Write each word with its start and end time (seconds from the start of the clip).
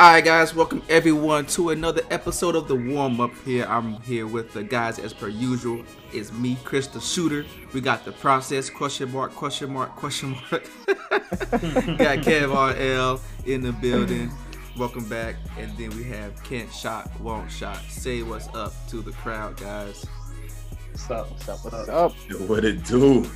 All 0.00 0.12
right, 0.12 0.24
guys, 0.24 0.54
welcome 0.54 0.82
everyone 0.88 1.44
to 1.48 1.68
another 1.68 2.00
episode 2.10 2.56
of 2.56 2.68
the 2.68 2.74
warm 2.74 3.20
up. 3.20 3.32
Here, 3.44 3.66
I'm 3.66 4.00
here 4.00 4.26
with 4.26 4.50
the 4.54 4.64
guys 4.64 4.98
as 4.98 5.12
per 5.12 5.28
usual. 5.28 5.84
It's 6.10 6.32
me, 6.32 6.56
Chris 6.64 6.86
the 6.86 7.02
Shooter. 7.02 7.44
We 7.74 7.82
got 7.82 8.06
the 8.06 8.12
process 8.12 8.70
question 8.70 9.12
mark 9.12 9.34
question 9.34 9.70
mark 9.70 9.94
question 9.96 10.30
mark. 10.30 10.64
got 10.86 12.20
Kev 12.24 12.48
RL 12.48 13.20
in 13.44 13.60
the 13.60 13.72
building. 13.72 14.32
Welcome 14.78 15.06
back, 15.06 15.36
and 15.58 15.70
then 15.76 15.90
we 15.90 16.04
have 16.04 16.42
Kent 16.44 16.72
Shot 16.72 17.10
Won't 17.20 17.52
Shot. 17.52 17.82
Say 17.90 18.22
what's 18.22 18.48
up 18.54 18.72
to 18.88 19.02
the 19.02 19.12
crowd, 19.12 19.58
guys. 19.58 20.06
What's 20.92 21.10
up? 21.10 21.30
What's 21.30 21.48
up? 21.50 21.64
What's 21.66 21.88
up? 21.90 22.12
What 22.48 22.64
it 22.64 22.84
do? 22.86 23.30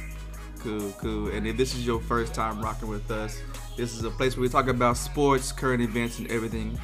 Cool, 0.60 0.92
cool. 0.92 1.28
And 1.28 1.46
if 1.46 1.58
this 1.58 1.74
is 1.74 1.84
your 1.84 2.00
first 2.00 2.32
time 2.32 2.62
rocking 2.62 2.88
with 2.88 3.10
us, 3.10 3.42
this 3.76 3.94
is 3.94 4.04
a 4.04 4.10
place 4.10 4.36
where 4.36 4.42
we 4.42 4.48
talk 4.48 4.68
about 4.68 4.96
sports, 4.96 5.52
current 5.52 5.82
events, 5.82 6.18
and 6.18 6.30
everything 6.30 6.78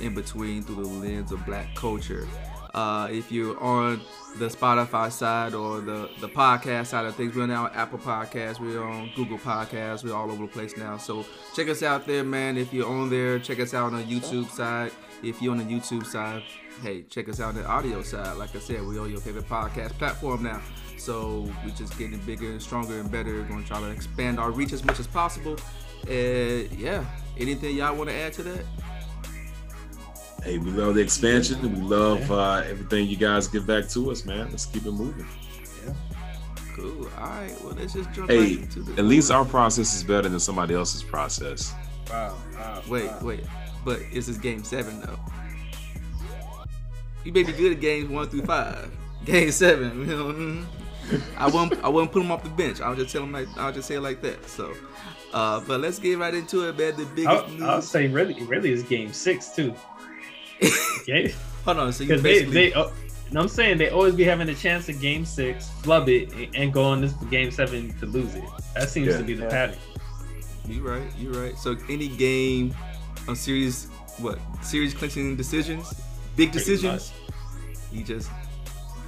in 0.00 0.14
between 0.14 0.62
through 0.62 0.76
the 0.76 0.88
lens 0.88 1.32
of 1.32 1.44
black 1.46 1.74
culture. 1.74 2.28
Uh, 2.74 3.08
if 3.10 3.32
you're 3.32 3.58
on 3.62 4.00
the 4.38 4.48
Spotify 4.48 5.10
side 5.10 5.54
or 5.54 5.80
the, 5.80 6.10
the 6.20 6.28
podcast 6.28 6.86
side 6.86 7.06
of 7.06 7.14
things, 7.16 7.34
we're 7.34 7.46
now 7.46 7.64
on 7.64 7.72
Apple 7.72 7.98
Podcasts, 7.98 8.60
we're 8.60 8.82
on 8.82 9.10
Google 9.16 9.38
Podcasts, 9.38 10.04
we're 10.04 10.14
all 10.14 10.30
over 10.30 10.42
the 10.42 10.52
place 10.52 10.76
now. 10.76 10.98
So 10.98 11.24
check 11.54 11.68
us 11.68 11.82
out 11.82 12.06
there, 12.06 12.22
man. 12.22 12.58
If 12.58 12.74
you're 12.74 12.86
on 12.86 13.08
there, 13.08 13.38
check 13.38 13.60
us 13.60 13.72
out 13.72 13.92
on 13.92 13.96
the 13.96 14.04
YouTube 14.04 14.50
side. 14.50 14.92
If 15.22 15.40
you're 15.40 15.52
on 15.52 15.58
the 15.58 15.64
YouTube 15.64 16.04
side, 16.04 16.42
hey, 16.82 17.04
check 17.04 17.30
us 17.30 17.40
out 17.40 17.48
on 17.48 17.54
the 17.54 17.66
audio 17.66 18.02
side. 18.02 18.36
Like 18.36 18.54
I 18.54 18.58
said, 18.58 18.86
we're 18.86 19.00
on 19.00 19.10
your 19.10 19.20
favorite 19.20 19.48
podcast 19.48 19.92
platform 19.92 20.42
now. 20.42 20.60
So 20.98 21.50
we're 21.64 21.74
just 21.74 21.98
getting 21.98 22.18
bigger 22.20 22.50
and 22.50 22.60
stronger 22.60 23.00
and 23.00 23.10
better. 23.10 23.32
We're 23.32 23.48
gonna 23.48 23.64
try 23.64 23.80
to 23.80 23.90
expand 23.90 24.38
our 24.38 24.50
reach 24.50 24.74
as 24.74 24.84
much 24.84 25.00
as 25.00 25.06
possible. 25.06 25.56
And 26.08 26.70
yeah, 26.72 27.04
anything 27.38 27.76
y'all 27.76 27.94
want 27.96 28.10
to 28.10 28.14
add 28.16 28.32
to 28.34 28.42
that? 28.44 28.64
Hey, 30.42 30.58
we 30.58 30.70
love 30.70 30.94
the 30.94 31.00
expansion. 31.00 31.60
We 31.62 31.68
love 31.80 32.30
uh, 32.30 32.62
everything 32.68 33.08
you 33.08 33.16
guys 33.16 33.48
give 33.48 33.66
back 33.66 33.88
to 33.90 34.10
us, 34.12 34.24
man. 34.24 34.48
Let's 34.50 34.66
keep 34.66 34.86
it 34.86 34.92
moving. 34.92 35.26
Yeah. 35.84 35.92
Cool. 36.76 37.08
All 37.18 37.24
right. 37.26 37.52
Well, 37.64 37.74
let's 37.74 37.94
just 37.94 38.12
jump 38.12 38.30
Hey, 38.30 38.38
right 38.38 38.50
into 38.58 38.80
the. 38.82 38.92
at 39.00 39.06
least 39.06 39.30
our 39.32 39.44
process 39.44 39.94
is 39.94 40.04
better 40.04 40.28
than 40.28 40.38
somebody 40.38 40.74
else's 40.74 41.02
process. 41.02 41.74
Wow. 42.10 42.36
wow 42.54 42.82
Wait, 42.88 43.06
wow. 43.06 43.18
wait. 43.22 43.44
But 43.84 44.00
is 44.02 44.26
this 44.26 44.28
is 44.28 44.38
game 44.38 44.62
seven 44.62 45.00
though. 45.00 45.18
You 47.24 47.32
may 47.32 47.42
be 47.42 47.52
good 47.52 47.72
at 47.72 47.80
games 47.80 48.08
one 48.08 48.28
through 48.28 48.42
five. 48.42 48.90
Game 49.24 49.50
seven, 49.50 50.00
you 50.00 50.06
know. 50.06 50.64
I 51.36 51.48
won't. 51.48 51.72
I 51.84 51.88
won't 51.88 52.12
put 52.12 52.22
him 52.22 52.30
off 52.30 52.44
the 52.44 52.50
bench. 52.50 52.80
I'll 52.80 52.94
just 52.94 53.12
tell 53.12 53.22
him 53.24 53.32
like. 53.32 53.48
I'll 53.56 53.72
just 53.72 53.88
say 53.88 53.96
it 53.96 54.00
like 54.00 54.22
that. 54.22 54.48
So, 54.48 54.72
uh, 55.32 55.60
but 55.60 55.80
let's 55.80 55.98
get 55.98 56.18
right 56.18 56.34
into 56.34 56.68
it, 56.68 56.76
man. 56.78 56.96
The 56.96 57.04
biggest 57.06 57.28
I'll, 57.28 57.48
news. 57.48 57.62
I'll 57.62 57.82
say 57.82 58.08
really, 58.08 58.42
really 58.44 58.70
is 58.72 58.82
game 58.82 59.12
six 59.12 59.50
too. 59.50 59.74
Okay, 61.02 61.32
Hold 61.64 61.78
on. 61.78 61.92
So 61.92 62.02
you 62.02 62.08
because 62.08 62.22
They, 62.22 62.42
they, 62.44 62.72
uh, 62.72 62.90
no, 63.30 63.40
I'm 63.42 63.48
saying 63.48 63.78
they 63.78 63.90
always 63.90 64.14
be 64.14 64.24
having 64.24 64.48
a 64.48 64.54
chance 64.54 64.88
in 64.88 64.98
game 64.98 65.24
six, 65.24 65.68
flub 65.82 66.08
it, 66.08 66.32
and- 66.32 66.56
and 66.56 66.72
go 66.72 66.82
on 66.84 67.00
this 67.00 67.12
game 67.30 67.50
seven 67.52 67.96
to 68.00 68.06
lose 68.06 68.34
it. 68.34 68.42
That 68.74 68.88
seems 68.88 69.08
Yeah. 69.08 69.18
to 69.18 69.22
be 69.24 69.34
the 69.34 69.44
Yeah. 69.44 69.50
pattern. 69.50 69.76
You're 70.68 70.82
right, 70.82 71.12
You're 71.18 71.32
right. 71.32 71.56
So 71.58 71.76
any 71.88 72.08
game, 72.08 72.74
a 73.28 73.36
series, 73.36 73.86
what 74.18 74.38
series 74.62 74.94
clinching 74.94 75.36
decisions, 75.36 75.94
big 76.34 76.50
decisions. 76.50 77.12
He 77.92 78.02
just 78.02 78.30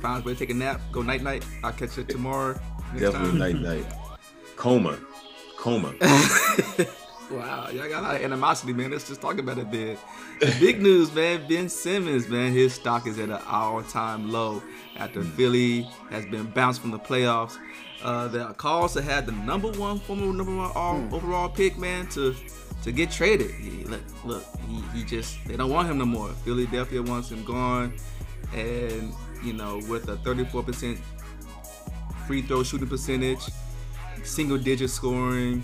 finds 0.01 0.25
a 0.25 0.29
way 0.29 0.35
to 0.35 0.39
take 0.39 0.51
a 0.51 0.55
nap, 0.55 0.81
go 0.93 1.03
night 1.03 1.23
night. 1.23 1.45
I'll 1.65 1.73
catch 1.73 1.97
you 1.97 2.05
tomorrow. 2.05 2.61
next 2.93 3.01
Definitely 3.01 3.29
time. 3.31 3.39
night 3.39 3.61
night. 3.61 3.93
Coma. 4.57 4.99
Coma. 5.59 5.93
wow, 7.31 7.69
y'all 7.71 7.89
got 7.89 7.99
a 7.99 8.03
lot 8.03 8.15
of 8.15 8.23
animosity, 8.23 8.73
man. 8.73 8.93
Let's 8.93 9.09
just 9.09 9.21
talk 9.21 9.39
about 9.39 9.59
it, 9.59 9.71
then. 9.73 9.99
Big 10.61 10.81
news, 10.89 11.13
man. 11.13 11.47
Ben 11.49 11.69
Simmons, 11.69 12.29
man, 12.29 12.53
his 12.53 12.75
stock 12.75 13.09
is 13.09 13.19
at 13.19 13.29
an 13.29 13.41
all-time 13.49 14.31
low 14.31 14.63
after 14.97 15.21
Philly 15.23 15.83
has 16.11 16.25
been 16.27 16.47
bounced 16.47 16.81
from 16.81 16.93
the 16.93 16.99
playoffs. 16.99 17.59
Uh, 18.05 18.29
the 18.29 18.53
calls 18.55 18.93
to 18.95 19.03
have 19.03 19.27
the 19.27 19.33
number 19.33 19.69
one, 19.73 19.99
former 19.99 20.33
number 20.33 20.55
one 20.55 20.71
all, 20.77 21.03
overall 21.13 21.49
pick, 21.49 21.77
man, 21.77 22.07
to 22.11 22.37
to 22.85 22.93
get 22.93 23.11
traded. 23.11 23.51
He, 23.51 23.83
look, 23.83 24.01
look, 24.25 24.45
he, 24.69 24.81
he 24.97 25.05
just 25.05 25.45
they 25.45 25.57
don't 25.57 25.71
want 25.71 25.91
him 25.91 25.99
no 25.99 26.05
more. 26.05 26.29
Philadelphia 26.45 27.03
wants 27.03 27.33
him 27.33 27.43
gone, 27.43 27.93
and 28.55 29.13
you 29.43 29.55
know, 29.55 29.81
with 29.89 30.09
a 30.09 30.17
34% 30.19 30.97
free 32.29 32.43
throw 32.43 32.63
shooting 32.63 32.89
percentage, 32.89 33.41
single 34.29 34.59
digit 34.59 34.91
scoring, 34.91 35.63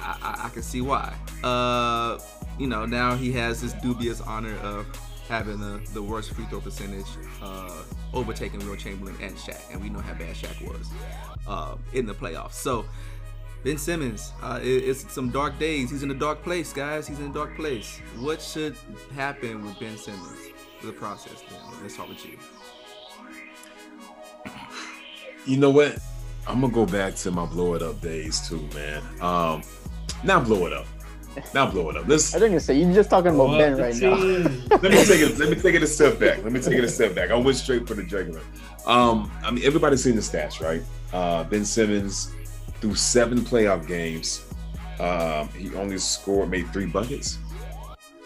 I, 0.00 0.16
I, 0.22 0.46
I 0.46 0.48
can 0.50 0.62
see 0.62 0.80
why. 0.80 1.14
Uh, 1.42 2.18
you 2.58 2.66
know, 2.66 2.86
now 2.86 3.14
he 3.14 3.32
has 3.32 3.60
this 3.60 3.72
dubious 3.74 4.20
honor 4.20 4.56
of 4.58 4.86
having 5.28 5.60
the, 5.60 5.80
the 5.92 6.02
worst 6.02 6.32
free 6.32 6.44
throw 6.46 6.60
percentage, 6.60 7.06
uh, 7.42 7.82
overtaking 8.12 8.58
Wilt 8.66 8.80
Chamberlain 8.80 9.16
and 9.22 9.36
Shaq, 9.36 9.72
and 9.72 9.80
we 9.80 9.88
know 9.88 10.00
how 10.00 10.14
bad 10.14 10.34
Shaq 10.34 10.60
was 10.66 10.90
uh, 11.46 11.76
in 11.92 12.04
the 12.06 12.14
playoffs. 12.14 12.54
So, 12.54 12.84
Ben 13.62 13.78
Simmons, 13.78 14.32
uh, 14.42 14.58
it, 14.62 14.66
it's 14.66 15.12
some 15.12 15.30
dark 15.30 15.58
days. 15.58 15.90
He's 15.90 16.02
in 16.02 16.10
a 16.10 16.14
dark 16.14 16.42
place, 16.42 16.72
guys. 16.72 17.06
He's 17.06 17.20
in 17.20 17.26
a 17.26 17.32
dark 17.32 17.54
place. 17.56 18.00
What 18.18 18.42
should 18.42 18.74
happen 19.14 19.64
with 19.64 19.78
Ben 19.78 19.96
Simmons? 19.96 20.38
The 20.82 20.92
process. 20.92 21.42
Then 21.48 21.60
let's 21.82 21.94
start 21.94 22.08
with 22.08 22.24
you. 22.24 22.38
You 25.46 25.58
know 25.58 25.70
what? 25.70 25.98
I'm 26.46 26.60
gonna 26.60 26.72
go 26.72 26.86
back 26.86 27.14
to 27.16 27.30
my 27.30 27.46
blow 27.46 27.74
it 27.74 27.82
up 27.82 28.00
days 28.00 28.46
too, 28.48 28.66
man. 28.74 29.02
Um, 29.20 29.62
not 30.24 30.44
blow 30.44 30.66
it 30.66 30.72
up. 30.72 30.86
Not 31.54 31.72
blow 31.72 31.90
it 31.90 31.96
up. 31.96 32.08
Let's 32.08 32.34
I 32.34 32.40
think 32.40 32.52
you 32.52 32.60
say 32.60 32.76
you're 32.78 32.92
just 32.92 33.08
talking 33.08 33.34
about 33.34 33.56
Ben 33.56 33.76
the 33.76 33.82
right 33.82 33.96
now. 33.96 34.14
let 34.82 34.90
me 34.90 35.04
take 35.04 35.20
it. 35.20 35.38
Let 35.38 35.50
me 35.50 35.54
take 35.56 35.74
it 35.74 35.82
a 35.82 35.86
step 35.86 36.18
back. 36.18 36.42
Let 36.42 36.52
me 36.52 36.60
take 36.60 36.74
it 36.74 36.84
a 36.84 36.88
step 36.88 37.14
back. 37.14 37.30
I 37.30 37.36
went 37.36 37.56
straight 37.56 37.86
for 37.86 37.94
the 37.94 38.02
jugular. 38.02 38.40
Um, 38.86 39.30
I 39.44 39.50
mean, 39.50 39.64
everybody's 39.64 40.02
seen 40.02 40.16
the 40.16 40.22
stats, 40.22 40.60
right? 40.60 40.82
Uh, 41.12 41.44
ben 41.44 41.64
Simmons 41.64 42.32
through 42.80 42.94
seven 42.94 43.40
playoff 43.40 43.86
games, 43.86 44.44
um, 44.98 45.48
he 45.50 45.74
only 45.74 45.98
scored, 45.98 46.50
made 46.50 46.72
three 46.72 46.86
buckets. 46.86 47.38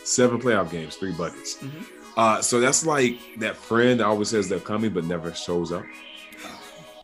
Seven 0.05 0.41
playoff 0.41 0.71
games, 0.71 0.97
three 0.97 1.13
buckets. 1.13 1.57
Mhm. 1.57 1.85
Uh, 2.17 2.41
so 2.41 2.61
that's 2.61 2.87
like 2.87 3.19
that 3.39 3.57
friend 3.57 3.99
that 4.01 4.07
always 4.07 4.29
says 4.29 4.49
they're 4.49 4.61
coming 4.61 4.93
but 4.93 5.05
never 5.05 5.35
shows 5.35 5.73
up. 5.73 5.85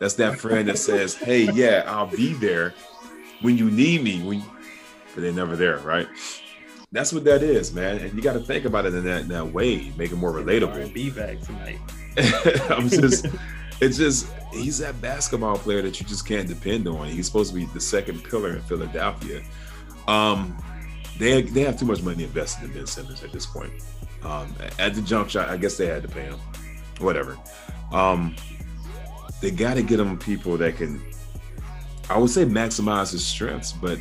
That's 0.01 0.15
that 0.15 0.41
friend 0.41 0.69
that 0.69 0.79
says, 0.79 1.15
"Hey, 1.15 1.51
yeah, 1.53 1.85
I'll 1.87 2.07
be 2.07 2.33
there 2.33 2.75
when 3.43 3.57
you 3.57 3.71
need 3.71 4.03
me." 4.03 4.23
When, 4.23 4.43
but 5.15 5.23
they're 5.23 5.33
never 5.33 5.55
there, 5.57 5.79
right? 5.79 6.09
That's 6.93 7.13
what 7.13 7.25
that 7.25 7.43
is, 7.43 7.73
man. 7.73 7.99
And 7.99 8.15
you 8.15 8.23
got 8.23 8.33
to 8.33 8.41
think 8.41 8.65
about 8.65 8.85
it 8.87 8.95
in 8.95 9.05
that, 9.05 9.23
in 9.23 9.29
that 9.29 9.47
way, 9.47 9.93
make 9.97 10.11
it 10.11 10.17
more 10.17 10.33
relatable. 10.33 10.75
R&B 10.75 11.11
back 11.11 11.41
tonight. 11.41 11.79
I'm 12.71 12.89
just, 12.89 13.27
it's 13.81 13.97
just, 13.97 14.27
he's 14.53 14.79
that 14.79 15.01
basketball 15.01 15.57
player 15.57 15.83
that 15.83 16.01
you 16.01 16.07
just 16.07 16.27
can't 16.27 16.49
depend 16.49 16.89
on. 16.89 17.07
He's 17.07 17.27
supposed 17.27 17.53
to 17.53 17.57
be 17.57 17.67
the 17.67 17.81
second 17.81 18.25
pillar 18.25 18.57
in 18.57 18.63
Philadelphia. 18.63 19.43
Um, 20.09 20.57
they 21.19 21.43
they 21.43 21.61
have 21.61 21.79
too 21.79 21.85
much 21.85 22.03
money 22.03 22.25
invested 22.25 22.65
in 22.65 22.73
Ben 22.73 22.87
Simmons 22.87 23.23
at 23.23 23.31
this 23.31 23.47
point. 23.47 23.73
Um, 24.25 24.53
at 24.79 24.95
the 24.95 25.03
jump 25.03 25.31
shot, 25.31 25.49
I 25.49 25.57
guess 25.57 25.77
they 25.77 25.87
had 25.87 26.03
to 26.03 26.09
pay 26.09 26.23
him. 26.23 26.39
Whatever. 26.99 27.39
Um, 27.93 28.35
they 29.41 29.51
got 29.51 29.75
to 29.75 29.83
get 29.83 30.01
him 30.01 30.19
people 30.19 30.57
that 30.59 30.77
can, 30.77 31.01
I 32.09 32.19
would 32.19 32.31
say, 32.31 32.45
maximize 32.45 33.13
his 33.13 33.25
strengths, 33.25 33.73
but 33.73 33.99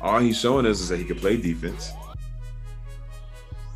all 0.00 0.18
he's 0.18 0.38
showing 0.38 0.66
us 0.66 0.80
is 0.80 0.88
that 0.88 0.98
he 0.98 1.04
can 1.04 1.18
play 1.18 1.36
defense. 1.36 1.92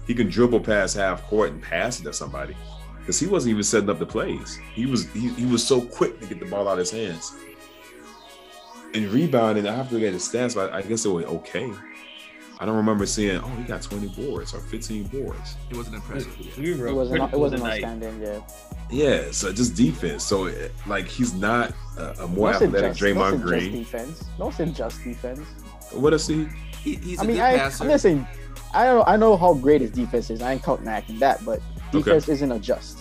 He 0.06 0.15
can 0.15 0.28
dribble 0.28 0.60
past 0.60 0.97
half 0.97 1.22
court 1.25 1.50
and 1.50 1.62
pass 1.62 2.00
it 2.00 2.04
to 2.04 2.12
somebody 2.12 2.56
because 2.99 3.19
he 3.19 3.27
wasn't 3.27 3.53
even 3.53 3.62
setting 3.62 3.91
up 3.91 3.99
the 3.99 4.06
plays. 4.06 4.59
He 4.75 4.87
was 4.87 5.10
he, 5.12 5.28
he 5.31 5.47
was 5.47 5.66
so 5.66 5.81
quick 5.81 6.21
to 6.21 6.27
get 6.27 6.38
the 6.38 6.47
ball 6.47 6.69
out 6.69 6.72
of 6.72 6.78
his 6.78 6.91
hands. 6.91 7.34
And 8.95 9.07
rebounding, 9.09 9.66
I 9.66 9.74
have 9.74 9.91
to 9.91 10.01
get 10.01 10.12
his 10.12 10.28
stats, 10.28 10.54
but 10.54 10.72
I 10.72 10.83
guess 10.83 11.04
it 11.04 11.09
was 11.09 11.24
okay. 11.24 11.72
I 12.59 12.65
don't 12.65 12.77
remember 12.77 13.05
seeing, 13.05 13.37
oh, 13.39 13.49
he 13.49 13.65
got 13.65 13.83
20 13.83 14.09
boards 14.09 14.55
or 14.55 14.61
15 14.61 15.05
boards. 15.09 15.57
It 15.71 15.77
wasn't 15.77 15.97
impressive. 15.97 16.59
We 16.59 16.75
were 16.75 16.87
It 16.87 16.95
wasn't. 16.95 17.33
It 17.33 17.39
wasn't 17.39 17.63
outstanding. 17.63 18.23
Yeah. 18.23 18.41
Yeah, 18.91 19.31
so 19.31 19.53
just 19.53 19.75
defense. 19.75 20.25
So 20.25 20.51
like 20.87 21.07
he's 21.07 21.35
not 21.35 21.73
a, 21.99 22.23
a 22.23 22.29
more 22.29 22.53
Don't 22.53 22.63
athletic 22.75 22.97
just- 22.97 23.01
don't 23.01 23.31
say 23.31 23.37
just 23.37 23.43
Green. 23.47 23.73
defense. 23.73 24.25
Don't 24.39 24.55
say 24.55 24.67
just 24.67 25.05
defense. 25.05 25.41
What 25.93 26.15
is 26.15 26.27
he? 26.27 26.47
He, 26.83 26.95
he's 26.97 27.19
a 27.19 27.23
I 27.23 27.27
mean, 27.27 27.37
good 27.37 27.43
I, 27.43 27.57
passer. 27.59 27.85
I'm 27.85 27.91
just 27.91 28.03
saying. 28.03 28.27
I 28.73 28.85
don't. 28.87 29.07
I 29.09 29.17
know 29.17 29.37
how 29.37 29.55
great 29.55 29.81
his 29.81 29.91
defense 29.91 30.31
is. 30.31 30.41
I 30.41 30.53
ain't 30.53 30.63
counting 30.63 30.89
acting 30.89 31.19
that, 31.19 31.45
but 31.45 31.61
Okay. 31.89 31.99
defense 31.99 32.29
isn't 32.29 32.53
a 32.53 32.59
just. 32.59 32.99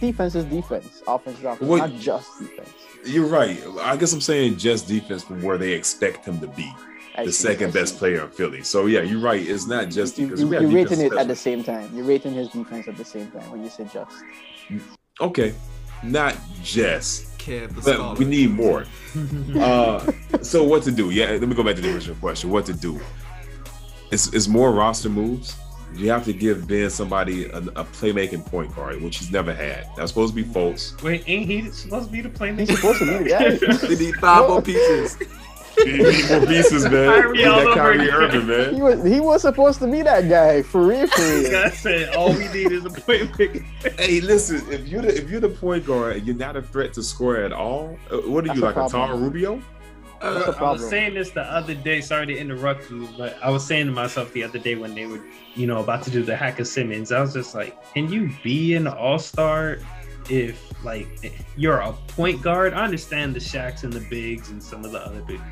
Defense 0.00 0.34
is 0.34 0.44
defense. 0.46 1.02
Offense 1.06 1.38
is 1.38 1.44
offense. 1.44 1.60
What- 1.68 1.78
Not 1.90 1.92
just 2.00 2.38
defense. 2.38 2.68
You're 3.06 3.26
right. 3.26 3.62
I 3.82 3.96
guess 3.96 4.12
I'm 4.14 4.20
saying 4.22 4.56
just 4.56 4.88
defense 4.88 5.22
from 5.22 5.42
where 5.42 5.58
they 5.58 5.72
expect 5.72 6.24
him 6.24 6.40
to 6.40 6.46
be, 6.46 6.72
I 7.16 7.26
the 7.26 7.32
see, 7.32 7.48
I 7.48 7.52
second 7.52 7.72
best 7.72 7.94
see. 7.94 7.98
player 7.98 8.24
in 8.24 8.30
Philly. 8.30 8.62
So 8.62 8.86
yeah, 8.86 9.02
you're 9.02 9.20
right. 9.20 9.40
It's 9.46 9.66
not 9.66 9.88
just 9.90 10.18
You, 10.18 10.26
because 10.26 10.40
you, 10.40 10.48
we 10.48 10.56
have 10.56 10.62
you're 10.62 10.72
rating 10.72 11.00
it 11.00 11.12
at 11.14 11.28
the 11.28 11.36
same 11.36 11.62
time. 11.62 11.90
You're 11.94 12.04
rating 12.04 12.34
his 12.34 12.48
defense 12.48 12.88
at 12.88 12.96
the 12.96 13.04
same 13.04 13.30
time 13.30 13.50
when 13.50 13.62
you 13.62 13.70
say 13.70 13.86
just. 13.92 14.16
Okay, 15.20 15.54
not 16.02 16.36
just, 16.62 17.38
Kev, 17.38 17.68
the 17.68 17.74
but 17.82 17.94
scholar. 17.94 18.14
we 18.16 18.24
need 18.24 18.50
more. 18.50 18.84
Uh, 19.60 20.04
so 20.42 20.64
what 20.64 20.82
to 20.82 20.90
do? 20.90 21.10
Yeah, 21.10 21.30
let 21.30 21.42
me 21.48 21.54
go 21.54 21.62
back 21.62 21.76
to 21.76 21.82
the 21.82 21.94
original 21.94 22.16
question. 22.16 22.50
What 22.50 22.66
to 22.66 22.72
do? 22.72 23.00
It's, 24.10 24.32
it's 24.34 24.48
more 24.48 24.72
roster 24.72 25.08
moves. 25.08 25.56
you 25.94 26.10
have 26.10 26.24
to 26.24 26.32
give 26.32 26.66
Ben 26.66 26.90
somebody 26.90 27.44
a, 27.46 27.58
a 27.58 27.84
playmaking 27.84 28.44
point 28.46 28.74
guard, 28.74 29.00
which 29.00 29.18
he's 29.18 29.30
never 29.30 29.54
had. 29.54 29.86
That's 29.96 30.10
supposed 30.10 30.34
to 30.34 30.42
be 30.42 30.48
Fultz. 30.48 31.00
Wait, 31.02 31.22
ain't 31.28 31.46
he 31.48 31.70
supposed 31.70 32.06
to 32.06 32.12
be 32.12 32.20
the 32.22 32.28
playmaking? 32.28 32.68
He's 32.70 32.76
supposed 32.80 32.98
to 32.98 33.22
be, 33.22 33.30
yeah. 33.30 33.56
We 33.88 33.94
need 33.94 34.16
five 34.16 34.48
more 34.48 34.60
pieces. 34.60 35.16
You 35.78 36.12
need 36.12 36.28
more 36.30 36.46
pieces, 36.46 36.84
man. 36.84 36.92
Kyrie 37.22 37.38
You 37.38 37.44
need 37.44 37.50
all 37.50 37.58
that 37.58 37.66
over 37.66 37.74
Kyrie 37.74 38.08
again. 38.08 38.50
Irving, 38.50 38.74
He 38.74 38.82
was 38.82 39.04
he 39.04 39.20
was 39.20 39.42
supposed 39.42 39.78
to 39.80 39.86
be 39.90 40.02
that 40.02 40.28
guy 40.28 40.62
for 40.62 40.86
real, 40.86 41.06
for 41.06 41.22
real. 41.22 41.56
I 41.64 41.70
said 41.70 42.14
all 42.14 42.32
we 42.32 42.48
need 42.48 42.72
is 42.72 42.84
a 42.84 42.90
playmaker. 42.90 43.62
Hey, 43.98 44.20
listen, 44.20 44.62
if 44.72 44.86
you're 44.86 45.02
the 45.02 45.16
if 45.16 45.30
you're 45.30 45.40
the 45.40 45.48
point 45.48 45.86
guard 45.86 46.16
and 46.16 46.26
you're 46.26 46.36
not 46.36 46.56
a 46.56 46.62
threat 46.62 46.92
to 46.94 47.02
score 47.02 47.36
at 47.36 47.52
all, 47.52 47.98
uh, 48.10 48.18
what 48.18 48.44
are 48.44 48.48
That's 48.48 48.58
you 48.58 48.64
a 48.64 48.66
like 48.66 48.76
a 48.76 48.88
problem. 48.88 49.08
Tar 49.08 49.16
Rubio? 49.16 49.62
Uh, 50.20 50.54
I 50.58 50.72
was 50.72 50.88
saying 50.88 51.14
this 51.14 51.30
the 51.30 51.42
other 51.42 51.74
day. 51.74 52.00
Sorry 52.00 52.26
to 52.26 52.36
interrupt 52.36 52.90
you, 52.90 53.06
but 53.18 53.36
I 53.42 53.50
was 53.50 53.66
saying 53.66 53.86
to 53.86 53.92
myself 53.92 54.32
the 54.32 54.42
other 54.42 54.58
day 54.58 54.74
when 54.74 54.94
they 54.94 55.04
were, 55.04 55.20
you 55.54 55.66
know, 55.66 55.80
about 55.80 56.02
to 56.04 56.10
do 56.10 56.22
the 56.22 56.34
hack 56.34 56.60
of 56.60 56.66
Simmons. 56.66 57.12
I 57.12 57.20
was 57.20 57.34
just 57.34 57.54
like, 57.54 57.76
can 57.92 58.10
you 58.10 58.30
be 58.42 58.74
an 58.74 58.86
all 58.86 59.18
star 59.18 59.78
if 60.30 60.72
like 60.82 61.34
you're 61.56 61.80
a 61.80 61.92
point 61.92 62.40
guard? 62.40 62.72
I 62.72 62.84
understand 62.84 63.34
the 63.34 63.40
Shaqs 63.40 63.84
and 63.84 63.92
the 63.92 64.00
bigs 64.08 64.48
and 64.48 64.62
some 64.62 64.82
of 64.84 64.92
the 64.92 65.00
other 65.00 65.20
big, 65.20 65.42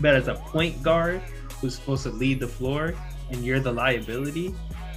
but 0.00 0.14
as 0.14 0.28
a 0.28 0.34
point 0.34 0.82
guard 0.82 1.20
who's 1.60 1.74
supposed 1.76 2.02
to 2.04 2.10
lead 2.10 2.40
the 2.40 2.46
floor 2.48 2.94
and 3.30 3.44
you're 3.44 3.60
the 3.60 3.72
liability, 3.72 4.54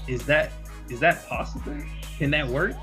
is 0.08 0.26
that 0.26 0.52
is 0.90 1.00
that 1.00 1.28
possible? 1.30 1.76
Can 2.18 2.32
that 2.32 2.48
work? 2.48 2.76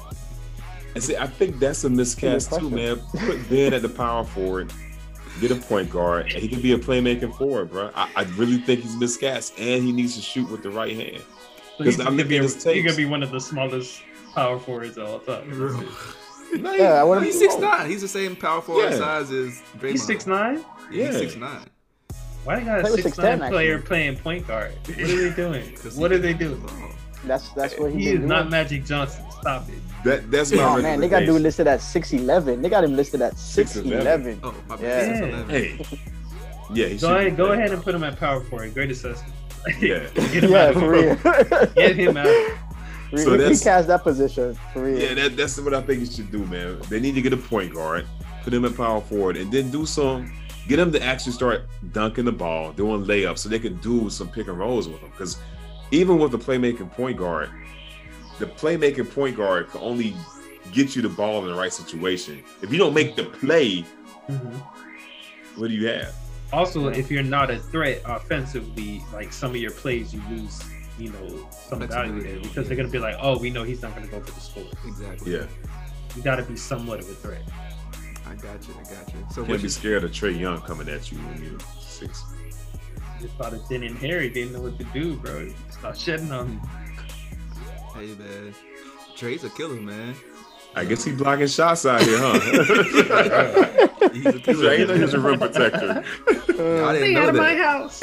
I 0.95 0.99
see. 1.01 1.17
I 1.17 1.27
think 1.27 1.59
that's 1.59 1.85
a 1.85 1.91
miscast 1.91 2.53
too, 2.59 2.71
man. 2.71 2.99
Put 3.19 3.49
Ben 3.51 3.75
at 3.75 3.83
the 3.83 3.89
power 3.89 4.25
forward, 4.25 4.73
get 5.41 5.51
a 5.51 5.57
point 5.57 5.91
guard, 5.91 6.27
and 6.33 6.41
he 6.43 6.49
can 6.49 6.61
be 6.63 6.73
a 6.73 6.79
playmaking 6.79 7.37
forward, 7.37 7.71
bro. 7.71 7.91
I, 7.95 8.09
I 8.17 8.23
really 8.37 8.59
think 8.59 8.81
he's 8.81 8.97
miscast, 8.97 9.55
and 9.59 9.83
he 9.85 9.93
needs 9.93 10.15
to 10.17 10.23
shoot 10.23 10.49
with 10.51 10.63
the 10.63 10.71
right 10.71 10.95
hand. 10.97 11.23
So 11.77 11.85
'Cause 11.85 11.87
he's 11.97 12.01
I'm 12.01 12.05
gonna 12.07 12.17
looking 12.17 12.29
be, 12.31 12.37
at 12.39 12.41
a, 12.41 12.45
his 12.45 12.65
gonna 12.65 12.97
be 12.97 13.05
one 13.05 13.23
of 13.23 13.31
the 13.31 13.41
smallest 13.41 14.03
power 14.35 14.59
forwards 14.59 14.97
of 14.97 15.07
all 15.09 15.19
time. 15.19 15.51
Bro. 15.51 15.83
Yeah, 16.77 16.93
I 16.95 17.05
wouldn't- 17.05 17.27
He's 17.27 17.39
six 17.39 17.57
nine. 17.59 17.91
He's 17.91 18.01
the 18.01 18.09
same 18.09 18.35
power 18.37 18.63
forward 18.63 18.91
Yeah. 18.93 18.97
size 18.99 19.31
as 19.33 19.61
Draymond. 19.79 19.91
He's 19.91 20.07
six 20.07 20.27
nine. 20.27 20.65
Yeah, 20.91 21.03
Yeah. 21.03 21.07
he's 21.09 21.19
six 21.19 21.37
nine. 21.37 21.67
Why 22.47 22.61
they 22.61 22.65
got 22.65 22.81
Play 22.83 22.91
a 22.93 23.03
six 23.03 23.17
6'10", 23.19 23.39
nine 23.41 23.51
player 23.51 23.75
actually. 23.75 23.87
playing 23.89 24.17
point 24.19 24.47
guard? 24.47 24.73
What 24.87 24.99
are 25.01 25.07
they 25.31 25.35
doing? 25.35 25.65
what 25.97 26.13
are 26.13 26.19
they 26.19 26.33
doing? 26.33 26.65
That's 27.25 27.49
that's 27.51 27.77
what 27.79 27.91
he, 27.93 27.99
He 27.99 28.09
is 28.11 28.15
doing. 28.19 28.29
not 28.29 28.51
Magic 28.51 28.85
Johnson. 28.85 29.25
Stop 29.41 29.69
it. 29.69 29.75
That 30.05 30.31
that's 30.31 30.53
my 30.53 30.63
Oh 30.63 30.81
man, 30.81 31.01
they 31.01 31.09
got 31.09 31.21
dude 31.27 31.43
listed 31.43 31.67
at 31.67 31.81
six 31.81 32.13
eleven. 32.13 32.63
They 32.63 32.69
got 32.69 32.85
him 32.85 32.95
listed 32.95 33.21
at 33.21 33.37
six 33.37 33.73
6'11". 33.77 34.01
eleven. 34.01 34.41
Oh, 34.45 34.55
my 34.69 34.77
Yeah. 34.81 35.21
bad. 35.21 35.51
Hey, 35.51 35.81
yeah, 36.73 36.87
he 36.87 36.99
Go 36.99 37.17
ahead, 37.17 37.37
go 37.37 37.47
playing. 37.47 37.61
ahead 37.61 37.73
and 37.73 37.83
put 37.83 37.95
him 37.95 38.05
at 38.05 38.17
power 38.19 38.41
forward. 38.43 38.73
Great 38.75 38.91
assessment. 38.93 39.33
Yeah. 39.81 40.07
Get 40.15 40.45
him 40.45 40.51
Yeah, 40.53 40.67
out. 40.67 40.75
for 40.75 40.89
real. 40.91 41.17
Get 41.75 41.97
him 41.97 42.17
out. 42.17 42.27
Re- 42.27 43.19
So 43.19 43.33
re- 43.33 43.39
that's- 43.39 43.59
recast 43.61 43.89
that 43.89 44.05
position 44.05 44.57
for 44.73 44.85
real. 44.85 45.01
Yeah, 45.01 45.15
that, 45.15 45.37
that's 45.37 45.59
what 45.59 45.75
I 45.75 45.83
think 45.83 46.01
you 46.01 46.07
should 46.07 46.31
do, 46.31 46.45
man. 46.47 46.79
They 46.89 47.01
need 47.01 47.17
to 47.17 47.23
get 47.23 47.33
a 47.33 47.37
point 47.37 47.75
guard, 47.75 48.07
put 48.45 48.55
him 48.55 48.65
at 48.65 48.77
power 48.77 49.01
forward, 49.01 49.37
and 49.37 49.51
then 49.51 49.71
do 49.73 49.85
some, 49.85 50.33
get 50.69 50.77
them 50.77 50.93
to 50.93 51.03
actually 51.03 51.33
start 51.33 51.67
dunking 51.93 52.25
the 52.25 52.33
ball, 52.33 52.73
doing 52.73 53.05
layups, 53.05 53.39
so 53.39 53.49
they 53.49 53.59
can 53.59 53.77
do 53.77 54.11
some 54.11 54.29
pick 54.29 54.49
and 54.49 54.59
rolls 54.59 54.89
with 54.89 55.01
them. 55.01 55.11
Because 55.11 55.39
even 55.91 56.19
with 56.19 56.33
the 56.33 56.39
playmaking 56.39 56.91
point 56.93 57.17
guard, 57.17 57.51
the 58.39 58.47
playmaking 58.47 59.13
point 59.15 59.37
guard 59.37 59.69
can 59.71 59.81
only 59.81 60.15
get 60.73 60.97
you 60.97 61.03
the 61.03 61.09
ball 61.09 61.43
in 61.45 61.53
the 61.53 61.59
right 61.59 61.73
situation. 61.73 62.43
If 62.63 62.73
you 62.73 62.79
don't 62.79 62.95
make 62.95 63.17
the 63.17 63.25
play, 63.25 63.85
Mhm. 64.29 64.55
what 65.57 65.69
do 65.69 65.75
you 65.75 65.87
have? 65.89 66.15
Also, 66.53 66.89
if 66.89 67.11
you're 67.11 67.23
not 67.23 67.51
a 67.51 67.59
threat 67.59 68.03
offensively, 68.05 69.03
like 69.13 69.33
some 69.33 69.51
of 69.51 69.57
your 69.57 69.71
plays, 69.71 70.13
you 70.15 70.23
lose, 70.31 70.61
you 70.99 71.11
know, 71.11 71.49
some 71.69 71.87
value 71.87 72.23
there 72.23 72.37
because 72.41 72.57
yeah. 72.57 72.63
they're 72.63 72.77
gonna 72.77 72.89
be 72.89 72.99
like, 72.99 73.17
oh, 73.21 73.39
we 73.39 73.51
know 73.51 73.63
he's 73.63 73.83
not 73.83 73.95
gonna 73.95 74.07
go 74.07 74.21
for 74.21 74.33
the 74.33 74.41
score. 74.41 74.65
Exactly. 74.87 75.33
Yeah, 75.35 75.47
You 76.15 76.23
got 76.23 76.37
to 76.37 76.43
be 76.45 76.57
somewhat 76.57 77.01
of 77.01 77.09
a 77.11 77.15
threat. 77.15 77.43
I 78.29 78.35
got 78.35 78.67
you. 78.67 78.75
I 78.79 78.83
got 78.85 79.15
you. 79.15 79.27
So 79.33 79.45
can't 79.45 79.63
be 79.63 79.69
scared 79.69 80.05
of 80.05 80.11
Trae 80.11 80.39
Young 80.39 80.61
coming 80.63 80.89
at 80.89 81.11
you 81.11 81.19
when 81.19 81.43
you're 81.43 81.59
six. 81.81 82.23
Just 83.21 83.35
thought 83.35 83.55
of 83.55 83.65
Thin 83.67 83.83
and 83.83 83.97
Harry 83.99 84.29
didn't 84.29 84.53
know 84.53 84.61
what 84.61 84.79
to 84.79 84.85
do, 84.85 85.17
bro. 85.17 85.49
Stop 85.71 85.97
shedding 85.97 86.31
on 86.33 86.51
me. 86.51 86.59
hey 87.95 88.07
man, 88.15 88.55
Trae's 89.17 89.45
a 89.45 89.51
killer, 89.51 89.81
man. 89.81 90.15
I 90.75 90.85
guess 90.85 91.05
he 91.05 91.13
blocking 91.13 91.47
shots 91.47 91.87
out 91.87 92.03
here, 92.03 92.19
huh? 92.21 92.39
He's 94.13 94.27
a 94.27 94.39
killer. 94.41 94.77
Trae 94.77 95.03
is 95.03 95.15
a 95.15 95.21
rim 95.21 95.39
protector. 95.39 96.05
I 96.29 96.93
didn't 96.93 97.15
know 97.15 97.27
that. 97.27 97.35
my 97.35 97.55
house. 97.57 98.01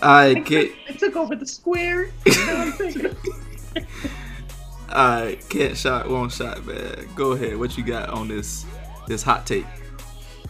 I 0.00 0.40
can't. 0.44 0.70
I 0.88 0.92
took 0.92 1.16
over 1.16 1.36
the 1.36 1.46
square. 1.46 2.10
Now 4.88 4.96
I'm 4.96 5.26
thinking- 5.28 5.46
I 5.46 5.48
can't 5.48 5.76
shot, 5.76 6.08
won't 6.10 6.32
shot, 6.32 6.64
man. 6.66 7.08
Go 7.14 7.32
ahead. 7.32 7.56
What 7.56 7.76
you 7.76 7.84
got 7.84 8.10
on 8.10 8.28
this 8.28 8.64
this 9.06 9.22
hot 9.22 9.46
take? 9.46 9.66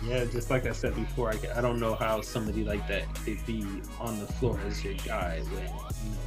yeah, 0.06 0.25
just 0.26 0.50
like 0.50 0.66
I 0.66 0.72
said 0.72 0.94
before, 0.94 1.31
I, 1.32 1.38
I 1.58 1.60
don't 1.62 1.81
know 1.81 1.94
how 1.94 2.20
somebody 2.20 2.62
like 2.62 2.86
that 2.88 3.02
could 3.25 3.44
be 3.46 3.64
on 4.00 4.19
the 4.20 4.26
floor 4.26 4.58
as 4.66 4.84
your 4.84 4.94
guy 5.06 5.40
when 5.50 5.62
you 5.64 6.10
know 6.10 6.20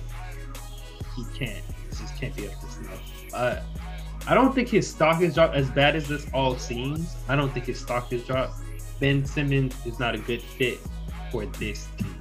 he 1.16 1.24
can't. 1.38 1.64
He 1.92 1.96
just 1.98 2.16
can't 2.18 2.36
be 2.36 2.48
up 2.48 2.60
to 2.60 2.68
snuff. 2.72 3.34
Uh, 3.34 3.60
I 4.28 4.34
don't 4.34 4.54
think 4.54 4.68
his 4.68 4.90
stock 4.90 5.22
is 5.22 5.36
dropped 5.36 5.56
as 5.56 5.70
bad 5.70 5.96
as 5.96 6.08
this 6.08 6.26
all 6.34 6.58
seems. 6.58 7.16
I 7.30 7.36
don't 7.36 7.54
think 7.54 7.66
his 7.66 7.80
stock 7.80 8.12
is 8.12 8.24
dropped. 8.26 8.56
Ben 9.00 9.26
Simmons 9.26 9.76
is 9.86 10.00
not 10.00 10.16
a 10.16 10.18
good 10.18 10.42
fit 10.42 10.80
for 11.32 11.46
this 11.46 11.88
team. 11.98 12.16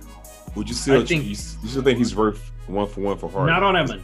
Would 0.55 0.69
you 0.69 0.75
still 0.75 1.03
I 1.03 1.05
think- 1.07 1.23
you, 1.25 1.31
you 1.31 1.35
still 1.35 1.83
think 1.83 1.99
he's 1.99 2.15
worth 2.15 2.53
one 2.67 2.87
for 2.87 3.01
one 3.01 3.17
for 3.19 3.29
Harden? 3.31 3.47
Not 3.53 3.63
on 3.63 3.75
that 3.75 3.89
money. 3.89 4.03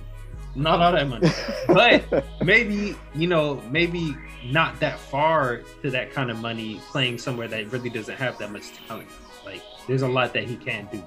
Not 0.55 0.81
all 0.81 0.93
that 0.93 1.09
money. 1.09 1.29
But 1.69 2.25
maybe, 2.45 2.95
you 3.15 3.27
know, 3.27 3.63
maybe 3.71 4.15
not 4.45 4.79
that 4.81 4.99
far 4.99 5.63
to 5.83 5.91
that 5.91 6.13
kind 6.13 6.31
of 6.31 6.39
money 6.39 6.81
playing 6.91 7.19
somewhere 7.19 7.49
that 7.49 7.71
really 7.73 7.89
doesn't 7.91 8.17
have 8.17 8.37
that 8.39 8.51
much 8.53 8.73
talent. 8.87 9.09
Like 9.47 9.63
there's 9.87 10.03
a 10.03 10.09
lot 10.09 10.33
that 10.35 10.45
he 10.45 10.57
can 10.57 10.89
do. 10.93 11.03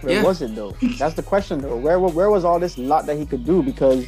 Where 0.00 0.14
Yeah. 0.14 0.22
was 0.22 0.40
it 0.40 0.54
though? 0.54 0.74
That's 0.98 1.14
the 1.14 1.22
question 1.22 1.60
though. 1.60 1.76
Where 1.76 1.98
where 2.00 2.30
was 2.30 2.44
all 2.44 2.58
this 2.58 2.78
lot 2.78 3.06
that 3.06 3.18
he 3.18 3.26
could 3.26 3.44
do? 3.44 3.62
Because 3.62 4.06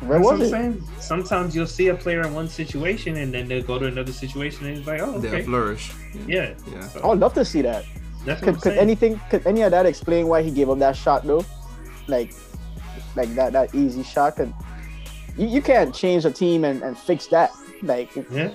where 0.00 0.18
That's 0.18 0.24
what 0.24 0.38
was 0.38 0.52
I'm 0.52 0.60
it? 0.72 0.72
saying. 0.80 0.88
Sometimes 1.00 1.54
you'll 1.54 1.66
see 1.68 1.88
a 1.88 1.94
player 1.94 2.22
in 2.22 2.34
one 2.34 2.48
situation 2.48 3.16
and 3.16 3.32
then 3.32 3.46
they'll 3.48 3.62
go 3.62 3.78
to 3.78 3.86
another 3.86 4.12
situation 4.12 4.66
and 4.66 4.78
it's 4.78 4.86
like, 4.86 5.00
oh, 5.00 5.18
They'll 5.20 5.44
flourish. 5.44 5.92
Yeah. 6.26 6.54
Yeah. 6.72 6.80
So, 6.88 7.00
I 7.00 7.06
would 7.06 7.20
love 7.20 7.34
to 7.34 7.44
see 7.44 7.62
that. 7.62 7.84
that's 8.24 8.42
Could, 8.42 8.60
could 8.60 8.76
anything 8.76 9.20
could 9.30 9.46
any 9.46 9.62
of 9.62 9.70
that 9.70 9.86
explain 9.86 10.26
why 10.26 10.42
he 10.42 10.50
gave 10.50 10.68
up 10.68 10.78
that 10.80 10.96
shot 10.96 11.24
though? 11.24 11.44
Like 12.06 12.32
like 13.14 13.34
that 13.34 13.52
that 13.52 13.74
easy 13.74 14.02
shot 14.02 14.36
could 14.36 14.52
you, 15.36 15.46
you 15.48 15.62
can't 15.62 15.94
change 15.94 16.24
a 16.24 16.30
team 16.30 16.64
and, 16.64 16.82
and 16.82 16.96
fix 16.96 17.26
that. 17.28 17.50
Like 17.82 18.14
yeah. 18.30 18.50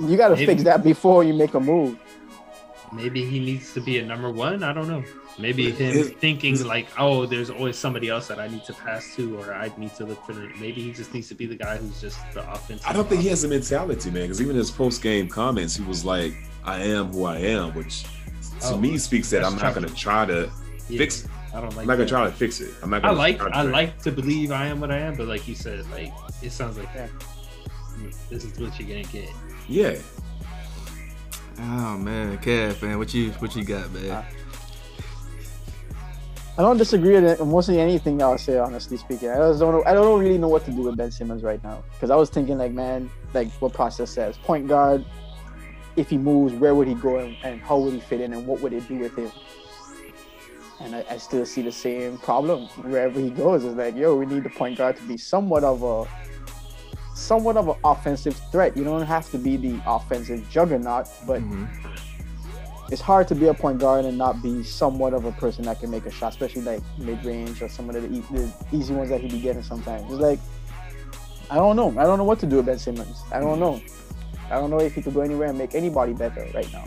you 0.00 0.16
gotta 0.16 0.34
Maybe. 0.34 0.46
fix 0.46 0.62
that 0.64 0.82
before 0.82 1.24
you 1.24 1.34
make 1.34 1.54
a 1.54 1.60
move. 1.60 1.98
Maybe 2.92 3.24
he 3.24 3.40
needs 3.40 3.74
to 3.74 3.80
be 3.80 3.98
a 3.98 4.04
number 4.04 4.30
one. 4.30 4.62
I 4.62 4.72
don't 4.72 4.88
know. 4.88 5.02
Maybe 5.38 5.70
him 5.70 6.04
thinking 6.14 6.64
like, 6.64 6.86
oh, 6.98 7.26
there's 7.26 7.50
always 7.50 7.76
somebody 7.76 8.08
else 8.08 8.26
that 8.28 8.38
I 8.38 8.48
need 8.48 8.64
to 8.64 8.72
pass 8.72 9.14
to, 9.16 9.38
or 9.38 9.52
I 9.52 9.70
need 9.76 9.94
to 9.96 10.06
look 10.06 10.24
for. 10.24 10.32
The, 10.32 10.50
maybe 10.58 10.82
he 10.82 10.92
just 10.92 11.12
needs 11.12 11.28
to 11.28 11.34
be 11.34 11.44
the 11.46 11.56
guy 11.56 11.76
who's 11.76 12.00
just 12.00 12.18
the 12.32 12.50
offense. 12.50 12.82
I 12.86 12.92
don't 12.94 13.06
think 13.06 13.20
he 13.20 13.28
has 13.28 13.44
a 13.44 13.48
mentality, 13.48 14.10
man. 14.10 14.22
Because 14.22 14.40
even 14.40 14.56
his 14.56 14.70
post 14.70 15.02
game 15.02 15.28
comments, 15.28 15.76
he 15.76 15.84
was 15.84 16.04
like, 16.04 16.34
"I 16.64 16.82
am 16.84 17.12
who 17.12 17.24
I 17.24 17.38
am," 17.38 17.74
which 17.74 18.04
to 18.60 18.68
Oh, 18.68 18.78
me 18.78 18.96
speaks 18.96 19.28
that 19.30 19.44
I'm 19.44 19.56
not 19.56 19.74
going 19.74 19.86
to 19.86 19.94
try 19.94 20.24
to 20.24 20.50
Yeah, 20.88 20.98
fix. 20.98 21.28
It. 21.56 21.58
I 21.58 21.60
don't 21.62 21.70
like. 21.76 21.82
I'm 21.82 21.86
not 21.86 21.96
going 21.96 21.98
that. 22.00 22.04
to 22.06 22.10
try 22.10 22.24
to 22.26 22.32
fix 22.32 22.60
it. 22.60 22.74
I'm 22.82 22.90
not. 22.90 23.04
I 23.04 23.08
Gonna 23.08 23.18
like. 23.18 23.38
try 23.38 23.48
to 23.50 23.56
I 23.58 23.62
try- 23.62 23.72
like 23.72 24.02
to 24.02 24.12
believe 24.12 24.50
I 24.52 24.66
am 24.66 24.80
what 24.80 24.90
I 24.90 24.98
am, 24.98 25.14
but 25.16 25.26
like 25.28 25.46
you 25.48 25.54
said, 25.54 25.88
like 25.90 26.12
it 26.42 26.50
sounds 26.52 26.76
like 26.78 26.88
Yeah. 26.94 27.08
this 28.30 28.44
is 28.44 28.58
what 28.58 28.78
you're 28.78 28.88
gonna 28.88 29.02
get. 29.12 29.30
Yeah, 29.68 29.96
Oh 31.58 31.96
man, 31.96 32.36
Kev, 32.38 32.82
man, 32.82 32.98
what 32.98 33.12
you 33.14 33.30
what 33.32 33.56
you 33.56 33.64
got, 33.64 33.90
man? 33.92 34.10
Uh, 34.10 34.24
I 36.58 36.62
don't 36.62 36.78
disagree 36.78 37.14
with 37.14 37.24
it, 37.24 37.44
mostly 37.44 37.80
anything 37.80 38.20
y'all 38.20 38.38
say. 38.38 38.58
Honestly 38.58 38.96
speaking, 38.96 39.28
I 39.30 39.36
just 39.36 39.60
don't. 39.60 39.72
Know, 39.72 39.84
I 39.84 39.92
don't 39.94 40.20
really 40.20 40.38
know 40.38 40.48
what 40.48 40.64
to 40.66 40.70
do 40.70 40.82
with 40.82 40.96
Ben 40.96 41.10
Simmons 41.10 41.42
right 41.42 41.62
now 41.62 41.82
because 41.92 42.10
I 42.10 42.16
was 42.16 42.30
thinking 42.30 42.56
like, 42.58 42.72
man, 42.72 43.10
like 43.34 43.48
what 43.60 43.72
process 43.72 44.10
says 44.10 44.36
point 44.38 44.68
guard. 44.68 45.04
If 45.96 46.10
he 46.10 46.18
moves, 46.18 46.52
where 46.52 46.74
would 46.74 46.88
he 46.88 46.94
go 46.94 47.16
and, 47.16 47.34
and 47.42 47.58
how 47.58 47.78
would 47.78 47.94
he 47.94 48.00
fit 48.00 48.20
in 48.20 48.34
and 48.34 48.46
what 48.46 48.60
would 48.60 48.74
it 48.74 48.86
do 48.86 48.96
with 48.98 49.16
him? 49.16 49.30
And 50.80 50.94
I, 50.94 51.04
I 51.10 51.16
still 51.18 51.46
see 51.46 51.62
the 51.62 51.72
same 51.72 52.18
problem 52.18 52.66
wherever 52.82 53.18
he 53.18 53.30
goes. 53.30 53.64
It's 53.64 53.76
like, 53.76 53.96
yo, 53.96 54.16
we 54.16 54.26
need 54.26 54.44
the 54.44 54.50
point 54.50 54.76
guard 54.78 54.96
to 54.96 55.02
be 55.04 55.16
somewhat 55.16 55.64
of 55.64 55.82
a, 55.82 56.06
somewhat 57.14 57.56
of 57.56 57.68
an 57.68 57.76
offensive 57.82 58.36
threat. 58.52 58.76
You 58.76 58.84
don't 58.84 59.06
have 59.06 59.30
to 59.30 59.38
be 59.38 59.56
the 59.56 59.80
offensive 59.86 60.48
juggernaut, 60.50 61.08
but 61.26 61.40
Mhm. 61.40 61.66
it's 62.90 63.00
hard 63.00 63.26
to 63.28 63.34
be 63.34 63.46
a 63.46 63.54
point 63.54 63.78
guard 63.78 64.04
and 64.04 64.18
not 64.18 64.42
be 64.42 64.62
somewhat 64.62 65.14
of 65.14 65.24
a 65.24 65.32
person 65.32 65.64
that 65.64 65.80
can 65.80 65.90
make 65.90 66.04
a 66.04 66.10
shot, 66.10 66.32
especially 66.32 66.62
like 66.62 66.82
mid 66.98 67.24
range 67.24 67.62
or 67.62 67.68
some 67.68 67.88
of 67.88 67.94
the, 67.94 68.06
e- 68.08 68.22
the 68.30 68.52
easy 68.70 68.92
ones 68.92 69.08
that 69.08 69.20
he 69.22 69.28
be 69.28 69.40
getting 69.40 69.62
sometimes. 69.62 70.04
It's 70.12 70.20
like 70.20 70.38
I 71.50 71.54
don't 71.56 71.76
know. 71.76 71.90
I 71.98 72.04
don't 72.04 72.18
know 72.18 72.24
what 72.24 72.40
to 72.40 72.46
do 72.46 72.56
with 72.56 72.66
Ben 72.66 72.78
Simmons. 72.78 73.22
I 73.32 73.38
don't 73.40 73.60
know. 73.60 73.80
I 74.50 74.56
don't 74.56 74.68
know 74.70 74.80
if 74.80 74.94
he 74.94 75.02
could 75.02 75.14
go 75.14 75.20
anywhere 75.20 75.48
and 75.48 75.56
make 75.56 75.74
anybody 75.74 76.12
better 76.12 76.46
right 76.54 76.70
now. 76.72 76.84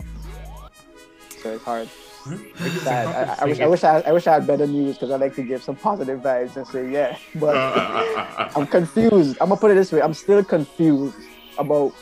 So 1.42 1.54
it's 1.54 1.64
hard. 1.64 1.88
Hmm? 2.22 2.36
Sad. 2.84 3.06
I, 3.40 3.42
I 3.42 3.44
wish 3.46 3.60
I 3.60 3.66
wish 3.66 3.84
I, 3.84 4.00
I 4.00 4.12
wish 4.12 4.26
I 4.26 4.34
had 4.34 4.46
better 4.46 4.66
news 4.66 4.96
because 4.96 5.10
I 5.10 5.16
like 5.16 5.34
to 5.36 5.42
give 5.42 5.62
some 5.62 5.74
positive 5.76 6.20
vibes 6.20 6.54
and 6.56 6.66
say 6.66 6.90
yeah, 6.90 7.16
but 7.36 7.56
I'm 8.56 8.66
confused. 8.66 9.38
I'm 9.40 9.48
gonna 9.48 9.60
put 9.60 9.70
it 9.70 9.74
this 9.74 9.90
way: 9.92 10.02
I'm 10.02 10.12
still 10.14 10.44
confused 10.44 11.16
about 11.58 11.92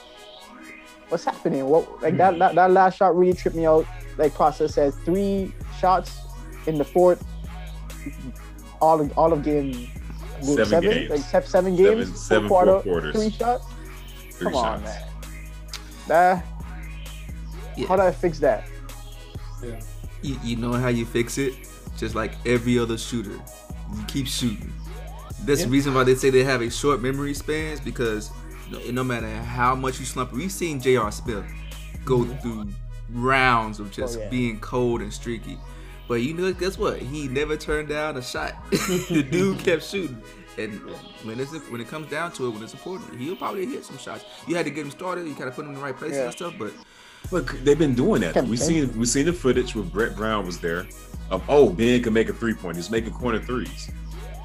what's 1.09 1.25
happening. 1.25 1.65
What 1.67 2.03
like 2.03 2.17
that 2.17 2.39
that, 2.41 2.55
that 2.57 2.71
last 2.73 2.97
shot 2.97 3.17
really 3.17 3.33
tripped 3.33 3.57
me 3.57 3.67
out. 3.67 3.87
Like 4.17 4.35
process 4.35 4.75
says, 4.75 4.97
three 5.05 5.53
shots 5.79 6.19
in 6.67 6.77
the 6.79 6.85
fourth, 6.85 7.25
all 8.81 9.01
of 9.01 9.17
all 9.17 9.33
of 9.33 9.45
game 9.45 9.89
Seven 10.41 10.67
seven, 10.67 10.91
games. 10.91 11.11
like 11.11 11.21
se- 11.21 11.47
seven 11.49 11.77
games, 11.77 12.07
Seven- 12.09 12.17
seven 12.17 12.49
fourth 12.49 12.67
fourth 12.69 12.83
quarter, 12.85 13.13
quarters. 13.13 13.15
three 13.15 13.31
shots. 13.31 13.65
Three 14.33 14.47
Come 14.47 14.55
on, 14.57 14.83
man. 14.83 15.05
That 16.09 16.45
Yeah. 17.77 17.87
how 17.87 17.97
do 17.97 18.03
I 18.03 18.11
fix 18.13 18.39
that? 18.41 18.65
Yeah. 19.63 19.81
You, 20.23 20.39
you 20.43 20.57
know 20.57 20.73
how 20.73 20.89
you 20.89 21.05
fix 21.07 21.39
it? 21.39 21.55
Just 21.97 22.15
like 22.15 22.33
every 22.47 22.79
other 22.79 22.97
shooter, 22.99 23.31
you 23.33 24.05
keep 24.07 24.27
shooting. 24.27 24.73
That's 25.43 25.63
the 25.65 25.69
reason 25.71 25.95
why 25.95 26.05
they 26.05 26.15
say 26.15 26.31
they 26.31 26.45
have 26.45 26.61
a 26.61 26.71
short 26.71 27.01
memory 27.01 27.35
spans 27.35 27.81
because 27.81 28.31
no, 28.71 28.79
no 28.91 29.05
matter 29.05 29.29
how 29.29 29.75
much 29.75 29.99
you 29.99 30.05
slump, 30.05 30.33
we've 30.33 30.53
seen 30.53 30.81
J.R. 30.81 31.11
Smith 31.11 31.45
go 32.05 32.19
mm-hmm. 32.19 32.37
through 32.39 32.69
rounds 33.11 33.81
of 33.81 33.91
just 33.91 34.19
Oh, 34.19 34.23
yeah. 34.23 34.29
being 34.29 34.61
cold 34.61 35.01
and 35.01 35.13
streaky. 35.13 35.59
But 36.07 36.17
you 36.17 36.35
know, 36.35 36.53
guess 36.53 36.79
what? 36.79 36.99
He 36.99 37.29
never 37.29 37.57
turned 37.57 37.89
down 37.89 38.17
a 38.17 38.23
shot. 38.23 38.55
the 38.71 39.27
dude 39.31 39.59
kept 39.65 39.85
shooting. 39.85 40.21
And 40.57 40.81
when 41.23 41.39
it's 41.39 41.53
when 41.71 41.81
it 41.81 41.89
comes 41.89 42.11
down 42.11 42.33
to 42.33 42.47
it, 42.47 42.51
when 42.51 42.63
it's 42.63 42.73
important, 42.73 43.19
he'll 43.21 43.37
probably 43.37 43.65
hit 43.67 43.85
some 43.85 43.99
shots. 43.99 44.25
You 44.49 44.57
had 44.57 44.65
to 44.67 44.71
get 44.71 44.85
him 44.85 44.91
started. 44.91 45.27
You 45.27 45.35
kind 45.35 45.49
of 45.49 45.55
put 45.55 45.65
him 45.65 45.71
in 45.71 45.77
the 45.77 45.81
right 45.81 45.97
places 45.97 46.19
Yeah. 46.19 46.25
and 46.25 46.33
stuff. 46.33 46.55
But 46.59 46.73
Look, 47.31 47.53
they've 47.63 47.79
been 47.79 47.95
doing 47.95 48.21
that. 48.23 48.35
Kept 48.35 48.49
We 48.49 48.57
seen 48.57 48.97
we 48.99 49.05
seen 49.07 49.27
the 49.27 49.33
footage 49.33 49.75
where 49.75 49.85
Brett 49.85 50.17
Brown 50.17 50.47
was 50.47 50.59
there 50.61 50.87
of 51.31 51.43
oh 51.49 51.71
Ben 51.71 52.03
can 52.03 52.13
make 52.13 52.29
a 52.29 52.33
three 52.33 52.55
point. 52.55 52.77
He's 52.77 52.91
making 52.91 53.13
corner 53.13 53.41
threes 53.41 53.91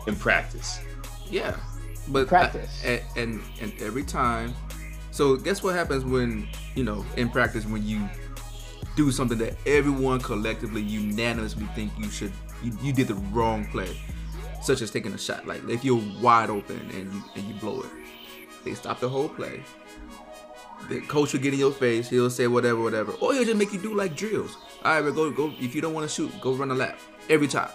in 0.08 0.16
practice. 0.16 0.80
Yeah, 1.30 1.56
but 2.10 2.28
Practice. 2.28 2.84
I- 2.86 3.02
and, 3.18 3.42
and 3.62 3.72
and 3.72 3.82
every 3.82 4.04
time. 4.04 4.54
So 5.12 5.36
guess 5.38 5.62
what 5.64 5.76
happens 5.76 6.04
when 6.04 6.48
you 6.76 6.84
know 6.84 7.06
in 7.18 7.30
practice 7.30 7.66
when 7.66 7.86
you 7.88 8.08
do 8.96 9.12
something 9.12 9.38
that 9.40 9.56
everyone 9.66 10.20
collectively 10.20 10.82
unanimously 10.82 11.68
think 11.76 11.92
you 11.98 12.10
should 12.10 12.32
you, 12.64 12.78
you 12.82 12.94
did 12.94 13.08
the 13.08 13.16
wrong 13.16 13.66
play, 13.68 13.96
such 14.62 14.82
as 14.82 14.92
taking 14.92 15.14
a 15.14 15.18
shot. 15.18 15.48
Like 15.48 15.68
if 15.70 15.86
you're 15.86 16.02
wide 16.22 16.50
open 16.50 16.80
and 16.94 17.14
you 17.14 17.24
and 17.36 17.44
you 17.48 17.54
blow 17.56 17.80
it, 17.82 17.90
they 18.66 18.74
stop 18.74 19.00
the 19.00 19.08
whole 19.10 19.30
play. 19.30 19.64
The 20.90 21.02
coach 21.02 21.34
will 21.34 21.40
get 21.40 21.54
in 21.54 21.60
your 21.60 21.72
face. 21.72 22.10
He'll 22.10 22.30
say 22.30 22.48
whatever, 22.48 22.82
whatever, 22.82 23.12
or 23.14 23.34
he'll 23.34 23.46
just 23.46 23.58
make 23.58 23.72
you 23.74 23.80
do 23.80 23.96
like 23.96 24.16
drills. 24.16 24.58
All 24.84 24.94
right, 24.96 25.02
but 25.02 25.16
go 25.16 25.32
go. 25.32 25.54
If 25.60 25.74
you 25.76 25.82
don't 25.82 25.94
want 25.94 26.08
to 26.10 26.14
shoot, 26.14 26.32
go 26.42 26.54
run 26.54 26.72
a 26.72 26.74
lap 26.74 27.00
every 27.30 27.48
time. 27.48 27.70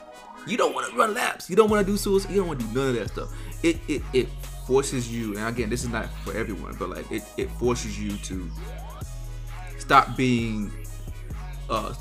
You 0.47 0.57
don't 0.57 0.75
want 0.75 0.91
to 0.91 0.97
run 0.97 1.15
laps. 1.15 1.49
You 1.51 1.57
don't 1.57 1.71
want 1.71 1.85
to 1.87 1.91
do 1.93 1.97
suicide. 1.97 2.31
You 2.31 2.39
don't 2.39 2.49
want 2.49 2.61
to 2.61 2.67
do 2.67 2.75
none 2.75 2.89
of 2.91 2.95
that 2.97 3.11
stuff. 3.11 3.33
It 3.63 3.79
it 3.89 4.03
it 4.13 4.29
forces 4.67 5.11
you. 5.11 5.37
And 5.39 5.47
again, 5.49 5.71
this 5.71 5.85
is 5.85 5.91
not 5.91 6.09
for 6.25 6.37
everyone, 6.37 6.77
but 6.79 6.91
like 6.91 7.11
it 7.11 7.23
it 7.37 7.51
forces 7.53 7.99
you 7.99 8.17
to 8.19 8.51
stop 9.79 10.17
being 10.17 10.71
uh 11.71 11.95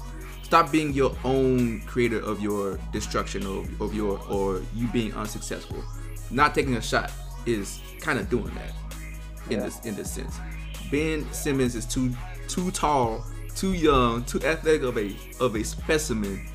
stop 0.43 0.71
being 0.71 0.93
your 0.93 1.15
own 1.23 1.81
creator 1.81 2.19
of 2.19 2.41
your 2.41 2.79
destruction 2.91 3.45
of, 3.45 3.81
of 3.81 3.93
your 3.93 4.19
or 4.29 4.61
you 4.75 4.87
being 4.87 5.13
unsuccessful. 5.13 5.83
Not 6.31 6.53
taking 6.55 6.75
a 6.75 6.81
shot 6.81 7.11
is 7.45 7.79
kind 8.01 8.19
of 8.19 8.29
doing 8.29 8.53
that 8.55 8.73
in 9.49 9.59
Yeah. 9.59 9.65
this 9.65 9.79
in 9.85 9.95
this 9.95 10.11
sense. 10.11 10.35
Ben 10.91 11.25
Simmons 11.33 11.75
is 11.75 11.85
too 11.85 12.11
too 12.47 12.71
tall, 12.71 13.25
too 13.55 13.73
young, 13.73 14.23
too 14.25 14.39
athletic 14.43 14.83
of 14.83 14.97
a 14.97 15.15
of 15.39 15.55
a 15.55 15.63
specimen 15.63 16.45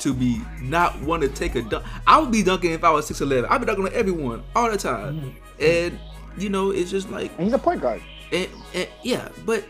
to 0.00 0.14
be 0.14 0.40
not 0.62 0.98
want 1.02 1.22
to 1.22 1.28
take 1.28 1.54
a 1.56 1.62
dunk. 1.62 1.84
I 2.06 2.18
would 2.20 2.32
be 2.32 2.42
dunking 2.42 2.72
if 2.72 2.84
I 2.84 2.90
was 2.90 3.06
six 3.06 3.20
eleven. 3.20 3.46
I'd 3.50 3.58
be 3.58 3.66
dunking 3.66 3.86
on 3.86 3.92
everyone 3.92 4.42
all 4.56 4.70
the 4.70 4.78
time, 4.78 5.20
mm-hmm. 5.20 5.28
and 5.60 5.98
you 6.38 6.48
know 6.48 6.70
it's 6.70 6.90
just 6.90 7.10
like 7.10 7.30
And 7.36 7.44
he's 7.44 7.52
a 7.52 7.58
point 7.58 7.80
guard. 7.82 8.00
and, 8.32 8.48
and 8.74 8.88
yeah, 9.02 9.28
but 9.44 9.64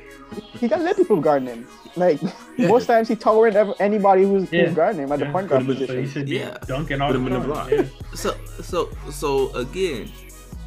He 0.60 0.68
got 0.68 0.80
let 0.82 0.96
people 0.96 1.20
guarding 1.20 1.48
him. 1.48 1.66
Like 1.96 2.20
most 2.56 2.86
times, 2.86 3.08
he 3.08 3.16
tolerated 3.16 3.56
ev- 3.56 3.74
anybody 3.80 4.22
who's, 4.22 4.52
Yeah. 4.52 4.66
who's 4.66 4.76
guarding 4.76 5.02
him 5.02 5.10
at 5.10 5.18
the 5.18 5.26
point 5.26 5.48
guard 5.48 5.66
Put 5.66 5.76
him 5.78 5.82
in- 5.82 5.88
So 5.88 5.92
you 5.94 6.02
position. 6.02 6.12
should 6.12 6.26
be 6.28 6.36
Yeah. 6.36 6.56
dunking 6.68 7.00
all 7.00 7.08
Put 7.10 7.14
the 7.14 7.26
him 7.26 7.32
in 7.32 7.42
the 7.42 7.48
block. 7.48 7.70
Yeah. 7.72 7.82
so 8.14 8.36
so 8.62 8.90
so 9.10 9.52
again, 9.56 10.08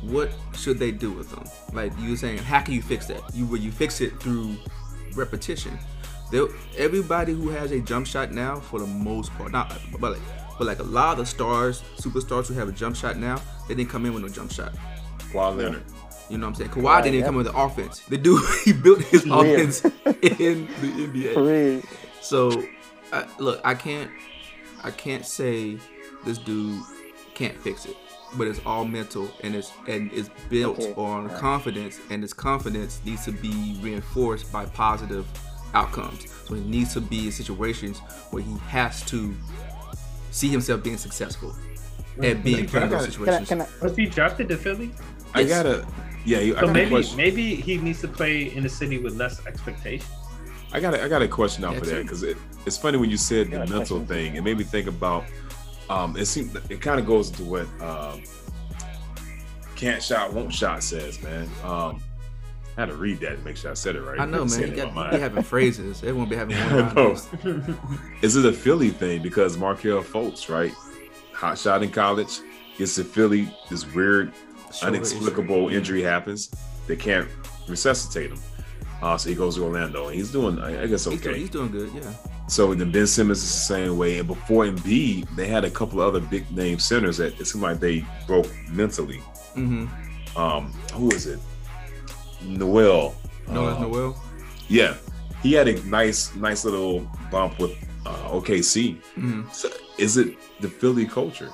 what 0.03 0.31
should 0.55 0.79
they 0.79 0.91
do 0.91 1.11
with 1.11 1.29
them? 1.31 1.43
Like 1.73 1.91
you 1.99 2.11
were 2.11 2.15
saying, 2.17 2.39
how 2.39 2.61
can 2.61 2.73
you 2.73 2.81
fix 2.81 3.05
that? 3.07 3.21
You 3.33 3.45
where 3.45 3.59
you 3.59 3.71
fix 3.71 4.01
it 4.01 4.19
through 4.19 4.55
repetition. 5.15 5.77
There, 6.31 6.47
everybody 6.77 7.33
who 7.33 7.49
has 7.49 7.71
a 7.71 7.79
jump 7.79 8.07
shot 8.07 8.31
now, 8.31 8.59
for 8.59 8.79
the 8.79 8.87
most 8.87 9.31
part, 9.33 9.51
not 9.51 9.77
but 9.99 10.13
like, 10.13 10.21
but 10.57 10.65
like 10.67 10.79
a 10.79 10.83
lot 10.83 11.13
of 11.13 11.17
the 11.19 11.25
stars, 11.25 11.83
superstars 11.97 12.47
who 12.47 12.53
have 12.55 12.67
a 12.69 12.71
jump 12.71 12.95
shot 12.95 13.17
now, 13.17 13.39
they 13.67 13.75
didn't 13.75 13.89
come 13.89 14.05
in 14.05 14.13
with 14.13 14.23
no 14.23 14.29
jump 14.29 14.51
shot. 14.51 14.73
Kawhi 15.31 15.57
Leonard. 15.57 15.83
You 16.29 16.37
know 16.37 16.47
what 16.47 16.51
I'm 16.51 16.55
saying? 16.55 16.69
Kawhi 16.71 16.83
Right, 16.83 17.03
didn't 17.03 17.19
yeah. 17.19 17.25
come 17.25 17.35
with 17.35 17.45
the 17.47 17.55
offense. 17.57 17.99
The 17.99 18.17
dude 18.17 18.41
he 18.65 18.73
built 18.73 19.01
his 19.03 19.25
Real. 19.25 19.41
offense 19.41 19.85
in 20.05 20.67
the 20.81 21.07
NBA. 21.07 21.33
For 21.33 21.43
real. 21.43 21.81
So, 22.21 22.63
I, 23.11 23.25
look, 23.37 23.61
I 23.63 23.75
can't, 23.75 24.09
I 24.83 24.89
can't 24.91 25.25
say 25.25 25.77
this 26.25 26.37
dude 26.39 26.81
can't 27.35 27.57
fix 27.57 27.85
it, 27.85 27.95
but 28.37 28.47
it's 28.47 28.59
all 28.65 28.85
mental 28.85 29.29
and 29.43 29.55
it's 29.55 29.71
and 29.87 30.11
it's 30.13 30.29
built 30.49 30.79
Okay, 30.79 30.93
on 30.93 31.23
alright. 31.23 31.37
confidence, 31.37 31.99
and 32.09 32.23
this 32.23 32.33
confidence 32.33 32.99
needs 33.05 33.25
to 33.25 33.31
be 33.31 33.77
reinforced 33.81 34.51
by 34.51 34.65
positive 34.65 35.25
outcomes. 35.73 36.29
So 36.47 36.55
it 36.55 36.65
needs 36.65 36.93
to 36.93 37.01
be 37.01 37.25
in 37.27 37.31
situations 37.31 37.99
where 38.31 38.43
he 38.43 38.57
has 38.67 39.03
to 39.05 39.33
see 40.31 40.49
himself 40.49 40.83
being 40.83 40.97
successful 40.97 41.55
and 42.17 42.23
mm-hmm. 42.25 42.41
being 42.43 42.67
put 42.67 42.83
in 42.83 42.89
those 42.89 43.05
situations. 43.05 43.47
Can 43.47 43.61
I, 43.61 43.65
can 43.65 43.73
I, 43.81 43.83
Was 43.83 43.95
he 43.95 44.05
drafted 44.05 44.49
to 44.49 44.57
Philly? 44.57 44.91
I 45.33 45.41
Yes. 45.41 45.49
gotta 45.49 45.85
yeah, 46.25 46.37
I 46.39 46.49
So 46.49 46.53
got 46.61 46.73
maybe 46.73 46.89
question. 46.89 47.17
maybe 47.17 47.55
he 47.55 47.77
needs 47.77 48.01
to 48.01 48.07
play 48.07 48.53
in 48.55 48.65
a 48.65 48.69
city 48.69 48.97
with 48.97 49.15
less 49.15 49.45
expectation. 49.45 50.07
I 50.71 50.79
got 50.79 50.93
a, 50.95 51.03
I 51.03 51.07
got 51.07 51.21
a 51.21 51.27
question 51.27 51.63
out 51.65 51.73
Yeah, 51.73 51.79
for 51.79 51.85
that 51.87 52.01
because 52.03 52.23
it, 52.23 52.37
it's 52.65 52.77
funny 52.77 52.97
when 52.97 53.09
you 53.09 53.17
said 53.17 53.51
the 53.51 53.59
mental 53.59 53.77
question. 53.77 54.05
thing. 54.07 54.35
It 54.35 54.43
made 54.43 54.57
me 54.57 54.63
think 54.63 54.87
about. 54.87 55.25
Um, 55.89 56.15
it 56.17 56.25
seems 56.25 56.55
it 56.69 56.81
kind 56.81 56.99
of 56.99 57.05
goes 57.05 57.29
into 57.29 57.43
what 57.43 57.67
um, 57.81 58.23
can't 59.75 60.01
shot 60.01 60.33
won't 60.33 60.53
shot 60.53 60.83
says, 60.83 61.21
man. 61.21 61.49
Um, 61.63 62.01
I 62.75 62.81
had 62.81 62.89
to 62.89 62.95
read 62.95 63.19
that 63.19 63.37
to 63.37 63.43
make 63.43 63.57
sure 63.57 63.69
I 63.69 63.75
said 63.75 63.95
it 63.95 64.01
right. 64.01 64.19
I 64.19 64.25
know, 64.25 64.45
man. 64.45 64.61
You 64.61 64.75
got 64.75 64.95
you 64.95 65.11
be 65.17 65.21
having 65.21 65.43
phrases. 65.43 66.01
Everyone 66.01 66.27
be 66.27 66.35
having 66.35 66.55
one. 66.71 66.95
know. 66.95 67.77
Is 68.21 68.35
it 68.35 68.45
a 68.45 68.53
Philly 68.53 68.89
thing 68.89 69.21
because 69.21 69.57
Markelle 69.57 70.01
Fultz, 70.01 70.49
right? 70.49 70.73
Hot 71.33 71.57
shot 71.57 71.83
in 71.83 71.91
college, 71.91 72.39
gets 72.77 72.95
to 72.95 73.03
Philly. 73.03 73.53
This 73.69 73.85
weird, 73.93 74.31
inexplicable 74.81 75.69
injury 75.69 76.01
happens. 76.01 76.49
They 76.87 76.95
can't 76.95 77.27
resuscitate 77.67 78.31
him. 78.31 78.39
Uh, 79.03 79.17
so 79.17 79.29
he 79.29 79.35
goes 79.35 79.55
to 79.57 79.63
Orlando, 79.65 80.07
and 80.07 80.15
he's 80.15 80.31
doing, 80.31 80.59
I 80.59 80.83
I 80.83 80.87
guess, 80.87 81.03
He's, 81.05 81.19
doing, 81.19 81.33
okay. 81.33 81.39
he's 81.41 81.49
doing 81.49 81.71
good, 81.71 81.91
yeah. 81.93 82.13
So 82.47 82.73
then 82.73 82.89
Ben 82.91 83.05
Simmons 83.05 83.39
is 83.43 83.51
the 83.51 83.59
same 83.75 83.97
way. 83.97 84.19
And 84.19 84.27
before 84.27 84.63
Embiid, 84.65 85.27
they 85.35 85.47
had 85.47 85.65
a 85.65 85.69
couple 85.69 86.01
of 86.01 86.07
other 86.07 86.21
big 86.25 86.49
name 86.51 86.79
centers 86.79 87.17
that 87.17 87.37
it 87.39 87.45
seemed 87.45 87.63
like 87.63 87.79
they 87.81 88.05
broke 88.27 88.47
mentally. 88.69 89.19
Mm-hmm. 89.55 89.85
Um, 90.37 90.71
who 90.93 91.11
is 91.11 91.25
it? 91.27 91.39
Noel. 92.41 93.15
No, 93.49 93.65
that's 93.67 93.79
Uh, 93.81 93.87
Noel. 93.87 94.23
Yeah, 94.69 94.95
he 95.41 95.53
had 95.53 95.67
a 95.67 95.81
nice, 95.85 96.33
nice 96.35 96.63
little 96.65 97.01
bump 97.31 97.59
with 97.59 97.71
uh, 98.05 98.29
OKC. 98.29 98.97
hmm 99.15 99.41
So 99.51 99.69
is 99.97 100.15
it 100.17 100.37
the 100.61 100.69
Philly 100.69 101.05
culture 101.05 101.51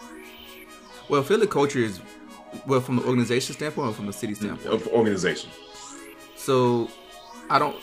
Well, 1.09 1.23
Philly 1.23 1.47
culture 1.47 1.79
is 1.79 1.99
well 2.67 2.81
from 2.81 2.97
the 2.97 3.03
organization 3.03 3.55
standpoint 3.55 3.89
or 3.89 3.93
from 3.93 4.05
the 4.05 4.13
city 4.13 4.35
standpoint. 4.35 4.73
of 4.73 4.87
organization? 4.87 5.49
So 6.35 6.89
I 7.49 7.59
don't 7.59 7.75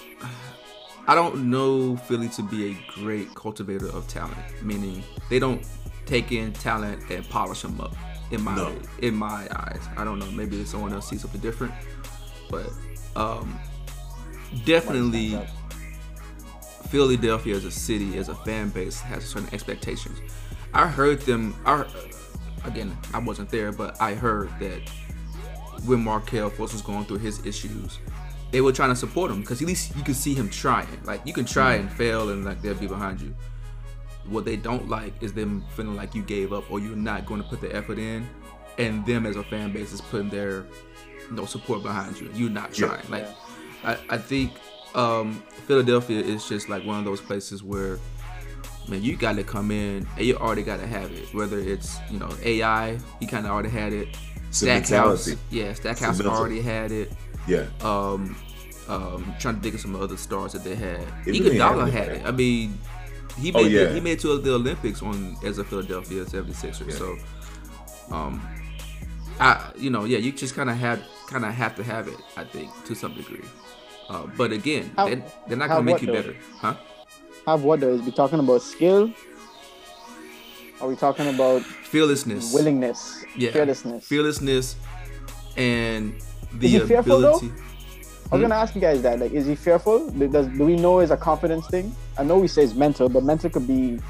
I 1.09 1.15
don't 1.15 1.51
know 1.51 1.97
Philly 1.97 2.29
to 2.31 2.43
be 2.43 2.71
a 2.73 2.77
great 2.95 3.35
cultivator 3.35 3.89
of 3.89 4.07
talent, 4.09 4.37
meaning 4.63 5.03
they 5.31 5.39
don't 5.39 5.65
take 6.05 6.33
in 6.33 6.53
talent 6.53 7.09
and 7.11 7.29
polish 7.29 7.63
them 7.63 7.81
up. 7.81 7.95
In 8.31 8.43
my 8.43 8.57
No. 8.57 8.77
in 9.03 9.15
my 9.15 9.47
eyes, 9.55 9.83
I 9.97 10.05
don't 10.05 10.19
know. 10.19 10.31
Maybe 10.33 10.65
someone 10.65 10.93
else 10.93 11.09
sees 11.09 11.21
something 11.23 11.41
different, 11.41 11.73
but 12.51 12.73
um, 13.15 13.59
definitely 14.65 15.39
Philadelphia 16.89 17.55
as 17.55 17.65
a 17.65 17.71
city, 17.71 18.19
as 18.19 18.29
a 18.29 18.35
fan 18.35 18.71
base, 18.71 19.01
has 19.01 19.25
certain 19.25 19.53
expectations. 19.53 20.19
I 20.75 20.89
heard 20.89 21.21
them. 21.21 21.55
I 21.65 21.85
again, 22.65 22.97
I 23.15 23.19
wasn't 23.19 23.49
there, 23.51 23.71
but 23.73 24.01
I 24.01 24.15
heard 24.15 24.51
that 24.59 24.81
when 25.85 26.03
Markelle 26.03 26.51
Fultz 26.51 26.73
was 26.73 26.83
going 26.83 27.05
through 27.05 27.19
his 27.19 27.45
issues, 27.47 28.01
they 28.57 28.63
were 28.63 28.73
trying 28.73 28.89
to 28.89 28.97
support 28.97 29.31
him 29.31 29.43
because 29.43 29.61
at 29.61 29.69
least 29.69 29.95
you 29.95 30.03
could 30.03 30.17
see 30.17 30.33
him 30.33 30.49
trying. 30.49 30.89
Like 31.05 31.21
you 31.27 31.35
can 31.35 31.45
try 31.45 31.75
and 31.75 31.93
fail, 31.93 32.31
and 32.31 32.43
like 32.43 32.63
they'll 32.63 32.73
be 32.75 32.87
behind 32.87 33.21
you. 33.21 33.35
What 34.31 34.47
they 34.47 34.57
don't 34.57 34.89
like 34.89 35.13
is 35.21 35.35
them 35.35 35.63
feeling 35.75 35.95
like 35.95 36.15
you 36.15 36.23
gave 36.23 36.55
up 36.55 36.71
or 36.71 36.81
you're 36.81 36.97
not 36.97 37.27
going 37.27 37.43
to 37.43 37.47
put 37.47 37.61
the 37.61 37.77
effort 37.77 37.99
in, 37.99 38.27
and 38.79 39.05
them 39.05 39.27
as 39.27 39.37
a 39.37 39.43
fan 39.45 39.75
base 39.75 39.93
is 39.93 40.01
putting 40.01 40.31
their 40.31 40.65
no 41.31 41.45
support 41.45 41.83
behind 41.83 42.19
you. 42.19 42.31
You're 42.33 42.49
not 42.49 42.79
Yeah. 42.79 42.87
trying. 42.87 43.11
Like 43.11 43.29
I, 43.85 43.99
I 44.09 44.17
think 44.17 44.53
um, 44.95 45.43
Philadelphia 45.67 46.21
is 46.23 46.49
just 46.49 46.71
like 46.71 46.83
one 46.87 46.99
of 46.99 47.05
those 47.05 47.21
places 47.21 47.63
where 47.63 47.99
man, 48.89 49.03
you 49.03 49.19
got 49.19 49.37
to 49.37 49.45
come 49.45 49.71
in 49.71 50.09
and 50.17 50.25
you 50.25 50.35
already 50.39 50.63
got 50.63 50.81
to 50.81 50.87
have 50.87 51.13
it. 51.13 51.35
Whether 51.35 51.59
it's 51.59 51.99
you 52.11 52.19
know 52.19 52.31
AI, 52.43 52.99
he 53.21 53.27
kind 53.27 53.45
of 53.45 53.53
already 53.53 53.69
had 53.69 53.93
it. 53.93 54.09
Stackhouse, 54.51 55.29
yeah, 55.51 55.75
Stackhouse 55.75 56.23
already 56.23 56.63
had 56.63 56.91
it. 56.91 57.13
Yeah. 57.47 57.67
Um, 57.83 58.35
um, 58.89 59.35
trying 59.41 59.57
to 59.57 59.61
think 59.61 59.75
of 59.75 59.81
some 59.81 59.97
other 59.97 60.17
stars 60.17 60.53
that 60.53 60.65
they 60.65 60.75
had. 60.75 61.01
It 61.27 61.27
really 61.27 61.57
Iguodala 61.57 61.91
happened, 61.91 61.93
had 61.93 62.09
it. 62.09 62.23
I 62.27 62.31
mean, 62.31 62.79
he 63.39 63.53
Oh, 63.55 63.63
made 63.63 63.73
yeah. 63.73 63.93
he 63.93 64.01
made 64.01 64.13
it 64.13 64.21
to 64.21 64.39
the 64.39 64.55
Olympics 64.55 65.03
on 65.03 65.37
as 65.45 65.59
a 65.59 65.65
Philadelphia 65.65 66.25
76er. 66.25 66.89
Yeah. 66.89 66.95
So, 66.95 67.17
um, 68.15 68.41
I 69.39 69.71
you 69.77 69.91
know 69.91 70.05
yeah, 70.05 70.19
you 70.19 70.33
just 70.33 70.55
kind 70.55 70.71
of 70.71 70.77
have 70.77 71.03
kind 71.29 71.45
of 71.45 71.53
have 71.53 71.75
to 71.77 71.83
have 71.85 72.09
it. 72.09 72.17
I 72.37 72.45
think 72.45 72.71
to 72.87 72.95
some 72.95 73.15
degree. 73.15 73.43
Uh, 74.09 74.27
but 74.37 74.53
again, 74.53 74.91
How- 74.97 75.09
they, 75.09 75.23
they're 75.49 75.57
not 75.59 75.69
gonna 75.69 75.83
make 75.83 75.95
what, 75.95 76.03
you 76.03 76.07
though? 76.09 76.13
better, 76.15 76.37
huh? 76.61 76.75
Have 77.47 77.63
what 77.65 77.81
though? 77.81 77.91
Is 77.95 78.03
we 78.03 78.13
talking 78.13 78.39
about 78.39 78.63
skill? 78.63 79.13
Are 80.81 80.89
we 80.89 80.95
talking 80.97 81.27
about 81.29 81.63
Fearlessness, 81.63 82.53
willingness, 82.53 83.25
yeah, 83.37 83.51
fearlessness? 83.51 84.05
fearlessness, 84.07 84.77
and 85.57 86.15
Is 86.15 86.23
the 86.61 86.69
he 86.69 86.79
fearful, 86.81 87.21
though? 87.21 87.37
ability. 87.37 87.53
I 88.31 88.35
was 88.35 88.43
gonna 88.43 88.57
ask 88.57 88.75
you 88.75 88.81
guys 88.81 89.03
that. 89.03 89.21
Like, 89.21 89.33
is 89.33 89.47
he 89.47 89.55
fearful? 89.55 90.11
Does 90.11 90.49
do 90.49 90.65
we 90.65 90.77
know 90.77 90.99
is 90.99 91.11
a 91.11 91.17
confidence 91.17 91.67
thing? 91.69 91.95
I 92.19 92.25
know 92.25 92.39
we 92.39 92.49
say 92.49 92.65
it's 92.65 92.75
mental, 92.75 93.09
but 93.09 93.23
mental 93.23 93.51
could 93.51 93.69
be 93.69 94.01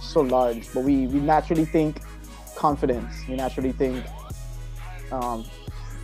so 0.00 0.22
large. 0.22 0.72
But 0.74 0.82
we 0.82 1.06
we 1.06 1.20
naturally 1.20 1.64
think 1.64 2.00
confidence. 2.56 3.12
We 3.28 3.36
naturally 3.36 3.72
think, 3.72 4.04
um, 5.12 5.44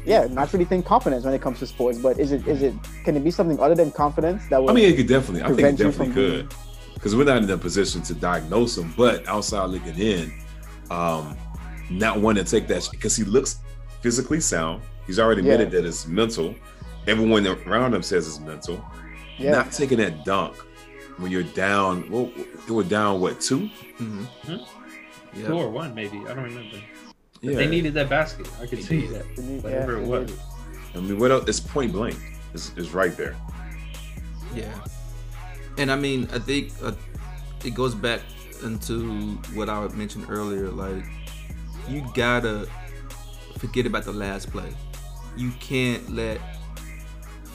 yeah, 0.04 0.26
naturally 0.30 0.64
think 0.64 0.87
confidence 0.87 1.25
when 1.25 1.35
it 1.35 1.42
comes 1.42 1.59
to 1.59 1.66
sports. 1.66 1.99
But 1.99 2.21
is 2.21 2.30
it 2.30 2.47
is 2.47 2.62
it 2.62 2.75
can 3.04 3.16
it 3.16 3.25
be 3.25 3.33
something 3.33 3.59
other 3.59 3.75
than 3.75 3.90
confidence 3.90 4.47
that 4.49 4.62
will? 4.62 4.71
I 4.71 4.73
mean, 4.73 4.88
it 4.92 4.97
could 4.97 5.09
definitely. 5.09 5.42
I 5.42 5.49
think 5.49 5.80
it 5.80 5.85
definitely 5.85 6.14
could, 6.14 6.54
because 6.95 7.16
we're 7.16 7.25
not 7.25 7.42
in 7.42 7.50
a 7.50 7.59
position 7.59 8.00
to 8.02 8.14
diagnose 8.14 8.78
him. 8.78 8.95
But 8.97 9.26
outside 9.26 9.64
looking 9.71 9.99
in, 9.99 10.33
um, 10.90 11.37
not 11.90 12.21
one 12.21 12.37
to 12.37 12.45
take 12.45 12.69
that 12.69 12.88
because 12.92 13.16
he 13.16 13.25
looks 13.25 13.59
physically 14.02 14.38
sound. 14.38 14.83
He's 15.07 15.19
already 15.19 15.42
Yeah. 15.42 15.54
admitted 15.54 15.73
that 15.73 15.88
it's 15.88 16.07
mental. 16.07 16.54
Everyone 17.07 17.47
around 17.47 17.95
him 17.95 18.02
says 18.02 18.26
it's 18.26 18.40
mental. 18.40 18.85
yeah, 19.38 19.52
Not 19.52 19.73
taking 19.73 19.99
that 19.99 20.25
dunk 20.25 20.54
when 21.19 21.30
you're 21.30 21.42
down. 21.42 22.09
Well, 22.11 22.30
it 22.37 22.71
was 22.71 22.88
down 22.88 23.21
what 23.21 23.40
two? 23.40 23.69
hmm 23.97 24.25
Hmm? 24.45 24.57
Yeah. 25.35 25.47
Two 25.47 25.54
or 25.54 25.71
one, 25.71 25.95
maybe. 25.95 26.19
I 26.28 26.35
don't 26.35 26.45
remember. 26.45 26.78
Yeah. 27.40 27.57
They 27.57 27.66
needed 27.69 27.95
that 27.95 28.09
basket. 28.11 28.49
I 28.61 28.66
could 28.66 28.83
see 28.83 29.07
that. 29.07 29.25
Whatever 29.62 29.99
yeah, 29.99 30.02
it 30.04 30.07
was. 30.09 30.30
did. 30.30 30.40
I 30.95 31.00
mean, 31.00 31.19
what 31.19 31.30
else? 31.30 31.45
It's 31.49 31.61
point 31.61 31.92
blank. 31.92 32.16
It's, 32.52 32.73
it's 32.76 32.90
right 32.90 33.16
there. 33.16 33.37
Yeah, 34.54 34.75
and 35.78 35.92
I 35.92 35.97
mean, 35.97 36.28
I 36.33 36.40
think 36.40 36.73
uh, 36.83 36.92
it 37.64 37.75
goes 37.75 37.95
back 37.95 38.21
into 38.64 39.37
what 39.54 39.69
I 39.69 39.87
mentioned 39.88 40.26
earlier. 40.28 40.69
Like, 40.69 41.04
you 41.88 42.04
gotta 42.14 42.69
forget 43.59 43.87
about 43.87 44.04
the 44.04 44.12
last 44.12 44.50
play. 44.50 44.75
You 45.37 45.52
can't 45.61 46.11
let 46.11 46.40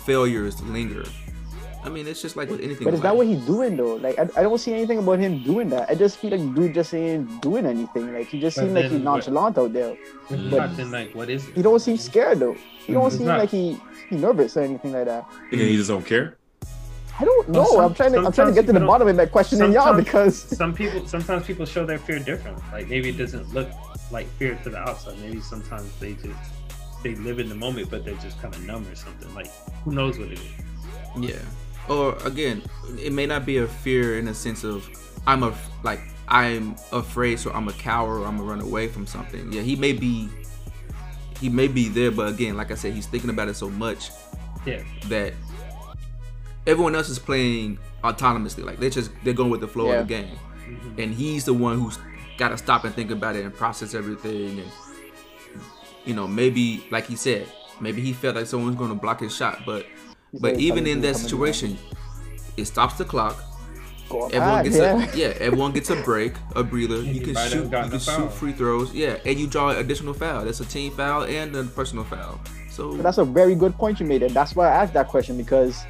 failures 0.06 0.62
linger. 0.64 1.04
I 1.84 1.90
mean, 1.90 2.08
it's 2.08 2.20
just 2.22 2.36
like 2.36 2.50
with 2.50 2.62
anything. 2.62 2.84
But 2.86 2.96
is 2.96 3.02
that 3.02 3.16
what 3.16 3.28
he's 3.28 3.46
doing 3.46 3.78
though? 3.78 3.96
Like 3.96 4.18
I, 4.18 4.24
I 4.38 4.42
don't 4.42 4.58
see 4.58 4.74
anything 4.74 4.98
about 4.98 5.20
him 5.20 5.44
doing 5.44 5.70
that. 5.70 5.88
I 5.90 5.94
just 5.94 6.18
feel 6.18 6.32
like 6.32 6.56
dude 6.56 6.74
just 6.74 6.94
ain't 6.96 7.42
doing 7.44 7.66
anything. 7.68 8.12
Like 8.12 8.28
he 8.28 8.40
just 8.40 8.58
But 8.58 8.64
seems 8.64 8.74
like 8.74 8.84
he's 8.86 8.92
then 8.94 9.04
what- 9.04 9.14
nonchalant 9.28 9.58
out 9.60 9.72
there. 9.74 9.96
If 10.32 10.40
not, 10.52 10.76
then 10.78 10.90
like, 10.92 11.14
what 11.14 11.30
is 11.30 11.48
it? 11.48 11.54
He 11.54 11.62
don't 11.62 11.80
seem 11.80 11.98
scared 11.98 12.40
though. 12.40 12.56
He 12.88 12.94
don't 12.94 13.04
He's 13.12 13.18
seem 13.20 13.28
not. 13.28 13.38
like 13.40 13.50
he 13.52 13.78
he 14.10 14.16
nervous 14.16 14.58
or 14.58 14.62
anything 14.62 14.94
like 14.94 15.06
that. 15.06 15.26
And 15.52 15.62
he 15.62 15.76
just 15.76 15.90
don't 15.90 16.04
care. 16.06 16.38
I 17.20 17.24
don't 17.24 17.50
know. 17.50 17.60
Well, 17.60 17.72
some- 17.74 17.86
I'm 17.86 17.94
trying 17.94 18.12
to 18.14 18.18
I'm 18.26 18.32
trying 18.32 18.48
to 18.48 18.54
get 18.54 18.65
to 18.65 18.74
the 18.74 18.80
bottom 18.80 19.08
of 19.08 19.15
that 19.18 19.32
questioning 19.32 19.72
y'all 19.72 19.94
because 19.96 20.36
Some 20.58 20.74
people, 20.74 21.08
sometimes 21.08 21.46
people 21.46 21.68
show 21.68 21.86
their 21.86 22.00
fear 22.00 22.18
different. 22.18 22.58
Like 22.74 22.88
maybe 22.89 23.10
it 23.10 23.18
doesn't 23.18 23.54
look 23.54 23.70
like 24.12 24.28
fear 24.39 24.56
to 24.63 24.70
the 24.72 24.78
outside. 24.80 25.20
Maybe 25.20 25.39
sometimes 25.39 25.88
they 26.00 26.13
just 26.13 26.34
they 27.06 27.13
live 27.13 27.38
in 27.38 27.48
the 27.50 27.56
moment, 27.56 27.88
but 27.91 28.04
they're 28.04 28.15
just 28.15 28.41
kind 28.41 28.52
of 28.56 28.65
numb 28.65 28.86
or 28.88 28.96
something. 28.96 29.32
Like 29.36 29.48
who 29.84 29.91
knows 29.91 30.18
what 30.18 30.30
it 30.32 30.39
is? 30.39 31.30
Yeah. 31.30 31.39
Or 31.88 32.18
again, 32.26 32.63
it 33.00 33.13
may 33.13 33.28
not 33.28 33.46
be 33.46 33.58
a 33.60 33.68
fear 33.68 34.18
in 34.18 34.28
a 34.28 34.34
sense 34.34 34.63
of 34.63 34.89
I'm 35.28 35.44
a 35.44 35.54
like 35.84 36.00
I'm 36.28 36.76
afraid, 36.91 37.39
so 37.39 37.52
I'm 37.52 37.68
a 37.68 37.74
coward 37.74 38.22
or 38.22 38.26
I'm 38.26 38.38
gonna 38.38 38.50
run 38.50 38.60
away 38.60 38.88
from 38.88 39.06
something. 39.06 39.54
Yeah, 39.54 39.62
he 39.62 39.76
may 39.76 39.94
be 39.94 40.30
he 41.39 41.48
may 41.48 41.68
be 41.68 41.89
there, 41.89 42.10
but 42.10 42.28
again, 42.28 42.58
like 42.58 42.72
I 42.72 42.76
said, 42.76 42.94
he's 42.94 43.06
thinking 43.06 43.30
about 43.30 43.50
it 43.50 43.56
so 43.56 43.70
much 43.70 44.10
Yeah, 44.65 44.82
that 45.10 45.34
everyone 46.65 46.96
else 46.96 47.10
is 47.10 47.20
playing 47.20 47.78
autonomously. 48.04 48.63
Like 48.65 48.80
they're 48.80 48.89
just 48.89 49.12
they're 49.24 49.34
going 49.36 49.52
with 49.52 49.62
the 49.62 49.68
flow 49.68 49.89
Yeah. 49.91 50.00
of 50.00 50.08
the 50.08 50.13
game, 50.15 50.38
Mhm. 50.68 51.04
and 51.04 51.13
he's 51.13 51.46
the 51.46 51.54
one 51.54 51.80
who's 51.80 52.00
got 52.39 52.50
to 52.50 52.58
stop 52.58 52.84
and 52.84 52.96
think 52.96 53.12
about 53.12 53.36
it 53.36 53.46
and 53.46 53.54
process 53.54 53.94
everything. 53.94 54.60
And 54.60 54.72
you 56.06 56.13
know, 56.13 56.28
maybe 56.28 56.86
like 56.91 57.08
he 57.08 57.15
said, 57.15 57.48
maybe 57.80 58.02
he 58.02 58.13
felt 58.13 58.36
like 58.36 58.46
someone's 58.46 58.76
going 58.76 58.89
to 58.89 58.96
block 58.96 59.20
his 59.20 59.36
shot, 59.36 59.63
but 59.65 59.86
but 60.34 60.60
even 60.60 60.86
in 60.88 61.02
that 61.02 61.13
coming 61.13 61.28
situation, 61.28 61.78
it 62.58 62.65
stops 62.65 62.96
the 62.96 63.06
clock. 63.06 63.41
go 64.10 64.26
Everyone 64.28 64.63
back, 64.63 64.63
gets 64.65 64.78
yeah. 64.78 65.13
a 65.13 65.15
yeah. 65.15 65.34
Everyone 65.39 65.72
gets 65.72 65.89
a 65.89 66.02
break, 66.04 66.34
a 66.56 66.63
breather. 66.63 67.02
You 67.02 67.22
can 67.22 67.36
shoot. 67.36 67.63
You 67.63 67.70
can 67.70 67.94
a 67.94 68.00
foul. 68.00 68.00
shoot 68.00 68.34
free 68.34 68.54
throws. 68.54 68.94
Yeah, 68.94 69.18
and 69.26 69.39
you 69.39 69.48
draw 69.48 69.70
an 69.70 69.78
additional 69.78 70.13
foul. 70.13 70.46
That's 70.46 70.60
a 70.60 70.65
team 70.65 70.91
foul 70.91 71.24
and 71.24 71.56
a 71.56 71.63
personal 71.63 72.04
foul. 72.04 72.39
So 72.70 72.91
But 72.91 73.04
that's 73.04 73.18
a 73.18 73.26
very 73.26 73.56
good 73.56 73.74
point 73.76 74.00
you 74.00 74.06
made, 74.06 74.24
and 74.24 74.34
that's 74.34 74.56
why 74.56 74.68
I 74.68 74.84
asked 74.84 74.94
that 74.94 75.08
question 75.08 75.38
because 75.38 75.84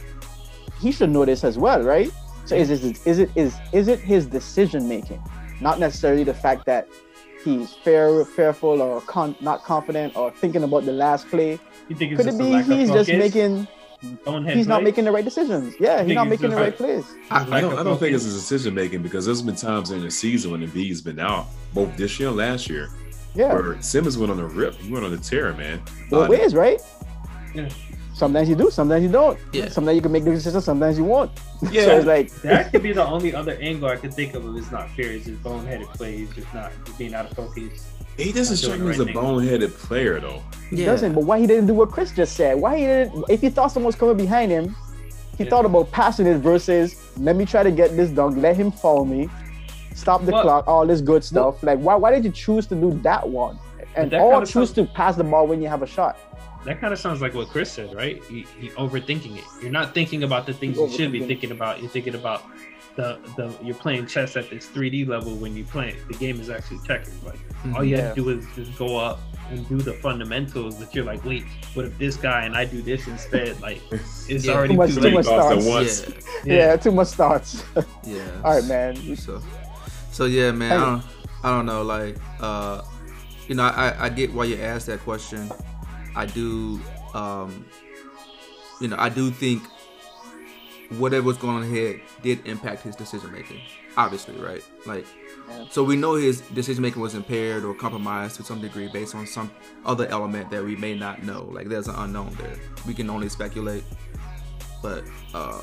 he 0.79 0.91
should 0.91 1.09
know 1.09 1.25
this 1.25 1.43
as 1.43 1.57
well, 1.57 1.81
right? 1.81 2.11
So 2.45 2.55
is 2.55 2.69
it 2.69 2.99
is 3.07 3.19
it 3.19 3.31
is 3.35 3.55
is 3.71 3.87
it 3.87 3.99
his 3.99 4.27
decision 4.27 4.87
making, 4.87 5.21
not 5.61 5.79
necessarily 5.79 6.23
the 6.23 6.33
fact 6.33 6.65
that 6.67 6.87
he's 7.45 7.73
fair, 7.73 8.25
fearful, 8.25 8.81
or 8.81 8.99
con- 9.01 9.35
not 9.39 9.63
confident, 9.63 10.15
or 10.17 10.31
thinking 10.31 10.63
about 10.63 10.83
the 10.85 10.91
last 10.91 11.27
play? 11.29 11.59
you 11.87 11.95
think 11.95 12.17
Could 12.17 12.27
it 12.27 12.37
be 12.37 12.61
he's 12.63 12.89
of 12.89 12.95
just 13.05 13.09
making 13.09 13.67
Bonehead 14.25 14.57
he's 14.57 14.67
not 14.67 14.77
play? 14.77 14.85
making 14.85 15.05
the 15.05 15.11
right 15.11 15.23
decisions? 15.23 15.73
Yeah, 15.79 16.03
he's 16.03 16.15
not 16.15 16.27
making 16.27 16.49
the 16.49 16.55
just 16.57 16.59
right 16.59 16.65
like- 16.67 16.77
plays. 16.77 17.05
I- 17.31 17.57
I 17.57 17.61
don't, 17.61 17.77
I 17.77 17.83
don't 17.83 17.99
think 17.99 18.13
it's 18.15 18.25
a 18.25 18.29
decision 18.33 18.73
making 18.73 19.03
because 19.03 19.25
there's 19.25 19.41
been 19.41 19.55
times 19.55 19.91
in 19.91 20.01
the 20.01 20.11
season 20.11 20.51
when 20.51 20.67
Embiid's 20.67 21.01
been 21.01 21.19
out, 21.19 21.45
both 21.73 21.95
this 21.95 22.19
year 22.19 22.29
and 22.29 22.37
last 22.37 22.69
year, 22.69 22.89
Yeah, 23.35 23.53
where 23.53 23.81
Simmons 23.81 24.17
went 24.17 24.31
on 24.31 24.39
a 24.39 24.45
rip. 24.45 24.75
He 24.75 24.91
went 24.91 25.05
on 25.05 25.13
a 25.13 25.17
tear, 25.17 25.53
man. 25.53 25.81
both 26.09 26.27
Uh, 26.27 26.31
ways, 26.31 26.53
right? 26.55 26.81
Yeah. 27.53 27.69
Sometimes 28.15 28.47
you 28.47 28.55
do, 28.55 28.71
sometimes 28.71 29.03
you 29.03 29.09
don't. 29.11 29.37
Yeah. 29.51 29.67
Sometimes 29.67 29.95
you 29.97 30.01
can 30.01 30.11
make 30.13 30.23
the 30.23 30.31
decision, 30.31 30.61
sometimes 30.61 30.97
you 30.97 31.03
won't. 31.03 31.31
Yeah. 31.71 31.83
So 31.85 31.97
it's 31.97 32.05
like 32.05 32.31
That 32.43 32.71
could 32.71 32.81
be 32.83 32.93
the 32.93 33.05
only 33.05 33.35
other 33.35 33.57
angle 33.59 33.89
I 33.89 33.97
could 33.97 34.13
think 34.13 34.33
of. 34.35 34.45
If 34.55 34.63
it's 34.63 34.71
not 34.71 34.89
fair, 34.91 35.11
it's 35.11 35.25
just 35.25 35.43
boneheaded 35.43 35.87
plays, 35.95 36.29
just 36.33 36.53
not 36.53 36.71
just 36.85 36.97
being 36.97 37.13
out 37.13 37.25
of 37.29 37.35
focus. 37.35 37.91
He 38.17 38.31
doesn't 38.31 38.53
Not 38.69 38.75
strike 38.77 38.79
me 38.79 38.89
as 38.91 38.99
a 39.01 39.05
boneheaded 39.05 39.73
player, 39.73 40.21
though. 40.21 40.41
He 40.69 40.77
yeah. 40.77 40.85
doesn't. 40.85 41.13
But 41.13 41.25
why 41.25 41.39
he 41.41 41.47
didn't 41.47 41.67
do 41.67 41.73
what 41.73 41.91
Chris 41.91 42.13
just 42.13 42.37
said? 42.37 42.53
Why 42.57 42.77
he 42.77 42.85
didn't? 42.85 43.25
If 43.29 43.41
he 43.41 43.49
thought 43.49 43.67
someone 43.73 43.87
was 43.87 43.95
coming 43.97 44.15
behind 44.15 44.49
him, 44.49 44.73
he 45.37 45.43
Yeah. 45.43 45.49
thought 45.49 45.65
about 45.65 45.91
passing 45.91 46.25
it 46.25 46.37
versus 46.37 46.95
let 47.17 47.35
me 47.35 47.45
try 47.45 47.63
to 47.63 47.71
get 47.71 47.97
this 47.97 48.09
dunk, 48.11 48.37
let 48.37 48.55
him 48.55 48.71
follow 48.71 49.03
me, 49.03 49.29
stop 49.93 50.23
the 50.23 50.31
Well- 50.31 50.43
clock, 50.43 50.67
all 50.69 50.85
this 50.87 51.01
good 51.01 51.25
stuff. 51.25 51.61
Like 51.63 51.79
why? 51.79 51.95
Why 51.95 52.11
did 52.11 52.23
you 52.23 52.31
choose 52.31 52.65
to 52.67 52.75
do 52.75 52.97
that 53.03 53.27
one? 53.27 53.59
And 53.97 54.09
that 54.11 54.21
or 54.21 54.39
choose 54.41 54.51
sounds- 54.51 54.71
to 54.73 54.85
pass 54.85 55.17
the 55.17 55.25
ball 55.25 55.47
when 55.47 55.61
you 55.61 55.67
have 55.67 55.81
a 55.81 55.87
shot? 55.87 56.17
That 56.65 56.81
kind 56.81 56.91
of 56.93 56.99
sounds 56.99 57.21
like 57.21 57.33
what 57.33 57.47
Chris 57.49 57.71
said, 57.71 57.93
right? 57.95 58.21
You, 58.29 58.45
you 58.59 58.71
overthinking 58.71 59.37
it. 59.37 59.43
You're 59.61 59.71
not 59.71 59.93
thinking 59.93 60.23
about 60.23 60.45
the 60.47 60.53
things 60.53 60.77
you 60.77 60.89
should 60.91 61.11
be 61.11 61.25
thinking 61.25 61.51
about. 61.51 61.79
You're 61.79 61.89
thinking 61.91 62.15
about 62.15 62.43
the 62.95 63.19
the 63.35 63.53
you're 63.61 63.75
playing 63.75 64.07
chess 64.07 64.35
at 64.37 64.49
this 64.49 64.67
3D 64.67 65.07
level 65.07 65.35
when 65.35 65.55
you 65.55 65.63
play 65.63 65.89
it. 65.89 66.07
The 66.07 66.13
game 66.15 66.39
is 66.39 66.49
actually 66.49 66.79
checkers. 66.87 67.21
Like 67.23 67.37
all 67.75 67.83
you 67.83 67.95
Yeah. 67.97 68.01
have 68.07 68.15
to 68.15 68.23
do 68.23 68.29
is 68.29 68.45
just 68.55 68.77
go 68.77 68.97
up 68.97 69.19
and 69.51 69.67
do 69.69 69.77
the 69.77 69.93
fundamentals. 69.93 70.75
But 70.77 70.95
you're 70.95 71.05
like, 71.05 71.23
wait, 71.23 71.43
what 71.75 71.85
if 71.85 71.97
this 71.99 72.15
guy 72.15 72.45
and 72.45 72.55
I 72.55 72.65
do 72.65 72.81
this 72.81 73.05
instead? 73.07 73.59
Like 73.61 73.81
it's 73.91 74.27
Yeah. 74.45 74.53
already 74.53 74.73
Too 74.73 74.77
much- 74.77 74.93
too 74.95 75.01
too 75.01 75.11
much 75.11 75.25
Lost 75.27 75.51
at 75.57 75.61
starts. 75.61 76.25
Yeah. 76.45 76.53
Yeah, 76.55 76.75
too 76.77 76.91
much 76.91 77.07
starts. 77.09 77.63
Yeah. 78.05 78.21
all 78.43 78.53
right, 78.55 78.63
man. 78.65 78.95
So, 79.17 79.41
so 80.11 80.25
yeah, 80.25 80.51
man. 80.51 80.71
I 80.71 80.75
don't, 80.85 81.03
I 81.43 81.49
don't 81.57 81.65
know. 81.67 81.83
Like, 81.83 82.15
uh, 82.39 82.81
you 83.47 83.53
know, 83.55 83.63
I, 83.63 84.05
I 84.05 84.09
get 84.09 84.33
why 84.33 84.45
you 84.45 84.55
asked 84.57 84.87
that 84.87 84.99
question. 85.01 85.51
I 86.15 86.25
do, 86.25 86.79
um, 87.13 87.65
you 88.79 88.87
know, 88.87 88.95
I 88.97 89.09
do 89.09 89.31
think 89.31 89.63
whatever 90.97 91.23
was 91.25 91.37
going 91.37 91.57
on 91.63 91.69
here 91.69 91.99
did 92.21 92.45
impact 92.45 92.83
his 92.83 92.95
decision 92.95 93.31
making. 93.31 93.59
Obviously, 93.97 94.35
right? 94.37 94.63
Like, 94.85 95.05
Yeah. 95.49 95.65
so 95.71 95.83
we 95.83 95.95
know 95.95 96.15
his 96.15 96.41
decision 96.41 96.81
making 96.81 97.01
was 97.01 97.15
impaired 97.15 97.63
or 97.63 97.73
compromised 97.73 98.35
to 98.37 98.43
some 98.43 98.61
degree 98.61 98.87
based 98.91 99.15
on 99.15 99.25
some 99.27 99.49
other 99.85 100.07
element 100.07 100.49
that 100.51 100.63
we 100.63 100.75
may 100.75 100.95
not 100.97 101.23
know. 101.23 101.49
Like, 101.51 101.69
there's 101.69 101.87
an 101.87 101.95
unknown 101.95 102.35
there. 102.39 102.55
We 102.87 102.93
can 102.93 103.09
only 103.09 103.29
speculate. 103.29 103.83
But, 104.81 105.03
uh, 105.33 105.61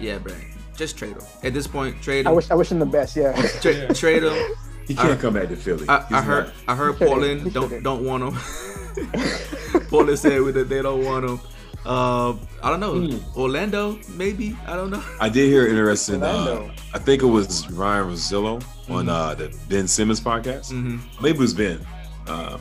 yeah, 0.00 0.18
man, 0.18 0.40
just 0.76 0.96
trade 0.96 1.12
him 1.16 1.22
at 1.42 1.52
this 1.54 1.66
point. 1.66 2.00
Trade 2.02 2.20
him. 2.20 2.28
I 2.28 2.30
wish 2.32 2.50
I 2.50 2.54
wish 2.54 2.70
him 2.70 2.78
the 2.78 2.86
best. 2.86 3.16
Yeah. 3.16 3.32
Tra- 3.60 3.72
Yeah. 3.74 3.92
trade 3.92 4.22
him. 4.22 4.54
He 4.86 4.94
can't 4.94 5.10
I- 5.12 5.16
come 5.16 5.34
back 5.34 5.48
to 5.48 5.56
Philly. 5.56 5.88
I, 5.88 6.04
I 6.10 6.22
heard. 6.22 6.46
not. 6.46 6.54
I 6.68 6.74
heard 6.76 6.96
Portland 6.98 7.52
don't 7.52 7.82
don't 7.82 8.04
want 8.04 8.24
him. 8.24 9.82
Portland 9.88 10.18
said 10.18 10.42
that 10.54 10.68
they 10.68 10.82
don't 10.82 11.04
want 11.04 11.24
him. 11.24 11.40
Uh, 11.86 12.34
I 12.62 12.68
don't 12.70 12.80
know. 12.80 13.00
Hmm. 13.00 13.38
Orlando, 13.40 13.98
maybe. 14.16 14.54
I 14.66 14.74
don't 14.76 14.90
know. 14.90 15.02
I 15.18 15.28
did 15.30 15.48
hear 15.48 15.66
interesting. 15.66 16.22
Uh, 16.22 16.26
Orlando. 16.26 16.70
I 16.92 16.98
think 16.98 17.22
it 17.22 17.26
was 17.26 17.70
Ryen 17.70 18.06
Russillo 18.08 18.62
on 18.90 19.06
Mhm. 19.06 19.08
uh, 19.08 19.34
the 19.34 19.56
Ben 19.68 19.88
Simmons 19.88 20.20
podcast. 20.20 20.70
hmm 20.72 20.98
Maybe 21.22 21.38
it 21.38 21.40
was 21.40 21.54
Ben. 21.54 21.80
Uh, 22.26 22.58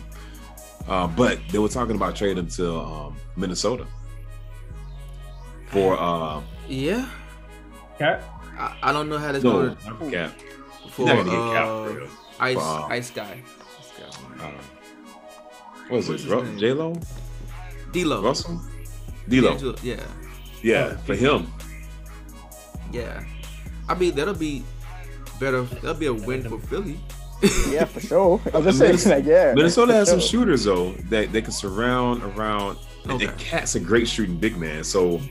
uh, 0.87 1.07
but 1.07 1.39
they 1.51 1.59
were 1.59 1.67
talking 1.67 1.95
about 1.95 2.15
trading 2.15 2.37
him 2.37 2.47
to 2.51 2.79
um, 2.79 3.15
Minnesota 3.35 3.85
for 5.67 5.99
uh, 5.99 6.41
Yeah. 6.67 7.07
KAT? 7.97 8.23
I, 8.57 8.75
I 8.83 8.91
don't 8.93 9.09
know 9.09 9.17
how 9.17 9.31
that's 9.31 9.43
no 9.43 9.51
going 9.51 9.77
not 9.85 10.11
cap. 10.11 10.31
For 10.91 11.05
You're 11.07 11.15
not 11.15 11.25
gonna 11.25 11.37
get 11.37 11.53
cap 11.53 11.67
uh, 11.67 11.85
for 11.87 12.43
ice 12.43 12.55
Wow. 12.57 12.87
ice 12.89 13.09
guy. 13.11 13.43
Ice 13.79 13.91
guy. 13.99 14.43
Uh, 14.45 14.51
what 15.89 15.97
was 15.97 16.09
What's 16.09 16.21
it? 16.23 16.25
his 16.25 16.31
Ru- 16.33 16.43
name? 16.43 16.59
J 16.59 18.03
Lo, 18.03 18.21
Russell, 18.21 18.61
D'Lo. 19.27 19.57
D'Lo. 19.57 19.75
Yeah. 19.81 20.03
Yeah, 20.61 20.97
for 20.97 21.15
him. 21.15 21.47
Yeah. 22.91 23.23
I 23.87 23.95
mean, 23.95 24.15
that'll 24.15 24.33
be 24.35 24.63
better. 25.39 25.63
That'll 25.63 25.93
be 25.95 26.05
a 26.07 26.13
win 26.13 26.47
for 26.47 26.59
Philly. 26.59 26.99
Yeah, 27.69 27.85
for 27.85 28.01
sure. 28.01 28.41
I 28.53 28.57
was 28.57 28.65
just 28.65 28.79
saying, 28.79 28.89
Minnesota- 28.91 29.15
like, 29.15 29.25
yeah. 29.25 29.53
Minnesota 29.55 29.91
for 29.93 29.97
has 29.97 30.09
some 30.09 30.19
shooters 30.19 30.65
though 30.65 30.91
that 31.09 31.31
they 31.31 31.41
can 31.41 31.51
surround 31.53 32.21
around. 32.23 32.77
And 33.03 33.13
Okay. 33.13 33.27
And 33.27 33.39
KAT's 33.39 33.75
a 33.75 33.79
great 33.79 34.07
shooting 34.09 34.35
big 34.37 34.57
man. 34.57 34.83
So 34.83 35.21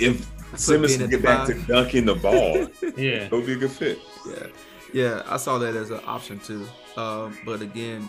if 0.00 0.26
Simmons 0.56 0.96
can 0.96 1.08
get 1.08 1.22
back 1.22 1.46
to 1.46 1.54
dunking 1.62 2.06
the 2.06 2.16
ball, 2.16 2.66
Yeah. 2.96 3.26
it'll 3.26 3.40
be 3.42 3.52
a 3.52 3.56
good 3.56 3.70
fit. 3.70 3.98
Yeah, 4.26 4.46
yeah, 4.92 5.22
I 5.28 5.36
saw 5.36 5.58
that 5.58 5.74
as 5.76 5.90
an 5.90 6.00
option 6.06 6.38
too. 6.40 6.66
Um, 6.96 7.36
but 7.44 7.60
again, 7.62 8.08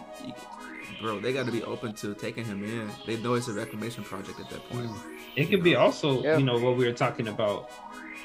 bro, 1.01 1.19
they 1.19 1.33
got 1.33 1.45
to 1.45 1.51
be 1.51 1.63
open 1.63 1.93
to 1.95 2.13
taking 2.15 2.45
him 2.45 2.63
in. 2.63 2.89
They 3.05 3.17
know 3.17 3.33
it's 3.35 3.47
a 3.47 3.53
reclamation 3.53 4.03
project 4.03 4.39
at 4.39 4.49
that 4.49 4.67
point. 4.69 4.91
It 5.35 5.49
could 5.49 5.63
be 5.63 5.75
also, 5.75 6.23
Yeah. 6.23 6.37
you 6.37 6.45
know, 6.45 6.57
what 6.57 6.77
we 6.77 6.85
were 6.85 6.93
talking 6.93 7.27
about, 7.27 7.69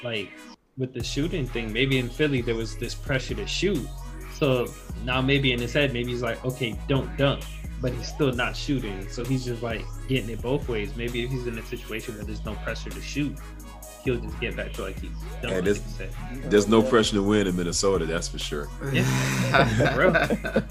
like 0.03 0.31
with 0.77 0.93
the 0.93 1.03
shooting 1.03 1.45
thing. 1.45 1.71
Maybe 1.71 1.99
in 1.99 2.09
Philly 2.09 2.41
there 2.41 2.55
was 2.55 2.75
this 2.77 2.95
pressure 2.95 3.35
to 3.35 3.45
shoot. 3.47 3.87
So 4.33 4.67
now 5.05 5.21
maybe 5.21 5.51
in 5.51 5.59
his 5.59 5.73
head, 5.73 5.93
maybe 5.93 6.11
he's 6.11 6.23
like, 6.23 6.43
okay, 6.43 6.77
don't 6.87 7.15
dunk, 7.17 7.43
but 7.81 7.93
he's 7.93 8.07
still 8.07 8.31
not 8.33 8.55
shooting. 8.55 9.07
So 9.09 9.23
he's 9.23 9.45
just 9.45 9.61
like 9.61 9.83
getting 10.07 10.29
it 10.31 10.41
both 10.41 10.67
ways. 10.67 10.95
Maybe 10.95 11.23
if 11.23 11.29
he's 11.29 11.45
in 11.45 11.57
a 11.59 11.65
situation 11.65 12.15
where 12.15 12.23
there's 12.23 12.43
no 12.43 12.55
pressure 12.55 12.89
to 12.89 13.01
shoot, 13.01 13.37
he'll 14.03 14.17
just 14.19 14.39
get 14.39 14.55
back 14.55 14.73
to 14.73 14.81
like 14.83 14.99
he's 14.99 15.09
done. 15.41 15.49
Yeah, 15.51 15.55
like 15.55 15.63
this- 15.63 15.81
There's 16.45 16.67
no 16.67 16.81
pressure 16.81 17.15
to 17.15 17.23
win 17.23 17.47
in 17.47 17.55
Minnesota, 17.55 18.05
that's 18.05 18.27
for 18.27 18.39
sure. 18.39 18.67
Yeah, 18.91 19.03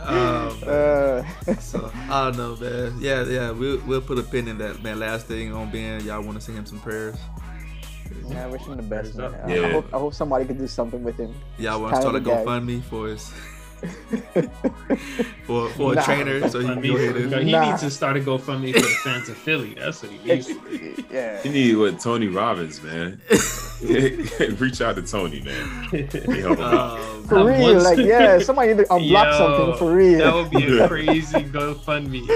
um, 0.00 0.62
Uh, 0.66 1.22
so 1.60 1.90
I 2.10 2.24
don't 2.30 2.36
know, 2.36 2.56
man. 2.56 2.96
Yeah, 3.00 3.24
yeah, 3.24 3.50
we'll 3.50 3.80
we'll 3.86 4.00
put 4.00 4.18
a 4.18 4.22
pin 4.22 4.48
in 4.48 4.58
that, 4.58 4.82
man. 4.82 4.98
Last 4.98 5.26
thing 5.26 5.52
on 5.52 5.70
Ben, 5.70 6.04
y'all 6.04 6.22
want 6.22 6.38
to 6.38 6.40
send 6.44 6.58
him 6.58 6.66
some 6.66 6.80
prayers? 6.80 7.16
yeah, 8.28 8.44
I 8.44 8.46
wish 8.48 8.62
him 8.62 8.76
the 8.76 8.82
best, 8.82 9.14
man. 9.14 9.34
I- 9.34 9.54
Yeah. 9.54 9.66
I, 9.66 9.70
hope, 9.72 9.94
I 9.94 9.98
hope 9.98 10.14
somebody 10.14 10.44
could 10.44 10.58
do 10.58 10.66
something 10.66 11.02
with 11.04 11.16
him. 11.16 11.34
Y'all 11.58 11.80
want 11.80 11.94
to 11.94 12.00
start 12.00 12.14
a 12.16 12.20
Kind. 12.20 12.46
GoFundMe 12.46 12.82
for 12.84 13.08
his 13.08 13.30
for 15.46 15.68
for 15.70 15.92
a 15.98 16.02
trainer 16.02 16.48
so 16.48 16.60
he 16.60 16.66
can 16.66 16.80
go 16.80 16.96
ahead 16.96 17.16
and 17.16 17.34
he 17.46 17.52
Nah. 17.52 17.70
needs 17.70 17.82
to 17.82 17.90
start 17.90 18.16
a 18.16 18.20
GoFundMe 18.20 18.72
for 18.74 18.80
the 18.80 18.86
fans 19.04 19.28
of 19.28 19.36
Philly. 19.36 19.74
That's 19.74 20.02
what 20.02 20.10
he 20.12 20.18
needs. 20.34 20.50
yeah. 21.10 21.42
You 21.44 21.50
need 21.50 21.76
what 21.76 22.00
Tony 22.00 22.28
Robbins, 22.28 22.82
man. 22.82 23.20
Reach 24.58 24.80
out 24.80 24.96
to 24.96 25.02
Tony, 25.02 25.40
man. 25.42 25.88
He 25.90 26.02
help 26.40 26.56
him 26.58 26.60
out. 26.64 26.98
um, 26.98 27.24
For 27.24 27.44
real, 27.44 27.74
once- 27.74 27.84
like 27.84 27.98
yeah, 27.98 28.38
somebody 28.38 28.68
need 28.74 28.78
to 28.78 28.84
unblock 28.84 29.32
Yo, 29.32 29.38
something 29.38 29.76
for 29.78 29.92
real. 29.94 30.18
That 30.18 30.34
would 30.34 30.50
be 30.50 30.78
a 30.78 30.88
crazy 30.88 31.40
GoFundMe. 31.44 32.26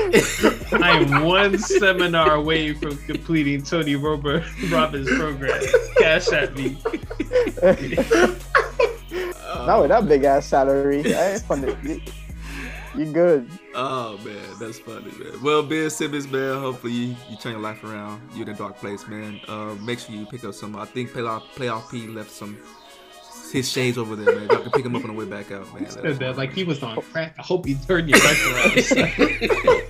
I 0.83 0.91
am 1.01 1.25
one 1.25 1.57
seminar 1.59 2.35
away 2.35 2.75
from 2.75 2.97
completing 2.99 3.63
Tony 3.63 3.97
Robert 3.97 4.45
Robbins' 4.71 5.09
program. 5.19 5.63
Cash 5.99 6.31
at 6.33 6.55
me. 6.55 6.77
Not 9.67 9.81
with 9.81 9.91
that 9.91 10.09
big 10.09 10.25
ass 10.25 10.47
salary. 10.47 11.15
I 11.15 11.33
ain't 11.33 11.43
funny. 11.43 11.77
You, 11.83 12.01
you 12.97 13.13
good. 13.13 13.51
Oh 13.75 14.19
man, 14.25 14.37
that's 14.59 14.79
funny, 14.79 15.11
man. 15.19 15.43
Well, 15.43 15.63
Ben 15.63 15.91
Simmons, 15.91 16.29
man, 16.29 16.61
hopefully 16.61 16.93
you, 16.93 17.17
you 17.29 17.37
turn 17.37 17.53
your 17.53 17.61
life 17.61 17.83
around. 17.85 18.21
You're 18.35 18.49
in 18.49 18.55
a 18.55 18.57
dark 18.57 18.79
place, 18.79 19.07
man. 19.07 19.41
Uh, 19.49 19.75
make 19.81 19.99
sure 19.99 20.15
you 20.15 20.27
pick 20.27 20.45
up 20.45 20.55
some. 20.55 20.77
I 20.77 20.85
think 20.85 21.11
playoff 21.11 21.43
playoff 21.55 21.91
P 21.91 22.07
left 22.07 22.31
some 22.31 22.57
his 23.53 23.71
shades 23.71 23.99
over 23.99 24.17
there, 24.17 24.35
man. 24.35 24.49
Y'all 24.49 24.63
can 24.63 24.71
pick 24.71 24.85
him 24.85 24.95
up 24.97 25.03
on 25.03 25.09
the 25.09 25.15
way 25.17 25.25
back 25.25 25.51
out, 25.51 25.73
man. 25.75 25.91
Said 25.91 26.19
that 26.19 26.37
like 26.37 26.53
he 26.53 26.65
was 26.65 26.83
on 26.83 27.01
crack. 27.03 27.35
I 27.39 27.43
hope 27.43 27.67
you 27.67 27.77
turned 27.87 28.09
your 28.09 28.19
life 28.19 28.55
around. 28.55 29.83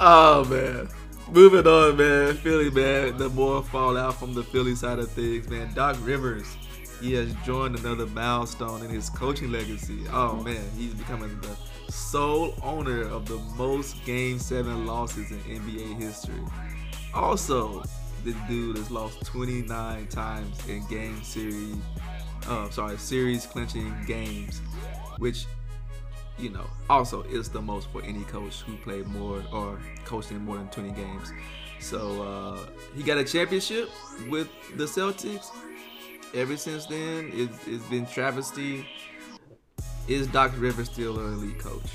oh 0.00 0.44
man. 0.44 0.88
Moving 1.30 1.66
on, 1.66 1.96
man. 1.96 2.36
Philly, 2.36 2.70
man. 2.70 3.16
The 3.16 3.28
more 3.30 3.62
fallout 3.62 4.16
from 4.16 4.34
the 4.34 4.42
Philly 4.42 4.74
side 4.74 4.98
of 4.98 5.10
things, 5.10 5.48
man. 5.48 5.72
Doc 5.74 5.96
Rivers, 6.02 6.56
he 7.02 7.14
has 7.14 7.34
joined 7.44 7.76
another 7.78 8.06
milestone 8.06 8.84
in 8.84 8.90
his 8.90 9.10
coaching 9.10 9.50
legacy. 9.50 10.04
Oh 10.12 10.36
man, 10.42 10.62
he's 10.76 10.94
becoming 10.94 11.38
the 11.40 11.92
sole 11.92 12.54
owner 12.62 13.02
of 13.02 13.26
the 13.26 13.38
most 13.56 14.02
Game 14.04 14.38
Seven 14.38 14.86
losses 14.86 15.30
in 15.32 15.38
NBA 15.40 16.00
history. 16.00 16.40
Also, 17.12 17.82
this 18.24 18.36
dude 18.48 18.76
has 18.76 18.90
lost 18.90 19.24
29 19.26 20.06
times 20.06 20.68
in 20.68 20.86
game 20.86 21.22
series. 21.22 21.76
Uh, 22.46 22.70
sorry, 22.70 22.96
series 22.96 23.46
clinching 23.46 23.92
games, 24.06 24.60
which 25.18 25.46
you 26.38 26.50
know, 26.50 26.66
also 26.88 27.22
is 27.24 27.48
the 27.48 27.60
most 27.60 27.88
for 27.90 28.02
any 28.02 28.22
coach 28.24 28.62
who 28.62 28.76
played 28.78 29.06
more 29.08 29.42
or 29.52 29.78
coached 30.04 30.30
in 30.30 30.44
more 30.44 30.56
than 30.56 30.68
20 30.68 30.90
games. 30.92 31.32
So 31.80 32.22
uh, 32.22 32.58
he 32.94 33.02
got 33.02 33.18
a 33.18 33.24
championship 33.24 33.90
with 34.28 34.48
the 34.76 34.84
Celtics. 34.84 35.50
Ever 36.34 36.56
since 36.56 36.86
then, 36.86 37.30
it's, 37.34 37.66
it's 37.66 37.84
been 37.86 38.06
travesty. 38.06 38.86
Is 40.08 40.26
Doc 40.28 40.50
Rivers 40.56 40.90
still 40.90 41.18
an 41.18 41.34
elite 41.34 41.58
coach? 41.58 41.90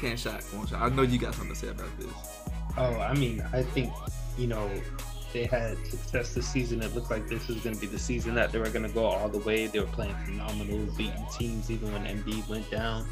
Can't 0.00 0.18
shot, 0.18 0.42
one 0.54 0.66
shot. 0.66 0.80
I 0.80 0.88
know 0.94 1.02
you 1.02 1.18
got 1.18 1.34
something 1.34 1.54
to 1.54 1.60
say 1.60 1.68
about 1.68 1.90
this. 1.98 2.08
Oh, 2.78 2.94
I 2.94 3.14
mean, 3.14 3.44
I 3.52 3.62
think, 3.62 3.92
you 4.38 4.46
know, 4.46 4.70
they 5.34 5.44
had 5.44 5.76
success 5.86 6.32
this 6.34 6.48
season. 6.48 6.82
It 6.82 6.94
looked 6.94 7.10
like 7.10 7.28
this 7.28 7.48
was 7.48 7.58
going 7.58 7.74
to 7.74 7.80
be 7.80 7.86
the 7.86 7.98
season 7.98 8.34
that 8.34 8.50
they 8.50 8.58
were 8.58 8.70
going 8.70 8.86
to 8.86 8.94
go 8.94 9.04
all 9.04 9.28
the 9.28 9.38
way. 9.38 9.66
They 9.66 9.80
were 9.80 9.86
playing 9.86 10.16
phenomenal, 10.24 10.86
beating 10.96 11.26
teams 11.36 11.70
even 11.70 11.92
when 11.92 12.06
Embiid 12.06 12.48
went 12.48 12.70
down. 12.70 13.06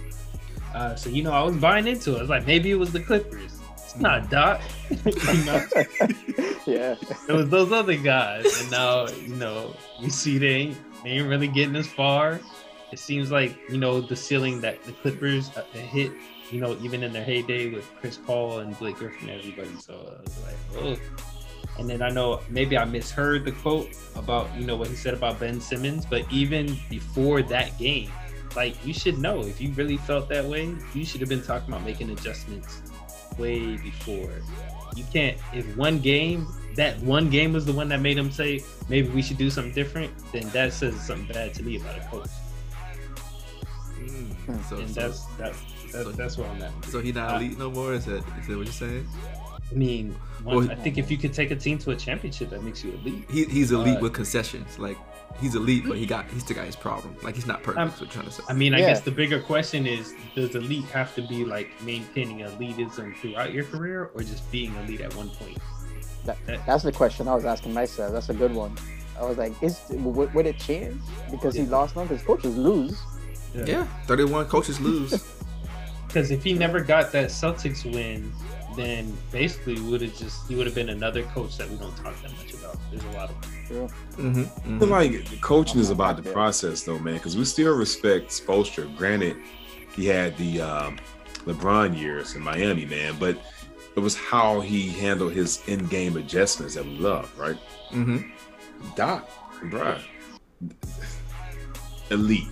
Uh, 0.75 0.95
so, 0.95 1.11
you 1.11 1.23
know, 1.23 1.33
I 1.33 1.43
was 1.43 1.57
buying 1.57 1.87
into 1.87 2.15
it. 2.15 2.19
I 2.19 2.21
was 2.21 2.31
like, 2.31 2.47
maybe 2.47 2.71
it 2.71 2.79
was 2.79 2.91
the 2.91 3.01
Clippers. 3.01 3.56
Not 3.99 4.31
Doc. 4.31 4.61
yeah. 6.67 6.95
it 7.29 7.29
was 7.29 7.49
those 7.49 7.73
other 7.73 7.97
guys. 7.97 8.61
And 8.61 8.71
now, 8.71 9.09
you 9.09 9.35
know, 9.37 9.75
we 10.01 10.11
see 10.11 10.39
they 10.39 10.49
ain't, 10.49 10.77
they 11.03 11.11
ain't 11.11 11.29
really 11.29 11.49
getting 11.49 11.77
as 11.77 11.87
far. 11.87 12.41
It 12.93 12.99
seems 12.99 13.31
like, 13.31 13.57
you 13.69 13.79
know, 13.79 14.01
the 14.01 14.17
ceiling 14.17 14.61
that 14.61 14.83
the 14.85 14.93
Clippers 14.93 15.51
uh, 15.57 15.63
hit, 15.73 16.13
you 16.51 16.61
know, 16.61 16.77
even 16.81 17.03
in 17.03 17.13
their 17.13 17.25
heyday 17.25 17.71
with 17.71 17.91
Chris 18.01 18.17
Paul 18.17 18.61
and 18.61 18.79
Blake 18.79 18.97
Griffin 18.97 19.29
and 19.29 19.41
everybody. 19.41 19.75
So 19.81 19.95
I 19.95 20.23
was 20.23 20.43
like, 20.43 20.57
oh. 20.83 20.97
And 21.79 21.91
then 21.91 22.01
I 22.01 22.09
know 22.09 22.41
maybe 22.49 22.79
I 22.79 22.85
misheard 22.85 23.45
the 23.45 23.53
quote 23.53 23.89
about, 24.15 24.55
you 24.57 24.67
know, 24.67 24.77
what 24.77 24.89
he 24.89 24.95
said 24.95 25.15
about 25.15 25.41
Ben 25.41 25.61
Simmons, 25.61 26.07
but 26.07 26.31
even 26.33 26.77
before 26.89 27.43
that 27.43 27.77
game, 27.79 28.11
like 28.55 28.75
you 28.87 28.95
should 28.95 29.19
know 29.19 29.41
if 29.41 29.61
you 29.61 29.73
really 29.73 29.99
felt 29.99 30.29
that 30.31 30.45
way, 30.45 30.75
you 30.95 31.05
should 31.05 31.21
have 31.21 31.29
been 31.29 31.43
talking 31.43 31.69
about 31.69 31.85
making 31.85 32.11
adjustments 32.11 32.81
way 33.39 33.77
before. 33.77 34.31
You 34.95 35.05
can't 35.13 35.39
if 35.53 35.77
one 35.77 35.99
game 35.99 36.47
that 36.77 36.99
one 37.01 37.31
game 37.31 37.53
was 37.53 37.65
the 37.65 37.73
one 37.73 37.89
that 37.89 38.01
made 38.01 38.19
him 38.19 38.31
say 38.31 38.63
maybe 38.89 39.09
we 39.09 39.23
should 39.23 39.39
do 39.39 39.51
something 39.51 39.73
different, 39.73 40.13
then 40.33 40.49
that 40.51 40.73
says 40.73 40.95
something 41.01 41.33
bad 41.35 41.55
to 41.55 41.63
me 41.63 41.77
about 41.77 41.97
a 41.97 42.01
coach. 42.09 42.29
Mm. 43.99 44.69
So, 44.69 44.77
and 44.77 44.91
so, 44.91 45.01
that's 45.01 45.25
that's 45.39 45.59
so- 45.59 45.65
that's, 46.05 46.17
that's 46.17 46.37
where 46.39 46.49
I'm 46.49 46.63
at. 46.63 46.85
so 46.87 47.01
he 47.01 47.13
not 47.13 47.41
elite 47.41 47.59
no 47.59 47.71
more? 47.71 47.95
Is 47.95 48.05
that, 48.07 48.23
is 48.41 48.47
that 48.49 48.57
what 48.57 48.67
you're 48.67 48.67
saying? 48.67 49.09
I 49.71 49.75
mean, 49.75 50.15
one, 50.43 50.57
Well, 50.57 50.71
I 50.71 50.75
think 50.75 50.99
if 50.99 51.11
you 51.11 51.17
could 51.17 51.33
take 51.33 51.51
a 51.51 51.57
team 51.57 51.79
to 51.79 51.93
a 51.93 51.97
championship, 51.97 52.51
that 52.51 52.63
makes 52.63 52.85
you 52.85 52.93
elite. 52.93 53.25
He, 53.31 53.45
he's 53.45 53.73
elite 53.73 53.99
Uh, 53.99 54.01
with 54.01 54.13
concessions. 54.13 54.79
Like 54.79 54.99
he's 55.41 55.55
elite, 55.55 55.85
but 55.87 55.97
he 55.99 56.07
got 56.07 56.29
he 56.31 56.39
still 56.41 56.57
got 56.57 56.67
his 56.67 56.77
problems. 56.77 57.23
Like 57.23 57.35
he's 57.35 57.47
not 57.47 57.63
perfect. 57.63 57.79
Um, 57.81 57.89
that's 57.89 58.01
what 58.01 58.07
I'm 58.09 58.13
trying 58.13 58.27
to 58.27 58.33
say. 58.33 58.43
I 58.49 58.53
mean, 58.55 58.75
I 58.75 58.79
Yeah. 58.81 58.87
guess 58.89 59.01
the 59.03 59.11
bigger 59.11 59.41
question 59.41 59.87
is: 59.87 60.15
Does 60.35 60.55
elite 60.55 60.85
have 60.87 61.15
to 61.17 61.23
be 61.23 61.45
like 61.45 61.71
maintaining 61.83 62.39
elitism 62.41 63.17
throughout 63.17 63.53
your 63.53 63.65
career, 63.65 64.11
or 64.15 64.23
just 64.23 64.51
being 64.51 64.75
elite 64.77 65.01
at 65.01 65.15
one 65.15 65.31
point? 65.31 65.59
That, 66.25 66.39
that's 66.67 66.83
the 66.83 66.93
question 66.93 67.29
I 67.29 67.35
was 67.35 67.45
asking 67.45 67.73
myself. 67.73 68.13
That's 68.13 68.29
a 68.31 68.35
good 68.35 68.53
one. 68.53 68.77
I 69.19 69.25
was 69.25 69.39
like, 69.39 69.53
is 69.63 69.81
would, 69.91 70.33
would 70.35 70.47
it 70.47 70.59
change 70.59 71.01
because 71.31 71.55
he 71.55 71.63
Yeah. 71.63 71.71
lost 71.71 71.97
now? 71.97 72.03
Because 72.03 72.23
coaches 72.23 72.57
lose. 72.57 73.01
yeah, 73.55 73.87
31 74.07 74.47
coaches 74.47 74.81
lose. 74.81 75.25
Because 76.09 76.31
if 76.31 76.43
he 76.43 76.55
never 76.55 76.81
got 76.81 77.13
that 77.13 77.29
Celtics 77.29 77.85
win, 77.93 78.33
then 78.77 79.17
basically 79.33 79.81
would 79.81 80.03
have 80.03 80.17
just 80.17 80.47
he 80.49 80.55
would 80.55 80.67
have 80.67 80.75
been 80.75 80.91
another 80.91 81.23
coach 81.25 81.57
that 81.57 81.69
we 81.69 81.77
don't 81.77 81.97
talk 81.97 82.15
that 82.23 82.33
much 82.37 82.55
about. 82.55 82.77
There's 82.91 83.05
a 83.05 83.11
lot 83.17 83.31
of 83.31 83.37
True. 83.67 83.89
mm-hmm, 84.13 84.77
I 84.77 84.79
feel 84.79 84.89
like 84.89 85.41
coaching 85.41 85.81
is 85.81 85.91
about 85.91 86.23
the 86.23 86.31
process, 86.31 86.83
though, 86.83 86.99
man. 86.99 87.15
Because 87.15 87.37
we 87.37 87.45
still 87.45 87.77
respect 87.77 88.29
Spoelstra. 88.31 88.95
Granted, 88.97 89.37
he 89.95 90.07
had 90.07 90.37
the 90.37 90.61
um, 90.61 90.99
LeBron 91.47 91.99
years 91.99 92.37
in 92.37 92.43
Miami, 92.43 92.85
man, 92.87 93.17
but 93.19 93.39
it 93.97 94.01
was 94.01 94.15
how 94.15 94.61
he 94.61 94.89
handled 94.89 95.33
his 95.33 95.67
in-game 95.69 96.17
adjustments 96.17 96.75
that 96.75 96.85
we 96.85 96.99
love, 96.99 97.33
right? 97.39 97.57
Mm-hmm. 97.91 98.29
Doc, 98.95 99.29
bruh, 99.65 100.01
elite. 102.11 102.49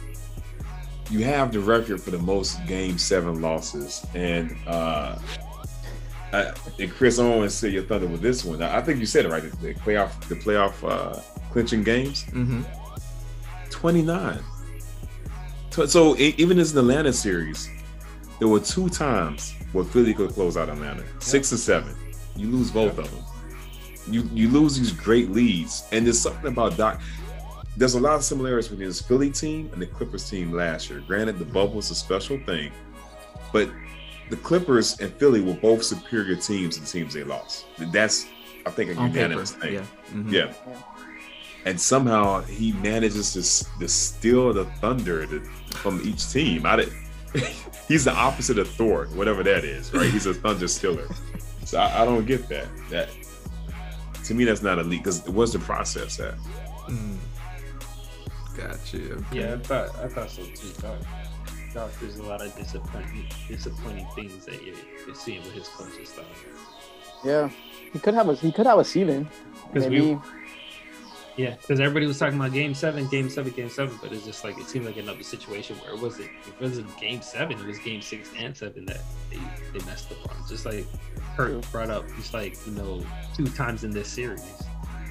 You 1.11 1.23
have 1.25 1.53
the 1.53 1.61
record 1.61 2.01
for 2.01 2.11
the 2.11 2.19
most 2.19 2.65
game 2.67 2.97
seven 2.97 3.43
losses, 3.43 4.07
and 4.15 4.57
uh, 4.67 5.19
I, 6.35 6.55
and 6.79 6.91
Chris 6.93 7.19
Owens 7.19 7.55
said 7.55 7.73
your 7.73 7.85
thunder 7.85 8.07
with 8.07 8.21
this 8.21 8.45
one. 8.45 8.63
I 8.63 8.81
think 8.81 8.99
you 9.01 9.07
said 9.07 9.25
it 9.27 9.31
right. 9.31 9.43
The 9.61 9.75
playoff, 9.75 10.19
the 10.29 10.35
playoff 10.35 10.75
uh, 10.89 11.21
clinching 11.53 11.83
games, 11.85 12.25
Mm-hmm. 12.25 12.63
twenty 13.71 14.03
nine. 14.03 14.41
So 15.71 16.17
even 16.19 16.59
in 16.59 16.67
the 16.67 16.79
Atlanta 16.81 17.13
series, 17.13 17.69
there 18.39 18.49
were 18.49 18.61
two 18.61 18.89
times 18.89 19.55
where 19.73 19.85
Philly 19.85 20.15
could 20.15 20.31
close 20.31 20.57
out 20.57 20.69
Atlanta, 20.69 21.03
six 21.19 21.53
or 21.53 21.57
seven. 21.57 21.95
You 22.37 22.49
lose 22.49 22.71
both 22.71 22.97
of 22.99 23.11
them. 23.11 23.25
You 24.09 24.29
you 24.33 24.49
lose 24.49 24.77
these 24.79 24.93
great 24.93 25.31
leads, 25.31 25.85
and 25.93 26.07
there's 26.07 26.21
something 26.21 26.47
about 26.47 26.77
Doc. 26.77 27.01
There's 27.77 27.95
a 27.95 28.01
lot 28.01 28.15
of 28.15 28.23
similarities 28.25 28.69
between 28.69 28.87
this 28.87 29.03
Philly 29.03 29.31
team 29.31 29.69
and 29.73 29.83
the 29.83 29.87
Clippers 29.87 30.31
team 30.31 30.53
last 30.53 30.91
year. 30.91 31.03
Granted, 31.07 31.39
the 31.41 31.45
bubble 31.45 31.75
was 31.75 31.91
a 31.91 31.95
special 31.97 32.39
thing, 32.47 32.71
but 33.53 33.69
the 34.31 34.37
Clippers 34.37 34.99
and 35.01 35.13
Philly 35.15 35.41
were 35.41 35.55
both 35.55 35.83
superior 35.83 36.37
teams 36.37 36.77
to 36.77 36.81
the 36.83 36.87
teams 36.87 37.15
they 37.15 37.25
lost. 37.25 37.67
That's 37.93 38.27
I 38.67 38.71
think 38.71 38.91
a 38.91 38.97
On 38.97 39.09
paper. 39.09 39.19
unanimous 39.23 39.53
thing. 39.53 39.75
Yeah. 39.75 39.85
Mhm. 40.13 40.33
Yeah. 40.33 40.53
Yeah. 40.67 40.75
And 41.67 41.81
somehow 41.81 42.43
he 42.43 42.73
manages 42.73 43.33
to, 43.35 43.39
s- 43.41 43.67
to 43.81 43.89
steal 43.89 44.53
the 44.53 44.65
thunder 44.81 45.27
to, 45.27 45.41
from 45.77 46.01
each 46.05 46.31
team. 46.31 46.67
I 46.67 46.77
did, 46.77 46.93
he's 47.89 48.05
the 48.05 48.13
opposite 48.15 48.59
of 48.59 48.69
Thor, 48.69 49.07
whatever 49.15 49.43
that 49.43 49.65
is, 49.65 49.93
right? 49.95 50.11
He's 50.11 50.27
a 50.27 50.35
thunder 50.35 50.69
stealer. 50.69 51.07
So 51.65 51.79
I, 51.79 52.03
I 52.03 52.05
don't 52.05 52.27
get 52.27 52.49
that. 52.49 52.67
That 52.91 53.09
to 54.25 54.35
me, 54.35 54.45
that's 54.45 54.63
not 54.63 54.79
elite 54.79 55.03
because 55.03 55.23
what's 55.29 55.53
the 55.53 55.59
process 55.59 56.19
at? 56.21 56.35
Mm. 56.89 57.17
Gotcha. 58.57 58.97
Okay. 59.15 59.41
Yeah, 59.41 59.55
I 59.55 59.59
thought 59.59 59.97
I 59.99 60.09
thought 60.09 60.31
so 60.31 60.43
too. 60.45 60.69
Doc, 61.75 61.91
Doc, 61.91 62.01
there's 62.01 62.17
a 62.19 62.23
lot 62.23 62.41
of 62.41 62.55
disappointing 62.57 63.27
disappointing 63.49 64.07
things 64.15 64.45
that 64.47 64.63
you're, 64.63 64.77
you're 65.07 65.15
seeing 65.15 65.43
with 65.43 65.53
his 65.53 65.69
coaching 65.69 66.07
style. 66.07 66.25
Yeah, 67.25 67.51
he 67.93 67.99
could 67.99 68.15
have 68.15 68.29
a 68.29 68.35
he 68.35 68.53
could 68.53 68.67
have 68.67 68.79
a 68.79 68.85
ceiling. 68.85 69.29
'Cause 69.73 69.85
Maybe 69.89 70.01
we- 70.01 70.19
Yeah, 71.37 71.57
because 71.57 71.81
everybody 71.81 72.07
was 72.07 72.19
talking 72.19 72.39
about 72.39 72.53
Game 72.53 72.75
Seven, 72.75 73.09
Game 73.09 73.29
Seven, 73.29 73.51
Game 73.53 73.69
Seven, 73.69 73.99
but 74.01 74.13
it's 74.13 74.25
just 74.25 74.45
like 74.45 74.57
it 74.59 74.67
seemed 74.69 74.87
like 74.87 74.97
another 74.99 75.23
situation 75.25 75.75
where 75.79 75.93
it 75.95 76.01
wasn't 76.01 76.29
it 76.47 76.61
wasn't 76.61 76.97
Game 77.01 77.23
Seven, 77.23 77.59
it 77.59 77.67
was 77.67 77.79
Game 77.81 78.01
Six 78.03 78.31
and 78.39 78.57
Seven 78.57 78.85
that 78.87 79.01
they, 79.31 79.41
they 79.73 79.85
messed 79.87 80.13
up 80.13 80.31
on. 80.31 80.49
Just 80.49 80.65
like 80.65 80.87
True. 81.35 81.61
Kurt 81.61 81.73
brought 81.73 81.91
up, 81.91 82.05
it's 82.19 82.33
like 82.33 82.57
you 82.67 82.73
know 82.73 83.05
two 83.37 83.47
times 83.49 83.83
in 83.85 83.91
this 83.91 84.09
series 84.09 84.63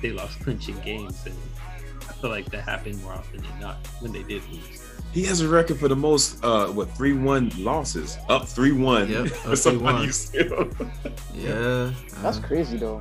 they 0.02 0.12
lost 0.12 0.40
clinching 0.42 0.80
games, 0.82 1.22
and 1.26 1.36
I 2.10 2.14
feel 2.14 2.30
like 2.30 2.46
that 2.52 2.64
happened 2.64 3.02
more 3.02 3.14
often 3.14 3.42
than 3.42 3.60
not 3.60 3.78
when 4.00 4.12
they 4.14 4.24
did 4.24 4.42
lose. 4.50 4.83
He 5.14 5.24
has 5.26 5.42
a 5.42 5.48
record 5.48 5.78
for 5.80 5.88
the 5.88 5.96
most, 5.96 6.44
uh, 6.44 6.68
what 6.68 6.90
three 6.92 7.14
one 7.14 7.52
losses, 7.58 8.18
up 8.30 8.48
three 8.48 8.72
one. 8.72 9.10
Yep, 9.10 9.28
for 9.28 9.52
up 9.52 9.58
somebody 9.58 10.06
you 10.08 10.12
still. 10.12 10.70
Yeah. 11.36 11.92
that's 12.22 12.38
uh, 12.40 12.42
crazy 12.42 12.78
though. 12.78 13.00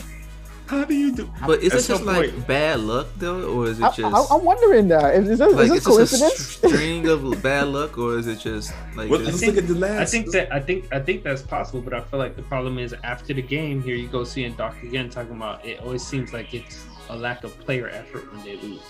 How 0.66 0.85
do 0.85 0.94
you 0.94 1.12
do? 1.12 1.31
But 1.46 1.61
is 1.61 1.72
At 1.72 1.81
it 1.81 1.87
just 1.87 1.87
some 1.88 2.07
like 2.07 2.31
point- 2.31 2.46
bad 2.46 2.81
luck 2.81 3.07
though, 3.16 3.42
or 3.51 3.66
is 3.66 3.79
it 3.81 3.85
I, 3.85 3.90
just 3.90 4.31
I, 4.31 4.35
am 4.35 4.44
wondering 4.44 4.88
that 4.88 5.14
is, 5.16 5.29
is 5.29 5.38
this, 5.38 5.53
like 5.55 5.64
is 5.66 5.70
it's 5.72 5.85
this 5.85 5.85
just 5.85 5.87
a 5.87 6.18
coincidence? 6.18 6.64
s- 6.64 6.72
string 6.75 7.09
of 7.09 7.42
bad 7.42 7.68
luck, 7.68 7.98
or 7.98 8.16
is 8.18 8.27
it 8.27 8.38
just 8.40 8.72
like 8.96 9.11
Well, 9.11 9.18
just- 9.20 9.42
let's 9.42 9.46
look 9.46 9.57
at 9.64 9.68
the 9.68 9.75
last. 9.75 10.01
I 10.01 10.05
think 10.05 10.31
that 10.33 10.53
I 10.53 10.61
think 10.61 10.87
I 10.92 11.01
think 11.01 11.25
that's 11.25 11.42
possible, 11.42 11.81
but 11.83 11.92
I 11.92 12.01
feel 12.01 12.18
like 12.18 12.37
the 12.37 12.42
problem 12.42 12.79
is 12.79 12.94
after 13.05 13.35
the 13.35 13.42
game, 13.42 13.83
here 13.83 13.96
you 13.96 14.09
go 14.09 14.22
seeing 14.25 14.53
Doc 14.55 14.77
again 14.83 15.11
talking 15.11 15.35
about 15.37 15.64
it 15.64 15.81
always 15.81 16.07
seems 16.07 16.33
like 16.33 16.55
it's 16.55 16.85
a 17.11 17.16
lack 17.16 17.42
of 17.44 17.59
player 17.61 17.88
effort 17.88 18.33
when 18.33 18.42
they 18.44 18.57
lose. 18.57 18.81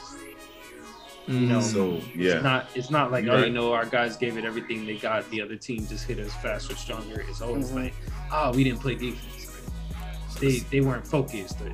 Mm, 1.28 1.48
know, 1.48 1.60
So 1.60 2.00
yeah, 2.16 2.34
It's 2.34 2.42
not 2.42 2.66
it's 2.74 2.90
not 2.90 3.10
like 3.12 3.24
You're 3.24 3.34
oh 3.36 3.44
you 3.44 3.52
know 3.52 3.72
our 3.72 3.86
guys 3.86 4.16
gave 4.16 4.36
it 4.36 4.44
everything 4.44 4.84
they 4.86 4.96
got, 4.96 5.28
the 5.30 5.40
other 5.40 5.56
team 5.56 5.86
just 5.86 6.04
hit 6.06 6.18
us 6.18 6.34
faster, 6.42 6.74
stronger. 6.74 7.20
It's 7.28 7.40
always 7.40 7.70
Mhm. 7.70 7.74
like 7.84 7.94
oh 8.32 8.52
we 8.52 8.64
didn't 8.64 8.80
play 8.80 8.96
defense. 8.96 9.52
Or, 10.36 10.40
they 10.40 10.58
they 10.70 10.80
weren't 10.80 11.06
focused. 11.06 11.60
Or, 11.60 11.72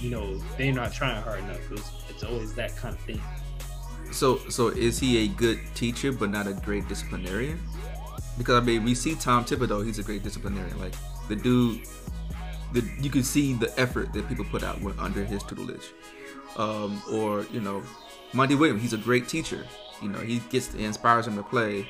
you 0.00 0.10
know 0.10 0.38
they're 0.56 0.72
not 0.72 0.92
trying 0.92 1.22
hard 1.22 1.40
enough. 1.40 1.60
It's, 1.72 1.90
it's 2.08 2.22
always 2.24 2.54
that 2.54 2.74
kind 2.76 2.94
of 2.94 3.00
thing. 3.02 3.20
So 4.12 4.38
so 4.48 4.68
is 4.68 4.98
he 4.98 5.24
a 5.24 5.28
good 5.28 5.58
teacher 5.74 6.12
but 6.12 6.30
not 6.30 6.46
a 6.46 6.54
great 6.54 6.88
disciplinarian? 6.88 7.60
Because 8.38 8.62
I 8.62 8.64
mean 8.64 8.82
we 8.84 8.94
see 8.94 9.14
Tom 9.14 9.44
Thibodeau, 9.44 9.84
he's 9.84 9.98
a 9.98 10.02
great 10.02 10.22
disciplinarian. 10.22 10.78
Like 10.78 10.94
the 11.28 11.36
dude, 11.36 11.80
the 12.72 12.82
you 13.00 13.10
can 13.10 13.22
see 13.24 13.52
the 13.52 13.78
effort 13.78 14.12
that 14.14 14.26
people 14.28 14.44
put 14.46 14.62
out 14.62 14.80
when 14.80 14.98
under 14.98 15.22
his 15.24 15.42
tutelage. 15.42 15.92
Um, 16.56 17.02
or 17.12 17.44
you 17.52 17.60
know, 17.60 17.82
Monty 18.32 18.54
Williams, 18.54 18.82
he's 18.82 18.92
a 18.92 18.98
great 18.98 19.28
teacher. 19.28 19.66
You 20.02 20.08
know, 20.08 20.18
he 20.18 20.40
gets 20.50 20.72
he 20.72 20.84
inspires 20.84 21.24
them 21.24 21.36
to 21.36 21.42
play 21.42 21.88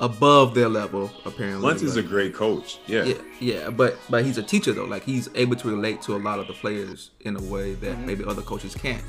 above 0.00 0.54
their 0.54 0.68
level. 0.68 1.10
Apparently, 1.24 1.60
Lunt 1.60 1.82
is 1.82 1.96
a 1.96 2.02
great 2.02 2.34
coach. 2.34 2.78
Yeah. 2.86 3.04
yeah, 3.04 3.14
yeah, 3.40 3.70
but 3.70 3.98
but 4.08 4.24
he's 4.24 4.38
a 4.38 4.42
teacher 4.42 4.72
though. 4.72 4.84
Like 4.84 5.02
he's 5.04 5.28
able 5.34 5.56
to 5.56 5.68
relate 5.68 6.02
to 6.02 6.16
a 6.16 6.18
lot 6.18 6.38
of 6.38 6.46
the 6.46 6.52
players 6.52 7.10
in 7.20 7.36
a 7.36 7.42
way 7.42 7.74
that 7.74 7.98
maybe 8.00 8.24
other 8.24 8.42
coaches 8.42 8.74
can't. 8.74 9.04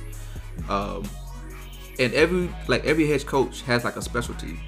Um, 0.68 1.04
and 2.00 2.14
every 2.14 2.50
like 2.68 2.86
every 2.86 3.08
head 3.08 3.26
coach 3.26 3.62
has 3.64 3.84
like 3.84 3.96
a 3.96 4.02
specialty. 4.02 4.60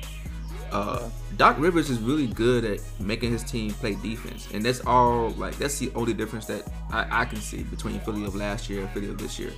Uh, 0.71 1.09
Doc 1.35 1.57
Rivers 1.59 1.89
is 1.89 1.99
really 1.99 2.27
good 2.27 2.63
at 2.63 2.79
making 2.99 3.31
his 3.31 3.43
team 3.43 3.71
play 3.71 3.95
defense, 3.95 4.47
and 4.53 4.63
that's 4.63 4.85
all. 4.85 5.31
Like 5.31 5.57
that's 5.57 5.79
the 5.79 5.91
only 5.95 6.13
difference 6.13 6.45
that 6.45 6.71
I, 6.91 7.21
I 7.21 7.25
can 7.25 7.39
see 7.39 7.63
between 7.63 7.99
Philly 8.01 8.25
of 8.25 8.35
last 8.35 8.69
year 8.69 8.81
and 8.81 8.89
Philly 8.91 9.09
of 9.09 9.17
this 9.17 9.39
year. 9.39 9.51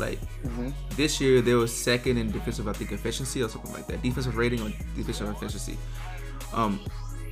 Like 0.00 0.18
Mhm. 0.42 0.72
this 0.96 1.20
year, 1.20 1.40
they 1.42 1.54
were 1.54 1.66
second 1.66 2.16
in 2.16 2.30
defensive, 2.32 2.66
I 2.66 2.72
think, 2.72 2.90
efficiency 2.92 3.42
or 3.42 3.48
something 3.48 3.72
like 3.72 3.86
that. 3.88 4.02
Defensive 4.02 4.36
rating 4.36 4.62
or 4.62 4.70
defensive 4.96 5.28
efficiency. 5.28 5.76
Um, 6.54 6.80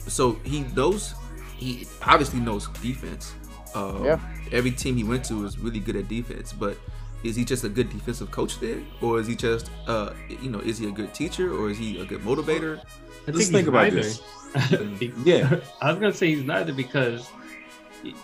so 0.06 0.38
he 0.44 0.60
knows, 0.76 1.14
he 1.56 1.86
obviously 2.02 2.40
knows 2.40 2.68
defense. 2.82 3.32
Um, 3.74 4.04
Yeah. 4.04 4.20
Every 4.52 4.70
team 4.70 4.96
he 4.96 5.04
went 5.04 5.24
to 5.26 5.34
was 5.42 5.58
really 5.58 5.80
good 5.80 5.96
at 5.96 6.08
defense, 6.08 6.52
but 6.52 6.76
is 7.24 7.34
he 7.36 7.44
just 7.44 7.64
a 7.64 7.68
good 7.68 7.90
defensive 7.90 8.30
coach 8.30 8.60
there, 8.60 8.78
or 9.02 9.18
is 9.20 9.26
he 9.26 9.34
just, 9.34 9.70
uh, 9.86 10.10
you 10.42 10.48
know, 10.50 10.60
is 10.60 10.78
he 10.78 10.86
a 10.86 10.90
good 10.92 11.12
teacher, 11.12 11.52
or 11.52 11.68
is 11.70 11.76
he 11.76 11.98
a 12.00 12.04
good 12.04 12.20
motivator? 12.22 12.78
I 12.78 13.30
Let's 13.32 13.38
think 13.38 13.50
think 13.52 13.68
about 13.68 13.92
neither. 13.92 14.02
this. 14.02 14.22
Yeah. 15.24 15.60
I 15.82 15.90
was 15.92 16.00
gonna 16.00 16.14
say 16.14 16.34
he's 16.34 16.44
neither 16.44 16.72
because 16.72 17.26
y- 17.26 17.37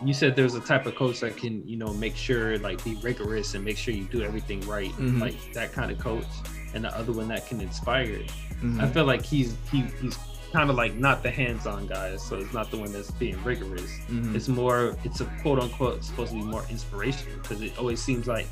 you 0.04 0.14
said 0.14 0.36
there's 0.36 0.54
a 0.54 0.60
type 0.60 0.86
of 0.86 0.94
coach 0.94 1.20
that 1.20 1.36
can, 1.36 1.66
you 1.66 1.76
know, 1.76 1.92
make 1.94 2.16
sure 2.16 2.58
like 2.58 2.82
be 2.84 2.94
rigorous 2.96 3.54
and 3.54 3.64
make 3.64 3.76
sure 3.76 3.92
you 3.94 4.04
do 4.04 4.22
everything 4.22 4.60
right, 4.66 4.90
Mhm. 4.92 5.20
like 5.20 5.34
that 5.54 5.72
kind 5.72 5.90
of 5.90 5.98
coach, 5.98 6.26
and 6.74 6.84
the 6.84 6.96
other 6.96 7.12
one 7.12 7.28
that 7.28 7.46
can 7.46 7.60
inspire. 7.60 8.20
Mhm. 8.62 8.80
I 8.80 8.88
feel 8.88 9.04
like 9.04 9.24
he's 9.24 9.56
he 9.70 9.84
he's 10.00 10.18
kind 10.52 10.70
of 10.70 10.76
like 10.76 10.94
not 10.94 11.22
the 11.24 11.30
hands-on 11.30 11.86
guy, 11.88 12.16
so 12.16 12.36
it's 12.38 12.52
not 12.54 12.70
the 12.70 12.76
one 12.76 12.92
that's 12.92 13.10
being 13.10 13.36
rigorous. 13.42 13.90
Mhm. 14.08 14.36
It's 14.36 14.46
more, 14.46 14.96
it's 15.02 15.20
a 15.20 15.24
quote 15.42 15.58
unquote 15.58 16.04
supposed 16.04 16.30
to 16.30 16.38
be 16.38 16.44
more 16.44 16.64
inspirational 16.70 17.36
because 17.42 17.60
it 17.60 17.76
always 17.76 18.00
seems 18.00 18.28
like 18.28 18.46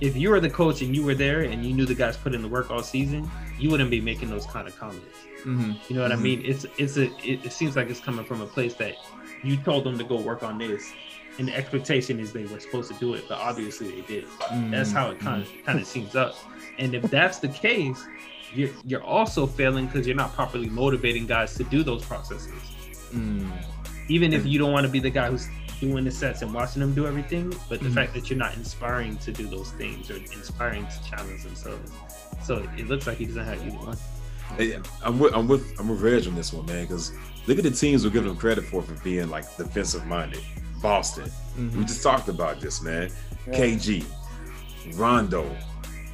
if 0.00 0.16
you 0.16 0.30
were 0.30 0.40
the 0.40 0.50
coach 0.50 0.82
and 0.82 0.94
you 0.94 1.02
were 1.04 1.14
there 1.14 1.42
and 1.42 1.64
you 1.64 1.72
knew 1.74 1.84
the 1.86 1.94
guys 1.94 2.16
put 2.16 2.34
in 2.34 2.42
the 2.42 2.48
work 2.48 2.70
all 2.70 2.82
season, 2.82 3.30
you 3.58 3.70
wouldn't 3.70 3.90
be 3.90 4.00
making 4.00 4.30
those 4.30 4.46
kind 4.46 4.66
of 4.66 4.76
comments. 4.78 5.06
Mhm. 5.44 5.76
You 5.88 5.96
know 5.96 6.02
what 6.02 6.10
Mhm. 6.12 6.14
I 6.14 6.20
mean? 6.20 6.42
It's 6.44 6.66
it's 6.78 6.96
a 6.96 7.04
it, 7.26 7.44
it 7.44 7.52
seems 7.52 7.76
like 7.76 7.88
it's 7.90 8.00
coming 8.00 8.24
from 8.24 8.40
a 8.40 8.46
place 8.46 8.74
that 8.74 8.94
you 9.42 9.56
told 9.56 9.84
them 9.84 9.96
to 9.98 10.04
go 10.04 10.16
work 10.20 10.42
on 10.42 10.58
this, 10.58 10.92
and 11.38 11.48
the 11.48 11.54
expectation 11.56 12.20
is 12.20 12.32
they 12.32 12.44
were 12.44 12.60
supposed 12.60 12.92
to 12.92 12.98
do 12.98 13.14
it, 13.14 13.24
but 13.28 13.38
obviously 13.38 13.90
they 13.90 14.00
did. 14.02 14.26
That's 14.70 14.92
how 14.92 15.10
it 15.10 15.18
kind 15.18 15.42
of 15.42 15.48
kind 15.64 15.78
of 15.78 15.86
seems 15.86 16.14
up. 16.14 16.36
And 16.78 16.94
if 16.94 17.02
that's 17.10 17.38
the 17.38 17.48
case, 17.48 18.04
you're 18.54 18.70
you're 18.84 19.02
also 19.02 19.46
failing 19.46 19.86
because 19.86 20.06
you're 20.06 20.16
not 20.16 20.34
properly 20.34 20.68
motivating 20.68 21.26
guys 21.26 21.54
to 21.54 21.64
do 21.64 21.82
those 21.82 22.04
processes. 22.04 22.52
Mm. 23.14 23.50
Even 24.08 24.32
if 24.32 24.44
you 24.44 24.58
don't 24.58 24.72
want 24.72 24.84
to 24.86 24.92
be 24.92 24.98
the 24.98 25.10
guy 25.10 25.30
who's 25.30 25.48
doing 25.80 26.04
the 26.04 26.10
sets 26.10 26.42
and 26.42 26.52
watching 26.52 26.80
them 26.80 26.94
do 26.94 27.06
everything, 27.06 27.52
but 27.68 27.80
the 27.80 27.88
Mhm. 27.88 27.94
fact 27.94 28.14
that 28.14 28.28
you're 28.30 28.38
not 28.38 28.54
inspiring 28.56 29.16
to 29.18 29.32
do 29.32 29.46
those 29.48 29.70
things 29.72 30.10
or 30.10 30.16
inspiring 30.16 30.86
to 30.86 31.10
challenge 31.10 31.42
themselves. 31.42 31.90
So 32.44 32.66
it 32.76 32.88
looks 32.88 33.06
like 33.06 33.16
he 33.18 33.24
doesn't 33.26 33.44
have 33.44 33.66
either 33.66 33.76
one. 33.78 33.96
Hey, 34.58 34.78
I'm 35.02 35.18
with 35.18 35.34
I'm 35.34 35.46
with 35.48 35.78
I'm 35.80 35.88
with 35.88 36.00
Reg 36.00 36.26
on 36.26 36.34
this 36.34 36.52
one, 36.52 36.66
man. 36.66 36.82
Because 36.84 37.12
look 37.46 37.56
at 37.58 37.64
the 37.64 37.70
teams 37.70 38.04
we're 38.04 38.10
giving 38.10 38.28
them 38.28 38.36
credit 38.36 38.64
for 38.64 38.82
for 38.82 38.94
being 39.02 39.30
like 39.30 39.44
defensive 39.56 40.06
minded. 40.06 40.40
Boston. 40.82 41.30
Mhm. 41.58 41.76
We 41.76 41.84
just 41.84 42.02
talked 42.02 42.28
about 42.28 42.60
this, 42.60 42.80
man. 42.82 43.10
Yeah. 43.46 43.52
KG, 43.58 44.04
Rondo, 44.94 45.54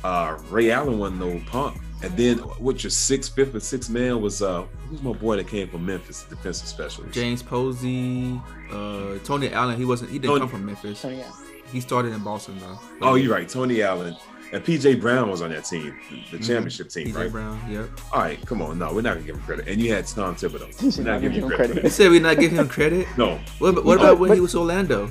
uh, 0.05 0.37
Ray 0.51 0.71
Allen 0.71 0.99
wasn't 0.99 1.21
no 1.21 1.41
punk. 1.47 1.81
And 2.03 2.17
then 2.17 2.39
what 2.39 2.83
your 2.85 2.91
sixth, 2.91 3.35
fifth, 3.35 3.55
and 3.55 3.63
sixth 3.63 3.89
man 3.91 4.21
was 4.21 4.43
uh 4.43 4.65
who's 4.89 5.03
my 5.03 5.13
boy 5.13 5.37
that 5.37 5.49
came 5.49 5.69
from 5.69 5.85
Memphis, 5.87 6.25
defensive 6.29 6.69
specialist. 6.69 7.13
James 7.15 7.43
Posey, 7.43 8.41
uh, 8.73 9.19
Tony 9.25 9.51
Allen. 9.53 9.77
He 9.77 9.85
wasn't. 9.85 10.11
He 10.11 10.19
didn't 10.19 10.31
Tony- 10.31 10.41
come 10.41 10.49
from 10.49 10.67
Memphis. 10.67 10.99
So 11.01 11.09
yeah, 11.09 11.31
He 11.73 11.81
started 11.81 12.13
in 12.13 12.21
Boston 12.23 12.57
though. 12.61 12.79
Oh, 13.03 13.15
you're 13.17 13.33
right, 13.33 13.49
Tony 13.49 13.83
Allen. 13.83 14.17
And 14.53 14.63
PJ 14.65 15.01
Brown 15.01 15.29
was 15.29 15.43
on 15.43 15.51
that 15.51 15.65
team, 15.65 15.93
the, 16.31 16.39
the 16.39 16.43
Mhm. 16.43 16.47
championship 16.47 16.89
team, 16.89 17.07
right? 17.09 17.15
PJ 17.15 17.17
right? 17.25 17.33
Brown. 17.33 17.61
Yep. 17.69 17.91
All 18.13 18.21
right, 18.21 18.47
come 18.47 18.63
on. 18.63 18.79
No, 18.79 18.95
we're 18.95 19.01
not 19.01 19.15
gonna 19.15 19.27
give 19.27 19.35
him 19.35 19.43
credit. 19.43 19.67
And 19.67 19.81
you 19.81 19.93
had 19.93 20.07
Tom 20.07 20.37
Thibodeau. 20.37 20.69
He 20.81 20.87
We're 21.01 21.05
not 21.05 21.15
not 21.15 21.21
giving 21.23 21.41
him 21.43 21.49
credit. 21.49 21.67
credit. 21.73 21.85
You 21.85 21.91
said 21.91 22.11
we're 22.13 22.21
not 22.21 22.39
giving 22.39 22.57
him 22.57 22.69
credit. 22.69 23.09
No, 23.19 23.41
What, 23.59 23.71
about- 23.71 23.85
what 23.85 23.99
But- 23.99 24.05
about 24.05 24.19
when 24.21 24.33
he 24.35 24.41
was 24.41 24.55
Orlando? 24.55 25.11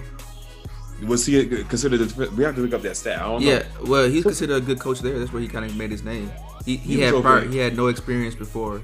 was 1.06 1.26
he 1.26 1.46
considered? 1.66 2.00
A, 2.00 2.30
we 2.32 2.46
have 2.46 2.56
to 2.56 2.62
look 2.62 2.74
up 2.74 2.82
that 2.84 2.96
stat. 2.96 3.20
I 3.20 3.24
don't 3.26 3.44
know. 3.44 3.48
Yeah, 3.52 3.64
well, 3.84 4.08
he's 4.10 4.24
considered 4.24 4.56
a 4.56 4.62
good 4.62 4.80
coach 4.80 5.02
there. 5.02 5.20
That's 5.20 5.34
where 5.34 5.42
he 5.42 5.50
kind 5.50 5.66
of 5.66 5.76
made 5.76 5.92
his 5.92 6.04
name. 6.06 6.32
He, 6.66 6.78
he, 6.78 6.96
He 6.96 7.02
had 7.02 7.22
prior, 7.22 7.42
he 7.46 7.58
had 7.58 7.76
no 7.76 7.88
experience 7.88 8.34
before. 8.36 8.82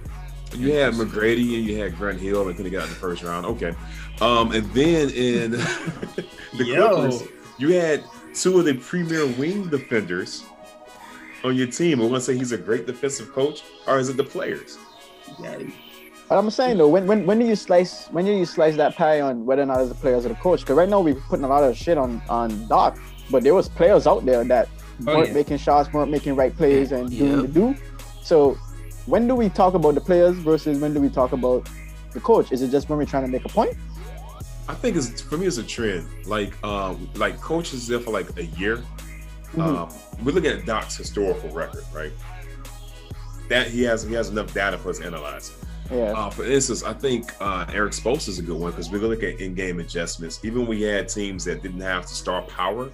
You 0.53 0.73
had 0.73 0.93
McGrady 0.93 1.57
and 1.57 1.65
you 1.67 1.77
had 1.77 1.97
Grant 1.97 2.19
Hill 2.19 2.47
and 2.47 2.55
could 2.55 2.65
have 2.65 2.73
got 2.73 2.83
in 2.83 2.89
the 2.89 2.95
first 2.95 3.23
round. 3.23 3.45
Okay. 3.45 3.73
Um, 4.19 4.51
and 4.51 4.65
then 4.73 5.09
in 5.09 5.51
the 6.57 6.65
Yo. 6.65 6.89
Clippers, 6.95 7.23
you 7.57 7.73
had 7.73 8.03
two 8.33 8.59
of 8.59 8.65
the 8.65 8.73
premier 8.75 9.25
wing 9.25 9.67
defenders 9.69 10.43
on 11.43 11.55
your 11.55 11.67
team. 11.67 11.99
We 11.99 12.05
want 12.05 12.15
to 12.15 12.21
say 12.21 12.37
he's 12.37 12.51
a 12.51 12.57
great 12.57 12.85
defensive 12.85 13.31
coach, 13.31 13.63
or 13.87 13.97
is 13.99 14.09
it 14.09 14.17
the 14.17 14.23
players? 14.23 14.77
But 15.39 16.37
I'm 16.37 16.49
saying 16.49 16.77
though, 16.77 16.87
when 16.87 17.07
when 17.07 17.25
when 17.25 17.39
do 17.39 17.45
you 17.45 17.55
slice 17.55 18.07
when 18.07 18.25
do 18.25 18.31
you 18.31 18.45
slice 18.45 18.75
that 18.77 18.95
pie 18.95 19.21
on 19.21 19.45
whether 19.45 19.61
or 19.63 19.65
not 19.65 19.79
it's 19.81 19.89
the 19.89 19.95
players 19.95 20.25
or 20.25 20.29
the 20.29 20.35
coach? 20.35 20.61
Because 20.61 20.75
right 20.75 20.87
now 20.89 21.01
we're 21.01 21.15
putting 21.15 21.45
a 21.45 21.47
lot 21.47 21.63
of 21.63 21.75
shit 21.75 21.97
on 21.97 22.21
on 22.29 22.67
Doc, 22.67 22.97
but 23.29 23.43
there 23.43 23.53
was 23.53 23.67
players 23.69 24.07
out 24.07 24.25
there 24.25 24.43
that 24.45 24.67
Oh, 25.07 25.15
weren't 25.15 25.29
yeah. 25.29 25.33
making 25.33 25.57
shots, 25.57 25.91
weren't 25.91 26.11
making 26.11 26.35
right 26.35 26.55
plays, 26.55 26.91
and 26.91 27.09
doing 27.09 27.31
Yep. 27.31 27.41
the 27.41 27.47
do. 27.47 27.75
So 28.21 28.55
when 29.05 29.27
do 29.27 29.35
we 29.35 29.49
talk 29.49 29.73
about 29.73 29.95
the 29.95 30.01
players 30.01 30.35
versus 30.37 30.79
when 30.79 30.93
do 30.93 30.99
we 30.99 31.09
talk 31.09 31.31
about 31.31 31.67
the 32.11 32.19
coach? 32.19 32.51
Is 32.51 32.61
it 32.61 32.69
just 32.69 32.89
when 32.89 32.97
we're 32.97 33.05
trying 33.05 33.25
to 33.25 33.29
make 33.29 33.45
a 33.45 33.49
point? 33.49 33.75
I 34.67 34.73
think 34.73 34.95
it's 34.95 35.21
for 35.21 35.37
me 35.37 35.47
it's 35.47 35.57
a 35.57 35.63
trend. 35.63 36.07
Like 36.25 36.61
um, 36.63 37.09
like 37.15 37.39
coaches 37.41 37.87
there 37.87 37.99
for 37.99 38.11
like 38.11 38.37
a 38.37 38.45
year. 38.45 38.83
Mhm. 39.55 39.59
Um, 39.61 40.23
we 40.23 40.31
look 40.31 40.45
at 40.45 40.65
Doc's 40.65 40.95
historical 40.95 41.49
record, 41.49 41.83
right? 41.93 42.11
That 43.49 43.67
he 43.67 43.83
has 43.83 44.03
he 44.03 44.13
has 44.13 44.29
enough 44.29 44.53
data 44.53 44.77
for 44.77 44.89
us 44.89 44.99
to 44.99 45.05
analyze. 45.05 45.51
Yeah. 45.91 46.13
Uh, 46.13 46.29
for 46.29 46.45
instance, 46.45 46.83
I 46.83 46.93
think 46.93 47.33
uh, 47.41 47.65
Erik 47.73 47.91
Spoelstra 47.91 48.29
is 48.29 48.39
a 48.39 48.41
good 48.41 48.57
one 48.57 48.71
because 48.71 48.89
we 48.89 48.97
look 48.99 49.23
at 49.23 49.41
in-game 49.41 49.81
adjustments. 49.81 50.39
Even 50.43 50.59
when 50.59 50.69
we 50.69 50.83
had 50.83 51.09
teams 51.09 51.43
that 51.45 51.61
didn't 51.61 51.81
have 51.81 52.05
to 52.05 52.13
star 52.13 52.43
power, 52.43 52.89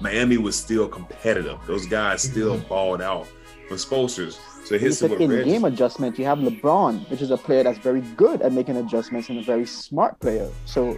Miami 0.00 0.36
was 0.36 0.54
still 0.54 0.86
competitive. 0.86 1.58
Those 1.66 1.86
guys 1.86 2.22
still 2.22 2.56
balled 2.58 3.02
out 3.02 3.26
for 3.68 3.74
Spoelstra's. 3.74 4.38
So 4.64 4.74
it 4.74 4.80
You 4.80 4.86
hits 4.88 4.98
them 5.00 5.10
said 5.10 5.18
with 5.20 5.30
in 5.30 5.36
red. 5.36 5.44
game 5.44 5.64
adjustment, 5.64 6.18
you 6.18 6.24
have 6.24 6.38
LeBron, 6.38 7.08
which 7.08 7.22
is 7.22 7.30
a 7.30 7.36
player 7.36 7.62
that's 7.62 7.78
very 7.78 8.00
good 8.16 8.42
at 8.42 8.52
making 8.52 8.76
adjustments 8.76 9.28
and 9.28 9.38
a 9.38 9.42
very 9.42 9.64
smart 9.66 10.18
player. 10.18 10.48
So 10.64 10.96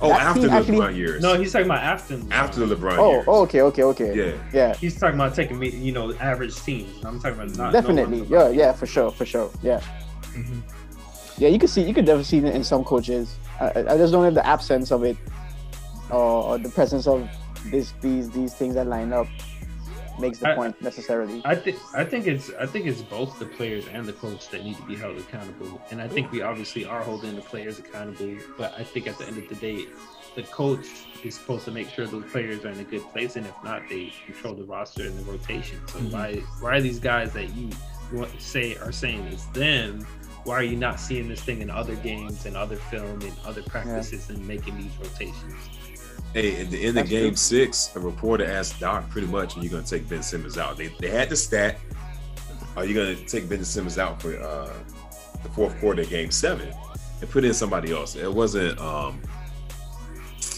Oh, 0.00 0.12
after 0.12 0.40
team 0.42 0.50
the 0.50 0.54
actually- 0.56 0.76
LeBron 0.78 0.96
years. 0.96 1.22
No, 1.22 1.38
he's 1.38 1.52
talking 1.52 1.66
about 1.66 1.82
after. 1.82 2.20
after 2.30 2.66
the 2.66 2.76
LeBron 2.76 2.98
oh, 2.98 3.10
years. 3.12 3.24
oh, 3.28 3.42
okay, 3.42 3.62
okay, 3.62 3.82
okay. 3.82 4.14
Yeah. 4.14 4.32
yeah. 4.52 4.74
He's 4.74 4.98
talking 5.00 5.14
about 5.14 5.34
taking 5.34 5.58
me, 5.58 5.70
you 5.70 5.92
know, 5.92 6.12
average 6.16 6.54
teams. 6.62 7.02
I'm 7.04 7.18
talking 7.18 7.40
about 7.40 7.56
not 7.56 7.72
Definitely, 7.72 8.22
no 8.28 8.48
yeah, 8.48 8.48
yeah, 8.50 8.72
for 8.72 8.86
sure, 8.86 9.10
for 9.10 9.24
sure, 9.24 9.50
yeah, 9.62 9.80
Mhm. 10.34 10.60
yeah. 11.38 11.48
You 11.48 11.58
could 11.58 11.70
see, 11.70 11.82
you 11.82 11.94
could 11.94 12.04
definitely 12.04 12.24
see 12.24 12.38
it 12.38 12.54
in 12.54 12.62
some 12.62 12.84
coaches. 12.84 13.36
I, 13.58 13.64
I- 13.68 13.94
I 13.94 13.96
just 13.96 14.12
don't 14.12 14.24
have 14.24 14.34
the 14.34 14.46
absence 14.46 14.90
of 14.92 15.02
it, 15.02 15.16
or, 16.10 16.42
or 16.44 16.58
the 16.58 16.68
presence 16.68 17.06
of 17.06 17.26
this, 17.70 17.92
these, 18.02 18.30
these 18.30 18.52
things 18.54 18.74
that 18.74 18.86
line 18.86 19.12
up 19.14 19.26
makes 20.18 20.38
the 20.38 20.50
I- 20.50 20.54
point 20.54 20.80
necessarily. 20.82 21.42
I 21.44 21.54
think 21.54 21.78
I 21.94 22.04
think 22.04 22.26
it's 22.26 22.50
I 22.58 22.66
think 22.66 22.86
it's 22.86 23.02
both 23.02 23.38
the 23.38 23.46
players 23.46 23.86
and 23.88 24.06
the 24.06 24.12
coach 24.12 24.48
that 24.50 24.64
need 24.64 24.76
to 24.76 24.82
be 24.82 24.96
held 24.96 25.18
accountable. 25.18 25.80
And 25.90 26.00
I 26.00 26.08
think 26.08 26.30
we 26.32 26.42
obviously 26.42 26.84
are 26.84 27.02
holding 27.02 27.34
the 27.36 27.42
players 27.42 27.78
accountable. 27.78 28.36
But 28.58 28.74
I 28.78 28.84
think 28.84 29.06
at 29.06 29.18
the 29.18 29.26
end 29.26 29.38
of 29.38 29.48
the 29.48 29.54
day, 29.56 29.86
the 30.34 30.42
coach 30.44 30.86
is 31.24 31.34
supposed 31.34 31.64
to 31.64 31.70
make 31.70 31.88
sure 31.90 32.06
those 32.06 32.24
players 32.30 32.64
are 32.64 32.70
in 32.70 32.78
a 32.80 32.84
good 32.84 33.02
place. 33.12 33.36
And 33.36 33.46
if 33.46 33.54
not, 33.64 33.82
they 33.88 34.12
control 34.26 34.54
the 34.54 34.64
roster 34.64 35.02
and 35.04 35.18
the 35.18 35.30
rotation. 35.30 35.78
So 35.88 35.98
Mhm. 35.98 36.10
why 36.12 36.34
why 36.60 36.76
are 36.76 36.80
these 36.80 36.98
guys 36.98 37.32
that 37.32 37.54
you 37.56 37.70
want 38.12 38.32
to 38.32 38.40
say 38.40 38.76
are 38.76 38.92
saying 38.92 39.22
it's 39.32 39.46
them? 39.46 40.06
Why 40.44 40.54
are 40.54 40.62
you 40.62 40.76
not 40.76 41.00
seeing 41.00 41.26
this 41.28 41.40
thing 41.42 41.60
in 41.60 41.70
other 41.70 41.96
games 41.96 42.46
and 42.46 42.56
other 42.56 42.76
film 42.76 43.20
and 43.22 43.32
other 43.44 43.62
practices 43.62 44.30
and 44.30 44.46
making 44.46 44.76
these 44.78 44.92
rotations? 45.02 45.54
Hey, 46.34 46.60
at 46.60 46.70
the 46.70 46.82
end 46.84 46.96
That's 46.98 47.06
of 47.06 47.10
game 47.10 47.30
true. 47.30 47.36
six, 47.36 47.90
a 47.96 48.00
reporter 48.00 48.44
asked 48.44 48.78
Doc 48.78 49.08
pretty 49.08 49.26
much, 49.26 49.56
are 49.56 49.60
you 49.60 49.70
going 49.70 49.82
to 49.84 49.88
take 49.88 50.06
Ben 50.08 50.22
Simmons 50.22 50.58
out? 50.58 50.76
They, 50.76 50.88
they 51.00 51.08
had 51.08 51.30
the 51.30 51.36
stat. 51.36 51.78
Are 52.76 52.84
you 52.84 52.92
going 52.94 53.16
to 53.16 53.24
take 53.24 53.48
Ben 53.48 53.64
Simmons 53.64 53.96
out 53.98 54.20
for 54.20 54.38
uh, 54.38 54.70
the 55.42 55.48
fourth 55.50 55.78
quarter 55.80 56.02
of 56.02 56.10
game 56.10 56.30
seven 56.30 56.70
and 57.22 57.30
put 57.30 57.44
in 57.44 57.54
somebody 57.54 57.90
else? 57.90 58.16
It 58.16 58.30
wasn't, 58.30 58.78
um, 58.78 59.18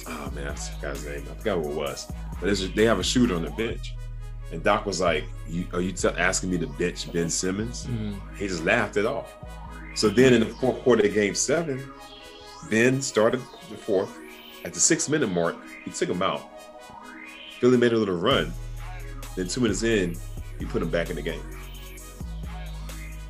oh 0.08 0.30
man, 0.34 0.48
I 0.48 0.54
forgot 0.54 0.96
his 0.96 1.04
name. 1.06 1.24
I 1.30 1.34
forgot 1.38 1.58
what 1.60 1.70
it 1.70 1.76
was. 1.76 2.10
But 2.40 2.48
it's, 2.48 2.68
they 2.70 2.84
have 2.84 2.98
a 2.98 3.04
shooter 3.04 3.36
on 3.36 3.42
the 3.44 3.50
bench. 3.52 3.94
And 4.50 4.64
Doc 4.64 4.84
was 4.84 5.00
like, 5.00 5.24
you, 5.48 5.66
Are 5.72 5.80
you 5.80 5.92
t- 5.92 6.08
asking 6.08 6.50
me 6.50 6.58
to 6.58 6.66
bench 6.66 7.12
Ben 7.12 7.30
Simmons? 7.30 7.86
Mhm. 7.86 8.18
He 8.36 8.48
just 8.48 8.64
laughed 8.64 8.96
it 8.96 9.06
off. 9.06 9.32
So 9.94 10.08
then 10.08 10.32
in 10.32 10.40
the 10.40 10.46
fourth 10.46 10.80
quarter 10.82 11.06
of 11.06 11.14
game 11.14 11.34
seven, 11.36 11.88
Ben 12.70 13.00
started 13.00 13.40
the 13.70 13.76
fourth. 13.76 14.17
At 14.64 14.74
the 14.74 14.80
six 14.80 15.08
minute 15.08 15.28
mark, 15.28 15.56
he 15.84 15.90
took 15.90 16.08
him 16.08 16.22
out. 16.22 16.42
Philly 17.60 17.76
made 17.76 17.92
a 17.92 17.96
little 17.96 18.16
run. 18.16 18.52
Then 19.36 19.48
two 19.48 19.60
minutes 19.60 19.82
in, 19.82 20.16
he 20.58 20.64
put 20.64 20.82
him 20.82 20.90
back 20.90 21.10
in 21.10 21.16
the 21.16 21.22
game. 21.22 21.42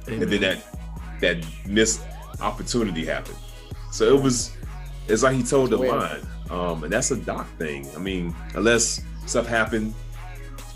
And 0.07 0.23
then 0.23 0.41
that 0.41 0.65
that 1.21 1.45
missed 1.67 2.01
opportunity 2.41 3.05
happened. 3.05 3.37
So 3.91 4.17
it 4.17 4.23
was 4.23 4.57
it's 5.07 5.23
like 5.23 5.37
he 5.37 5.43
told 5.43 5.71
the 5.71 5.77
line. 5.79 6.27
Um, 6.51 6.85
and 6.85 6.93
that's 6.93 7.11
a 7.11 7.17
doc 7.17 7.47
thing. 7.59 7.87
I 7.95 7.99
mean, 7.99 8.35
unless 8.55 9.03
stuff 9.27 9.47
happened, 9.47 9.95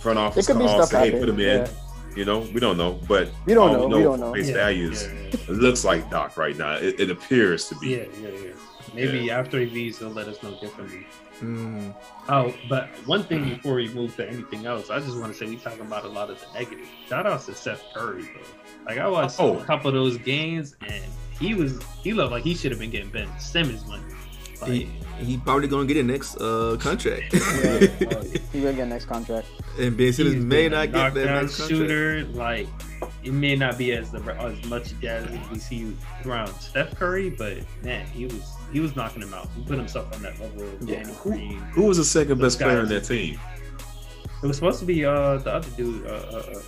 front 0.00 0.18
office 0.18 0.46
calls, 0.46 0.70
stuff 0.70 0.88
say, 0.88 1.10
hey, 1.10 1.18
put 1.18 1.28
him 1.28 1.40
in. 1.40 1.60
yeah. 1.60 1.68
You 2.14 2.26
know, 2.26 2.40
we 2.40 2.60
don't 2.60 2.76
know, 2.76 3.00
but 3.08 3.30
We 3.46 3.54
don't 3.54 3.74
all 3.74 3.88
know, 3.88 3.96
we 3.96 4.02
don't 4.02 4.20
know. 4.20 4.34
Face 4.34 4.48
Yeah, 4.48 4.54
values, 4.54 5.04
yeah. 5.06 5.10
it 5.30 5.48
looks 5.48 5.82
like 5.82 6.10
Doc 6.10 6.36
right 6.36 6.54
now. 6.54 6.74
It, 6.74 7.00
it 7.00 7.10
appears 7.10 7.68
to 7.70 7.74
be. 7.76 7.88
Yeah, 7.88 8.04
yeah, 8.20 8.28
yeah. 8.28 8.52
Maybe 8.94 9.30
after 9.30 9.58
he 9.60 9.66
leaves, 9.66 9.98
they'll 9.98 10.10
let 10.10 10.28
us 10.28 10.42
know 10.42 10.52
differently. 10.60 11.06
Mhm. 11.40 11.94
Oh, 12.28 12.54
but 12.68 12.88
one 13.06 13.24
thing 13.24 13.48
before 13.48 13.74
we 13.74 13.88
move 13.88 14.14
to 14.16 14.28
anything 14.28 14.66
else, 14.66 14.90
I 14.90 15.00
just 15.00 15.18
want 15.18 15.32
to 15.32 15.38
say 15.38 15.46
we 15.46 15.56
talking 15.56 15.80
about 15.80 16.04
a 16.04 16.08
lot 16.08 16.30
of 16.30 16.38
the 16.40 16.58
negative. 16.58 16.86
Shout 17.08 17.26
out 17.26 17.42
to 17.46 17.54
Seth 17.54 17.82
Curry, 17.94 18.22
bro. 18.22 18.42
Like 18.86 18.98
I 18.98 19.08
watched 19.08 19.36
Oh. 19.40 19.58
a 19.58 19.64
couple 19.64 19.88
of 19.88 19.94
those 19.94 20.18
games, 20.18 20.76
and 20.86 21.02
he 21.40 21.54
was 21.54 21.80
he 22.02 22.12
looked 22.12 22.30
like 22.32 22.44
he 22.44 22.54
should 22.54 22.70
have 22.70 22.78
been 22.80 22.90
getting 22.90 23.10
Ben 23.10 23.28
Simmons 23.40 23.86
money. 23.86 24.02
Like, 24.60 24.70
He, 24.70 24.88
he 25.18 25.36
probably 25.38 25.66
gonna 25.66 25.86
get 25.86 25.96
a 25.96 26.02
next 26.04 26.36
uh, 26.36 26.76
contract, 26.78 27.34
Yeah. 27.34 27.40
yeah. 28.00 28.22
He 28.52 28.60
will 28.60 28.72
get 28.74 28.86
next 28.86 29.06
contract. 29.06 29.48
and 29.80 29.96
Ben 29.96 30.12
Simmons 30.12 30.36
He's 30.36 30.44
may 30.44 30.68
not 30.68 30.92
get 30.92 31.14
that 31.14 31.24
knockdown 31.24 31.42
next 31.42 31.68
contract. 31.68 32.28
Like 32.34 32.68
it 33.24 33.32
may 33.32 33.56
not 33.56 33.76
be 33.78 33.90
as 33.92 34.12
the 34.12 34.20
as 34.38 34.64
much 34.66 34.92
as 35.02 35.26
we 35.50 35.58
see 35.58 35.96
around 36.24 36.54
Steph 36.60 36.94
Curry, 36.94 37.30
but 37.30 37.58
man, 37.82 38.06
he 38.06 38.26
was 38.26 38.52
he 38.72 38.80
was 38.80 38.96
knocking 38.96 39.22
him 39.22 39.34
out. 39.34 39.48
He 39.56 39.62
put 39.62 39.78
himself 39.78 40.14
on 40.14 40.22
that 40.22 40.38
level 40.40 40.62
of 40.62 40.88
Yeah. 40.88 41.04
Who, 41.04 41.32
who 41.32 41.86
was 41.86 41.98
the 41.98 42.04
second 42.04 42.38
Those 42.38 42.56
best 42.56 42.64
player 42.64 42.80
on 42.80 42.88
that 42.88 43.04
team? 43.04 43.38
It 44.42 44.46
was 44.46 44.56
supposed 44.56 44.80
to 44.80 44.84
be 44.86 45.04
uh 45.04 45.36
the 45.38 45.54
other 45.54 45.70
dude, 45.76 46.06
uh, 46.06 46.10
uh, 46.10 46.36
uh 46.56 46.62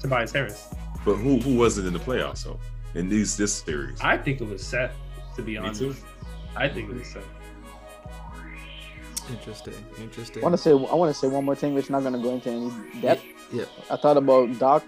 Tobias 0.00 0.32
Harris. 0.32 0.68
But 1.04 1.16
who 1.16 1.38
who 1.40 1.56
wasn't 1.56 1.86
in 1.88 1.92
the 1.92 1.98
playoffs 1.98 2.44
though? 2.44 2.58
In 2.94 3.08
these 3.08 3.36
this 3.36 3.52
series? 3.52 4.00
I 4.00 4.16
think 4.16 4.40
it 4.40 4.48
was 4.48 4.64
Seth, 4.64 4.94
to 5.36 5.42
be 5.42 5.52
Me 5.52 5.58
honest. 5.58 5.80
too. 5.80 5.96
I 6.54 6.68
think 6.68 6.90
it 6.90 6.96
was 6.96 7.08
Seth. 7.08 7.24
Interesting, 9.30 9.74
interesting. 9.98 10.42
I 10.42 10.46
want 10.46 10.54
to 10.54 10.62
say, 10.62 10.70
I 10.70 10.94
want 10.94 11.12
to 11.12 11.18
say 11.18 11.28
one 11.28 11.46
more 11.46 11.54
thing, 11.54 11.72
which 11.74 11.88
not 11.88 12.02
gonna 12.02 12.18
go 12.18 12.34
into 12.34 12.50
any 12.50 12.70
depth. 13.00 13.24
Yeah. 13.50 13.64
I 13.90 13.96
thought 13.96 14.18
about 14.18 14.58
Doc. 14.58 14.84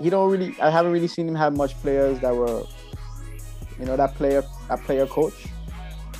He 0.00 0.10
don't 0.10 0.28
really. 0.30 0.56
I 0.60 0.70
haven't 0.70 0.90
really 0.92 1.06
seen 1.06 1.28
him 1.28 1.36
have 1.36 1.56
much 1.56 1.74
players 1.80 2.18
that 2.20 2.34
were, 2.34 2.64
you 3.78 3.84
know, 3.86 3.96
that 3.96 4.14
player, 4.14 4.42
that 4.68 4.80
player 4.84 5.06
coach, 5.06 5.46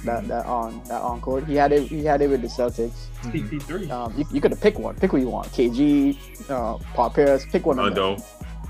that 0.05 0.27
that 0.29 0.47
on 0.47 0.83
that 0.85 1.01
on 1.01 1.21
court. 1.21 1.45
He 1.47 1.55
had 1.57 1.73
it. 1.73 1.85
He 1.85 2.05
had 2.05 2.21
it 2.23 2.29
with 2.29 2.42
the 2.42 2.49
Celtics. 2.49 3.07
Mhm. 3.23 3.49
CP3. 3.51 3.90
Um, 3.90 4.14
you, 4.16 4.25
you 4.33 4.40
could 4.40 4.51
have 4.53 4.61
picked 4.61 4.79
one. 4.79 4.95
Pick 4.97 5.11
who 5.12 5.19
you 5.19 5.29
want. 5.29 5.49
KG, 5.49 6.16
uh, 6.51 6.79
Paul 6.95 7.11
Pierce. 7.11 7.45
Pick 7.47 7.66
one 7.66 7.79
of 7.79 7.95
them. 7.95 8.16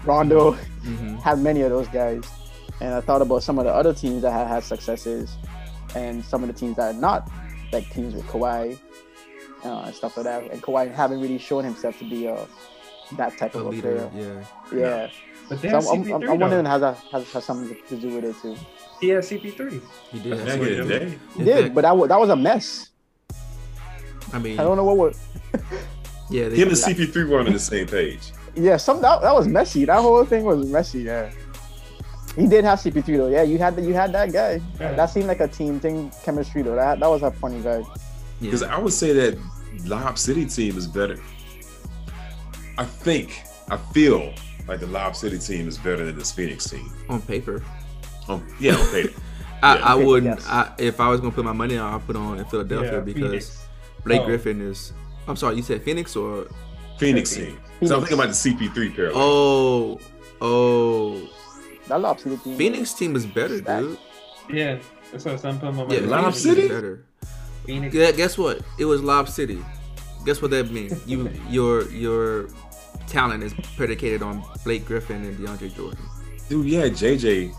Rondo. 0.04 0.52
Rondo. 0.52 0.58
Mhm. 0.86 1.20
Have 1.22 1.40
many 1.40 1.62
of 1.62 1.70
those 1.70 1.88
guys. 1.88 2.22
And 2.80 2.94
I 2.94 3.00
thought 3.00 3.20
about 3.22 3.42
some 3.42 3.58
of 3.58 3.64
the 3.64 3.72
other 3.74 3.92
teams 3.92 4.22
that 4.22 4.30
have 4.30 4.46
had 4.46 4.62
successes, 4.62 5.36
and 5.96 6.24
some 6.24 6.44
of 6.44 6.48
the 6.48 6.52
teams 6.54 6.76
that 6.76 6.94
are 6.94 6.98
not, 6.98 7.28
like 7.72 7.90
teams 7.90 8.14
with 8.14 8.24
Kawhi, 8.26 8.78
uh, 9.64 9.80
and 9.86 9.94
stuff 9.94 10.16
like 10.16 10.24
that. 10.24 10.44
And 10.52 10.62
Kawhi 10.62 10.94
haven't 10.94 11.20
really 11.20 11.38
shown 11.38 11.64
himself 11.64 11.98
to 11.98 12.04
be 12.08 12.26
a 12.26 12.46
that 13.16 13.36
type 13.36 13.54
A 13.56 13.58
of 13.58 13.66
a 13.66 13.68
leader, 13.70 14.08
player. 14.12 14.46
yeah. 14.72 14.78
Yeah. 14.78 15.10
But 15.48 15.62
they 15.62 15.70
So 15.70 15.78
I'm, 15.92 16.02
I'm, 16.12 16.22
I'm 16.28 16.38
wondering 16.38 16.66
has 16.66 16.80
that 16.82 16.98
has, 17.10 17.32
has 17.32 17.44
something 17.44 17.76
to 17.88 17.96
do 17.96 18.14
with 18.14 18.24
it 18.24 18.36
too. 18.40 18.56
He 19.00 19.08
had 19.08 19.22
CP3. 19.24 19.80
He 20.12 20.18
did. 20.20 20.46
Back 20.46 20.60
in 20.60 20.88
the 20.88 20.98
day. 20.98 21.18
He 21.36 21.44
did, 21.44 21.74
but 21.74 21.82
that 21.82 21.96
was, 21.96 22.08
that 22.08 22.18
was 22.18 22.30
a 22.30 22.36
mess. 22.36 22.90
I 24.32 24.38
mean, 24.38 24.58
I 24.58 24.64
don't 24.64 24.76
know 24.76 24.84
what 24.84 24.96
was. 24.96 25.18
yeah, 26.30 26.48
they, 26.48 26.56
Him 26.56 26.68
and 26.68 26.76
CP3 26.76 27.28
weren't 27.28 27.46
on 27.48 27.52
the 27.52 27.60
same 27.60 27.86
page. 27.86 28.32
Yeah, 28.54 28.76
some 28.78 29.02
that, 29.02 29.20
that 29.20 29.34
was 29.34 29.46
messy. 29.46 29.84
That 29.84 30.00
whole 30.00 30.24
thing 30.24 30.44
was 30.44 30.66
messy. 30.66 31.02
Yeah. 31.02 31.30
He 32.34 32.46
did 32.46 32.64
have 32.64 32.78
CP3 32.80 33.16
though. 33.16 33.28
Yeah, 33.28 33.42
you 33.42 33.58
had 33.58 33.76
the, 33.76 33.82
you 33.82 33.94
had 33.94 34.12
that 34.12 34.32
guy. 34.32 34.60
Yeah. 34.80 34.92
That 34.92 35.06
seemed 35.06 35.26
like 35.26 35.40
a 35.40 35.48
team 35.48 35.78
thing 35.78 36.10
chemistry 36.24 36.62
though. 36.62 36.74
That 36.74 37.00
that 37.00 37.08
was 37.08 37.22
a 37.22 37.30
funny 37.30 37.60
guy. 37.60 37.78
yeah. 37.78 37.86
Because 38.40 38.62
I 38.62 38.78
would 38.78 38.92
say 38.92 39.12
that 39.12 39.38
Lob 39.84 40.18
City 40.18 40.46
team 40.46 40.76
is 40.76 40.86
better. 40.86 41.18
I 42.78 42.84
think 42.84 43.42
I 43.70 43.76
feel 43.76 44.32
like 44.68 44.80
the 44.80 44.86
Lob 44.86 45.16
City 45.16 45.38
team 45.38 45.68
is 45.68 45.78
better 45.78 46.04
than 46.04 46.18
this 46.18 46.32
Phoenix 46.32 46.68
team. 46.68 46.90
On 47.08 47.22
paper, 47.22 47.62
Um, 48.28 48.46
yeah, 48.60 48.74
on 48.76 48.86
paper. 48.90 49.20
I, 49.62 49.76
Yeah. 49.78 49.84
I 49.84 49.94
wouldn't. 49.94 50.38
Yes. 50.40 50.46
I, 50.48 50.72
if 50.78 51.00
I 51.00 51.08
was 51.08 51.20
gonna 51.20 51.32
put 51.32 51.44
my 51.44 51.52
money 51.52 51.76
on, 51.78 51.94
I'd 51.94 52.06
put 52.06 52.16
on 52.16 52.38
in 52.38 52.44
Philadelphia 52.46 52.92
Yeah, 52.94 53.00
because 53.00 53.22
Phoenix. 53.30 53.66
Blake 54.04 54.20
Oh. 54.22 54.26
Griffin 54.26 54.60
is. 54.60 54.92
I'm 55.28 55.36
sorry, 55.36 55.56
you 55.56 55.62
said 55.62 55.82
Phoenix 55.82 56.14
or 56.16 56.46
Phoenix 56.98 57.34
team. 57.34 57.58
So 57.84 57.96
I'm 57.96 58.00
thinking 58.02 58.18
about 58.18 58.28
the 58.28 58.34
CP3 58.34 58.94
pair. 58.96 59.10
oh 59.14 59.98
oh 60.40 61.28
That 61.88 62.00
Lob 62.00 62.20
City 62.20 62.36
team. 62.38 62.56
Phoenix 62.56 62.94
team 62.94 63.16
is 63.16 63.26
better, 63.26 63.60
dude. 63.60 63.98
Yeah, 64.50 64.78
that's 65.12 65.24
what 65.24 65.44
I'm 65.44 65.58
putting 65.58 65.76
my 65.76 65.82
Yeah, 65.82 66.00
money. 66.00 66.06
Lob 66.06 66.20
Phoenix 66.34 66.38
City? 66.42 66.62
is 66.62 66.68
better. 66.70 67.04
Phoenix. 67.64 67.94
Yeah, 67.94 68.12
guess 68.12 68.38
what? 68.38 68.60
It 68.78 68.84
was 68.84 69.02
Lob 69.02 69.28
City. 69.28 69.64
Guess 70.24 70.40
what 70.42 70.50
that 70.52 70.70
means? 70.70 71.04
You 71.06 71.30
your 71.50 71.88
your 71.90 72.48
talent 73.08 73.42
is 73.42 73.52
predicated 73.76 74.22
on 74.22 74.42
Blake 74.64 74.84
Griffin 74.86 75.24
and 75.24 75.36
DeAndre 75.38 75.74
Jordan. 75.74 75.98
Dude, 76.48 76.66
yeah, 76.66 76.82
JJ, 76.88 77.46
And- 77.46 77.54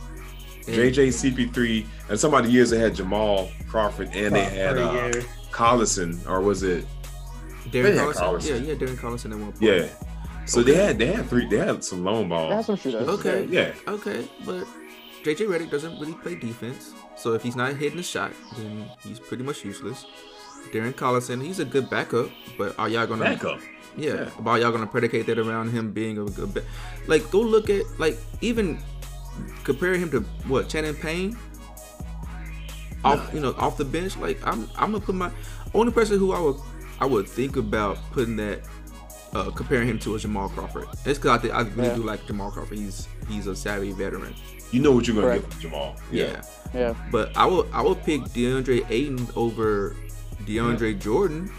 JJ, 0.76 1.08
CP3, 1.52 1.86
and 2.10 2.20
some 2.20 2.34
of 2.34 2.44
the 2.44 2.52
years 2.52 2.70
they 2.72 2.80
had 2.80 2.94
Jamal 2.96 3.50
Crawford 3.68 4.10
and 4.14 4.36
they 4.36 4.44
had 4.44 4.78
uh. 4.78 5.12
Collison, 5.52 6.28
or 6.30 6.42
was 6.42 6.64
it? 6.64 6.86
Darren 7.70 7.72
They 7.72 7.96
had 7.96 8.08
Collison. 8.08 8.16
Collison. 8.16 8.50
Yeah, 8.50 8.56
yeah, 8.56 8.76
Darren 8.76 8.96
Collison 8.98 9.32
at 9.32 9.40
one 9.40 9.52
point. 9.54 9.62
Yeah. 9.62 9.88
So 10.46 10.62
Okay. 10.62 10.72
they 10.72 10.78
had 10.78 10.98
they 11.00 11.06
had 11.08 11.26
three 11.30 11.46
they 11.48 11.58
had 11.58 11.84
some 11.84 12.04
lone 12.06 12.30
ball. 12.30 12.50
They 12.50 12.56
have 12.56 12.66
some 12.66 12.78
shooters. 12.78 13.08
Okay. 13.08 13.46
yeah. 13.50 13.74
Okay, 13.88 14.26
but 14.46 14.66
JJ 15.24 15.48
Redick 15.48 15.70
doesn't 15.72 16.00
really 16.00 16.14
play 16.14 16.36
defense, 16.36 16.94
so 17.18 17.34
if 17.34 17.42
he's 17.44 17.56
not 17.56 17.76
hitting 17.76 17.98
the 17.98 18.04
shot, 18.04 18.32
then 18.58 18.86
he's 19.04 19.20
pretty 19.20 19.44
much 19.44 19.66
useless. 19.66 20.06
Darren 20.72 20.94
Collison, 20.94 21.42
he's 21.44 21.60
a 21.60 21.66
good 21.66 21.90
backup, 21.90 22.30
but 22.58 22.78
are 22.80 22.88
y'all 22.88 23.08
gonna 23.08 23.24
Backup. 23.26 23.60
Yeah, 23.98 24.14
Yeah. 24.14 24.30
but 24.40 24.52
are 24.52 24.60
y'all 24.60 24.72
gonna 24.72 24.88
predicate 24.88 25.26
that 25.26 25.38
around 25.40 25.72
him 25.72 25.92
being 25.92 26.18
a 26.18 26.26
good 26.26 26.54
ba- 26.54 26.64
like 27.08 27.30
go 27.32 27.42
look 27.42 27.70
at 27.70 27.84
like 28.00 28.18
even 28.42 28.80
comparing 29.64 30.00
him 30.02 30.10
to 30.12 30.20
what 30.48 30.70
Channing 30.70 30.96
Payne 30.96 31.38
off 33.04 33.32
you 33.34 33.40
know 33.40 33.54
off 33.58 33.78
the 33.78 33.86
bench 33.86 34.18
like 34.18 34.40
I'm 34.46 34.64
I'm 34.76 34.92
gonna 34.92 35.00
put 35.00 35.16
my 35.16 35.32
only 35.74 35.92
person 35.92 36.18
who 36.20 36.32
I 36.34 36.40
would 36.40 36.56
I 37.00 37.06
would 37.06 37.28
think 37.28 37.56
about 37.58 37.98
putting 38.12 38.36
that 38.38 38.62
uh, 39.34 39.52
comparing 39.52 39.88
him 39.88 40.00
to 40.00 40.16
a 40.16 40.20
Jamal 40.20 40.50
Crawford. 40.50 40.88
It's 41.06 41.20
because 41.20 41.32
I, 41.32 41.38
think 41.38 41.54
I 41.54 41.62
really 41.62 41.90
Yeah. 41.90 41.96
do 41.96 42.04
like 42.04 42.26
Jamal 42.26 42.50
Crawford. 42.50 42.78
He's 42.78 43.08
he's 43.30 43.46
a 43.48 43.56
savvy 43.56 43.92
veteran. 43.92 44.34
You 44.72 44.82
know 44.82 44.92
what 44.92 45.06
you're 45.08 45.16
gonna 45.16 45.28
Correct. 45.28 45.44
get 45.44 45.54
from 45.54 45.62
Jamal. 45.62 45.96
Yeah. 46.12 46.42
Yeah. 46.74 46.94
But 47.12 47.36
I 47.38 47.46
will 47.46 47.68
I 47.72 47.82
will 47.82 47.96
pick 47.96 48.22
DeAndre 48.22 48.90
Ayton 48.90 49.28
over 49.36 49.96
DeAndre 50.46 51.00
Jordan 51.00 51.52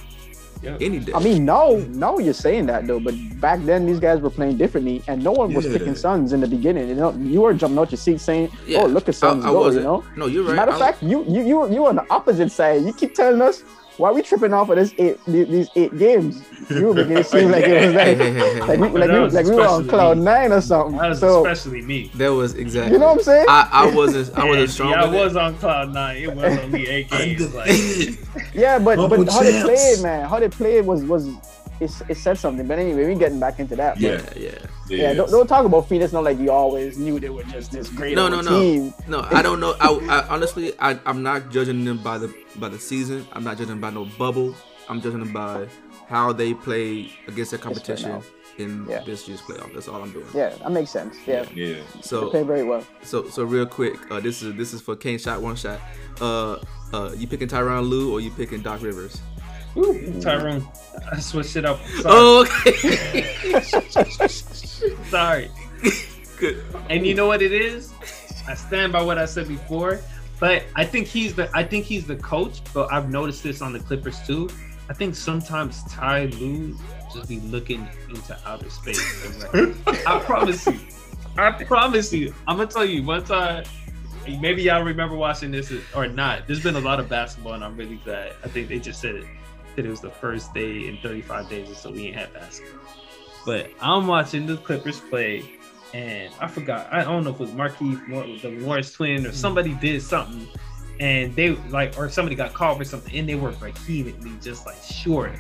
Yep. 0.63 0.79
any 0.81 0.99
day. 1.01 1.13
I 1.15 1.21
mean, 1.21 1.45
no, 1.45 1.79
no, 1.91 2.19
you're 2.19 2.35
saying 2.35 2.67
that 2.67 2.87
though, 2.87 2.99
but 3.01 3.15
back 3.41 3.61
then 3.65 3.87
these 3.87 4.01
guys 4.01 4.21
were 4.21 4.31
playing 4.31 4.57
differently, 4.57 5.03
and 5.09 5.23
no 5.23 5.33
one 5.33 5.55
was 5.55 5.67
Yeah. 5.67 5.73
picking 5.79 5.95
Suns 5.95 6.33
in 6.33 6.41
the 6.41 6.49
beginning. 6.49 6.89
You 6.89 6.95
know, 6.97 7.13
you 7.13 7.41
were 7.43 7.55
jumping 7.55 7.79
out 7.79 7.91
your 7.93 7.99
seat 7.99 8.21
saying, 8.21 8.51
Yeah. 8.67 8.81
"Oh, 8.83 8.87
look 8.87 9.09
at 9.09 9.15
Suns 9.15 9.45
I, 9.45 9.49
I 9.49 9.53
go," 9.53 9.59
you 9.59 9.65
wasn't. 9.65 9.85
know. 9.85 10.05
No, 10.17 10.27
you're 10.27 10.45
right. 10.45 10.57
Matter 10.57 10.73
of 10.73 10.79
fact, 10.79 11.03
you 11.03 11.25
you 11.29 11.43
you 11.43 11.57
were, 11.59 11.69
you 11.71 11.83
were 11.83 11.89
on 11.91 11.97
the 11.97 12.07
opposite 12.11 12.51
side. 12.51 12.83
You 12.83 12.93
keep 12.93 13.15
telling 13.15 13.41
us 13.41 13.63
why 13.99 14.09
are 14.11 14.15
we 14.15 14.23
tripping 14.23 14.53
off 14.55 14.71
of 14.71 14.77
this 14.77 14.95
eight 14.99 15.19
these, 15.27 15.49
these 15.49 15.69
eight 15.77 15.99
games. 15.99 16.43
You 16.71 16.87
were 16.89 16.95
making 16.95 17.17
it 17.19 17.27
seem 17.27 17.51
like 17.51 17.65
it 17.65 17.87
was 17.87 17.95
Hey, 17.95 18.15
like 18.61 18.69
like 18.69 18.79
we, 18.93 19.01
like, 19.01 19.11
we, 19.11 19.19
was 19.21 19.35
like 19.35 19.47
we 19.47 19.55
were 19.55 19.67
on 19.67 19.89
cloud 19.89 20.19
me. 20.19 20.25
nine 20.25 20.53
or 20.53 20.61
something. 20.61 20.97
That 20.99 21.09
was 21.11 21.21
So 21.21 21.47
especially 21.47 21.83
me. 21.83 22.11
That 22.15 22.29
was 22.29 22.55
exactly. 22.55 22.93
you 22.93 22.99
know 22.99 23.07
what 23.09 23.19
I'm 23.19 23.23
saying? 23.25 23.47
I, 23.49 23.69
I 23.73 23.95
wasn't. 23.95 24.39
I 24.39 24.45
wasn't 24.45 24.63
And, 24.63 24.71
strong. 24.71 24.91
Yeah, 24.93 25.03
I 25.03 25.07
with 25.07 25.15
it. 25.21 25.25
was 25.25 25.37
on 25.37 25.55
cloud 25.59 25.93
nine. 25.95 26.17
It 26.23 26.35
was 26.35 26.59
only 26.59 26.87
eight 26.89 27.11
games. 27.11 27.55
Like, 27.55 27.71
yeah, 28.55 28.79
but 28.79 28.97
Bubble 28.97 29.25
but 29.25 29.33
how 29.33 29.43
they 29.43 29.53
champs. 29.53 29.65
played, 29.69 30.03
man, 30.03 30.29
how 30.29 30.39
they 30.41 30.49
played 30.49 30.85
was 30.87 31.03
was 31.05 31.27
it, 31.81 31.91
it 32.09 32.17
said 32.17 32.39
something. 32.39 32.67
But 32.67 32.79
anyway, 32.79 33.07
we 33.07 33.15
getting 33.15 33.41
back 33.41 33.59
into 33.59 33.77
that. 33.77 33.99
Yeah. 34.01 34.21
Yeah, 34.37 34.41
yeah. 34.51 34.59
Yeah, 34.89 35.15
don't, 35.15 35.31
don't 35.31 35.47
talk 35.47 35.65
about 35.67 35.89
Phoenix. 35.89 36.13
Not 36.13 36.25
like 36.25 36.39
you 36.39 36.51
always 36.51 36.97
knew 36.99 37.21
they 37.21 37.29
were 37.29 37.43
just 37.45 37.73
this 37.73 37.89
great 37.91 38.15
No, 38.17 38.27
of 38.27 38.33
a 38.33 38.37
no, 38.37 38.43
no. 38.43 38.61
team. 38.61 38.95
No, 39.07 39.21
I 39.21 39.43
don't 39.43 39.61
know. 39.61 39.75
I, 39.81 39.89
I 40.09 40.29
honestly, 40.29 40.73
I, 40.81 40.99
I'm 41.05 41.23
not 41.23 41.51
judging 41.51 41.85
them 41.85 41.99
by 42.03 42.17
the 42.19 42.35
by 42.57 42.69
the 42.69 42.79
season. 42.79 43.27
I'm 43.33 43.45
not 43.45 43.57
judging 43.59 43.69
them 43.69 43.81
by 43.81 43.91
no 43.91 44.07
bubble. 44.19 44.55
I'm 44.89 45.01
judging 45.03 45.21
them 45.21 45.33
by 45.33 45.69
how 46.09 46.33
they 46.33 46.55
play 46.55 47.13
against 47.27 47.51
their 47.51 47.61
competition 47.61 48.23
in 48.57 48.87
Yeah. 48.89 49.03
this 49.05 49.29
year's 49.29 49.43
playoff. 49.43 49.73
That's 49.75 49.89
all 49.89 50.03
I'm 50.03 50.11
doing. 50.11 50.27
Yeah, 50.35 50.49
that 50.63 50.73
makes 50.73 50.91
sense. 50.91 51.17
Yeah, 51.27 51.45
Yeah. 51.55 51.75
they 51.75 51.83
So, 52.01 52.31
play 52.31 52.43
very 52.43 52.65
well. 52.65 52.83
so, 53.03 53.29
so 53.29 53.45
real 53.45 53.67
quick. 53.67 53.97
Uh, 54.11 54.21
this 54.21 54.43
is 54.43 54.55
this 54.57 54.73
is 54.73 54.81
for 54.81 54.97
Kane 54.97 55.19
shot 55.19 55.43
one 55.43 55.55
shot. 55.57 55.79
Uh, 56.21 56.57
uh, 56.95 57.13
you 57.15 57.27
picking 57.27 57.47
Tyronn 57.49 57.87
Lue 57.89 58.11
or 58.13 58.21
you 58.21 58.31
picking 58.31 58.63
Doc 58.63 58.81
Rivers? 58.83 59.21
Tyronn, 60.21 60.67
I 61.13 61.21
switched 61.21 61.57
it 61.57 61.65
up. 61.65 61.85
Sorry. 61.87 62.05
Oh, 62.07 62.47
okay. 62.67 63.63
Sorry. 65.11 65.51
Good. 66.39 66.65
And 66.89 67.07
you 67.07 67.15
know 67.15 67.27
what 67.27 67.43
it 67.43 67.53
is? 67.53 67.93
I 68.49 68.55
stand 68.55 68.93
by 68.93 69.03
what 69.03 69.19
I 69.19 69.25
said 69.27 69.49
before. 69.49 70.01
But 70.41 70.65
I 70.77 70.85
think 70.85 71.09
he's 71.09 71.35
the 71.35 71.51
I 71.55 71.65
think 71.65 71.85
he's 71.85 72.07
the 72.07 72.17
coach. 72.17 72.63
But 72.73 72.93
I've 72.93 73.11
noticed 73.11 73.43
this 73.43 73.61
on 73.61 73.73
the 73.73 73.81
Clippers 73.81 74.25
too. 74.27 74.49
I 74.89 74.95
think 74.95 75.15
sometimes 75.15 75.83
Ty 75.85 76.27
Lue 76.27 76.77
just 77.13 77.29
be 77.29 77.41
looking 77.41 77.87
into 78.09 78.39
outer 78.47 78.71
space. 78.71 79.01
I 80.07 80.21
promise 80.21 80.67
you. 80.67 80.79
I 81.37 81.51
promise 81.65 82.13
you. 82.13 82.35
I'm 82.47 82.57
gonna 82.57 82.69
tell 82.71 82.85
you 82.85 83.03
one 83.03 83.25
time. 83.25 83.65
Maybe 84.27 84.63
y'all 84.63 84.83
remember 84.83 85.17
watching 85.17 85.51
this 85.51 85.73
or 85.95 86.07
not. 86.07 86.47
There's 86.47 86.63
been 86.63 86.77
a 86.77 86.81
lot 86.81 87.01
of 87.01 87.09
basketball, 87.09 87.55
and 87.55 87.65
I'm 87.65 87.77
really 87.77 87.97
glad. 87.97 88.35
I 88.45 88.49
think 88.49 88.69
they 88.69 88.79
just 88.79 89.01
said 89.01 89.15
it. 89.15 89.25
That 89.77 89.87
it 89.87 89.91
was 89.91 90.01
the 90.01 90.11
first 90.11 90.53
day 90.55 90.89
in 90.89 90.99
35 90.99 91.49
days, 91.49 91.71
or 91.71 91.75
so 91.75 91.91
we 91.91 92.07
ain't 92.09 92.17
had 92.17 92.33
basketball. 92.33 92.81
But 93.47 93.71
I'm 93.81 94.07
watching 94.07 94.47
the 94.47 94.57
Clippers 94.57 95.01
play, 95.01 95.45
and 95.95 96.33
I 96.41 96.49
forgot. 96.49 96.93
I 96.93 97.05
don't 97.05 97.25
know 97.25 97.31
if 97.31 97.37
it 97.37 97.41
was 97.41 97.53
Marcus, 97.53 98.43
the 98.43 98.59
Morris 98.61 98.93
twin, 98.93 99.27
or 99.27 99.33
somebody 99.33 99.75
did 99.75 100.03
something, 100.03 100.47
and 101.01 101.35
they 101.35 101.51
like, 101.71 101.97
or 101.99 102.09
somebody 102.09 102.37
got 102.37 102.53
called 102.53 102.79
for 102.79 102.85
something, 102.85 103.15
and 103.17 103.29
they 103.29 103.37
were 103.37 103.53
vehemently 103.53 104.33
just 104.43 104.67
like, 104.67 104.83
sure, 104.83 105.33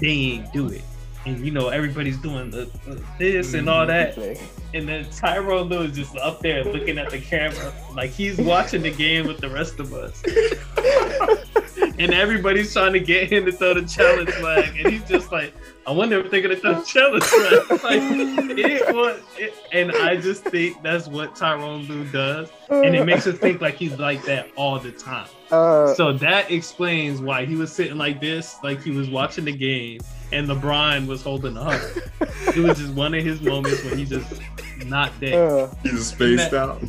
they 0.00 0.08
ain't 0.08 0.52
do 0.52 0.68
it. 0.68 0.82
And 1.24 1.44
you 1.44 1.50
know, 1.50 1.70
everybody's 1.70 2.18
doing 2.18 2.50
the, 2.50 2.70
the 2.84 3.02
this 3.18 3.54
and 3.54 3.68
all 3.68 3.84
that, 3.86 4.14
mm-hmm. 4.14 4.76
and 4.76 4.88
then 4.88 5.04
Tyronn 5.06 5.68
Lue 5.68 5.82
is 5.82 5.96
just 5.96 6.16
up 6.18 6.40
there 6.40 6.62
looking 6.62 6.98
at 6.98 7.10
the 7.10 7.18
camera, 7.18 7.72
like 7.94 8.10
he's 8.10 8.38
watching 8.38 8.82
the 8.82 8.92
game 8.92 9.26
with 9.26 9.38
the 9.38 9.48
rest 9.48 9.80
of 9.80 9.92
us. 9.92 10.22
and 11.98 12.12
everybody's 12.14 12.72
trying 12.72 12.92
to 12.92 13.00
get 13.00 13.30
him 13.30 13.44
to 13.46 13.52
throw 13.52 13.74
the 13.74 13.82
challenge 13.86 14.30
flag, 14.30 14.76
and 14.78 14.92
he's 14.92 15.04
just 15.08 15.30
like, 15.32 15.52
I 15.86 15.92
wonder 15.92 16.18
if 16.18 16.30
they're 16.30 16.40
gonna 16.42 16.56
throw 16.56 16.74
the 16.74 16.82
challenge 16.84 17.22
flag. 17.24 17.82
like, 17.84 18.58
it 18.58 18.94
was, 18.94 19.20
it, 19.38 19.54
and 19.72 19.92
I 19.92 20.16
just 20.16 20.42
think 20.44 20.82
that's 20.82 21.06
what 21.08 21.34
Tyronn 21.34 21.88
Lue 21.88 22.04
does, 22.06 22.50
and 22.68 22.94
it 22.96 23.04
makes 23.04 23.26
us 23.26 23.38
think 23.38 23.60
like 23.60 23.74
he's 23.74 23.98
like 23.98 24.22
that 24.24 24.48
all 24.56 24.78
the 24.78 24.92
time. 24.92 25.28
Uh, 25.50 25.94
So 25.94 26.12
that 26.14 26.50
explains 26.50 27.20
why 27.20 27.44
he 27.44 27.54
was 27.54 27.70
sitting 27.72 27.96
like 27.98 28.20
this, 28.20 28.56
like 28.64 28.82
he 28.82 28.90
was 28.90 29.08
watching 29.08 29.44
the 29.44 29.52
game, 29.56 30.00
and 30.32 30.48
LeBron 30.48 31.06
was 31.06 31.22
holding 31.22 31.56
up. 31.56 31.80
it 32.20 32.56
was 32.58 32.78
just 32.78 32.92
one 32.94 33.14
of 33.14 33.22
his 33.22 33.40
moments 33.40 33.84
when 33.84 33.96
he 33.98 34.04
just 34.04 34.40
not 34.86 35.12
there. 35.20 35.48
uh, 35.60 35.74
He's 35.84 36.06
spaced 36.08 36.52
out. 36.52 36.82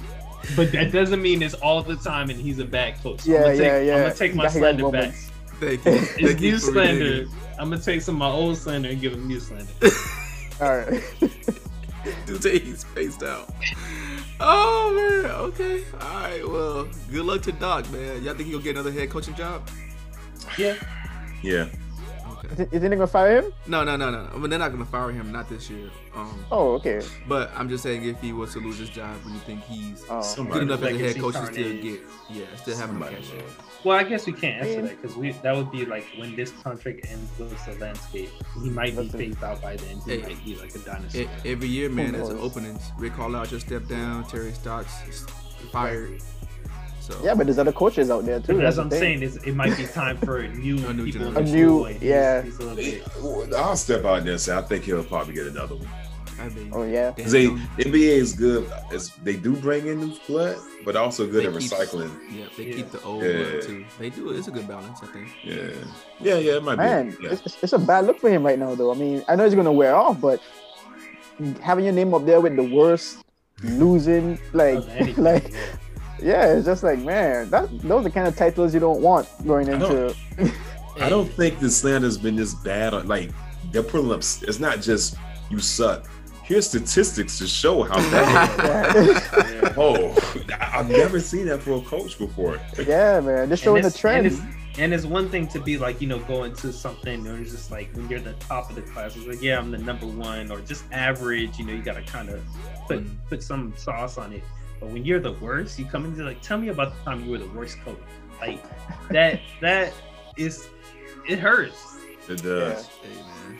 But 0.55 0.71
that 0.71 0.91
doesn't 0.91 1.21
mean 1.21 1.41
it's 1.41 1.53
all 1.55 1.83
the 1.83 1.95
time 1.97 2.29
and 2.29 2.39
he's 2.39 2.59
a 2.59 2.65
bad 2.65 3.01
coach. 3.03 3.25
yeah, 3.25 3.37
I'm 3.37 3.41
gonna 3.43 3.57
take, 3.57 3.61
yeah, 3.65 3.79
yeah. 3.79 3.95
I'm 3.95 4.01
gonna 4.03 4.13
take 4.15 4.35
my 4.35 4.43
He 4.43 4.47
got- 4.47 4.53
slander 4.53 4.89
back. 4.91 5.13
Thank 5.59 5.85
you. 5.85 5.91
It's 5.93 6.11
Thank 6.13 6.39
new 6.39 6.53
for 6.59 6.71
slander. 6.71 7.03
reading 7.03 7.31
I'm 7.59 7.69
gonna 7.71 7.81
take 7.81 8.01
some 8.01 8.15
of 8.15 8.19
my 8.19 8.29
old 8.29 8.57
slander 8.57 8.89
and 8.89 9.01
give 9.01 9.13
him 9.13 9.27
new 9.27 9.39
slander. 9.39 9.71
All 10.61 10.77
right. 10.77 11.03
Dude, 12.25 12.43
he's 12.63 12.79
spaced 12.81 13.23
out. 13.23 13.49
Oh 14.39 14.93
man. 15.23 15.31
Okay. 15.31 15.83
All 15.99 15.99
right. 16.21 16.47
Well, 16.47 16.87
good 17.11 17.25
luck 17.25 17.41
to 17.43 17.51
Doc, 17.51 17.89
man. 17.91 18.23
Y'all 18.23 18.35
think 18.35 18.47
he'll 18.49 18.59
get 18.59 18.75
another 18.75 18.91
head 18.91 19.09
coaching 19.09 19.33
job? 19.35 19.67
Yeah. 20.57 20.75
Yeah. 21.41 21.67
Okay. 22.51 22.53
Is 22.53 22.59
it- 22.59 22.73
is 22.73 22.83
it 22.83 22.89
gonna 22.89 23.07
fire 23.07 23.41
him? 23.41 23.53
No, 23.67 23.83
no, 23.83 23.95
no, 23.95 24.09
no. 24.09 24.27
I 24.33 24.37
mean, 24.37 24.49
they're 24.49 24.59
not 24.59 24.71
gonna 24.71 24.85
fire 24.85 25.11
him. 25.11 25.31
Not 25.31 25.49
this 25.49 25.69
year. 25.69 25.89
Um, 26.15 26.45
Oh, 26.51 26.73
okay. 26.75 27.01
but 27.27 27.51
I'm 27.55 27.69
just 27.69 27.83
saying, 27.83 28.03
if 28.05 28.19
he 28.21 28.33
was 28.33 28.53
to 28.53 28.59
lose 28.59 28.77
his 28.79 28.89
job, 28.89 29.15
would 29.23 29.33
you 29.33 29.39
think 29.41 29.63
he's 29.65 30.03
Oh, 30.09 30.21
good 30.45 30.63
enough 30.63 30.81
as 30.83 30.95
a 30.95 30.97
head 30.97 31.19
coach 31.19 31.33
to 31.35 31.45
still 31.45 31.73
get? 31.81 31.99
Yeah, 32.29 32.45
still 32.55 32.75
having 32.77 32.95
a 32.95 32.99
Somebody 33.05 33.15
cash. 33.15 33.31
Well, 33.83 33.97
I 33.97 34.03
guess 34.03 34.25
we 34.25 34.33
can't 34.33 34.65
answer 34.65 34.81
that 34.81 35.01
because 35.01 35.15
we 35.15 35.31
that 35.43 35.55
would 35.55 35.71
be 35.71 35.85
like 35.85 36.05
when 36.17 36.35
this 36.35 36.51
contract 36.63 37.05
ends 37.09 37.29
with 37.37 37.49
the 37.65 37.75
landscape. 37.85 38.29
He 38.63 38.69
might 38.69 38.95
be 38.95 39.03
Listen. 39.03 39.19
phased 39.19 39.43
out 39.43 39.61
by 39.61 39.75
then. 39.77 39.97
He 40.05 40.11
Hey. 40.17 40.21
might 40.23 40.43
be 40.45 40.55
like 40.55 40.73
a 40.75 40.79
dinosaur. 40.79 41.25
Every 41.45 41.67
year, 41.67 41.89
man, 41.89 42.13
there's 42.13 42.29
knows? 42.29 42.39
openings. 42.51 42.81
Rick 42.97 43.15
Carlisle 43.15 43.45
just 43.45 43.67
stepped 43.67 43.87
down. 43.87 44.23
Terry 44.25 44.51
Stotts 44.53 44.93
is 45.07 45.25
fired. 45.71 46.21
So 47.07 47.17
Yeah, 47.23 47.33
but 47.35 47.47
there's 47.47 47.57
other 47.59 47.71
coaches 47.71 48.09
out 48.11 48.25
there 48.25 48.39
too. 48.41 48.53
But 48.53 48.63
That's 48.63 48.73
as 48.75 48.79
I'm 48.79 48.89
thing. 48.89 48.99
saying, 48.99 49.21
is 49.23 49.37
it 49.37 49.55
might 49.55 49.77
be 49.77 49.85
time 49.85 50.17
for 50.17 50.45
new 50.65 50.75
A 50.87 50.93
new 50.93 51.05
people. 51.05 51.27
in 51.27 51.37
A 51.37 51.41
new- 51.41 51.67
school, 51.67 51.85
and 51.85 51.95
he's- 51.97 52.03
yeah. 52.03 52.41
he's 52.41 52.59
a 52.59 52.75
bit- 52.75 53.53
I'll 53.55 53.75
step 53.77 54.03
out 54.05 54.23
there 54.23 54.33
and 54.33 54.41
say 54.41 54.55
I 54.57 54.61
think 54.61 54.83
he'll 54.83 55.03
probably 55.03 55.33
get 55.33 55.47
another 55.47 55.75
one. 55.75 55.87
I 56.39 56.49
mean, 56.49 56.69
Oh 56.71 56.83
yeah. 56.83 57.11
Because 57.11 57.31
they 57.31 57.47
NBA 57.47 58.17
is 58.25 58.33
good. 58.33 58.69
It's, 58.91 59.09
they 59.23 59.35
do 59.37 59.55
bring 59.55 59.87
in 59.87 60.01
new 60.01 60.13
blood, 60.27 60.57
but 60.85 60.95
also 60.95 61.25
good 61.25 61.43
they 61.43 61.47
at 61.47 61.59
keep- 61.59 61.71
recycling. 61.71 62.11
Yeah, 62.29 62.45
they 62.57 62.65
Yeah. 62.65 62.75
keep 62.75 62.91
the 62.91 63.01
old 63.03 63.23
Yeah. 63.23 63.31
blood 63.37 63.61
too. 63.63 63.85
They 63.97 64.09
do. 64.11 64.29
It's 64.31 64.47
a 64.47 64.51
good 64.51 64.67
balance, 64.67 64.99
I 65.01 65.07
think. 65.07 65.29
Yeah. 65.43 65.55
Yeah, 66.19 66.35
yeah, 66.37 66.57
it 66.57 66.63
might 66.63 66.75
Man, 66.75 67.11
be. 67.11 67.23
Yeah. 67.23 67.29
it's, 67.31 67.41
it's- 67.41 67.57
it's 67.63 67.73
a 67.73 67.79
bad 67.79 68.05
look 68.05 68.19
for 68.19 68.29
him 68.29 68.43
right 68.45 68.59
now, 68.59 68.75
though. 68.75 68.91
I 68.91 68.95
mean, 68.95 69.23
I 69.27 69.35
know 69.35 69.45
he's 69.45 69.55
gonna 69.55 69.71
wear 69.73 69.95
off, 69.95 70.19
but 70.21 70.39
having 71.61 71.85
your 71.85 71.93
name 71.93 72.13
up 72.13 72.25
there 72.25 72.39
with 72.41 72.55
the 72.55 72.63
worst 72.63 73.17
losing, 73.63 74.37
like, 74.53 74.75
Of 74.77 74.89
anything, 74.89 75.23
like, 75.31 75.53
yeah. 76.21 76.47
yeah, 76.47 76.53
it's 76.57 76.65
just 76.65 76.83
like, 76.83 76.99
man, 76.99 77.49
that 77.49 77.69
those 77.81 78.01
are 78.01 78.03
the 78.03 78.09
kind 78.11 78.27
of 78.27 78.35
titles 78.35 78.73
you 78.73 78.79
don't 78.79 79.01
want 79.01 79.27
going 79.45 79.69
I 79.73 79.77
don't- 79.77 80.15
into. 80.37 80.53
I 80.99 81.09
don't 81.09 81.29
think 81.31 81.59
the 81.59 81.69
slander's 81.69 82.17
been 82.17 82.35
this 82.35 82.55
bad. 82.55 82.95
On, 82.95 83.07
like 83.07 83.29
they're 83.71 83.83
pulling 83.83 84.11
up. 84.11 84.19
It's 84.19 84.59
not 84.59 84.81
just 84.81 85.15
you 85.51 85.59
suck. 85.59 86.07
Here's 86.43 86.67
statistics 86.67 87.37
to 87.39 87.45
show 87.47 87.83
how 87.83 87.95
bad. 88.11 89.05
yeah, 89.05 89.73
oh, 89.77 90.15
I- 90.59 90.79
I've 90.79 90.89
never 90.89 91.19
seen 91.19 91.45
that 91.47 91.61
for 91.61 91.73
a 91.77 91.81
coach 91.81 92.17
before. 92.17 92.59
yeah, 92.85 93.19
man, 93.19 93.49
just 93.49 93.63
showing 93.63 93.83
and 93.83 93.93
the 93.93 93.97
trend. 93.97 94.25
And 94.25 94.35
it's, 94.35 94.41
and 94.79 94.93
it's 94.93 95.05
one 95.05 95.27
thing 95.29 95.47
to 95.49 95.59
be 95.59 95.77
like, 95.77 96.01
you 96.01 96.07
know, 96.07 96.19
going 96.19 96.51
into 96.51 96.71
something 96.73 97.27
or 97.27 97.37
it's 97.39 97.51
just 97.51 97.69
like 97.71 97.91
when 97.95 98.07
you're 98.09 98.19
the 98.19 98.33
top 98.33 98.69
of 98.69 98.75
the 98.75 98.81
class, 98.83 99.15
it's 99.15 99.25
like, 99.27 99.41
yeah, 99.41 99.57
I'm 99.59 99.69
the 99.71 99.77
number 99.77 100.05
one 100.07 100.51
or 100.51 100.61
just 100.61 100.85
average, 100.91 101.57
you 101.59 101.65
know, 101.65 101.73
you 101.73 101.81
gotta 101.83 102.01
kind 102.03 102.29
of 102.29 102.41
put 102.87 103.03
Mm. 103.03 103.09
put 103.29 103.43
some 103.43 103.73
sauce 103.77 104.17
on 104.17 104.33
it. 104.33 104.43
But 104.79 104.89
when 104.89 105.05
you're 105.05 105.19
the 105.19 105.33
worst, 105.33 105.79
you 105.79 105.85
come 105.85 106.05
into 106.05 106.23
like, 106.23 106.41
tell 106.41 106.57
me 106.57 106.69
about 106.69 106.93
the 106.95 107.03
time 107.03 107.23
you 107.25 107.31
were 107.31 107.37
the 107.39 107.47
worst 107.49 107.79
coach. 107.81 107.99
Like 108.39 108.63
that 109.09 109.39
that 109.61 109.93
is 110.37 110.67
it 111.27 111.39
hurts. 111.39 111.97
It 112.29 112.43
does. 112.43 112.87
Hey 112.87 113.15
man, 113.15 113.59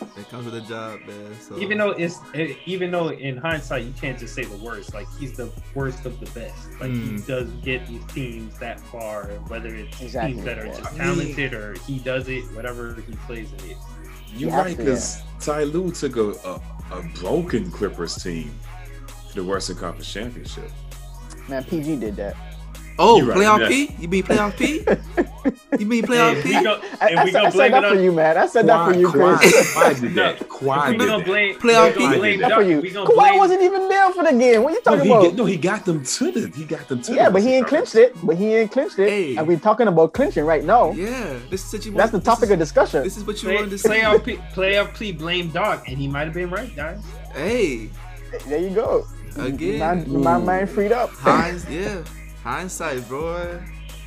that, 0.00 0.14
that 0.16 0.28
comes 0.28 0.44
with 0.44 0.54
a 0.56 0.60
job, 0.60 1.00
man. 1.06 1.34
So 1.40 1.56
Even 1.58 1.78
though 1.78 1.90
it's 1.92 2.18
it, 2.34 2.58
even 2.66 2.90
though 2.90 3.08
in 3.10 3.36
hindsight 3.38 3.84
you 3.84 3.92
can't 3.98 4.18
just 4.18 4.34
say 4.34 4.44
the 4.44 4.56
worst. 4.58 4.92
Like 4.92 5.06
he's 5.18 5.32
the 5.32 5.50
worst 5.74 6.04
of 6.04 6.20
the 6.20 6.26
best. 6.38 6.68
Like 6.80 6.90
he 6.90 6.98
Mm. 6.98 7.26
does 7.26 7.48
get 7.62 7.86
these 7.86 8.04
teams 8.06 8.58
that 8.58 8.78
far, 8.80 9.28
whether 9.48 9.74
it's 9.74 10.00
Exactly, 10.02 10.34
teams 10.34 10.44
that 10.44 10.58
are 10.58 10.66
yeah. 10.66 10.76
just 10.76 10.86
I 10.86 10.90
mean- 10.90 10.98
talented 10.98 11.54
or 11.54 11.74
he 11.86 11.98
does 12.00 12.28
it, 12.28 12.42
whatever 12.54 12.94
he 13.06 13.14
plays 13.26 13.50
in 13.52 13.70
it. 13.70 13.76
You're 14.32 14.40
You 14.40 14.50
have 14.50 14.66
right, 14.66 14.76
to, 14.76 14.82
because 14.84 15.22
Ty 15.40 15.62
Lue 15.64 15.90
took 15.90 16.16
a, 16.16 16.32
a, 16.46 16.60
a 16.98 17.02
broken 17.14 17.70
Clippers 17.70 18.22
team 18.22 18.50
to 18.50 18.67
the 19.38 19.44
Western 19.44 19.76
Conference 19.76 20.12
Championship. 20.12 20.70
Man, 21.48 21.64
PG 21.64 21.96
did 21.96 22.16
that. 22.16 22.36
oh, 22.98 23.18
You're 23.18 23.26
right, 23.28 23.38
playoff 23.38 23.60
yeah. 23.60 23.68
P? 23.68 23.94
You 24.00 24.08
mean 24.08 24.22
playoff 24.24 24.56
P? 24.58 24.84
you 25.78 25.86
mean 25.86 26.02
Hey, 26.02 26.08
playoff 26.08 26.36
if 26.36 26.42
P? 26.42 26.56
we 26.58 26.62
go, 26.64 26.80
I, 27.00 27.10
if 27.10 27.18
I 27.18 27.24
we 27.24 27.30
said, 27.32 27.40
go 27.40 27.46
I 27.46 27.50
said 27.50 27.52
blame 27.52 27.74
it 27.74 27.80
that 27.80 27.88
for 27.94 28.00
you, 28.02 28.12
man. 28.12 28.36
I 28.36 28.46
said 28.46 28.66
that 28.66 28.84
for 28.92 28.98
you, 28.98 29.08
Kawhi, 29.08 29.38
Chris. 29.38 29.52
Kawhi 29.74 30.00
did 30.00 30.14
No, 30.14 30.22
that. 30.24 30.40
if 30.42 30.48
Kawhi 30.48 30.90
we 30.90 30.96
did 30.98 31.06
gonna 31.06 31.18
that. 31.18 31.24
blame, 31.26 31.54
Playoff 31.54 31.96
P? 31.96 32.16
blame 32.18 32.40
That 32.40 32.52
for 32.54 32.62
you. 32.62 32.82
Kawhi 32.82 33.38
wasn't 33.38 33.62
even 33.62 33.88
there 33.88 34.10
for 34.10 34.24
the 34.24 34.32
game. 34.32 34.62
What 34.64 34.72
are 34.72 34.74
you 34.76 34.82
No, 34.84 34.90
talking 34.92 35.00
he, 35.04 35.10
about? 35.10 35.22
get, 35.22 35.34
no, 35.36 35.44
he 35.46 35.56
got 35.56 35.84
them 35.86 36.04
to 36.04 36.32
the. 36.32 36.58
He 36.58 36.64
got 36.64 36.88
them 36.88 37.00
to. 37.02 37.14
yeah, 37.14 37.26
the 37.26 37.30
but 37.30 37.42
he 37.42 37.54
ain't 37.54 37.66
Western 37.66 37.68
clinched 37.68 37.94
it. 37.94 38.26
But 38.26 38.36
he 38.36 38.54
ain't 38.56 38.72
clinched 38.72 38.98
it. 38.98 39.08
Hey. 39.08 39.36
And 39.36 39.46
we're 39.48 39.58
talking 39.60 39.86
about 39.86 40.12
clinching 40.12 40.44
right 40.44 40.64
now. 40.64 40.90
Yeah, 40.92 41.38
this 41.48 41.64
is 41.66 41.72
what 41.72 41.86
you. 41.86 41.92
That's 41.92 42.12
the 42.12 42.20
topic 42.20 42.48
this 42.48 42.50
of 42.50 42.58
discussion. 42.58 43.04
This 43.04 43.16
is 43.16 43.24
what 43.24 43.36
you 43.42 43.48
play, 43.48 43.54
wanted 43.54 43.70
to 43.70 43.78
see. 43.78 43.88
playoff 43.88 44.24
P, 44.24 44.36
playoff 44.52 44.98
P 44.98 45.12
blame 45.12 45.48
Doc, 45.50 45.84
and 45.88 45.96
he 45.96 46.08
might 46.08 46.24
have 46.24 46.34
been 46.34 46.50
right, 46.50 46.74
guys. 46.76 47.00
Hey, 47.32 47.88
There 48.48 48.58
you 48.58 48.70
go. 48.70 49.06
Again. 49.36 49.78
Man, 49.78 50.22
my 50.22 50.38
mind 50.38 50.70
freed 50.70 50.92
up. 50.92 51.10
Hinds, 51.10 51.68
yeah, 51.70 52.02
hindsight, 52.42 53.06
bro. 53.08 53.60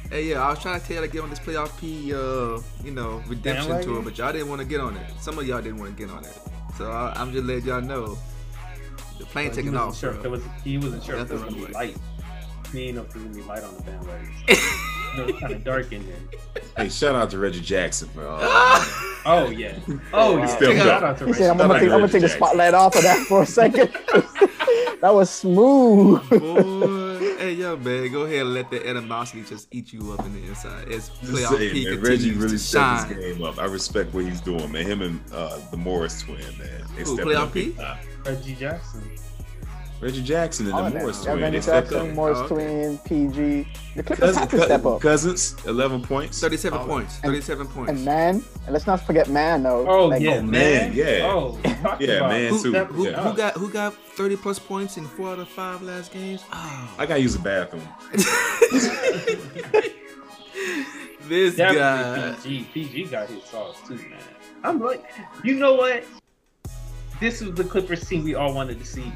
Hey, 0.09 0.29
yeah, 0.29 0.41
I 0.45 0.49
was 0.49 0.59
trying 0.59 0.79
to 0.79 0.85
tell 0.85 0.97
y'all 0.97 1.05
to 1.05 1.11
get 1.11 1.21
on 1.23 1.29
this 1.29 1.39
playoff 1.39 1.79
P, 1.79 2.13
uh, 2.13 2.59
you 2.83 2.91
know, 2.91 3.21
redemption 3.27 3.69
Bandwagon? 3.69 3.87
tour, 3.93 4.01
but 4.01 4.17
y'all 4.17 4.33
didn't 4.33 4.49
want 4.49 4.59
to 4.61 4.67
get 4.67 4.81
on 4.81 4.97
it. 4.97 5.09
Some 5.21 5.39
of 5.39 5.47
y'all 5.47 5.61
didn't 5.61 5.79
want 5.79 5.95
to 5.95 6.05
get 6.05 6.13
on 6.13 6.25
it, 6.25 6.37
so 6.77 6.91
I, 6.91 7.13
I'm 7.15 7.31
just 7.31 7.45
letting 7.45 7.65
y'all 7.65 7.81
know 7.81 8.17
the 9.19 9.25
plane 9.27 9.49
He 9.51 9.55
taking 9.55 9.77
off. 9.77 9.97
sure 9.97 10.11
bro. 10.13 10.21
there 10.21 10.31
was, 10.31 10.43
he 10.63 10.77
wasn't 10.77 11.03
sure 11.03 11.15
if 11.15 11.27
That's 11.27 11.29
there 11.29 11.39
the 11.39 11.45
was 11.45 11.53
gonna 11.55 11.67
be 11.67 11.73
light. 11.73 11.97
He 12.71 12.83
ain't 12.87 12.95
know 12.95 13.01
if 13.03 13.09
there 13.13 13.21
gonna 13.21 13.35
be 13.35 13.41
light 13.43 13.63
on 13.63 13.75
the 13.75 13.81
bandwagon. 13.83 14.29
it 14.47 15.25
was 15.25 15.39
kind 15.41 15.53
of 15.53 15.63
dark 15.63 15.91
in 15.91 16.01
here. 16.03 16.15
Hey, 16.77 16.89
shout 16.89 17.15
out 17.15 17.29
to 17.31 17.37
Reggie 17.37 17.61
Jackson 17.61 18.07
for. 18.09 18.25
Uh, 18.27 18.85
Oh 19.23 19.51
yeah. 19.51 19.77
Oh 20.13 20.37
yeah. 20.37 20.45
Still 20.47 20.75
Shout 20.75 21.01
go. 21.01 21.05
out 21.07 21.17
to 21.19 21.25
He 21.25 21.31
Reggie. 21.31 21.43
said, 21.43 21.51
I'm 21.51 21.57
gonna, 21.57 21.73
like 21.73 21.81
take, 21.83 21.91
I'm 21.91 21.99
gonna 21.99 22.11
take 22.11 22.21
the 22.23 22.29
spotlight 22.29 22.73
off 22.73 22.95
of 22.95 23.03
that 23.03 23.17
for 23.27 23.43
a 23.43 23.45
second. 23.45 23.91
that 24.99 25.13
was 25.13 25.29
smooth. 25.29 26.27
Boy, 26.27 27.35
hey, 27.37 27.53
yo, 27.53 27.77
man, 27.77 28.11
go 28.11 28.23
ahead 28.23 28.41
and 28.41 28.53
let 28.55 28.71
the 28.71 28.87
animosity 28.89 29.43
just 29.43 29.67
eat 29.71 29.93
you 29.93 30.11
up 30.13 30.25
in 30.25 30.33
the 30.33 30.47
inside. 30.49 30.91
As 30.91 31.09
just 31.09 31.21
playoff 31.33 31.49
saying, 31.57 31.71
P 31.71 31.85
man, 31.85 31.93
continues 32.01 32.09
Reggie 32.09 32.31
really 32.31 32.49
to 32.53 32.57
stepped 32.57 33.09
shine. 33.09 33.15
his 33.15 33.35
game 33.35 33.43
up. 33.43 33.59
I 33.59 33.65
respect 33.65 34.11
what 34.11 34.25
he's 34.25 34.41
doing, 34.41 34.71
man. 34.71 34.85
Him 34.87 35.01
and 35.03 35.21
uh, 35.31 35.59
the 35.69 35.77
Morris 35.77 36.19
twin, 36.23 36.39
man. 36.57 36.83
They 36.95 37.03
Who, 37.03 37.13
stepping 37.13 37.31
playoff 37.33 37.37
up 37.43 37.53
P? 37.53 37.69
big. 37.69 38.25
Reggie 38.25 38.55
Jackson. 38.55 39.03
Reggie 40.01 40.23
Jackson 40.23 40.65
and 40.65 40.73
All 40.75 40.81
the 40.81 40.87
of. 40.87 40.93
Morris 40.95 41.17
Yeah, 41.23 41.31
twin. 41.31 41.43
Randy 41.43 41.57
They 41.59 41.61
stepped 41.61 41.89
Jackson. 41.91 42.15
Morris 42.15 42.37
Oh, 42.39 42.43
okay. 42.45 42.55
Twin, 42.55 42.97
PG. 43.05 43.67
The 43.95 44.03
Clippers 44.03 44.17
Cousins, 44.19 44.37
have 44.37 44.49
to 44.49 44.61
step 44.63 44.85
up. 44.85 44.99
Cousins, 45.01 45.55
eleven 45.65 46.01
points. 46.01 46.39
37 46.41 46.79
Oh, 46.79 46.85
points. 46.87 47.17
37 47.19 47.67
points. 47.67 47.91
And 47.91 48.03
man, 48.05 48.43
and 48.65 48.73
let's 48.73 48.87
not 48.87 49.05
forget 49.05 49.29
man 49.29 49.61
though. 49.63 49.87
Oh 49.87 50.07
Like, 50.07 50.21
yeah, 50.21 50.31
oh, 50.37 50.41
man. 50.41 50.49
man, 50.51 50.93
yeah. 50.93 51.19
Oh, 51.31 51.59
Yeah, 51.99 52.13
about 52.17 52.29
man, 52.31 52.49
who 52.51 52.63
too. 52.63 52.69
stepped 52.71 52.91
Who, 52.93 53.07
Yeah. 53.09 53.21
who 53.29 53.37
got 53.37 53.53
who 53.57 53.69
got 53.69 53.93
30 53.93 54.37
plus 54.37 54.57
points 54.57 54.97
in 54.97 55.05
four 55.05 55.29
out 55.33 55.39
of 55.39 55.47
five 55.49 55.83
last 55.83 56.11
games? 56.11 56.41
Oh, 56.51 56.95
I 56.97 57.05
gotta 57.05 57.21
use 57.21 57.33
the 57.33 57.39
bathroom. 57.43 57.87
this 61.27 61.55
guy. 61.55 61.73
Definitely 61.73 62.63
PG. 62.63 62.63
PG 62.73 63.03
got 63.05 63.29
his 63.29 63.43
sauce 63.43 63.77
too, 63.87 63.95
man. 63.95 64.17
I'm 64.63 64.79
like, 64.79 65.03
you 65.43 65.55
know 65.55 65.75
what? 65.75 66.03
This 67.19 67.41
was 67.41 67.53
the 67.53 67.63
Clippers 67.63 68.07
team 68.07 68.23
we 68.23 68.33
all 68.35 68.53
wanted 68.53 68.79
to 68.79 68.85
see. 68.85 69.11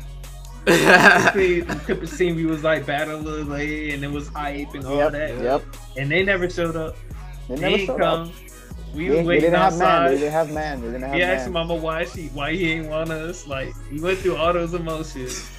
See, 1.34 1.60
the 1.62 1.82
Clippers 1.86 2.18
team 2.18 2.36
we 2.36 2.46
was 2.46 2.64
like 2.64 2.86
battle 2.86 3.20
Lil 3.20 3.46
Lay 3.46 3.92
and 3.92 4.04
it 4.04 4.10
was 4.12 4.28
hype 4.30 4.74
and 4.74 4.86
all 4.86 4.98
Yep, 4.98 5.12
that. 5.12 5.38
yep. 5.42 5.64
And 5.98 6.10
they 6.10 6.24
never 6.24 6.50
showed 6.50 6.76
up. 6.76 6.96
They 7.48 7.56
They, 7.56 7.62
never 7.62 7.76
ain't 7.78 7.88
showed 7.88 8.00
come. 8.00 8.28
up. 8.30 8.34
We 8.96 9.10
They, 9.10 9.10
was 9.10 9.18
they 9.20 9.24
waiting 9.26 9.42
didn't 9.52 9.60
have 9.60 9.78
man. 9.78 9.80
They 9.80 9.86
outside. 9.86 10.10
didn't 10.20 10.32
have 10.32 10.52
man. 10.52 10.82
They 10.82 10.88
didn't 10.88 11.02
have 11.04 11.14
He 11.14 11.22
asked. 11.22 11.50
Mama 11.52 11.76
why 11.76 12.06
she 12.06 12.28
why 12.30 12.54
he 12.54 12.72
ain't 12.72 12.88
want 12.90 13.12
us. 13.12 13.46
Like 13.48 13.74
we 13.92 14.00
went 14.02 14.20
through 14.20 14.38
all 14.38 14.54
those 14.54 14.74
emotions. 14.74 15.52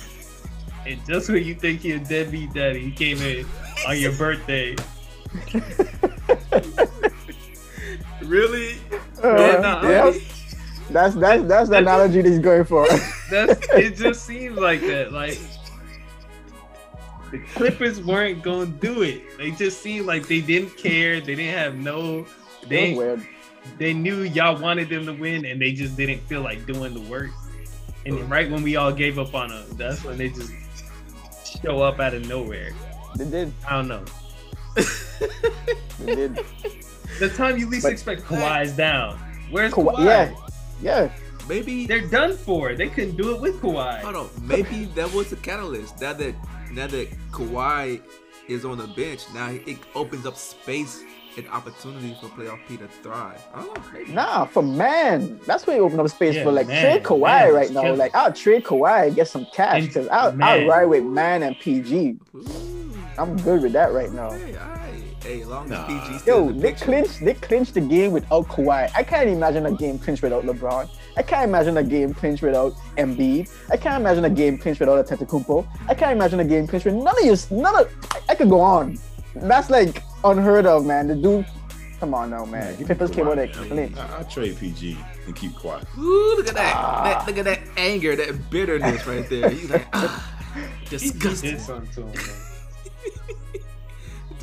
And 0.87 1.05
just 1.07 1.29
when 1.29 1.45
you 1.45 1.55
think 1.55 1.81
he 1.81 1.93
a 1.93 1.99
deadbeat 1.99 2.53
daddy, 2.53 2.81
he 2.81 2.91
came 2.93 3.19
in 3.19 3.47
on 3.87 3.99
your 3.99 4.13
birthday. 4.17 4.75
really? 8.23 8.77
Uh, 9.23 9.37
Yeah, 9.37 9.61
nah, 9.61 9.89
yep. 9.89 10.15
That's 10.91 11.15
that's 11.17 11.43
that's 11.49 11.69
the 11.69 11.79
analogy 11.79 12.23
that 12.23 12.29
he's 12.29 12.39
going 12.39 12.65
for. 12.65 12.87
That's 13.31 13.67
it. 13.73 13.97
Just 13.97 14.25
seems 14.25 14.57
like 14.57 14.81
that. 14.83 15.13
Like 15.13 15.39
the 17.33 17.39
Clippers 17.55 18.01
weren't 18.01 18.43
gonna 18.43 18.67
do 18.67 19.03
it. 19.03 19.37
They 19.37 19.51
just 19.51 19.83
seemed 19.83 20.07
like 20.07 20.29
they 20.29 20.41
didn't 20.41 20.77
care. 20.77 21.21
They 21.21 21.35
didn't 21.35 21.59
have 21.59 21.75
no. 21.77 22.25
They 22.69 23.19
they 23.79 23.93
knew 23.93 24.23
y'all 24.23 24.61
wanted 24.61 24.89
them 24.89 25.07
to 25.07 25.13
win, 25.13 25.45
and 25.45 25.61
they 25.61 25.73
just 25.73 25.97
didn't 25.97 26.21
feel 26.21 26.43
like 26.43 26.67
doing 26.67 26.95
the 26.95 27.01
work. 27.11 27.31
And 28.05 28.17
then 28.17 28.29
right 28.29 28.49
when 28.49 28.63
we 28.63 28.77
all 28.77 28.93
gave 28.93 29.19
up 29.19 29.35
on 29.35 29.49
them, 29.49 29.65
that's 29.73 30.05
when 30.05 30.17
they 30.19 30.29
just 30.29 30.53
show 31.65 31.83
up 31.83 31.99
out 31.99 32.15
of 32.15 32.29
nowhere. 32.29 32.71
They 33.17 33.29
did. 33.29 33.53
I 33.69 33.73
don't 33.75 33.89
know. 33.89 34.05
They 35.99 36.15
did. 36.15 36.39
The 37.19 37.29
time 37.31 37.59
you 37.59 37.69
least 37.69 37.83
But- 37.83 37.93
expect 37.93 38.23
Kawhi's 38.23 38.73
down. 38.73 39.19
Where's 39.51 39.73
Kawhi- 39.73 39.97
Kawhi? 39.97 40.05
yeah. 40.05 40.35
Yeah. 40.81 41.11
Maybe. 41.49 41.87
They're 41.87 42.07
done 42.09 42.37
for. 42.37 42.75
They 42.75 42.89
couldn't 42.89 43.17
do 43.17 43.35
it 43.35 43.41
with 43.41 43.61
Kawhi. 43.61 44.01
Hold 44.01 44.17
on. 44.17 44.29
Maybe 44.43 44.85
that 44.97 45.13
was 45.13 45.31
the 45.31 45.37
catalyst. 45.37 46.01
Now 46.01 46.13
that 46.15 46.35
now 46.73 46.87
that 46.89 47.09
Kawhi 47.31 48.01
is 48.49 48.65
on 48.65 48.79
the 48.79 48.87
bench, 48.89 49.23
now 49.35 49.51
it 49.51 49.79
opens 49.95 50.27
up 50.27 50.37
space 50.37 51.03
and 51.37 51.47
opportunity 51.49 52.17
for 52.21 52.29
playoff 52.29 52.59
P 52.67 52.77
to 52.79 52.89
thrive. 52.89 53.41
I 53.55 53.61
don't 53.63 53.77
know. 53.77 53.83
Maybe. 53.93 54.13
Nah, 54.13 54.47
for 54.47 54.63
man, 54.63 55.39
that's 55.47 55.67
where 55.67 55.77
you 55.77 55.83
open 55.85 56.01
up 56.01 56.09
space 56.09 56.35
Yeah, 56.35 56.45
for 56.45 56.53
like 56.53 56.67
man, 56.67 56.83
trade 56.83 57.03
Kawhi 57.05 57.21
man 57.45 57.55
right 57.55 57.71
now. 57.71 57.83
killing. 57.83 57.99
Like 57.99 58.15
I'll 58.15 58.33
trade 58.33 58.65
Kawhi 58.65 59.09
and 59.09 59.17
get 59.17 59.29
some 59.29 59.47
cash 59.53 59.87
because 59.87 60.09
I'll, 60.09 60.37
I'll 60.43 60.67
ride 60.67 60.87
with 60.87 61.05
man 61.05 61.43
and 61.43 61.59
PG. 61.61 62.17
Ooh. 62.35 62.45
I'm 63.19 63.37
good 63.39 63.63
with 63.63 63.73
that 63.73 63.93
right 63.93 64.11
now. 64.13 64.31
Hey, 64.31 64.57
all 64.57 64.69
right. 64.69 64.86
Hey, 65.27 65.41
as 65.43 65.49
long 65.49 65.65
as 65.65 65.71
Nah. 65.71 65.87
PG 65.87 66.19
still 66.21 66.47
Yo, 66.47 66.47
the 66.53 66.53
they 66.61 66.69
picture. 66.71 66.85
clinched 66.85 67.25
they 67.25 67.35
clinched 67.35 67.75
the 67.75 67.81
game 67.81 68.13
without 68.13 68.47
Kawhi. 68.47 68.91
I 68.95 69.03
can't 69.03 69.29
imagine 69.29 69.67
a 69.67 69.73
game 69.73 69.99
clinched 69.99 70.23
without 70.23 70.45
LeBron. 70.45 70.89
I 71.17 71.23
can't 71.23 71.49
imagine 71.49 71.77
a 71.79 71.83
game 71.83 72.15
clinched 72.15 72.43
without 72.43 72.75
Embiid. 72.97 73.51
I 73.71 73.77
can't 73.77 74.01
imagine 74.01 74.25
a 74.25 74.31
game 74.31 74.57
clinched 74.57 74.79
without 74.81 74.99
a 74.99 75.03
Antetokounmpo. 75.03 75.67
I 75.89 75.95
can't 75.95 76.13
imagine 76.13 76.39
a 76.41 76.45
game 76.45 76.67
clinched 76.69 76.87
with 76.87 76.95
none 76.95 77.09
of 77.19 77.25
you. 77.25 77.37
None 77.51 77.75
of 77.81 77.93
I, 78.13 78.21
I 78.29 78.35
could 78.37 78.49
go 78.49 78.61
on. 78.61 78.99
That's 79.35 79.69
like 79.69 80.03
unheard 80.25 80.65
of, 80.67 80.87
man. 80.87 81.09
The 81.09 81.17
dude, 81.17 81.47
come 81.99 82.15
on 82.15 82.31
now, 82.31 82.45
man. 82.45 82.71
give 82.77 82.81
me 82.81 82.87
Clippers 82.87 83.11
came 83.11 83.27
out 83.27 83.39
Kawhi, 83.39 83.43
and 83.51 83.57
man. 83.57 83.69
clinched. 83.95 83.99
I, 83.99 84.17
I'll 84.19 84.25
trade 84.27 84.57
PG 84.59 84.97
and 85.27 85.35
keep 85.35 85.55
quiet. 85.57 85.85
Ooh, 85.99 86.35
look 86.37 86.47
at 86.49 86.55
that. 86.55 86.73
Ah. 86.77 87.03
that. 87.05 87.27
Look 87.27 87.39
at 87.39 87.45
that 87.47 87.61
anger, 87.77 88.15
that 88.15 88.49
bitterness 88.51 89.05
right 89.09 89.29
there. 89.29 89.51
He's 89.51 89.71
like, 89.71 89.87
ah, 89.93 90.33
He, 90.55 90.61
he 90.61 90.89
disgusting. 90.89 91.59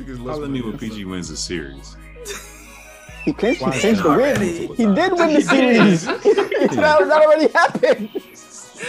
Took 0.04 0.18
his 0.18 0.18
Holler 0.18 0.44
at 0.44 0.50
me 0.50 0.60
when 0.60 0.76
PG 0.78 1.04
wins 1.06 1.30
the 1.30 1.36
series. 1.36 1.96
He 3.24 3.32
clinched. 3.32 3.60
He 3.60 3.64
Why 3.64 3.70
clinched 3.80 4.02
the 4.02 4.08
not? 4.08 4.18
win. 4.18 4.26
Already. 4.36 4.66
He 4.66 4.76
did 4.76 4.96
win 4.96 5.16
the 5.16 5.26
He 5.28 5.34
did. 5.36 5.46
series. 5.46 6.04
that, 6.04 6.70
that 6.76 7.10
already 7.10 7.48
happened. 7.52 8.10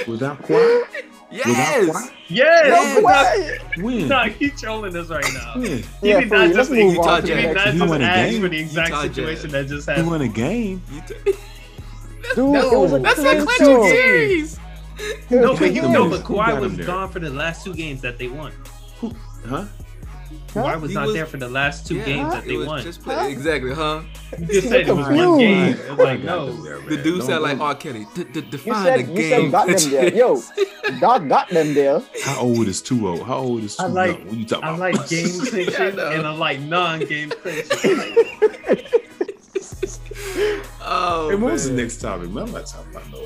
Without 0.08 0.42
quiet? 0.42 0.84
Yes. 1.32 1.88
Without 1.88 2.12
Yes! 2.28 2.68
No 2.68 3.02
Nah, 3.02 3.10
Kawhi. 3.14 3.84
Win. 3.84 4.08
Nah, 4.10 4.26
he's 4.26 4.60
trolling 4.60 4.96
us 4.98 5.08
right 5.10 5.26
now. 5.34 5.54
Win. 5.56 5.84
He 6.02 6.10
Yeah, 6.10 6.20
did 6.20 6.32
not 6.32 6.48
just, 6.48 6.58
Let's 6.58 6.70
move 6.70 6.94
he, 6.94 7.00
on 7.00 7.22
he 7.22 7.28
to 7.30 7.36
the 7.36 7.42
did 7.42 7.56
not. 7.56 7.68
He 7.72 7.78
just 7.80 7.90
won 7.90 8.02
a 8.02 8.06
ask 8.06 8.32
game. 8.32 8.42
for 8.42 8.50
the 8.50 8.60
exact 8.60 8.90
Utah 8.90 9.08
Jazz. 9.08 9.42
that 9.44 9.68
just 9.68 9.90
He 9.92 10.02
won 10.02 10.22
a 10.22 10.28
game. 10.28 10.82
You 10.92 11.02
t- 11.08 11.16
Dude, 12.36 12.56
it 12.56 12.78
was 12.78 12.94
a 12.94 13.00
That's 13.00 13.20
a 13.20 13.24
clinching 13.46 13.84
series. 13.88 14.60
No, 15.30 15.54
but, 15.54 15.60
Take 15.60 15.76
them 15.76 15.92
no, 15.94 16.10
but 16.10 16.22
Kawhi 16.24 16.60
was 16.60 16.78
gone 16.86 17.10
for 17.10 17.20
the 17.20 17.30
last 17.30 17.64
two 17.64 17.74
games 17.74 18.02
that 18.02 18.18
they 18.18 18.28
won. 18.28 18.52
Huh? 19.48 19.66
Kawhi 20.56 20.82
was 20.82 20.92
He 20.92 20.96
not 20.96 21.06
was- 21.08 21.16
there 21.16 21.26
for 21.26 21.38
the 21.38 21.50
last 21.50 21.86
two 21.88 21.96
Yeah, 21.98 22.06
games 22.06 22.34
that 22.34 22.46
they 22.46 22.58
won. 22.58 22.82
Just 22.82 23.04
play, 23.04 23.32
exactly, 23.32 23.74
huh? 23.74 24.02
You 24.40 24.46
just 24.48 24.68
said 24.70 24.88
it 24.88 24.94
was 24.96 25.06
one 25.08 25.38
game. 25.38 25.74
It 25.74 25.90
was 25.90 25.98
like, 26.00 26.20
oh 26.26 26.26
no. 26.26 26.80
The 26.90 26.98
dude 27.04 27.20
No, 27.20 27.26
sound 27.26 27.44
like 27.44 27.58
no. 27.58 27.64
R. 27.66 27.76
Kelly. 27.76 28.08
D- 28.16 28.24
d- 28.24 28.40
You 28.40 28.42
Define 28.42 28.84
said 28.84 29.08
the 29.08 29.14
you 29.22 29.30
said 29.30 29.52
got 29.52 29.68
them 29.68 29.90
there. 29.92 30.14
Yo, 30.16 30.42
Doc 31.00 31.28
got 31.28 31.50
them 31.50 31.74
there. 31.74 32.02
How 32.24 32.40
old 32.42 32.68
is 32.68 32.82
too 32.82 33.08
old? 33.08 33.20
Oh? 33.22 33.24
How 33.26 33.38
old 33.38 33.64
is 33.64 33.76
too 33.76 33.84
I 33.84 33.88
oh? 33.88 33.92
like- 33.92 34.18
young? 34.18 34.28
What 34.28 34.38
you 34.38 34.46
talking 34.46 34.64
about? 34.70 34.82
I 34.82 34.90
about? 34.90 35.00
like 35.00 35.10
game 35.16 35.40
clinching 35.40 35.96
know. 35.96 36.12
and 36.12 36.28
I 36.28 36.32
like 36.36 36.60
non-game 36.62 37.30
clinching. 37.42 38.00
oh, 40.82 41.30
Hey, 41.30 41.36
what 41.36 41.52
was 41.54 41.70
the 41.70 41.76
next 41.76 41.98
topic? 42.02 42.30
Man, 42.30 42.44
I'm 42.46 42.52
not 42.52 42.66
talking 42.66 42.92
about 42.92 43.12
no. 43.12 43.20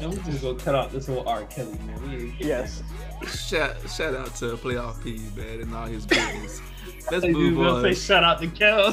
And 0.00 0.12
we 0.12 0.16
just 0.22 0.42
gonna 0.42 0.58
cut 0.58 0.74
out 0.74 0.90
this 0.92 1.06
whole 1.06 1.26
R. 1.28 1.44
Kelly 1.44 1.78
man. 1.86 2.02
We 2.02 2.14
ain't 2.14 2.38
get 2.38 2.46
Yes. 2.46 2.82
Shout, 3.26 3.76
shout 3.88 4.14
out 4.14 4.34
to 4.36 4.56
Playoff 4.56 5.02
P, 5.02 5.20
man, 5.36 5.60
and 5.60 5.74
all 5.74 5.86
his 5.86 6.04
goodness. 6.04 6.60
Let's 7.10 7.22
that. 7.22 7.30
Move 7.30 7.56
gonna 7.56 7.82
say 7.82 7.88
on. 7.88 7.94
shout 7.94 8.24
out 8.24 8.40
to 8.40 8.46
Kel? 8.48 8.92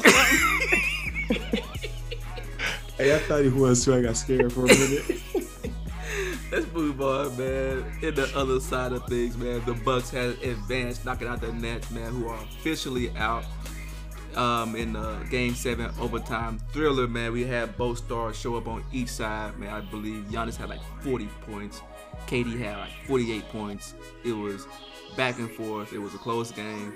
hey, 2.96 3.14
I 3.14 3.18
thought 3.20 3.42
he 3.42 3.48
was, 3.50 3.82
so 3.82 3.98
I 3.98 4.02
got 4.02 4.16
scared 4.16 4.52
for 4.52 4.64
a 4.64 4.68
minute. 4.68 5.20
Let's 6.52 6.70
move 6.72 7.00
on, 7.00 7.36
man. 7.38 7.84
In 8.02 8.14
the 8.14 8.30
other 8.36 8.60
side 8.60 8.92
of 8.92 9.06
things, 9.06 9.38
man, 9.38 9.62
the 9.64 9.72
Bucks 9.72 10.10
has 10.10 10.34
advanced, 10.42 11.04
knocking 11.06 11.26
out 11.26 11.40
the 11.40 11.50
Nets, 11.52 11.90
man, 11.90 12.12
who 12.12 12.28
are 12.28 12.38
officially 12.42 13.10
out 13.16 13.44
um, 14.36 14.76
in 14.76 14.92
the 14.92 15.18
Game 15.30 15.54
Seven 15.54 15.90
overtime 16.00 16.58
thriller. 16.72 17.06
Man, 17.06 17.32
we 17.32 17.44
had 17.44 17.76
both 17.76 17.98
stars 17.98 18.38
show 18.38 18.56
up 18.56 18.68
on 18.68 18.84
each 18.92 19.08
side. 19.08 19.58
Man, 19.58 19.70
I 19.70 19.80
believe 19.80 20.24
Giannis 20.24 20.56
had 20.56 20.68
like 20.68 20.80
40 21.00 21.26
points, 21.46 21.82
KD 22.26 22.58
had 22.58 22.78
like 22.78 22.90
48 23.06 23.48
points. 23.48 23.94
It 24.24 24.32
was 24.32 24.66
back 25.16 25.38
and 25.38 25.50
forth. 25.50 25.92
It 25.92 25.98
was 25.98 26.14
a 26.14 26.18
close 26.18 26.50
game. 26.50 26.94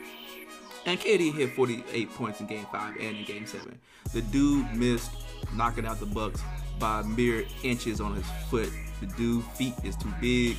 And 0.86 1.00
KD 1.00 1.34
hit 1.34 1.50
48 1.50 2.10
points 2.14 2.40
in 2.40 2.46
Game 2.46 2.66
5 2.70 2.96
and 2.96 3.16
in 3.16 3.24
Game 3.24 3.46
7. 3.46 3.76
The 4.12 4.22
dude 4.22 4.72
missed 4.74 5.10
knocking 5.54 5.84
out 5.84 5.98
the 5.98 6.06
Bucks 6.06 6.42
by 6.78 7.02
mere 7.02 7.44
inches 7.62 8.00
on 8.00 8.14
his 8.14 8.26
foot. 8.48 8.70
The 9.00 9.06
dude 9.06 9.44
feet 9.44 9.74
is 9.82 9.96
too 9.96 10.12
big, 10.20 10.56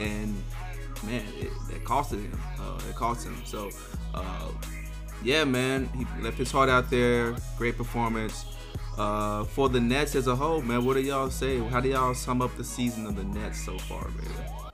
and 0.00 0.34
man, 1.04 1.22
it, 1.38 1.50
that 1.68 1.84
costed 1.84 2.22
him. 2.22 2.40
Uh, 2.58 2.80
it 2.88 2.96
cost 2.96 3.26
him. 3.26 3.36
So, 3.44 3.70
uh, 4.14 4.48
yeah, 5.24 5.44
man, 5.44 5.88
he 5.94 6.06
left 6.22 6.38
his 6.38 6.50
heart 6.50 6.68
out 6.68 6.90
there. 6.90 7.34
Great 7.58 7.76
performance. 7.76 8.44
Uh, 8.98 9.44
for 9.44 9.68
the 9.68 9.80
Nets 9.80 10.14
as 10.14 10.26
a 10.26 10.36
whole, 10.36 10.60
man, 10.60 10.84
what 10.84 10.94
do 10.94 11.00
y'all 11.00 11.30
say? 11.30 11.58
How 11.58 11.80
do 11.80 11.88
y'all 11.88 12.14
sum 12.14 12.42
up 12.42 12.54
the 12.56 12.64
season 12.64 13.06
of 13.06 13.16
the 13.16 13.24
Nets 13.24 13.64
so 13.64 13.78
far, 13.78 14.06
man? 14.08 14.72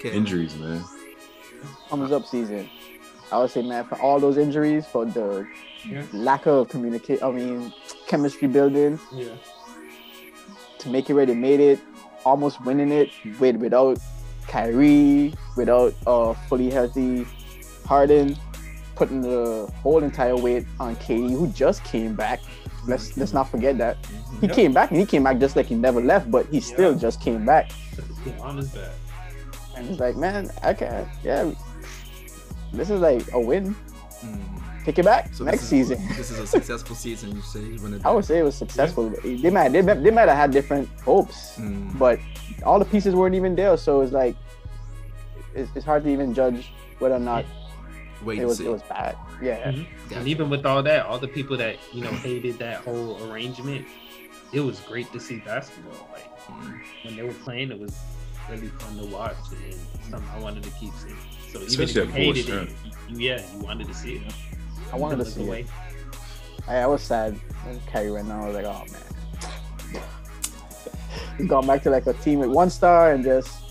Kevin? 0.00 0.18
Injuries, 0.18 0.56
man. 0.56 0.82
Thumbs 1.88 2.12
up 2.12 2.26
season. 2.26 2.68
I 3.30 3.38
would 3.38 3.50
say, 3.50 3.62
man, 3.62 3.84
for 3.84 4.00
all 4.00 4.18
those 4.18 4.36
injuries, 4.38 4.86
for 4.86 5.04
the 5.04 5.46
Yeah. 5.88 6.02
lack 6.12 6.46
of 6.46 6.68
communicate, 6.68 7.22
I 7.22 7.30
mean, 7.30 7.72
chemistry 8.06 8.48
building 8.48 8.98
yeah. 9.12 9.28
to 10.78 10.88
make 10.88 11.10
it 11.10 11.14
where 11.14 11.26
they 11.26 11.34
made 11.34 11.60
it, 11.60 11.80
almost 12.24 12.64
winning 12.64 12.90
it 12.92 13.10
with 13.38 13.56
without 13.56 13.98
Kyrie, 14.48 15.34
without 15.56 15.94
uh 16.06 16.34
fully 16.48 16.70
healthy 16.70 17.26
Harden, 17.86 18.36
putting 18.94 19.20
the 19.22 19.70
whole 19.82 20.02
entire 20.02 20.36
weight 20.36 20.66
on 20.80 20.96
KD, 20.96 21.30
who 21.30 21.48
just 21.48 21.82
came 21.84 22.14
back. 22.14 22.40
Let's 22.86 23.16
let's 23.16 23.32
not 23.32 23.48
forget 23.48 23.78
that 23.78 23.96
he 24.40 24.46
Yep. 24.48 24.56
came 24.56 24.72
back 24.72 24.90
and 24.90 24.98
he 24.98 25.06
came 25.06 25.22
back 25.22 25.38
just 25.38 25.54
like 25.56 25.66
he 25.66 25.74
never 25.76 26.00
left, 26.00 26.30
but 26.30 26.46
he 26.46 26.60
still 26.60 26.92
Yeah. 26.92 26.98
just 26.98 27.20
came 27.20 27.46
back. 27.46 27.70
Put 28.24 28.38
on 28.40 28.56
his 28.56 28.68
back. 28.70 28.90
And 29.76 29.88
it's 29.88 30.00
like, 30.00 30.16
man, 30.16 30.50
I 30.62 30.74
can't. 30.74 31.06
Yeah, 31.24 31.50
this 32.72 32.90
is 32.90 33.00
like 33.00 33.22
a 33.32 33.40
win. 33.40 33.74
Mm. 34.24 34.38
Take 34.84 34.98
it 34.98 35.04
back 35.04 35.32
So 35.32 35.44
next 35.44 35.60
this 35.60 35.72
is, 35.72 35.88
season. 35.88 36.08
This 36.16 36.30
is 36.32 36.38
a 36.40 36.46
successful 36.46 36.96
season, 36.96 37.36
you 37.36 37.42
say. 37.42 37.60
When 37.78 37.94
it, 37.94 38.02
I 38.06 38.10
would 38.10 38.24
say 38.24 38.38
it 38.38 38.42
was 38.42 38.56
successful. 38.56 39.10
They 39.22 39.48
might 39.50 39.68
they, 39.70 39.80
they 39.80 40.10
might 40.10 40.28
have 40.28 40.36
had 40.36 40.50
different 40.50 40.88
hopes, 41.04 41.54
Mm. 41.56 41.96
but 41.98 42.18
all 42.64 42.78
the 42.80 42.84
pieces 42.84 43.14
weren't 43.14 43.36
even 43.36 43.54
there. 43.54 43.76
So 43.76 44.00
it's 44.00 44.12
like 44.12 44.34
it's, 45.54 45.70
it's 45.76 45.84
hard 45.84 46.02
to 46.04 46.10
even 46.10 46.34
judge 46.34 46.72
whether 46.98 47.14
or 47.14 47.20
not 47.20 47.44
Wait 48.24 48.38
it 48.38 48.40
and 48.40 48.48
was 48.48 48.58
see. 48.58 48.66
it 48.66 48.70
was 48.70 48.82
bad. 48.82 49.16
Yeah, 49.40 49.70
Mhm. 49.72 49.86
Gotcha. 50.08 50.18
And 50.20 50.28
even 50.28 50.48
with 50.50 50.64
all 50.66 50.82
that, 50.82 51.06
all 51.06 51.18
the 51.18 51.28
people 51.28 51.56
that 51.56 51.76
you 51.92 52.02
know 52.02 52.10
hated 52.10 52.58
that 52.58 52.78
whole 52.84 53.18
arrangement, 53.30 53.86
it 54.52 54.60
was 54.60 54.80
great 54.80 55.10
to 55.12 55.20
see 55.20 55.38
basketball. 55.40 56.08
Like 56.12 56.28
Mm. 56.48 56.80
when 57.04 57.16
they 57.16 57.22
were 57.22 57.32
playing, 57.44 57.70
it 57.72 57.78
was 57.78 57.94
really 58.50 58.68
fun 58.68 58.98
to 58.98 59.06
watch 59.06 59.36
and 59.52 59.74
something 60.10 60.28
I 60.34 60.38
wanted 60.40 60.62
to 60.64 60.70
keep 60.70 60.92
seeing. 60.94 61.16
So 61.52 61.58
even 61.58 61.66
Especially 61.68 62.02
if 62.02 62.06
you 62.08 62.12
hated 62.14 62.44
strength. 62.44 62.74
it, 62.84 62.92
you, 63.12 63.18
yeah, 63.28 63.42
you 63.52 63.58
wanted 63.64 63.86
to 63.88 63.94
see 63.94 64.14
it. 64.16 64.32
I 64.92 64.96
wanted 64.96 65.18
to 65.18 65.24
see 65.24 65.42
away. 65.46 65.60
it. 65.60 65.66
I, 66.68 66.76
I 66.78 66.86
was 66.86 67.02
sad 67.02 67.34
when 67.64 67.80
Kyrie 67.92 68.12
went 68.12 68.28
down. 68.28 68.42
I 68.42 68.46
was 68.46 68.54
like, 68.56 68.64
oh 68.66 68.84
man. 68.92 70.02
He 71.38 71.46
gone 71.46 71.66
back 71.66 71.82
to 71.84 71.90
like 71.90 72.06
a 72.06 72.12
team 72.14 72.38
with 72.40 72.50
one 72.50 72.68
star 72.70 73.12
and 73.12 73.24
just 73.24 73.61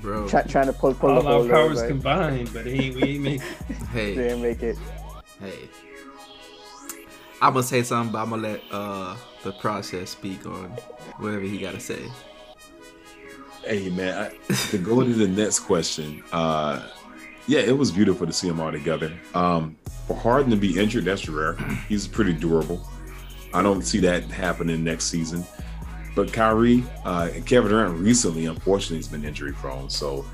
Bro, 0.00 0.28
try, 0.28 0.42
trying 0.42 0.66
to 0.66 0.72
pull 0.72 0.94
pull 0.94 1.10
All 1.10 1.22
the 1.22 1.28
our 1.28 1.38
whole 1.40 1.48
powers 1.48 1.80
like, 1.80 1.88
combined, 1.88 2.52
but 2.52 2.66
ain't, 2.66 2.94
we 2.96 3.02
ain't 3.02 3.22
make 3.22 3.40
hey, 3.92 4.14
didn't 4.14 4.42
make 4.42 4.62
it. 4.62 4.76
hey. 5.40 5.68
I'm 7.42 7.52
gonna 7.52 7.62
say 7.62 7.82
something, 7.82 8.12
but 8.12 8.22
I'm 8.22 8.30
gonna 8.30 8.42
let 8.42 8.62
uh, 8.70 9.16
the 9.42 9.52
process 9.52 10.10
speak 10.10 10.46
on 10.46 10.70
whatever 11.18 11.42
he 11.42 11.58
gotta 11.58 11.80
say. 11.80 12.00
Hey 13.64 13.90
man, 13.90 14.30
I, 14.48 14.54
to 14.70 14.78
go 14.78 15.02
to 15.02 15.12
the 15.12 15.28
next 15.28 15.60
question, 15.60 16.22
uh, 16.32 16.88
yeah, 17.46 17.60
it 17.60 17.76
was 17.76 17.90
beautiful 17.90 18.26
to 18.26 18.32
see 18.32 18.48
them 18.48 18.60
all 18.60 18.72
together. 18.72 19.12
Um, 19.34 19.76
for 20.06 20.16
Harden 20.16 20.50
to 20.50 20.56
be 20.56 20.78
injured, 20.78 21.04
that's 21.04 21.28
rare. 21.28 21.54
He's 21.88 22.06
pretty 22.06 22.32
durable. 22.32 22.86
I 23.52 23.62
don't 23.62 23.82
see 23.82 23.98
that 24.00 24.24
happening 24.24 24.84
next 24.84 25.06
season. 25.06 25.44
But 26.16 26.32
Kyrie 26.32 26.82
uh, 27.04 27.28
and 27.32 27.46
Kevin 27.46 27.70
Durant 27.70 27.96
recently, 28.00 28.46
unfortunately, 28.46 28.96
has 28.96 29.06
been 29.06 29.24
injury 29.24 29.52
prone. 29.52 29.88
So 29.90 30.24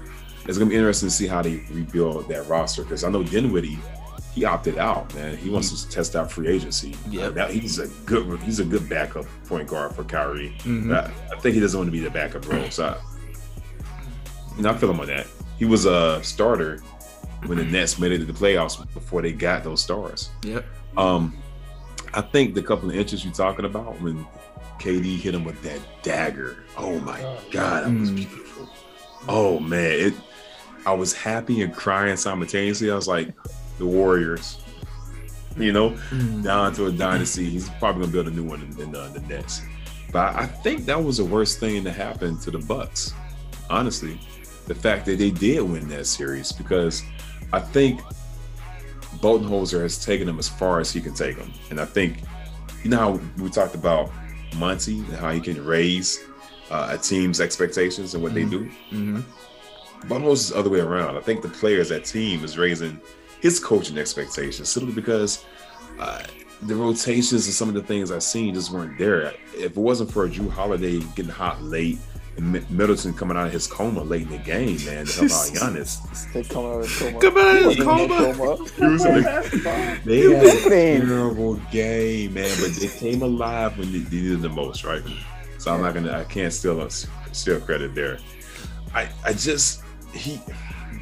it's 0.46 0.56
gonna 0.56 0.70
be 0.70 0.76
interesting 0.76 1.08
to 1.08 1.14
see 1.14 1.26
how 1.26 1.42
they 1.42 1.56
rebuild 1.70 2.28
that 2.28 2.46
roster 2.48 2.82
because 2.84 3.02
I 3.04 3.10
know 3.10 3.22
Dinwiddie, 3.24 3.78
he 4.32 4.44
opted 4.44 4.78
out. 4.78 5.12
Man, 5.14 5.36
he 5.36 5.50
wants 5.50 5.82
to 5.84 5.90
test 5.90 6.14
out 6.16 6.30
free 6.30 6.48
agency. 6.48 6.94
Uh, 7.20 7.48
he's 7.48 7.78
a 7.80 7.88
good 8.06 8.40
he's 8.40 8.60
a 8.60 8.64
good 8.64 8.88
backup 8.88 9.26
point 9.46 9.68
guard 9.68 9.94
for 9.94 10.04
Kyrie. 10.04 10.54
Mhm. 10.60 10.94
I, 10.94 11.10
I 11.34 11.38
think 11.40 11.54
he 11.54 11.60
doesn't 11.60 11.76
want 11.78 11.88
to 11.88 11.92
be 11.92 12.00
the 12.00 12.10
backup 12.10 12.48
role. 12.48 12.70
So, 12.70 12.86
I, 12.86 12.96
you 14.56 14.62
know, 14.62 14.70
I 14.70 14.74
feel 14.78 14.90
him 14.90 15.00
on 15.00 15.08
that. 15.08 15.26
He 15.58 15.64
was 15.64 15.84
a 15.84 16.22
starter 16.22 16.78
when 17.46 17.58
the 17.58 17.64
Nets 17.64 17.98
made 17.98 18.12
it 18.12 18.18
to 18.18 18.24
the 18.24 18.32
playoffs 18.32 18.78
before 18.94 19.20
they 19.20 19.32
got 19.32 19.64
those 19.64 19.82
stars. 19.82 20.30
Yep. 20.44 20.64
Um, 20.96 21.36
I 22.14 22.20
think 22.20 22.54
the 22.54 22.62
couple 22.62 22.88
of 22.88 22.94
inches 22.96 23.24
you're 23.24 23.34
talking 23.34 23.64
about 23.64 24.00
when 24.00 24.24
KD 24.82 25.16
hit 25.20 25.34
him 25.34 25.44
with 25.44 25.62
that 25.62 25.80
dagger. 26.02 26.56
Oh 26.76 26.98
my 27.00 27.20
God, 27.50 27.84
that 27.84 28.00
was 28.00 28.10
Mm. 28.10 28.16
beautiful. 28.16 28.68
Oh 29.28 29.60
man, 29.60 29.82
it. 30.08 30.14
I 30.84 30.92
was 30.92 31.12
happy 31.12 31.62
and 31.62 31.72
crying 31.72 32.16
simultaneously. 32.16 32.90
I 32.90 32.96
was 32.96 33.06
like, 33.06 33.28
the 33.78 33.86
Warriors, 33.86 34.58
you 35.56 35.72
know, 35.72 35.90
Mm. 36.10 36.42
down 36.42 36.74
to 36.74 36.86
a 36.86 36.92
dynasty. 36.92 37.48
He's 37.48 37.68
probably 37.78 38.02
gonna 38.02 38.12
build 38.12 38.26
a 38.26 38.30
new 38.32 38.42
one 38.44 38.62
in, 38.62 38.80
in 38.88 38.96
uh, 38.96 39.08
the 39.14 39.20
Nets. 39.20 39.62
But 40.12 40.34
I 40.34 40.46
think 40.46 40.84
that 40.86 41.02
was 41.02 41.18
the 41.18 41.24
worst 41.24 41.60
thing 41.60 41.84
to 41.84 41.92
happen 41.92 42.36
to 42.40 42.50
the 42.50 42.58
Bucks. 42.58 43.14
Honestly, 43.70 44.18
the 44.66 44.74
fact 44.74 45.06
that 45.06 45.18
they 45.18 45.30
did 45.30 45.62
win 45.62 45.88
that 45.88 46.06
series 46.06 46.50
because 46.52 47.02
I 47.52 47.60
think 47.60 48.00
Budenholzer 49.20 49.82
has 49.82 50.04
taken 50.04 50.26
them 50.26 50.38
as 50.38 50.48
far 50.48 50.80
as 50.80 50.92
he 50.92 51.00
can 51.00 51.14
take 51.14 51.36
them, 51.38 51.52
and 51.70 51.80
I 51.80 51.84
think 51.84 52.18
you 52.82 52.90
know 52.90 52.98
how 52.98 53.20
we 53.42 53.48
talked 53.50 53.74
about 53.74 54.10
Monty 54.54 54.98
and 54.98 55.14
how 55.14 55.30
he 55.30 55.40
can 55.40 55.64
raise 55.64 56.24
uh, 56.70 56.88
a 56.90 56.98
team's 56.98 57.40
expectations 57.40 58.14
and 58.14 58.22
what 58.22 58.34
they 58.34 58.44
do. 58.44 58.64
Mm-hmm. 58.90 59.20
Budenholzer 60.08 60.32
is 60.32 60.48
the 60.50 60.58
other 60.58 60.70
way 60.70 60.80
around. 60.80 61.16
I 61.16 61.20
think 61.20 61.42
the 61.42 61.48
players, 61.48 61.88
that 61.90 62.04
team, 62.04 62.44
is 62.44 62.58
raising 62.58 63.00
his 63.40 63.60
coaching 63.60 63.98
expectations 63.98 64.68
simply 64.68 64.92
because 64.92 65.44
uh, 65.98 66.22
the 66.62 66.74
rotations 66.74 67.46
and 67.46 67.54
some 67.54 67.68
of 67.68 67.74
the 67.74 67.82
things 67.82 68.10
I've 68.10 68.22
seen 68.22 68.54
just 68.54 68.70
weren't 68.70 68.98
there. 68.98 69.32
If 69.54 69.72
it 69.72 69.76
wasn't 69.76 70.10
for 70.10 70.28
Jrue 70.28 70.50
Holiday 70.50 71.00
getting 71.14 71.30
hot 71.30 71.62
late 71.62 71.98
and 72.36 72.70
Middleton 72.70 73.12
coming 73.12 73.36
out 73.36 73.48
of 73.48 73.52
his 73.52 73.66
coma 73.66 74.02
late 74.02 74.22
in 74.22 74.30
the 74.30 74.38
game, 74.38 74.82
man, 74.86 75.04
to 75.06 75.12
help 75.28 75.32
out 75.32 75.48
Giannis, 75.52 76.32
They 76.32 76.42
come 76.42 76.64
out 76.64 76.80
of 76.84 76.98
coma. 76.98 77.20
Come 77.20 77.36
out 77.38 77.56
of 77.56 77.62
He 77.62 77.74
his 77.76 77.84
wasn't 77.86 78.10
coma. 78.10 78.34
coma. 78.34 78.70
He 78.76 78.84
was 78.86 79.04
in 79.04 79.14
the- 79.16 79.22
Basketball. 79.22 79.96
they 80.04 80.20
had 80.20 80.46
a 80.46 80.68
terrible 81.06 81.54
game, 81.70 82.34
man, 82.34 82.56
but 82.60 82.70
they 82.72 82.88
came 82.88 83.22
alive 83.22 83.76
when 83.78 83.92
they 83.92 83.98
they 83.98 84.16
needed 84.16 84.40
the 84.42 84.48
most, 84.48 84.84
right? 84.84 85.02
So 85.58 85.72
I'm 85.74 85.82
not 85.82 85.94
gonna, 85.94 86.12
I 86.18 86.24
can't 86.24 86.52
steal 86.52 86.88
steal 86.90 87.60
credit 87.60 87.94
there. 87.94 88.18
I, 88.94 89.08
I 89.24 89.32
just 89.34 89.82
he, 90.14 90.40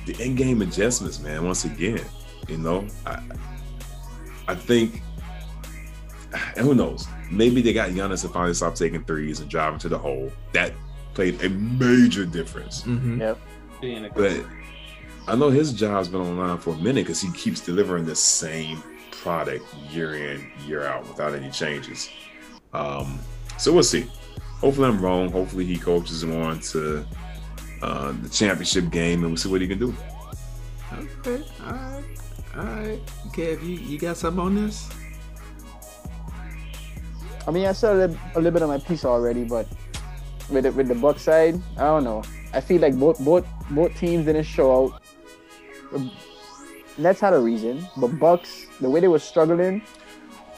the 0.06 0.20
in-game 0.22 0.62
adjustments, 0.62 1.20
man. 1.20 1.44
Once 1.44 1.64
again, 1.64 2.00
you 2.48 2.56
know, 2.58 2.86
I, 3.06 3.22
I 4.48 4.54
think, 4.54 5.00
and 6.56 6.66
who 6.66 6.74
knows? 6.74 7.06
Maybe 7.30 7.62
they 7.62 7.72
got 7.72 7.90
Giannis 7.90 8.22
to 8.22 8.28
finally 8.28 8.54
stop 8.54 8.74
taking 8.74 9.04
threes 9.04 9.40
and 9.40 9.48
driving 9.48 9.78
to 9.80 9.88
the 9.88 9.98
hole. 9.98 10.30
That 10.52 10.72
played 11.14 11.42
a 11.42 11.48
major 11.48 12.24
difference. 12.24 12.82
Mm-hmm. 12.82 13.20
Yep. 13.20 13.38
Being 13.80 14.04
a 14.04 14.10
But 14.10 14.44
I 15.26 15.36
know 15.36 15.50
his 15.50 15.72
job's 15.72 16.08
been 16.08 16.20
on 16.20 16.36
the 16.36 16.42
line 16.42 16.58
for 16.58 16.74
a 16.74 16.78
minute 16.78 17.04
because 17.06 17.20
he 17.20 17.32
keeps 17.32 17.60
delivering 17.60 18.04
the 18.04 18.16
same 18.16 18.82
product 19.10 19.64
year 19.90 20.14
in, 20.14 20.50
year 20.66 20.84
out 20.84 21.06
without 21.06 21.34
any 21.34 21.50
changes. 21.50 22.10
Um, 22.72 23.18
so 23.58 23.72
we'll 23.72 23.82
see. 23.82 24.06
Hopefully 24.60 24.88
I'm 24.88 25.00
wrong. 25.00 25.30
Hopefully 25.30 25.64
he 25.64 25.76
coaches 25.76 26.22
him 26.22 26.40
on 26.40 26.60
to 26.60 27.04
uh, 27.82 28.12
the 28.22 28.28
championship 28.28 28.90
game 28.90 29.20
and 29.20 29.28
we'll 29.30 29.36
see 29.36 29.48
what 29.48 29.60
he 29.60 29.68
can 29.68 29.78
do. 29.78 29.94
Okay. 30.92 31.42
All 31.64 31.72
right. 31.72 32.04
All 32.56 32.64
right. 32.64 33.00
Kev, 33.32 33.62
you, 33.62 33.76
you 33.76 33.98
got 33.98 34.16
something 34.16 34.40
on 34.40 34.54
this? 34.54 34.88
I 37.46 37.50
mean, 37.52 37.66
I 37.66 37.72
said 37.72 38.10
a 38.10 38.18
a 38.34 38.38
little 38.38 38.50
bit 38.50 38.62
of 38.62 38.68
my 38.68 38.78
piece 38.78 39.04
already, 39.04 39.44
but 39.44 39.66
with 40.50 40.64
the, 40.64 40.72
with 40.72 40.88
the 40.88 40.94
Buck 40.94 41.18
side, 41.18 41.60
I 41.76 41.82
don't 41.84 42.04
know. 42.04 42.22
I 42.52 42.60
feel 42.60 42.80
like 42.80 42.96
both 42.98 43.18
both 43.24 43.46
both 43.70 43.96
teams 43.96 44.26
didn't 44.26 44.44
show 44.44 44.86
out. 44.86 45.02
Nets 46.98 47.20
had 47.20 47.32
a 47.32 47.38
reason, 47.38 47.86
but 47.96 48.08
Bucks, 48.18 48.66
the 48.80 48.90
way 48.90 49.00
they 49.00 49.08
were 49.08 49.18
struggling, 49.18 49.82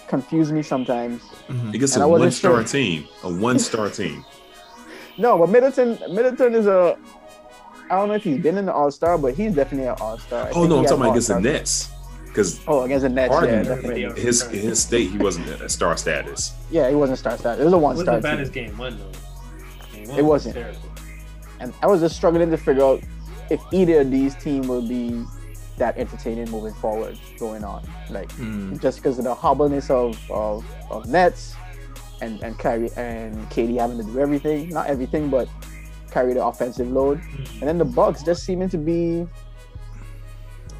confused 0.09 0.53
me 0.53 0.63
sometimes. 0.63 1.23
Mm-hmm. 1.49 1.71
He 1.73 1.79
gets 1.79 1.95
And 1.95 2.03
a 2.03 2.07
I 2.07 2.09
wasn't 2.09 2.25
one 2.27 2.33
star 2.33 2.55
sure. 2.57 2.65
team, 2.65 3.05
a 3.23 3.33
one 3.33 3.59
star 3.59 3.89
team. 4.01 4.25
No, 5.19 5.39
but 5.39 5.51
Middleton 5.51 5.99
Middleton 6.15 6.55
is 6.55 6.67
a. 6.67 6.97
I 7.91 7.97
don't 7.97 8.09
know 8.09 8.15
if 8.15 8.25
he's 8.25 8.41
been 8.43 8.57
in 8.57 8.65
the 8.67 8.73
All 8.73 8.91
Star, 8.91 9.19
but 9.19 9.35
he's 9.35 9.55
definitely 9.55 9.87
an 9.89 9.97
All 10.01 10.17
Star. 10.19 10.49
Oh 10.55 10.67
no, 10.67 10.79
I'm 10.79 10.85
talking 10.85 11.01
about 11.03 11.11
against 11.11 11.29
the 11.29 11.41
Nets 11.41 11.91
because 12.25 12.61
Oh, 12.67 12.81
against 12.83 13.03
the 13.03 13.11
Nets, 13.11 13.35
yeah, 13.43 13.63
definitely. 13.63 14.23
his 14.23 14.43
his 14.45 14.81
state, 14.81 15.11
he 15.11 15.19
wasn't 15.19 15.47
a 15.61 15.69
star 15.69 15.95
status. 15.99 16.55
Yeah, 16.71 16.89
he 16.89 16.95
wasn't 16.95 17.19
star 17.19 17.37
status. 17.37 17.61
It 17.61 17.65
was 17.65 17.75
a 17.75 17.79
one 17.79 17.97
It 17.97 18.01
star 18.01 18.15
wasn't 18.15 18.23
bad 18.23 18.31
team. 18.37 18.41
as 18.41 18.51
game 18.51 18.79
one 18.79 18.97
though. 18.99 19.13
It 20.19 20.23
was 20.23 20.47
wasn't. 20.47 20.55
terrible. 20.57 20.79
and 21.61 21.73
I 21.83 21.87
was 21.87 22.01
just 22.01 22.17
struggling 22.17 22.51
to 22.51 22.57
figure 22.57 22.83
out 22.85 23.01
if 23.51 23.61
either 23.73 24.01
of 24.01 24.11
these 24.11 24.35
teams 24.37 24.67
will 24.67 24.87
be 24.87 25.25
that 25.79 25.97
entertaining 25.99 26.51
moving 26.51 26.75
forward, 26.75 27.19
going 27.39 27.65
on. 27.65 27.83
Like 28.11 28.31
Mm. 28.33 28.81
just 28.81 28.99
because 28.99 29.19
of 29.19 29.25
the 29.25 29.35
hobbleness 29.35 29.91
of, 29.91 30.19
of 30.31 30.65
of 30.91 31.07
Nets 31.09 31.55
and 32.21 32.43
and 32.43 32.59
Kyrie 32.59 32.91
and 32.97 33.35
KD 33.51 33.79
having 33.81 33.99
to 33.99 34.05
do 34.05 34.19
everything, 34.21 34.69
not 34.69 34.87
everything, 34.87 35.29
but 35.31 35.49
carry 36.11 36.35
the 36.35 36.45
offensive 36.45 36.91
load. 36.91 37.21
Mhm. 37.21 37.61
And 37.61 37.63
then 37.69 37.79
the 37.79 37.85
Bucks 37.87 38.23
just 38.23 38.45
seeming 38.45 38.69
to 38.71 38.79
be 38.79 39.27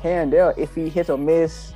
here 0.03 0.21
and 0.21 0.33
there, 0.33 0.53
iffy, 0.55 0.91
hit 0.91 1.09
or 1.11 1.17
miss. 1.19 1.73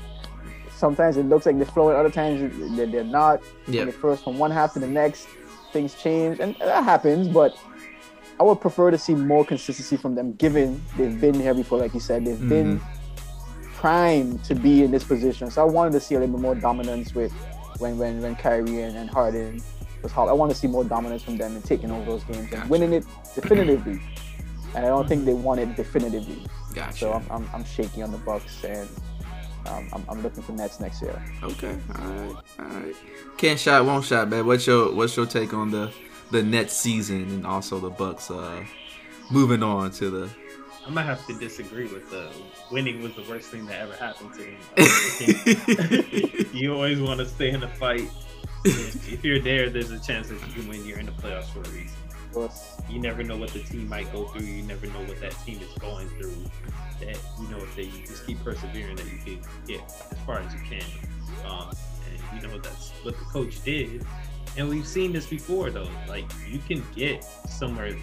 Sometimes 0.77 1.17
it 1.17 1.25
looks 1.25 1.47
like 1.47 1.57
they're 1.57 1.65
flowing, 1.65 1.97
other 1.97 2.11
times 2.11 2.53
they're, 2.77 2.87
they're 2.87 3.05
not. 3.05 3.41
When 3.67 3.89
it 3.89 3.95
first 3.95 4.25
from 4.25 4.39
one 4.39 4.51
half 4.51 4.75
to 4.75 4.79
the 4.79 4.87
next, 4.87 5.27
things 5.77 5.95
change, 5.95 6.41
and 6.41 6.57
that 6.57 6.85
happens. 6.85 7.29
But 7.29 7.57
I 8.41 8.43
would 8.43 8.61
prefer 8.61 8.91
to 8.91 8.99
see 8.99 9.15
more 9.15 9.45
consistency 9.45 9.97
from 9.97 10.15
them, 10.15 10.33
given 10.35 10.83
they've 10.97 11.21
been 11.21 11.35
here 11.35 11.55
before, 11.55 11.79
like 11.79 11.95
you 11.95 12.01
said, 12.01 12.25
they've 12.25 12.37
mm-hmm. 12.37 12.49
been 12.49 12.81
primed 13.75 14.43
to 14.45 14.55
be 14.55 14.83
in 14.83 14.91
this 14.91 15.05
position. 15.05 15.51
So 15.51 15.61
I 15.63 15.65
wanted 15.65 15.93
to 15.93 16.01
see 16.01 16.15
a 16.15 16.21
little 16.21 16.35
bit 16.37 16.43
more 16.43 16.55
dominance 16.55 17.15
with 17.15 17.33
when 17.79 17.99
when 17.99 18.23
when 18.23 18.35
Kyrie 18.37 18.81
and, 18.83 18.97
and 18.97 19.11
Harden 19.11 19.63
was 20.03 20.13
hot. 20.13 20.29
I 20.29 20.33
want 20.33 20.51
to 20.51 20.57
see 20.57 20.67
more 20.67 20.85
dominance 20.85 21.23
from 21.23 21.37
them 21.37 21.55
and 21.55 21.65
taking 21.65 21.91
over 21.91 22.05
those 22.05 22.25
games 22.25 22.49
Gotcha. 22.49 22.63
and 22.63 22.71
winning 22.71 22.93
it 22.95 23.05
definitively. 23.35 24.01
And 24.75 24.85
I 24.85 24.89
don't 24.89 25.09
think 25.09 25.25
they 25.25 25.35
won 25.35 25.59
it 25.59 25.77
definitively. 25.77 26.43
Gotcha. 26.75 26.99
So 26.99 27.13
I'm, 27.13 27.27
I'm, 27.31 27.49
I'm 27.55 27.65
shaky 27.65 28.03
on 28.03 28.13
the 28.13 28.19
Bucks 28.19 28.65
and 28.65 28.89
um, 29.69 29.89
I'm, 29.93 30.05
I'm 30.09 30.23
looking 30.23 30.43
for 30.43 30.53
Nets 30.53 30.81
next 30.81 31.03
year. 31.03 31.23
Okay, 31.43 31.77
all 31.99 32.05
right, 32.05 32.37
all 32.59 32.65
right. 32.67 32.95
Can't 33.37 33.59
shot, 33.59 33.85
won't 33.85 34.05
shot, 34.05 34.29
man. 34.29 34.47
What's 34.47 34.67
your 34.67 34.95
what's 34.95 35.17
your 35.17 35.27
take 35.27 35.53
on 35.55 35.71
the 35.71 35.93
the 36.31 36.43
Nets 36.43 36.73
season 36.75 37.23
and 37.23 37.47
also 37.47 37.79
the 37.79 37.91
Bucks 37.91 38.31
uh 38.31 38.65
moving 39.31 39.63
on 39.63 39.91
to 39.93 40.11
the 40.11 40.31
I 40.87 40.91
might 40.91 41.03
have 41.03 41.27
to 41.27 41.37
disagree 41.39 41.87
with 41.87 42.09
the 42.11 42.31
winning 42.71 43.03
was 43.03 43.15
the 43.15 43.25
worst 43.29 43.51
thing 43.51 43.67
that 43.67 43.81
ever 43.81 43.95
happened 43.95 44.35
to 44.35 44.43
him. 44.45 44.57
You 46.57 46.73
always 46.73 47.01
want 47.01 47.21
to 47.21 47.27
stay 47.27 47.51
in 47.51 47.61
the 47.61 47.69
fight. 47.69 48.09
If 48.65 49.13
if 49.13 49.25
you're 49.25 49.41
there, 49.41 49.69
there's 49.69 49.91
a 49.91 49.99
chance 50.01 50.29
that 50.29 50.41
you 50.47 50.53
can 50.55 50.69
win. 50.69 50.87
You're 50.87 50.99
in 50.99 51.07
the 51.07 51.13
playoffs 51.13 51.51
for 51.53 51.61
a 51.61 51.69
reason. 51.69 51.97
Of 52.37 52.51
course, 52.51 52.77
You 52.91 53.01
never 53.01 53.23
know 53.23 53.39
what 53.39 53.49
the 53.51 53.61
team 53.61 53.89
might 53.89 54.13
go 54.13 54.27
through. 54.27 54.45
You 54.45 54.63
never 54.65 54.87
know 54.89 55.01
what 55.05 55.19
that 55.21 55.33
team 55.47 55.59
is 55.63 55.73
going 55.79 56.07
through. 56.11 56.37
That 57.01 57.19
you 57.41 57.49
know 57.49 57.57
if 57.59 57.75
they 57.75 57.87
just 58.07 58.27
keep 58.27 58.43
persevering, 58.45 58.97
that 58.97 59.07
you 59.07 59.19
can 59.25 59.41
get 59.67 59.81
as 60.13 60.19
far 60.27 60.41
as 60.41 60.53
you 60.53 60.61
can. 60.69 60.85
Um, 61.51 61.71
and 62.11 62.43
you 62.43 62.47
know 62.47 62.59
that's 62.59 62.91
what 63.03 63.19
the 63.19 63.25
coach 63.25 63.63
did. 63.65 64.05
And 64.59 64.69
we've 64.69 64.87
seen 64.87 65.13
this 65.13 65.27
before, 65.27 65.71
though. 65.71 65.89
Like 66.09 66.27
you 66.47 66.59
can 66.59 66.85
get 66.95 67.25
somewhere 67.49 67.97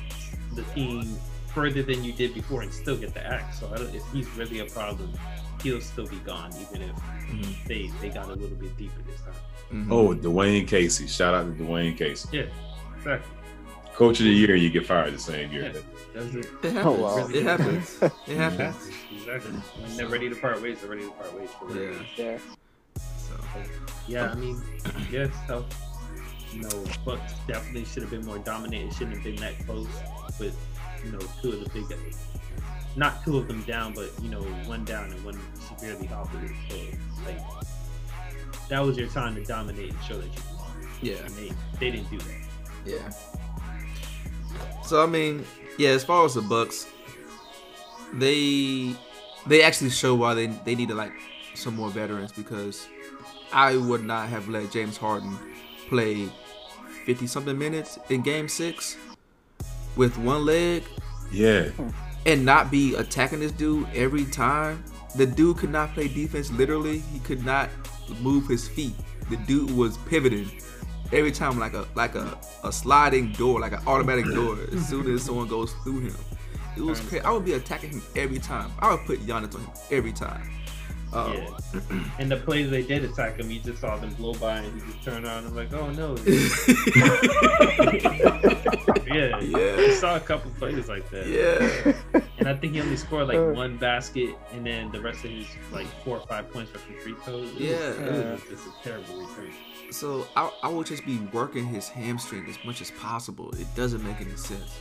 the 0.56 0.64
team 0.64 1.16
further 1.54 1.84
than 1.84 2.04
you 2.04 2.12
did 2.12 2.34
before 2.34 2.64
and 2.64 2.74
still 2.74 2.98
get 2.98 3.14
the 3.14 3.24
axe. 3.26 3.60
So 3.60 3.70
I 3.72 3.78
don't, 3.78 3.94
if 3.94 4.04
he's 4.12 4.28
really 4.32 4.60
a 4.62 4.66
problem, 4.66 5.14
he'll 5.62 5.80
still 5.82 6.08
be 6.08 6.18
gone, 6.18 6.52
even 6.60 6.82
if 6.90 6.96
Mhm, 7.30 7.68
they 7.68 7.92
they 8.02 8.10
got 8.10 8.26
a 8.30 8.34
little 8.34 8.58
bit 8.58 8.76
deeper 8.78 9.00
this 9.06 9.22
time. 9.22 9.34
mhm. 9.88 9.92
Oh, 9.92 10.16
Dwane 10.16 10.68
Casey. 10.68 11.06
Shout 11.06 11.36
out 11.36 11.56
to 11.56 11.64
Dwane 11.64 11.96
Casey. 11.96 12.30
Yeah, 12.32 12.46
exactly. 12.98 13.38
Coach 13.94 14.20
of 14.20 14.26
the 14.26 14.32
year, 14.32 14.56
you 14.56 14.70
get 14.70 14.86
fired 14.86 15.14
the 15.14 15.20
same 15.20 15.52
year. 15.52 15.72
Yeah. 15.74 15.82
That's 16.14 16.36
it. 16.36 16.46
it 16.64 16.74
happens. 16.74 16.86
Oh, 16.86 16.91
wow. 16.94 17.28
It 17.28 17.44
happens. 17.44 18.00
It 18.28 18.38
happens. 18.38 18.89
Exactly. 19.16 19.52
When 19.52 19.98
they're 19.98 20.08
ready 20.08 20.30
to 20.30 20.36
part 20.36 20.62
ways, 20.62 20.80
they're 20.82 20.89
ready 20.89 21.04
to 21.04 21.12
part 21.12 21.34
ways. 21.39 21.50
For 21.60 21.76
Yeah. 21.78 21.94
yeah. 22.18 22.38
So 23.18 23.34
Yeah, 24.08 24.32
I 24.32 24.36
mean, 24.36 24.62
yeah, 25.12 25.26
it's 25.26 25.38
tough. 25.48 25.66
You 26.52 26.62
know, 26.64 26.84
Bucks 27.06 27.34
definitely 27.48 27.86
should 27.86 28.02
have 28.04 28.12
been 28.12 28.26
more 28.26 28.38
dominant. 28.39 28.91
It 28.91 28.94
shouldn't 28.94 29.16
have 29.16 29.24
been 29.24 29.38
that 29.38 29.58
close. 29.66 29.88
But 30.39 30.52
you 31.06 31.12
know, 31.12 31.20
two 31.41 31.52
of 31.54 31.64
the 31.64 31.70
big, 31.70 31.98
not 32.96 33.24
two 33.24 33.38
of 33.38 33.48
them 33.48 33.62
down, 33.64 33.94
but 33.94 34.12
you 34.22 34.30
know, 34.30 34.41
one 34.66 34.86
down 34.86 35.12
and 35.12 35.24
one 35.26 35.39
severely 35.60 36.06
hobbled. 36.08 36.50
So 36.70 36.76
like, 37.26 37.39
that 38.70 38.80
was 38.80 38.98
your 38.98 39.08
time 39.08 39.36
to 39.36 39.44
dominate 39.44 39.91
and 39.91 40.04
show 40.04 40.18
that 40.18 40.26
you 40.28 40.41
belong. 40.52 40.88
yeah, 41.02 41.16
And 41.26 41.30
they 41.36 41.52
they 41.80 41.91
didn't 41.91 42.10
do 42.12 42.18
that. 42.20 42.41
yeah. 42.86 43.12
So 44.86 45.01
I 45.04 45.06
mean, 45.06 45.45
yeah. 45.78 45.89
As 45.89 46.04
far 46.04 46.26
as 46.26 46.34
the 46.36 46.41
Bucks, 46.41 46.88
they 48.14 48.95
they 49.47 49.64
actually 49.64 49.89
show 49.89 50.16
why 50.16 50.34
they 50.34 50.47
they 50.47 50.76
needed 50.76 50.95
like 50.95 51.14
some 51.56 51.76
more 51.76 51.89
veterans 51.89 52.32
because 52.32 52.88
I 53.51 53.78
would 53.78 54.04
not 54.04 54.30
have 54.30 54.49
let 54.49 54.72
James 54.72 54.97
Harden 54.97 55.38
play 55.89 56.28
fifty 57.06 57.28
something 57.28 57.58
minutes 57.58 57.99
in 58.10 58.22
Game 58.22 58.47
Six 58.47 58.97
with 59.95 60.18
one 60.18 60.45
leg 60.45 60.84
Yeah. 61.32 61.70
and 62.26 62.43
not 62.45 62.72
be 62.72 62.95
attacking 62.95 63.39
this 63.39 63.51
dude 63.51 63.88
every 63.93 64.26
time. 64.26 64.84
The 65.16 65.28
dude 65.28 65.58
could 65.58 65.70
not 65.70 65.93
play 65.93 66.08
defense 66.08 66.51
literally. 66.51 66.99
He 66.99 67.20
could 67.20 67.45
not 67.45 67.70
move 68.22 68.47
his 68.47 68.68
feet. 68.68 68.95
The 69.30 69.38
dude 69.38 69.70
was 69.72 69.97
pivoting 70.10 70.49
every 71.14 71.32
time 71.32 71.59
like 71.59 71.74
a 71.74 71.86
like 71.95 72.16
a, 72.16 72.38
a 72.64 72.72
sliding 72.72 73.32
door, 73.34 73.59
like 73.59 73.74
an 73.74 73.82
automatic 73.88 74.26
door 74.26 74.57
as 74.74 74.88
soon 74.88 75.09
as 75.14 75.24
someone 75.24 75.47
goes 75.47 75.74
through 75.84 75.99
him. 76.01 76.16
It 76.76 76.82
was 76.82 76.99
crazy. 77.01 77.22
I 77.24 77.32
would 77.32 77.45
be 77.45 77.53
attacking 77.53 77.91
him 77.91 78.01
every 78.16 78.39
time. 78.39 78.72
I 78.80 78.91
would 78.93 79.05
put 79.05 79.20
Giannis 79.28 79.53
on 79.55 79.61
him 79.61 79.72
every 79.91 80.11
time. 80.11 80.49
Uh, 81.14 81.32
Yeah. 81.36 81.49
and 82.20 82.32
the 82.32 82.38
plays 82.38 82.72
they 82.72 82.82
did 82.82 83.03
attack 83.03 83.38
him, 83.39 83.51
you 83.51 83.59
just 83.59 83.80
saw 83.82 83.95
them 83.97 84.11
blow 84.16 84.34
by 84.34 84.57
and 84.57 84.82
you 84.82 84.88
just 84.88 85.03
turn 85.03 85.24
around 85.24 85.45
and 85.45 85.55
like, 85.55 85.72
oh 85.74 85.91
no. 85.91 86.16
yeah. 89.07 89.39
Yeah. 89.39 89.76
I 89.78 89.97
saw 89.99 90.16
a 90.16 90.20
couple 90.20 90.49
plays 90.57 90.88
like 90.89 91.07
that. 91.11 91.28
yeah. 91.28 91.93
And 92.39 92.47
I 92.47 92.55
think 92.55 92.74
he 92.74 92.82
only 92.82 92.97
scored 92.97 93.28
like 93.28 93.38
Uh. 93.38 93.51
one 93.53 93.78
basket 93.78 94.36
and 94.53 94.66
then 94.66 94.91
the 94.91 94.99
rest 95.01 95.24
of 95.24 95.30
his 95.30 95.45
like 95.72 95.86
four 96.03 96.18
or 96.18 96.26
five 96.26 96.49
points 96.51 96.74
were 96.74 96.80
from 96.80 96.95
free 96.95 97.14
throws. 97.24 97.47
It 97.49 97.53
was- 97.53 97.61
Yeah. 97.61 97.76
It 97.78 98.32
was 98.32 98.41
just 98.49 98.66
a 98.68 98.84
terrible 98.84 99.20
return. 99.20 99.53
So 99.94 100.28
I, 100.36 100.52
I 100.64 100.68
would 100.70 100.88
just 100.88 101.06
be 101.06 101.20
working 101.32 101.66
his 101.66 101.88
hamstring 101.88 102.46
as 102.50 102.58
much 102.66 102.82
as 102.82 102.91
possible. 102.91 103.52
It 103.52 103.68
doesn't 103.76 104.04
make 104.04 104.20
any 104.20 104.36
sense. 104.36 104.80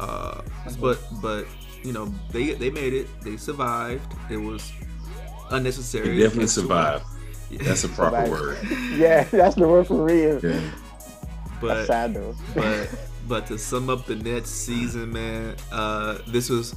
Uh, 0.00 0.42
but 0.80 0.98
but 1.22 1.46
you 1.82 1.92
know 1.92 2.06
they 2.32 2.52
they 2.54 2.70
made 2.70 2.92
it. 2.92 3.06
They 3.22 3.36
survived. 3.36 4.12
It 4.30 4.36
was 4.36 4.72
unnecessary. 5.50 6.14
He 6.14 6.18
definitely 6.22 6.44
It's 6.44 6.54
too- 6.54 6.62
survived. 6.62 7.04
That's 7.50 7.84
a 7.84 7.88
proper 7.88 8.26
Survived. 8.26 8.30
word. 8.30 8.58
yeah, 8.98 9.22
that's 9.24 9.54
the 9.54 9.66
word 9.66 9.86
for 9.86 10.04
real. 10.04 10.38
Yeah. 10.44 10.60
But 11.62 11.86
sad 11.86 12.12
though. 12.14 12.34
but 12.54 12.90
but 13.26 13.46
to 13.46 13.58
sum 13.58 13.88
up 13.90 14.04
the 14.06 14.16
Nets 14.16 14.50
season, 14.50 15.12
man, 15.12 15.56
uh, 15.72 16.18
this 16.26 16.50
was. 16.50 16.74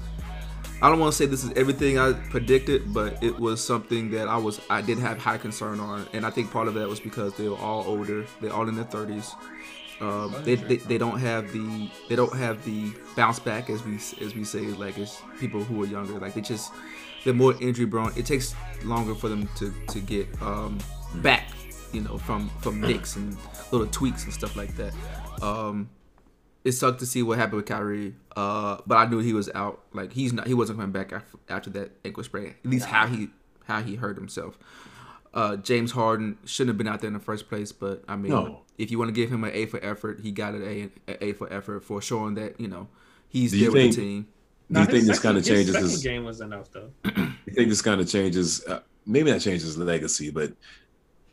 I 0.82 0.90
don't 0.90 1.00
want 1.00 1.14
to 1.14 1.18
say 1.18 1.28
this 1.28 1.44
is 1.44 1.52
everything 1.54 2.00
I 2.00 2.14
predicted, 2.14 2.92
but 2.92 3.22
it 3.24 3.40
was 3.40 3.64
something 3.64 4.10
that 4.12 4.28
I 4.28 4.38
was 4.38 4.60
I 4.70 4.82
did 4.82 4.98
have 4.98 5.20
high 5.20 5.38
concern 5.38 5.80
on, 5.80 6.08
and 6.14 6.26
I 6.26 6.32
think 6.32 6.52
part 6.52 6.68
of 6.68 6.74
that 6.74 6.90
was 6.90 7.00
because 7.00 7.36
they 7.36 7.48
were 7.48 7.58
all 7.58 7.84
older. 7.86 8.26
They're 8.42 8.54
all 8.54 8.68
in 8.68 8.76
their 8.76 8.86
thirties. 8.86 9.34
Um, 10.00 10.36
they, 10.44 10.56
they, 10.56 10.78
they 10.78 10.98
don't 10.98 11.20
have 11.20 11.54
the 11.54 11.90
they 12.10 12.16
don't 12.16 12.36
have 12.36 12.66
the 12.66 12.92
bounce 13.16 13.38
back 13.38 13.70
as 13.70 13.86
we 13.86 13.96
as 14.26 14.34
we 14.34 14.44
say 14.44 14.62
like 14.62 14.98
as 14.98 15.22
people 15.40 15.64
who 15.64 15.84
are 15.84 15.86
younger 15.86 16.14
like 16.14 16.34
they 16.34 16.42
just 16.42 16.72
they're 17.24 17.34
more 17.34 17.56
injury 17.62 17.86
prone. 17.86 18.12
It 18.16 18.26
takes 18.26 18.56
longer 18.84 19.14
for 19.14 19.30
them 19.30 19.48
to 19.58 19.72
to 19.90 20.00
get 20.00 20.28
um, 20.42 20.80
back, 21.16 21.52
you 21.92 22.02
know, 22.02 22.18
from 22.18 22.50
from 22.62 22.82
nicks 22.82 23.16
and 23.16 23.38
little 23.72 23.88
tweaks 23.88 24.24
and 24.24 24.34
stuff 24.34 24.56
like 24.56 24.76
that. 24.78 24.94
Um, 25.44 25.90
it 26.64 26.74
sucked 26.74 27.00
to 27.00 27.06
see 27.06 27.24
what 27.24 27.38
happened 27.38 27.58
with 27.58 27.66
Kyrie. 27.66 28.16
Uh, 28.36 28.78
but 28.86 28.96
I 28.96 29.06
knew 29.06 29.20
he 29.20 29.34
was 29.34 29.50
out. 29.56 29.82
Like 29.94 30.14
he's 30.14 30.34
not. 30.34 30.48
He 30.48 30.54
wasn't 30.54 30.80
coming 30.80 30.92
back 30.92 31.12
after, 31.14 31.38
after 31.50 31.70
that 31.72 31.92
ankle 32.06 32.24
sprain. 32.24 32.56
At 32.64 32.70
least 32.70 32.86
how 32.86 33.08
he 33.08 33.30
how 33.66 33.82
he 33.82 33.96
hurt 33.96 34.18
himself. 34.18 34.58
Uh, 35.34 35.56
James 35.56 35.92
Harden 35.92 36.38
shouldn't 36.46 36.70
have 36.72 36.78
been 36.78 36.88
out 36.88 37.00
there 37.02 37.08
in 37.08 37.14
the 37.14 37.20
first 37.20 37.48
place. 37.48 37.72
But 37.72 38.04
I 38.08 38.16
mean, 38.16 38.32
No. 38.32 38.62
if 38.78 38.92
you 38.92 39.00
want 39.00 39.10
to 39.10 39.14
give 39.14 39.32
him 39.32 39.44
an 39.44 39.52
A 39.54 39.66
for 39.66 39.84
effort, 39.84 40.20
he 40.22 40.32
got 40.32 40.54
an 40.54 40.64
A, 40.64 40.82
an 41.12 41.18
A 41.22 41.34
for 41.34 41.52
effort 41.52 41.84
for 41.86 42.02
showing 42.02 42.36
that 42.36 42.60
you 42.60 42.68
know 42.68 42.88
he's 43.30 43.52
Do 43.52 43.58
you 43.58 43.72
there 43.72 43.72
with 43.88 43.96
the 43.96 44.02
team. 44.02 44.22
Do 44.72 44.80
you 44.80 44.86
Nah, 44.86 44.86
think 44.86 44.98
his 45.00 45.08
this 45.08 45.20
kind 45.20 45.38
of 45.38 45.46
changes 45.46 45.76
his 45.76 45.92
his? 45.92 46.04
game 46.04 46.24
was 46.26 46.42
enough 46.42 46.70
though. 46.72 46.92
You 47.46 47.54
think 47.56 47.70
this 47.70 47.82
kind 47.82 48.00
of 48.00 48.08
changes? 48.08 48.64
Uh, 48.66 48.80
maybe 49.06 49.32
not 49.32 49.42
changes 49.42 49.64
his 49.64 49.78
legacy, 49.78 50.30
but 50.32 50.54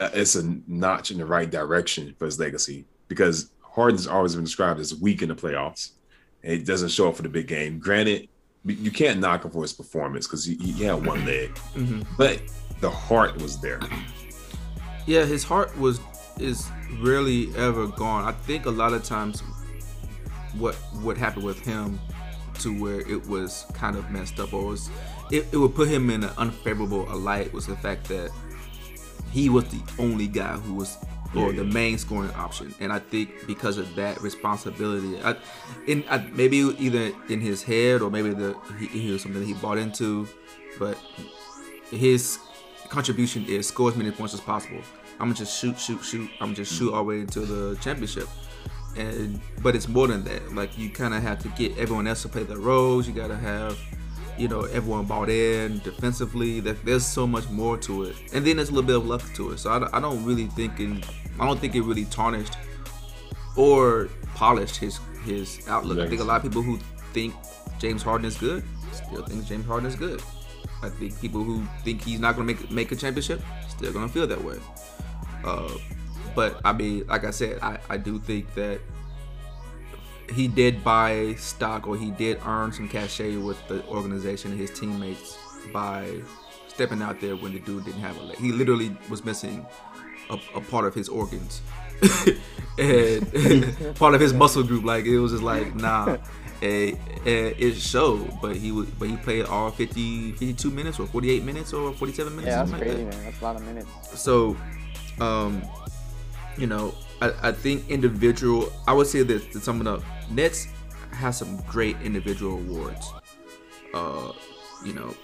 uh, 0.01 0.09
it's 0.15 0.35
a 0.35 0.43
notch 0.67 1.11
in 1.13 1.19
the 1.19 1.25
right 1.27 1.49
direction 1.49 2.15
for 2.19 2.25
his 2.25 2.39
legacy 2.41 2.87
because 3.09 3.51
Harden's 3.79 4.09
always 4.09 4.35
been 4.35 4.45
described 4.45 4.81
as 4.81 4.93
weak 4.95 5.23
in 5.23 5.29
the 5.29 5.37
playoffs. 5.37 5.93
And 6.43 6.53
it 6.53 6.67
doesn't 6.67 6.89
show 6.89 7.09
up 7.09 7.17
for 7.17 7.23
the 7.23 7.29
big 7.29 7.47
game. 7.47 7.79
Granted, 7.79 8.29
you 8.65 8.91
can't 8.91 9.21
knock 9.21 9.45
him 9.45 9.53
for 9.53 9.63
his 9.63 9.73
performance 9.73 10.27
because 10.27 10.45
he, 10.45 10.57
he 10.57 10.85
had 10.85 11.07
one 11.07 11.25
leg, 11.25 11.57
hmm 11.75 12.03
but 12.17 12.43
the 12.81 12.91
heart 12.91 13.41
was 13.41 13.61
there. 13.61 13.81
Yeah, 15.07 15.25
his 15.25 15.45
heart 15.45 15.77
was 15.79 16.01
is 16.39 16.71
rarely 17.01 17.55
ever 17.57 17.87
gone. 17.87 18.25
I 18.25 18.33
think 18.33 18.67
a 18.67 18.71
lot 18.71 18.93
of 18.93 19.05
times 19.05 19.43
what 20.57 20.75
what 21.03 21.17
happened 21.17 21.45
with 21.45 21.61
him 21.61 22.01
to 22.61 22.77
where 22.81 23.01
it 23.01 23.25
was 23.29 23.65
kind 23.75 23.97
of 23.97 24.11
messed 24.11 24.41
up 24.41 24.53
or 24.53 24.65
was 24.65 24.91
it, 25.31 25.47
it 25.53 25.57
would 25.57 25.75
put 25.75 25.87
him 25.89 26.11
in 26.11 26.25
an 26.25 26.31
unfavorable 26.37 27.05
light 27.17 27.53
was 27.53 27.67
the 27.67 27.77
fact 27.77 28.09
that 28.09 28.31
he 29.31 29.49
was 29.49 29.65
the 29.67 29.81
only 30.03 30.27
guy 30.27 30.55
who 30.55 30.75
was 30.75 30.97
or 31.35 31.51
Yeah, 31.51 31.59
the 31.59 31.65
yeah. 31.65 31.73
main 31.73 31.99
scoring 31.99 32.31
option 32.33 32.75
and 32.81 32.93
i 32.93 32.99
think 32.99 33.47
because 33.47 33.77
of 33.77 33.95
that 33.97 34.21
responsibility 34.23 35.21
I, 35.23 35.37
in 35.87 36.05
I, 36.09 36.19
maybe 36.33 36.59
either 36.59 37.13
in 37.29 37.41
his 37.41 37.63
head 37.63 38.01
or 38.03 38.11
maybe 38.11 38.31
the 38.31 38.57
he, 38.79 38.87
he 38.87 39.13
was 39.13 39.23
something 39.23 39.41
that 39.41 39.47
he 39.47 39.55
bought 39.55 39.79
into 39.79 40.27
but 40.79 40.97
his 41.91 42.39
contribution 42.89 43.45
is 43.47 43.69
score 43.69 43.91
as 43.91 43.97
many 43.97 44.11
points 44.11 44.35
as 44.35 44.41
possible. 44.41 44.81
I'm 45.21 45.27
gonna 45.27 45.35
just 45.35 45.59
shoot, 45.59 45.79
shoot, 45.79 46.03
shoot. 46.03 46.31
I'm 46.41 46.49
gonna 46.49 46.57
just 46.57 46.75
shoot 46.75 46.91
mm. 46.91 46.95
all 46.95 47.05
the 47.05 47.09
way 47.09 47.21
into 47.21 47.41
the 47.41 47.77
championship. 47.77 48.29
And 48.97 49.41
but 49.63 49.77
it's 49.77 49.89
more 49.89 50.07
than 50.07 50.25
that. 50.25 50.55
Like 50.55 50.77
you 50.79 50.91
kind 50.91 51.15
of 51.15 51.23
have 51.23 51.41
to 51.41 51.49
get 51.51 51.77
everyone 51.79 52.07
else 52.07 52.23
to 52.23 52.29
play 52.29 52.45
their 52.45 52.59
roles. 52.59 53.07
You 53.07 53.15
gotta 53.15 53.37
have, 53.37 53.79
you 54.39 54.49
know, 54.49 54.63
everyone 54.63 55.05
bought 55.05 55.29
in 55.29 55.79
defensively. 55.81 56.61
That 56.61 56.85
there's 56.85 57.05
so 57.07 57.27
much 57.27 57.49
more 57.51 57.77
to 57.79 58.05
it. 58.05 58.17
And 58.33 58.47
then 58.47 58.57
there's 58.57 58.69
a 58.71 58.73
little 58.73 58.87
bit 58.87 58.97
of 58.97 59.07
luck 59.07 59.23
to 59.35 59.51
it. 59.53 59.59
So 59.59 59.73
I, 59.73 59.79
don't- 59.79 59.95
I 59.95 60.01
don't 60.01 60.25
really 60.25 60.47
think 60.47 60.79
in, 60.81 61.03
I 61.41 61.47
don't 61.47 61.59
think 61.61 61.75
it 61.75 61.83
really 61.83 62.05
tarnished 62.07 62.57
or 63.57 64.09
polished 64.35 64.77
his 64.77 65.01
his 65.25 65.61
outlook. 65.69 65.99
I 65.99 66.09
think 66.09 66.21
a 66.21 66.25
lot 66.25 66.37
of 66.37 66.43
people 66.43 66.63
who 66.63 66.79
think 67.13 67.35
James 67.79 68.03
Harden 68.03 68.25
is 68.27 68.37
good 68.37 68.63
still 68.93 69.23
think 69.25 69.45
James 69.47 69.67
Harden 69.67 69.87
is 69.87 69.95
good. 69.97 70.23
I 70.83 70.89
think 70.89 71.21
people 71.21 71.43
who 71.43 71.65
think 71.85 72.03
he's 72.03 72.21
not 72.21 72.37
to 72.37 72.43
make 72.45 72.71
make 72.71 72.93
a 72.93 72.97
championship 72.97 73.41
still 73.69 73.93
to 73.93 74.09
feel 74.09 74.27
that 74.27 74.43
way. 74.43 74.59
Uh, 75.45 75.71
but 76.35 76.61
I 76.65 76.73
mean, 76.73 77.07
like 77.09 77.25
I 77.25 77.31
said, 77.31 77.59
I, 77.63 77.79
I 77.89 77.97
do 77.97 78.19
think 78.19 78.55
that 78.55 78.81
he 80.31 80.49
did 80.49 80.85
buy 80.85 81.35
stock 81.35 81.87
or 81.87 81.97
he 81.97 82.11
did 82.11 82.41
earn 82.45 82.73
some 82.73 82.89
cachet 82.89 83.37
with 83.37 83.59
the 83.69 83.85
organization 83.87 84.53
and 84.53 84.61
his 84.61 84.71
teammates 84.71 85.39
by 85.73 86.21
stepping 86.69 87.03
out 87.03 87.21
there 87.21 87.37
when 87.37 87.53
the 87.53 87.59
dude 87.61 87.85
didn't 87.85 88.01
have 88.01 88.17
a 88.19 88.23
leg. 88.23 88.39
He 88.39 88.53
literally 88.53 88.97
was 89.09 89.25
missing 89.25 89.67
a, 90.31 90.39
a 90.55 90.61
part 90.61 90.85
of 90.85 90.95
his 90.95 91.09
organs 91.09 91.63
and 92.79 93.95
part 93.97 94.15
of 94.15 94.21
his 94.21 94.33
muscle 94.33 94.63
group. 94.63 94.85
Like 94.85 95.05
it 95.05 95.19
was 95.19 95.33
just 95.33 95.43
like 95.43 95.75
nah. 95.75 96.19
And 96.61 96.99
it 97.25 97.77
showed, 97.77 98.41
but 98.43 98.57
he 98.57 98.73
was, 98.73 98.89
but 98.91 99.09
he 99.09 99.17
played 99.17 99.47
all 99.47 99.71
50, 99.71 100.33
52 100.33 100.71
minutes 100.73 100.99
or 100.99 101.07
48 101.07 101.45
minutes 101.45 101.73
or 101.73 101.93
47 101.93 102.35
minutes. 102.35 102.49
Yeah, 102.49 102.57
that's 102.57 102.71
something 102.71 102.89
like 102.89 102.97
crazy, 102.97 103.11
that. 103.11 103.17
man. 103.17 103.25
That's 103.27 103.41
a 103.41 103.45
lot 103.45 103.55
of 103.55 103.63
minutes. 103.63 104.21
So, 104.21 104.57
um, 105.21 105.63
you 106.57 106.67
know, 106.67 106.97
I, 107.23 107.33
I 107.43 107.53
think 107.53 107.89
individual. 107.89 108.73
I 108.89 108.93
would 108.93 109.07
say 109.07 109.23
that 109.23 109.53
to 109.53 109.61
sum 109.61 109.81
it 109.81 109.87
up, 109.87 110.03
Nets 110.31 110.69
has 111.13 111.39
some 111.39 111.57
great 111.69 111.97
individual 112.03 112.55
awards. 112.55 113.13
Uh, 113.95 114.33
you 114.85 114.93
know, 114.93 115.15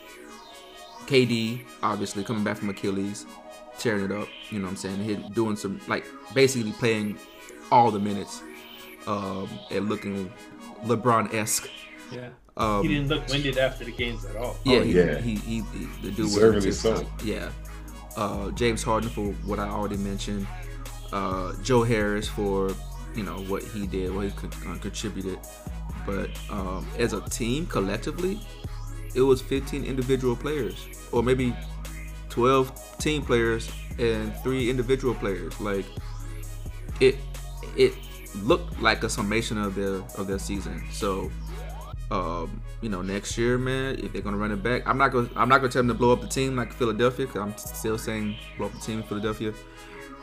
KD 1.07 1.61
obviously 1.83 2.25
coming 2.25 2.45
back 2.45 2.57
from 2.57 2.71
Achilles, 2.71 3.27
tearing 3.79 4.05
it 4.05 4.13
up. 4.13 4.29
You 4.51 4.59
know 4.59 4.65
what 4.65 4.71
I'm 4.71 4.77
saying? 4.77 5.05
He 5.05 5.15
doing 5.33 5.57
some 5.57 5.81
like 5.87 6.05
basically 6.35 6.73
playing 6.73 7.19
all 7.71 7.91
the 7.91 7.99
minutes, 8.01 8.43
um, 9.07 9.49
and 9.71 9.89
looking 9.89 10.33
LeBron 10.85 11.33
esque. 11.35 11.69
Yeah. 12.11 12.29
Um, 12.57 12.83
he 12.83 12.89
didn't 12.89 13.09
look 13.09 13.27
winded 13.29 13.59
after 13.59 13.85
the 13.85 13.91
games 13.91 14.25
at 14.25 14.37
all. 14.37 14.57
yeah, 14.65 14.79
Oh, 14.79 14.83
he, 14.83 14.93
yeah. 14.93 15.21
He, 15.21 15.35
he, 15.35 15.57
he 15.63 15.87
the 16.03 16.11
dude 16.11 16.19
was 16.19 16.35
Deservedly 16.35 16.67
his 16.67 16.81
so. 16.81 17.05
Yeah. 17.25 17.51
Uh, 18.17 18.53
James 18.53 18.83
Harden 18.83 19.11
for 19.11 19.33
what 19.45 19.59
I 19.59 19.69
already 19.69 19.97
mentioned. 19.97 20.47
Uh, 21.13 21.53
Joe 21.63 21.83
Harris 21.83 22.29
for 22.29 22.71
you 23.15 23.23
know 23.23 23.39
what 23.43 23.63
he 23.63 23.87
did, 23.87 24.15
what 24.15 24.27
he 24.27 24.31
con- 24.33 24.51
uh, 24.67 24.79
contributed. 24.79 25.39
But 26.07 26.31
um, 26.51 26.87
as 26.99 27.13
a 27.13 27.21
team 27.23 27.67
collectively, 27.67 28.41
it 29.15 29.23
was 29.23 29.41
15 29.41 29.85
individual 29.85 30.37
players, 30.37 30.87
or 31.13 31.23
maybe 31.23 31.55
12 32.29 32.99
team 32.99 33.23
players 33.23 33.71
and 33.99 34.35
three 34.39 34.69
individual 34.69 35.15
players. 35.15 35.59
Like 35.61 35.87
it, 37.01 37.17
it 37.77 37.95
looked 38.43 38.81
like 38.81 39.05
a 39.05 39.09
summation 39.09 39.59
of 39.59 39.75
their 39.75 40.03
of 40.19 40.27
their 40.27 40.39
season. 40.39 40.83
So 40.91 41.31
um, 42.11 42.61
you 42.81 42.89
know, 42.89 43.03
next 43.03 43.39
year, 43.39 43.57
man, 43.57 43.99
if 43.99 44.13
they're 44.13 44.23
gonna 44.23 44.37
run 44.37 44.53
it 44.53 44.63
back, 44.63 44.87
I'm 44.87 44.99
not 44.99 45.13
gonna 45.13 45.29
I'm 45.37 45.49
not 45.49 45.59
gonna 45.59 45.73
tell 45.73 45.81
them 45.81 45.89
to 45.89 45.95
blow 45.95 46.13
up 46.13 46.21
the 46.21 46.29
team 46.29 46.57
like 46.57 46.73
Philadelphia, 46.73 47.27
because 47.27 47.41
I'm 47.41 47.57
still 47.57 47.99
saying 47.99 48.37
blow 48.57 48.67
up 48.67 48.73
the 48.73 48.81
team 48.81 48.99
in 48.99 49.05
Philadelphia. 49.05 49.55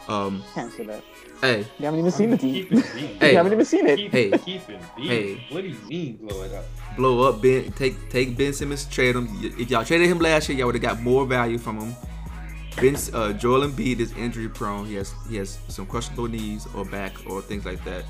Um, 0.07 0.43
Can't 0.53 0.71
say 0.73 0.85
that. 0.87 1.03
hey, 1.41 1.59
You 1.79 1.85
haven't 1.85 1.99
even 1.99 2.11
seen 2.11 2.31
the 2.31 2.37
team. 2.37 2.67
Keep 2.67 2.71
it 2.73 2.93
being. 2.95 3.07
Hey. 3.19 3.31
You 3.31 3.37
haven't 3.37 3.53
even 3.53 3.65
seen 3.65 3.87
it. 3.87 3.97
Keep, 3.97 4.11
Hey. 4.11 4.31
keep 4.39 4.69
it. 4.69 4.81
Hey. 4.97 5.45
What 5.49 5.61
do 5.61 5.67
you 5.69 5.77
mean 5.87 6.15
blow 6.17 6.41
it 6.43 6.53
up? 6.53 6.65
blow 6.97 7.21
up 7.29 7.41
Ben, 7.41 7.71
take 7.73 8.09
take 8.09 8.35
Ben 8.37 8.51
Simmons, 8.51 8.85
trade 8.85 9.15
him. 9.15 9.29
If 9.57 9.69
y'all 9.69 9.85
traded 9.85 10.07
him 10.07 10.19
last 10.19 10.49
year, 10.49 10.57
y'all 10.57 10.65
would 10.67 10.75
have 10.75 10.81
got 10.81 11.01
more 11.01 11.25
value 11.25 11.57
from 11.57 11.79
him. 11.79 11.95
Ben, 12.77 12.95
uh, 13.13 13.31
Joel 13.33 13.61
Embiid 13.67 13.99
is 13.99 14.11
injury 14.13 14.49
prone. 14.49 14.85
He 14.85 14.95
has 14.95 15.13
he 15.29 15.37
has 15.37 15.59
some 15.69 15.85
questionable 15.85 16.27
knees 16.27 16.67
or 16.75 16.83
back 16.85 17.13
or 17.29 17.41
things 17.41 17.65
like 17.65 17.83
that. 17.85 18.03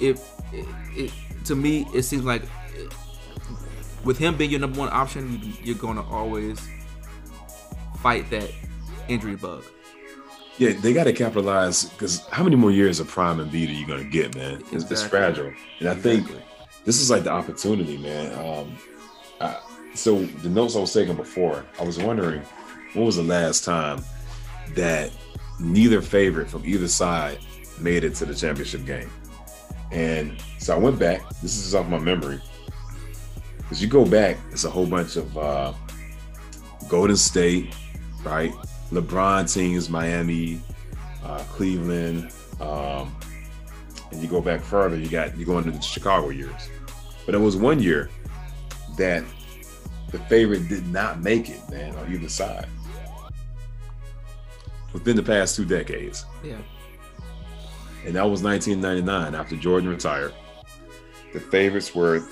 If 0.00 0.20
it, 0.52 0.66
it 0.96 1.12
to 1.44 1.54
me, 1.54 1.86
it 1.94 2.02
seems 2.02 2.24
like 2.24 2.42
with 4.04 4.18
him 4.18 4.36
being 4.36 4.50
your 4.50 4.60
number 4.60 4.78
one 4.80 4.88
option, 4.90 5.40
you, 5.42 5.52
you're 5.62 5.76
gonna 5.78 6.02
always 6.10 6.66
fight 8.00 8.28
that 8.30 8.50
injury 9.08 9.36
bug. 9.36 9.64
Yeah, 10.58 10.72
they 10.72 10.92
got 10.92 11.04
to 11.04 11.12
capitalize 11.12 11.84
because 11.84 12.26
how 12.28 12.44
many 12.44 12.54
more 12.56 12.70
years 12.70 13.00
of 13.00 13.08
prime 13.08 13.38
Embiid 13.38 13.68
are 13.68 13.72
you 13.72 13.86
going 13.86 14.04
to 14.04 14.08
get, 14.08 14.36
man? 14.36 14.62
It's, 14.70 14.88
it's 14.90 15.02
fragile, 15.02 15.52
and 15.80 15.88
I 15.88 15.94
think 15.94 16.26
Exactly. 16.28 16.44
this 16.84 17.00
is 17.00 17.10
like 17.10 17.24
the 17.24 17.30
opportunity, 17.32 17.96
man. 17.98 18.32
Um, 18.38 18.78
I, 19.40 19.58
so 19.94 20.22
the 20.24 20.48
notes 20.48 20.76
I 20.76 20.80
was 20.80 20.92
taking 20.92 21.16
before, 21.16 21.64
I 21.80 21.84
was 21.84 21.98
wondering 21.98 22.42
when 22.92 23.04
was 23.04 23.16
the 23.16 23.22
last 23.24 23.64
time 23.64 24.04
that 24.74 25.10
neither 25.58 26.00
favorite 26.00 26.48
from 26.48 26.64
either 26.64 26.86
side 26.88 27.38
made 27.80 28.04
it 28.04 28.14
to 28.16 28.24
the 28.24 28.34
championship 28.34 28.84
game, 28.84 29.10
and 29.90 30.40
so 30.58 30.74
I 30.76 30.78
went 30.78 31.00
back. 31.00 31.28
This 31.42 31.56
is 31.56 31.74
off 31.74 31.88
my 31.88 31.98
memory. 31.98 32.40
Because 33.58 33.82
you 33.82 33.88
go 33.88 34.04
back, 34.04 34.36
it's 34.52 34.64
a 34.64 34.70
whole 34.70 34.86
bunch 34.86 35.16
of 35.16 35.36
uh, 35.38 35.72
Golden 36.88 37.16
State, 37.16 37.74
right? 38.22 38.52
LeBron 38.94 39.52
teams, 39.52 39.88
Miami, 39.90 40.60
uh, 41.24 41.38
Cleveland, 41.50 42.30
um, 42.60 43.14
and 44.12 44.22
you 44.22 44.28
go 44.28 44.40
back 44.40 44.60
further, 44.60 44.96
you 44.96 45.08
got 45.08 45.36
you 45.36 45.44
go 45.44 45.58
into 45.58 45.70
the 45.70 45.80
Chicago 45.80 46.28
years. 46.30 46.68
But 47.26 47.32
there 47.32 47.40
was 47.40 47.56
one 47.56 47.80
year 47.80 48.10
that 48.98 49.24
the 50.10 50.18
favorite 50.20 50.68
did 50.68 50.86
not 50.88 51.20
make 51.20 51.48
it, 51.50 51.60
man, 51.70 51.94
on 51.96 52.12
either 52.12 52.28
side. 52.28 52.66
Within 54.92 55.16
the 55.16 55.22
past 55.22 55.56
two 55.56 55.64
decades. 55.64 56.24
Yeah. 56.44 56.58
And 58.06 58.14
that 58.14 58.28
was 58.30 58.42
1999 58.42 59.34
after 59.34 59.56
Jordan 59.56 59.88
retired. 59.88 60.32
The 61.32 61.40
favorites 61.40 61.94
were 61.94 62.22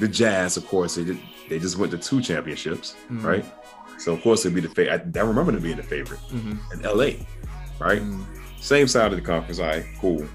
the 0.00 0.08
Jazz, 0.08 0.56
of 0.56 0.66
course. 0.66 0.96
They 0.96 1.04
did, 1.04 1.18
they 1.48 1.58
just 1.60 1.76
went 1.76 1.92
to 1.92 1.98
two 1.98 2.20
championships, 2.20 2.96
Mhm. 3.10 3.22
right? 3.22 3.44
So 3.98 4.12
of 4.12 4.22
course 4.22 4.44
it'd 4.44 4.54
be 4.54 4.60
the 4.60 4.68
favorite. 4.68 5.02
I, 5.16 5.20
I 5.20 5.22
remember 5.24 5.52
them 5.52 5.62
being 5.62 5.76
the 5.76 5.82
favorite 5.82 6.20
Mm-hmm. 6.30 6.72
in 6.72 6.82
LA, 6.82 7.24
right? 7.84 8.00
Mm. 8.02 8.24
Same 8.60 8.86
side 8.88 9.12
of 9.12 9.18
the 9.18 9.24
conference. 9.24 9.58
All 9.60 9.66
right, 9.66 9.84
cool. 10.00 10.26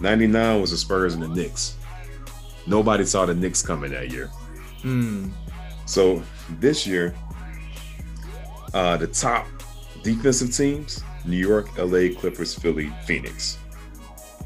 99 0.00 0.60
was 0.60 0.70
the 0.72 0.76
Spurs 0.76 1.14
and 1.14 1.22
the 1.22 1.28
Knicks. 1.28 1.76
Nobody 2.66 3.04
saw 3.04 3.24
the 3.26 3.34
Knicks 3.34 3.62
coming 3.62 3.92
that 3.92 4.10
year. 4.10 4.30
Mm. 4.82 5.30
So 5.86 6.22
this 6.60 6.86
year, 6.86 7.14
uh, 8.74 8.96
the 8.96 9.06
top 9.06 9.46
defensive 10.02 10.52
teams 10.54 11.02
New 11.24 11.36
York, 11.36 11.76
LA, 11.78 12.14
Clippers, 12.18 12.54
Philly, 12.54 12.92
Phoenix. 13.04 13.58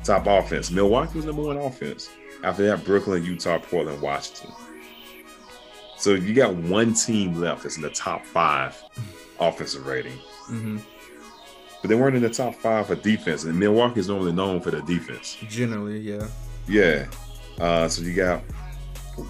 Top 0.04 0.26
offense. 0.26 0.70
Milwaukee 0.70 1.16
was 1.16 1.26
number 1.26 1.42
one 1.42 1.58
offense. 1.58 2.08
After 2.42 2.66
that, 2.68 2.84
Brooklyn, 2.86 3.22
Utah, 3.24 3.58
Portland, 3.58 4.00
Washington. 4.00 4.54
So 6.00 6.14
you 6.14 6.32
got 6.32 6.54
one 6.54 6.94
team 6.94 7.34
left 7.34 7.62
that's 7.62 7.76
in 7.76 7.82
the 7.82 7.90
top 7.90 8.24
five 8.24 8.82
offensive 9.38 9.86
rating. 9.86 10.16
hmm 10.46 10.78
But 11.82 11.88
they 11.88 11.94
weren't 11.94 12.16
in 12.16 12.22
the 12.22 12.30
top 12.30 12.54
five 12.54 12.86
for 12.86 12.94
defense. 12.94 13.44
And 13.44 13.58
Milwaukee's 13.58 14.08
normally 14.08 14.32
known 14.32 14.60
for 14.62 14.70
their 14.70 14.80
defense. 14.80 15.36
Generally, 15.48 16.00
yeah. 16.00 16.26
Yeah. 16.66 17.06
Uh, 17.58 17.86
so 17.86 18.00
you 18.02 18.14
got 18.14 18.40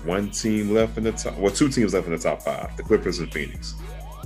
one 0.04 0.30
team 0.30 0.72
left 0.72 0.96
in 0.96 1.02
the 1.02 1.12
top. 1.12 1.36
Well, 1.38 1.52
two 1.52 1.68
teams 1.68 1.92
left 1.92 2.06
in 2.06 2.12
the 2.12 2.18
top 2.18 2.42
five: 2.42 2.76
the 2.76 2.84
Clippers 2.84 3.18
and 3.18 3.32
Phoenix. 3.32 3.74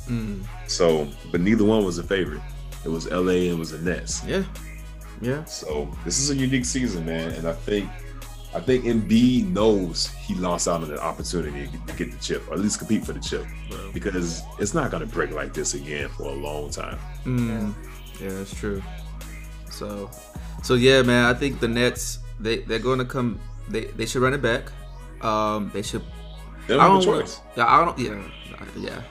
Mm. 0.07 0.45
So, 0.67 1.09
but 1.33 1.41
neither 1.41 1.65
one 1.65 1.83
was 1.83 1.97
a 1.97 2.03
favorite. 2.03 2.43
It 2.85 2.91
was 2.91 3.11
LA 3.11 3.33
and 3.49 3.53
it 3.53 3.59
was 3.59 3.71
the 3.71 3.79
Nets. 3.79 4.23
Yeah. 4.27 4.45
Yeah. 5.23 5.45
So 5.45 5.91
this 6.05 6.19
is 6.19 6.29
a 6.31 6.37
unique 6.37 6.67
season, 6.67 7.07
man, 7.07 7.33
and 7.33 7.49
I 7.49 7.53
think 7.55 7.89
I 8.55 8.61
think 8.61 8.85
Embiid 8.85 9.49
knows 9.49 10.09
he 10.13 10.35
lost 10.37 10.69
out 10.69 10.83
on 10.83 10.91
an 10.91 10.99
opportunity 10.99 11.69
to 11.87 11.93
get 11.95 12.13
the 12.13 12.19
chip, 12.19 12.49
or 12.49 12.55
at 12.55 12.61
least 12.61 12.79
compete 12.79 13.05
for 13.05 13.13
the 13.13 13.21
chip, 13.21 13.45
Bro. 13.69 13.91
because 13.93 14.43
it's 14.61 14.75
not 14.75 14.93
going 14.93 15.01
to 15.01 15.13
break 15.13 15.33
like 15.33 15.53
this 15.53 15.75
again 15.75 16.09
for 16.11 16.29
a 16.29 16.35
long 16.35 16.71
time. 16.71 16.99
Mm. 17.25 17.75
Yeah, 18.21 18.29
that's 18.29 18.55
true. 18.55 18.81
So, 19.71 20.09
so 20.63 20.75
yeah, 20.75 21.03
man. 21.03 21.25
I 21.25 21.35
think 21.35 21.59
the 21.59 21.67
Nets 21.67 22.21
they 22.39 22.59
they're 22.59 22.79
going 22.79 23.01
to 23.01 23.05
come. 23.05 23.41
They 23.69 23.87
they 23.87 24.07
should 24.07 24.23
run 24.23 24.35
it 24.35 24.43
back. 24.43 24.71
Um, 25.21 25.71
they 25.75 25.83
should. 25.83 26.03
They 26.69 26.75
don't 26.75 26.81
have 26.81 26.93
a 26.93 27.01
don't. 27.01 27.07
Wanna, 27.09 27.23
choice. 27.23 27.41
yeah, 27.57 27.67
I 27.67 27.85
don't. 27.85 27.99
Yeah, 27.99 28.23
yeah. 28.77 29.03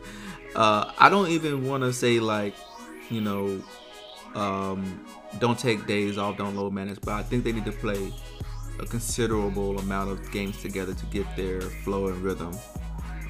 uh, 0.54 0.92
I 0.98 1.08
don't 1.08 1.30
even 1.30 1.66
want 1.66 1.84
to 1.84 1.92
say 1.94 2.20
like, 2.20 2.54
you 3.08 3.22
know, 3.22 3.62
um, 4.34 5.04
don't 5.38 5.58
take 5.58 5.86
days 5.86 6.18
off, 6.18 6.36
don't 6.36 6.54
load 6.54 6.74
manage. 6.74 7.00
But 7.00 7.14
I 7.14 7.22
think 7.22 7.44
they 7.44 7.52
need 7.52 7.64
to 7.64 7.72
play 7.72 8.12
a 8.80 8.86
considerable 8.86 9.78
amount 9.78 10.10
of 10.10 10.30
games 10.32 10.56
together 10.60 10.94
to 10.94 11.06
get 11.06 11.26
their 11.36 11.60
flow 11.60 12.08
and 12.08 12.16
rhythm. 12.22 12.52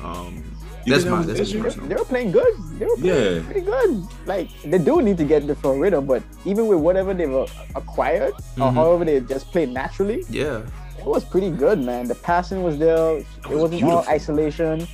Um, 0.03 0.42
that's 0.86 1.05
my 1.05 1.22
that's 1.22 1.53
the 1.53 1.61
personal. 1.61 1.88
They 1.88 1.94
were 1.94 2.05
playing 2.05 2.30
good. 2.32 2.55
They 2.78 2.86
were 2.86 2.96
playing 2.96 3.36
Yeah. 3.36 3.42
pretty 3.44 3.61
good. 3.61 4.07
Like 4.26 4.48
they 4.64 4.78
do 4.78 5.03
need 5.03 5.18
to 5.18 5.24
get 5.24 5.46
the 5.46 5.55
flow 5.55 5.76
rhythm, 5.76 6.07
but 6.07 6.22
even 6.46 6.66
with 6.68 6.78
whatever 6.78 7.12
they've 7.12 7.32
uh, 7.34 7.46
acquired 7.74 8.32
or 8.32 8.70
Mhm. 8.70 8.74
however 8.74 9.05
they 9.05 9.20
just 9.20 9.51
played 9.53 9.70
naturally, 9.70 10.24
Yeah. 10.30 10.62
it 10.98 11.05
was 11.05 11.24
pretty 11.24 11.51
good, 11.51 11.78
man. 11.82 12.09
The 12.09 12.14
passing 12.14 12.62
was 12.62 12.78
there. 12.78 13.18
It 13.18 13.26
was 13.48 13.62
wasn't 13.62 13.82
all 13.84 14.05
isolation. 14.09 14.86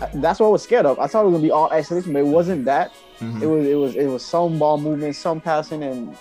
Uh, 0.00 0.06
That's 0.14 0.40
what 0.40 0.46
I 0.46 0.50
was 0.50 0.62
scared 0.62 0.86
of. 0.86 0.98
I 0.98 1.06
thought 1.08 1.22
it 1.22 1.26
was 1.26 1.34
gonna 1.34 1.42
be 1.42 1.50
all 1.50 1.70
isolation, 1.70 2.12
but 2.14 2.20
it 2.20 2.26
wasn't 2.38 2.64
that. 2.64 2.90
Mhm. 3.20 3.42
It 3.42 3.46
was 3.46 3.66
it 3.66 3.74
was 3.74 3.94
it 3.96 4.06
was 4.06 4.24
some 4.24 4.58
ball 4.58 4.78
movement, 4.78 5.14
some 5.14 5.40
passing, 5.42 5.82
and 5.82 6.16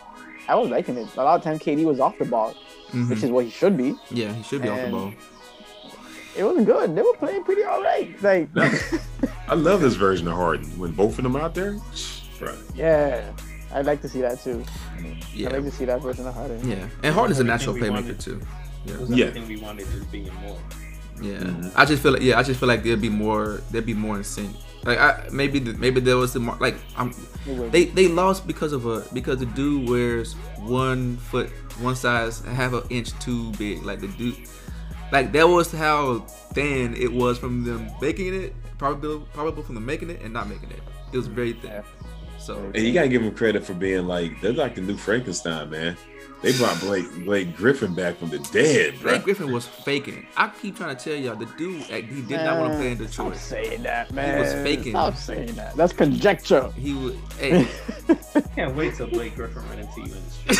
I 0.49 0.55
was 0.55 0.69
liking 0.69 0.97
it. 0.97 1.07
A 1.15 1.23
lot 1.23 1.35
of 1.37 1.43
time 1.43 1.57
KD 1.59 1.85
was 1.85 1.99
off 2.01 2.17
the 2.19 2.25
ball, 2.25 2.53
Mhm. 2.93 3.09
which 3.09 3.23
is 3.23 3.29
what 3.31 3.45
he 3.45 3.51
should 3.51 3.75
be. 3.75 3.95
Yeah, 4.11 4.31
he 4.33 4.43
should 4.43 4.61
be 4.61 4.69
off 4.69 4.81
the 4.85 4.89
ball. 4.91 5.13
It 6.35 6.43
was 6.43 6.65
good. 6.65 6.95
They 6.95 7.01
were 7.01 7.13
playing 7.13 7.43
pretty 7.43 7.63
all 7.63 7.81
right. 7.81 8.09
Like 8.23 8.49
I 9.47 9.55
love 9.55 9.81
this 9.81 9.95
version 9.95 10.27
of 10.27 10.35
Harden 10.35 10.67
when 10.79 10.91
both 10.91 11.17
of 11.17 11.23
them 11.23 11.35
are 11.35 11.41
out 11.41 11.53
there. 11.55 11.77
Bro, 12.39 12.55
yeah, 12.75 13.31
I'd 13.73 13.85
like 13.85 14.01
to 14.01 14.09
see 14.09 14.21
that 14.21 14.41
too. 14.41 14.63
Yeah. 15.33 15.47
I'd 15.49 15.53
like 15.53 15.63
to 15.65 15.71
see 15.71 15.85
that 15.85 16.01
version 16.01 16.25
of 16.27 16.33
Harden. 16.33 16.67
Yeah, 16.69 16.87
and 17.03 17.13
Harden's 17.13 17.39
a 17.39 17.43
natural 17.43 17.75
playmaker 17.75 17.91
wanted. 17.91 18.19
too. 18.19 18.41
Yeah, 18.85 18.93
It 18.93 18.99
was 18.99 19.09
Yeah. 19.11 19.25
everything 19.27 19.47
we 19.47 19.57
wanted 19.61 19.87
just 19.91 20.11
being 20.11 20.31
more. 20.41 20.57
yeah. 21.21 21.37
Mhm. 21.37 21.71
I 21.75 21.85
just 21.85 22.01
feel 22.03 22.13
like 22.13 22.21
yeah, 22.23 22.39
I 22.39 22.43
just 22.43 22.59
feel 22.59 22.67
like 22.67 22.83
there'd 22.83 22.99
be 23.01 23.09
more, 23.09 23.61
there'd 23.71 23.85
be 23.85 23.93
more 23.93 24.17
in 24.17 24.23
sync. 24.23 24.55
Like 24.85 24.99
I 24.99 25.27
maybe 25.31 25.59
the, 25.59 25.73
maybe 25.73 26.01
there 26.01 26.17
was 26.17 26.33
the 26.33 26.39
mar- 26.39 26.57
like 26.59 26.75
I'm 26.97 27.13
they 27.71 27.85
they 27.85 28.07
lost 28.07 28.45
because 28.45 28.73
of 28.73 28.85
a 28.85 29.05
because 29.13 29.39
the 29.39 29.45
dude 29.45 29.89
wears 29.89 30.33
one 30.59 31.17
foot 31.17 31.49
one 31.79 31.95
size 31.95 32.41
half 32.41 32.73
an 32.73 32.83
inch 32.89 33.17
too 33.19 33.51
big. 33.53 33.83
Like 33.83 34.01
the 34.01 34.09
dude, 34.09 34.37
like 35.11 35.31
that 35.31 35.47
was 35.47 35.71
how 35.71 36.19
thin 36.53 36.95
it 36.95 37.11
was 37.11 37.37
from 37.37 37.63
them 37.63 37.89
making 38.01 38.33
it. 38.33 38.53
Probably 38.77 39.21
probably 39.33 39.63
from 39.63 39.75
them 39.75 39.85
making 39.85 40.09
it 40.09 40.21
and 40.21 40.33
not 40.33 40.49
making 40.49 40.71
it. 40.71 40.81
It 41.13 41.17
was 41.17 41.27
very 41.27 41.53
thin. 41.53 41.83
So 42.37 42.57
and 42.57 42.83
you 42.83 42.93
gotta 42.93 43.07
give 43.07 43.23
them 43.23 43.33
credit 43.33 43.65
for 43.65 43.73
being 43.73 44.05
like 44.05 44.41
they're 44.41 44.51
like 44.51 44.75
the 44.75 44.81
new 44.81 44.97
Frankenstein, 44.97 45.69
man. 45.69 45.95
They 46.43 46.51
brought 46.57 46.77
Blake 46.81 47.09
Blake 47.23 47.55
Griffin 47.55 47.95
back 47.95 48.17
from 48.17 48.29
the 48.29 48.37
dead, 48.39 48.99
bro. 48.99 49.13
Blake 49.13 49.23
Griffin 49.23 49.51
was 49.53 49.65
faking. 49.65 50.27
I 50.35 50.49
keep 50.61 50.75
trying 50.75 50.95
to 50.95 51.01
tell 51.03 51.15
y'all 51.15 51.37
the 51.37 51.45
dude 51.57 51.81
he 51.83 52.21
did 52.21 52.31
not 52.43 52.59
want 52.59 52.73
to 52.73 52.77
play 52.79 52.91
in 52.91 52.97
Man, 52.97 53.07
Stop 53.07 53.27
Detroit. 53.31 53.37
saying 53.37 53.83
that, 53.83 54.11
man. 54.11 54.35
He 54.35 54.41
was 54.41 54.53
faking. 54.53 54.91
Stop 54.91 55.15
saying 55.15 55.55
that. 55.55 55.75
That's 55.77 55.93
conjecture. 55.93 56.69
He 56.71 56.93
would. 56.93 57.17
Hey, 57.39 57.65
Can't 58.55 58.75
wait 58.75 58.93
till 58.95 59.07
Blake 59.07 59.35
Griffin 59.35 59.63
run 59.69 59.79
into 59.79 60.01
you 60.01 60.13
in 60.13 60.21
the 60.47 60.53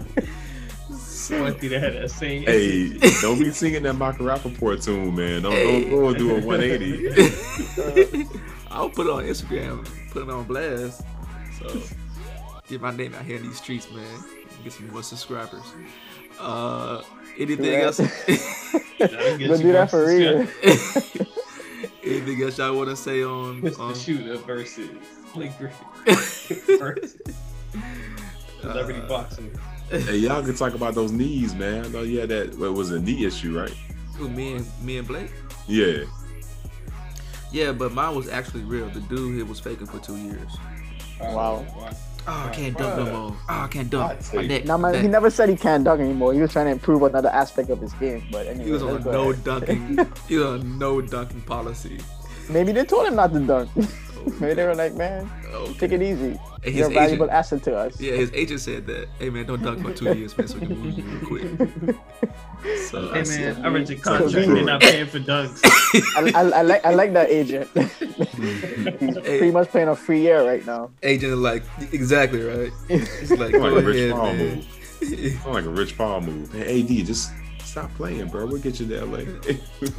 street. 0.00 0.02
I 1.30 1.40
want 1.40 1.60
to 1.60 1.68
have 1.78 1.94
that 1.94 2.10
same. 2.10 2.42
Hey, 2.42 2.98
don't 3.20 3.38
be 3.38 3.50
singing 3.52 3.82
that 3.84 3.94
Michael 3.94 4.26
Rapaport 4.26 4.82
tune, 4.84 5.14
man. 5.14 5.42
Don't, 5.42 5.52
Hey. 5.52 5.82
don't 5.82 5.90
go 5.90 6.08
and 6.08 6.18
do 6.18 6.36
a 6.36 6.40
180. 6.40 8.26
I'll 8.70 8.88
put 8.90 9.06
it 9.06 9.10
on 9.12 9.24
Instagram, 9.24 9.86
put 10.10 10.22
it 10.22 10.30
on 10.30 10.44
blast. 10.44 11.02
So 11.58 11.80
get 12.68 12.80
my 12.80 12.94
name 12.94 13.14
out 13.14 13.22
here 13.24 13.36
in 13.36 13.42
these 13.42 13.56
streets, 13.58 13.90
man. 13.92 14.24
Get 14.64 14.72
some 14.72 14.88
more 14.90 15.02
subscribers. 15.02 15.62
Uh, 16.40 17.02
anything 17.38 17.64
Do 17.64 17.74
else? 17.74 17.96
That'll 18.98 19.38
get 19.38 19.48
We'll 19.50 19.58
you 19.58 19.64
do 19.66 19.72
that 19.72 19.90
for 19.90 20.06
real. 20.06 20.46
anything 22.04 22.42
else 22.42 22.58
y'all 22.58 22.76
want 22.76 22.88
to 22.90 22.96
say 22.96 23.22
on? 23.24 23.62
Mr. 23.62 23.80
on 23.80 23.94
Shooter 23.94 24.36
versus 24.38 24.90
Blake 25.34 25.56
Griffin 25.58 25.86
versus 26.78 27.16
celebrity 28.60 29.00
Uh, 29.00 29.08
boxing. 29.08 29.50
hey, 29.90 30.16
y'all 30.18 30.42
can 30.42 30.54
talk 30.54 30.74
about 30.74 30.94
those 30.94 31.12
knees, 31.12 31.54
man. 31.54 31.84
I 31.84 31.88
know 31.88 32.02
you 32.02 32.20
had 32.20 32.28
that. 32.30 32.58
What 32.58 32.74
was 32.74 32.90
a 32.92 33.00
knee 33.00 33.24
issue, 33.24 33.58
right? 33.58 33.74
who, 34.16 34.28
me 34.28 34.54
and 34.56 34.66
me 34.82 34.98
and 34.98 35.08
Blake. 35.08 35.30
Yeah. 35.66 36.04
Yeah, 37.50 37.72
but 37.72 37.92
mine 37.92 38.14
was 38.14 38.28
actually 38.28 38.62
real. 38.62 38.88
The 38.90 39.00
dude 39.00 39.34
here 39.36 39.44
was 39.44 39.58
faking 39.60 39.86
for 39.86 39.98
two 39.98 40.16
years. 40.16 40.56
Wow. 41.20 41.64
Oh, 42.26 42.46
I 42.48 42.50
can't 42.54 42.76
dunk 42.78 42.96
no 42.96 43.04
more. 43.12 43.36
Oh, 43.48 43.60
I 43.64 43.66
can't 43.66 43.90
dunk. 43.90 44.12
I'd 44.12 44.34
My 44.34 44.46
neck. 44.46 44.64
Now, 44.64 44.76
man, 44.78 45.02
he 45.02 45.08
never 45.08 45.28
said 45.30 45.48
he 45.48 45.56
can't 45.56 45.82
dunk 45.84 46.00
anymore. 46.00 46.32
He 46.34 46.40
was 46.40 46.52
trying 46.52 46.66
to 46.66 46.72
improve 46.72 47.02
another 47.02 47.30
aspect 47.30 47.68
of 47.70 47.80
his 47.80 47.92
game. 47.94 48.22
But 48.30 48.46
anyway, 48.46 48.64
He 48.66 48.72
was 48.72 48.82
on 48.82 48.88
a 48.88 48.92
let's 48.92 49.04
go 49.04 49.12
no 49.12 49.30
ahead. 49.30 49.44
dunking. 49.44 49.98
he 50.28 50.36
was 50.36 50.46
on 50.60 50.78
no 50.78 51.00
dunking 51.00 51.40
policy. 51.42 51.98
Maybe 52.48 52.72
they 52.72 52.84
told 52.84 53.06
him 53.06 53.16
not 53.16 53.32
to 53.32 53.40
dunk. 53.40 53.70
Maybe 54.40 54.54
they 54.54 54.64
were 54.66 54.74
like, 54.74 54.94
man, 54.94 55.30
Okay. 55.52 55.72
take 55.78 55.92
it 55.92 56.02
easy. 56.02 56.38
And 56.64 56.74
You're 56.74 56.86
a 56.86 56.90
valuable 56.90 57.24
agent- 57.26 57.30
asset 57.38 57.62
to 57.64 57.76
us. 57.76 58.00
Yeah, 58.00 58.12
his 58.12 58.30
agent 58.34 58.60
said 58.60 58.86
that. 58.86 59.08
Hey 59.18 59.30
man, 59.30 59.46
don't 59.46 59.62
dunk 59.62 59.82
for 59.82 59.92
two 59.92 60.12
years, 60.14 60.36
man, 60.38 60.46
so 60.48 60.58
we 60.58 60.66
can 60.66 60.78
move 60.78 60.98
you 60.98 61.04
real 61.04 61.26
quick. 61.26 61.96
So 62.90 63.12
Hey 63.12 63.24
see. 63.24 63.40
man, 63.40 63.66
I 63.66 63.68
read 63.68 63.88
your 63.88 63.98
So 63.98 64.18
contract. 64.18 64.46
we- 64.48 64.54
They're 64.54 64.64
not 64.64 64.80
paying 64.80 65.06
for 65.06 65.18
dunks. 65.18 65.60
I, 66.16 66.30
I, 66.40 66.58
I 66.58 66.62
like 66.62 66.84
I 66.86 66.90
like 66.94 67.12
that 67.14 67.28
agent. 67.30 67.68
He's 67.74 69.16
Hey. 69.16 69.38
pretty 69.38 69.50
much 69.50 69.68
playing 69.70 69.88
a 69.88 69.96
free 69.96 70.20
year 70.20 70.46
right 70.46 70.64
now. 70.64 70.90
agent 71.02 71.38
like 71.38 71.64
exactly 71.92 72.40
right. 72.42 72.70
He's 72.88 73.30
like, 73.32 73.50
Sound 73.50 73.52
go 73.52 73.58
like 73.58 73.82
a 73.82 73.86
Rich 73.86 73.96
ahead, 73.96 74.12
Paul 74.12 74.32
man. 74.34 74.54
move. 74.56 75.34
Sound 75.42 75.54
like 75.54 75.64
a 75.64 75.68
Rich 75.70 75.98
Paul 75.98 76.20
move. 76.20 76.52
Hey, 76.52 76.82
AD, 76.82 77.06
just 77.06 77.32
stop 77.72 77.92
playing, 77.94 78.28
bro. 78.28 78.44
We'll 78.46 78.60
get 78.60 78.78
you 78.78 78.86
to 78.88 79.04
LA. 79.04 79.24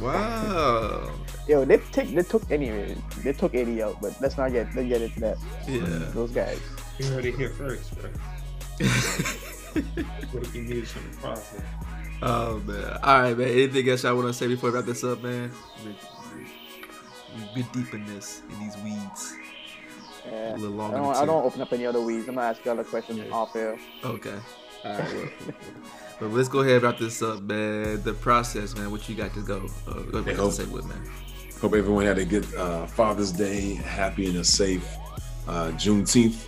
wow. 0.00 1.10
Yo, 1.48 1.64
they 1.64 1.78
take 1.90 2.14
they 2.14 2.22
took 2.22 2.48
anyway. 2.50 2.96
They 3.18 3.32
took 3.32 3.54
AD 3.54 3.68
out, 3.80 4.00
but 4.00 4.14
let's 4.20 4.38
not 4.38 4.52
get 4.52 4.72
let's 4.74 4.88
get 4.88 5.02
into 5.02 5.20
that. 5.20 5.36
Yeah. 5.66 5.82
Those 6.14 6.30
guys. 6.30 6.60
You 6.98 7.06
heard 7.06 7.24
it 7.26 7.34
here 7.34 7.50
first, 7.50 7.98
bro. 7.98 8.08
Breaking 10.32 10.68
news 10.68 10.92
from 10.92 11.10
the 11.10 11.16
process. 11.18 11.62
oh 12.22 12.62
man. 12.64 12.98
All 13.02 13.22
right, 13.22 13.36
man. 13.36 13.48
Anything 13.48 13.88
else 13.88 14.04
I 14.04 14.12
want 14.12 14.28
to 14.28 14.32
say 14.32 14.46
before 14.46 14.70
we 14.70 14.76
wrap 14.76 14.84
this 14.86 15.02
up, 15.02 15.20
man? 15.22 15.50
We, 15.84 15.90
we, 15.90 16.46
we 17.36 17.62
been 17.62 17.66
deep 17.72 17.92
in 17.92 18.06
this, 18.06 18.42
in 18.50 18.60
these 18.60 18.76
weeds. 18.78 19.34
Yeah. 20.24 20.54
A 20.54 20.56
little 20.56 20.80
I 20.80 20.84
longer 20.84 20.96
don't, 20.98 21.16
I 21.16 21.26
don't 21.26 21.44
open 21.44 21.60
up 21.60 21.72
any 21.72 21.86
other 21.86 22.00
weeds. 22.00 22.28
I'm 22.28 22.36
gonna 22.36 22.46
ask 22.46 22.64
you 22.64 22.70
other 22.70 22.84
questions 22.84 23.18
Yeah. 23.18 23.34
off 23.34 23.56
air. 23.56 23.76
Okay. 24.04 24.38
All 24.84 24.92
right. 24.98 25.14
Well, 25.14 25.28
but 26.20 26.30
let's 26.30 26.48
go 26.48 26.60
ahead 26.60 26.74
and 26.74 26.82
wrap 26.84 26.98
this 26.98 27.22
up, 27.22 27.42
man. 27.42 28.02
The 28.02 28.14
process, 28.14 28.74
man. 28.76 28.90
What 28.90 29.08
you 29.08 29.14
got 29.14 29.34
to 29.34 29.40
go? 29.40 29.66
Uh, 29.86 29.94
what 29.94 30.04
you 30.04 30.12
got 30.12 30.26
to 30.26 30.34
hope- 30.36 30.52
say 30.52 30.64
with, 30.66 30.86
man? 30.86 31.02
Hope 31.60 31.74
everyone 31.74 32.04
had 32.04 32.18
a 32.18 32.24
good 32.24 32.52
uh, 32.56 32.86
Father's 32.86 33.32
Day, 33.32 33.74
happy 33.74 34.26
and 34.26 34.36
a 34.36 34.44
safe 34.44 34.86
uh, 35.48 35.70
Juneteenth. 35.72 36.46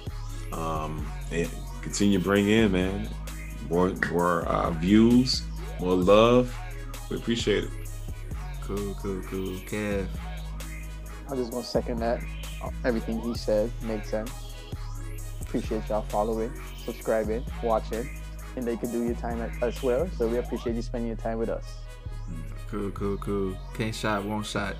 Um, 0.52 1.06
and 1.32 1.48
continue 1.80 2.18
to 2.18 2.24
bring 2.24 2.48
in, 2.48 2.72
man, 2.72 3.08
more 3.70 3.90
more 4.10 4.42
uh, 4.42 4.70
views, 4.72 5.42
more 5.80 5.94
love. 5.94 6.54
We 7.10 7.16
appreciate 7.16 7.64
it. 7.64 7.70
Cool, 8.62 8.94
cool, 9.00 9.22
cool. 9.22 9.54
Kev. 9.60 10.06
I'm 11.28 11.36
just 11.36 11.50
gonna 11.50 11.64
second 11.64 11.98
that. 12.00 12.22
Everything 12.84 13.20
he 13.20 13.34
said 13.34 13.70
makes 13.82 14.10
sense. 14.10 14.30
Appreciate 15.40 15.88
y'all 15.88 16.02
following, 16.02 16.52
subscribing, 16.84 17.44
watching, 17.62 18.08
and 18.56 18.66
they 18.66 18.76
could 18.76 18.90
do 18.90 19.04
your 19.04 19.14
time 19.14 19.40
at, 19.40 19.50
as 19.62 19.82
well. 19.82 20.08
So 20.16 20.28
we 20.28 20.38
appreciate 20.38 20.74
you 20.76 20.82
spending 20.82 21.08
your 21.08 21.16
time 21.16 21.38
with 21.38 21.48
us. 21.48 21.64
Cool, 22.70 22.90
cool, 22.90 23.16
cool. 23.18 23.56
Can't 23.74 23.94
shot, 23.94 24.24
won't 24.24 24.46
shot. 24.46 24.74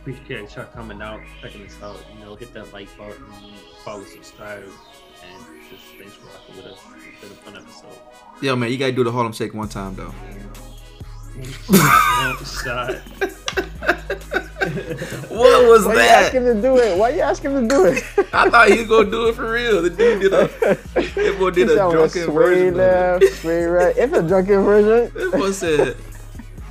Appreciate 0.00 0.54
y'all 0.54 0.64
coming 0.66 1.00
out, 1.00 1.20
checking 1.40 1.64
us 1.66 1.76
out. 1.82 1.96
You 2.14 2.24
know, 2.24 2.34
hit 2.34 2.52
that 2.54 2.72
like 2.72 2.88
button, 2.96 3.24
follow, 3.84 4.04
subscribe, 4.04 4.64
and 4.64 5.44
Just 5.70 5.82
thanks 5.98 6.14
for 6.14 6.26
rocking 6.26 6.56
with 6.56 6.66
us. 6.66 6.78
It's 7.12 7.20
been 7.20 7.32
a 7.32 7.34
fun 7.34 7.56
episode. 7.56 8.42
Yo, 8.42 8.56
man, 8.56 8.70
you 8.70 8.78
gotta 8.78 8.92
do 8.92 9.04
the 9.04 9.12
Harlem 9.12 9.32
Shake 9.32 9.54
one 9.54 9.68
time 9.68 9.94
though. 9.94 10.14
Shot. 12.44 12.96
What 14.60 15.68
was 15.68 15.86
Why 15.86 15.94
you 15.94 16.00
ask 16.00 16.32
that? 16.32 16.42
him 16.42 16.44
to 16.44 16.60
do 16.60 16.76
it? 16.76 16.98
Why 16.98 17.10
you 17.10 17.20
ask 17.20 17.42
him 17.42 17.54
to 17.62 17.66
do 17.66 17.86
it? 17.86 18.04
I 18.32 18.50
thought 18.50 18.68
he 18.68 18.78
was 18.78 18.88
gonna 18.88 19.10
do 19.10 19.28
it 19.28 19.34
for 19.34 19.50
real. 19.52 19.82
The 19.82 19.90
dude 19.90 20.20
did 20.20 20.32
a, 20.32 20.46
that 20.48 21.36
boy 21.38 21.50
did 21.50 21.70
a 21.70 21.76
drunken 21.76 22.24
sway 22.24 22.70
version. 22.70 22.80
Of 22.80 23.22
it. 23.22 23.66
right. 23.68 23.96
It's 23.96 24.12
a 24.12 24.22
drunken 24.22 24.62
version. 24.62 25.12
That 25.14 25.32
boy 25.32 25.50
said, 25.52 25.96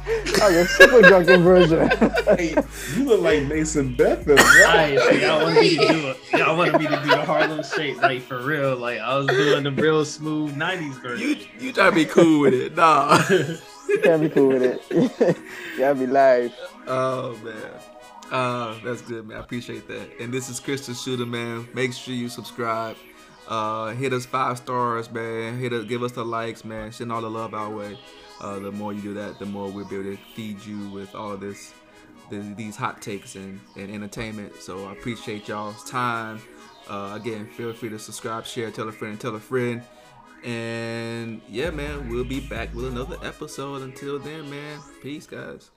Oh, 0.41 0.47
a 0.47 0.65
super 0.65 1.01
drunken 1.01 1.43
version. 1.43 1.89
Hey, 2.37 2.55
you 2.95 3.05
look 3.05 3.21
like 3.21 3.43
Mason 3.43 3.95
Bethel, 3.95 4.39
Alright, 4.39 4.95
bro. 4.95 5.05
so 5.09 5.15
y'all 5.15 5.43
wanted 5.43 5.61
me 5.61 5.77
to 5.77 5.87
do 5.87 6.07
it. 6.09 6.17
Y'all 6.33 6.57
wanted 6.57 6.79
me 6.79 6.87
to 6.87 6.95
do 7.01 7.09
the 7.09 7.25
Harlem 7.25 7.63
Shake, 7.63 8.01
like 8.01 8.21
for 8.21 8.41
real. 8.41 8.75
Like 8.75 8.99
I 8.99 9.17
was 9.17 9.27
doing 9.27 9.63
the 9.63 9.71
real 9.71 10.05
smooth 10.05 10.55
'90s 10.55 11.01
version. 11.01 11.27
"You 11.27 11.35
you 11.59 11.73
try 11.73 11.89
to 11.89 11.95
be 11.95 12.05
cool 12.05 12.41
with 12.41 12.53
it? 12.53 12.75
Nah." 12.75 13.21
you 13.29 13.99
can't 14.01 14.21
be 14.21 14.29
cool 14.29 14.47
with 14.49 14.63
it. 14.63 14.83
you 14.91 15.79
gotta 15.79 15.95
be 15.95 16.07
live. 16.07 16.53
Oh 16.89 17.37
man. 17.43 17.71
Uh, 18.31 18.75
that's 18.83 19.01
good, 19.03 19.27
man. 19.27 19.37
I 19.37 19.39
appreciate 19.41 19.87
that. 19.87 20.19
And 20.19 20.33
this 20.33 20.49
is 20.49 20.59
Christian 20.59 20.95
Shooter, 20.95 21.25
man. 21.25 21.67
Make 21.73 21.93
sure 21.93 22.13
you 22.13 22.29
subscribe. 22.29 22.97
Uh, 23.47 23.91
hit 23.93 24.13
us 24.13 24.25
five 24.25 24.57
stars, 24.57 25.11
man. 25.11 25.57
Hit 25.59 25.73
us, 25.73 25.85
give 25.85 26.03
us 26.03 26.11
the 26.11 26.25
likes, 26.25 26.63
man. 26.63 26.91
Send 26.91 27.11
all 27.11 27.21
the 27.21 27.29
love 27.29 27.53
our 27.53 27.69
way. 27.69 27.97
Uh, 28.41 28.59
the 28.59 28.71
more 28.71 28.93
you 28.93 29.01
do 29.01 29.13
that, 29.15 29.39
the 29.39 29.45
more 29.45 29.69
we'll 29.69 29.85
be 29.85 29.95
able 29.95 30.15
to 30.15 30.17
feed 30.35 30.63
you 30.65 30.89
with 30.89 31.13
all 31.15 31.37
this, 31.37 31.73
these 32.29 32.75
hot 32.75 33.01
takes 33.01 33.35
and, 33.35 33.59
and 33.75 33.91
entertainment. 33.91 34.55
So 34.55 34.87
I 34.87 34.93
appreciate 34.93 35.47
y'all's 35.47 35.83
time. 35.89 36.41
Uh, 36.87 37.17
again, 37.19 37.47
feel 37.47 37.73
free 37.73 37.89
to 37.89 37.99
subscribe, 37.99 38.45
share, 38.45 38.71
tell 38.71 38.87
a 38.87 38.91
friend, 38.91 39.19
tell 39.19 39.35
a 39.35 39.39
friend. 39.39 39.83
And 40.43 41.41
yeah, 41.49 41.69
man, 41.69 42.09
we'll 42.09 42.23
be 42.23 42.39
back 42.39 42.73
with 42.73 42.85
another 42.85 43.17
episode. 43.23 43.81
Until 43.81 44.19
then, 44.19 44.49
man, 44.49 44.79
peace, 45.01 45.27
guys. 45.27 45.71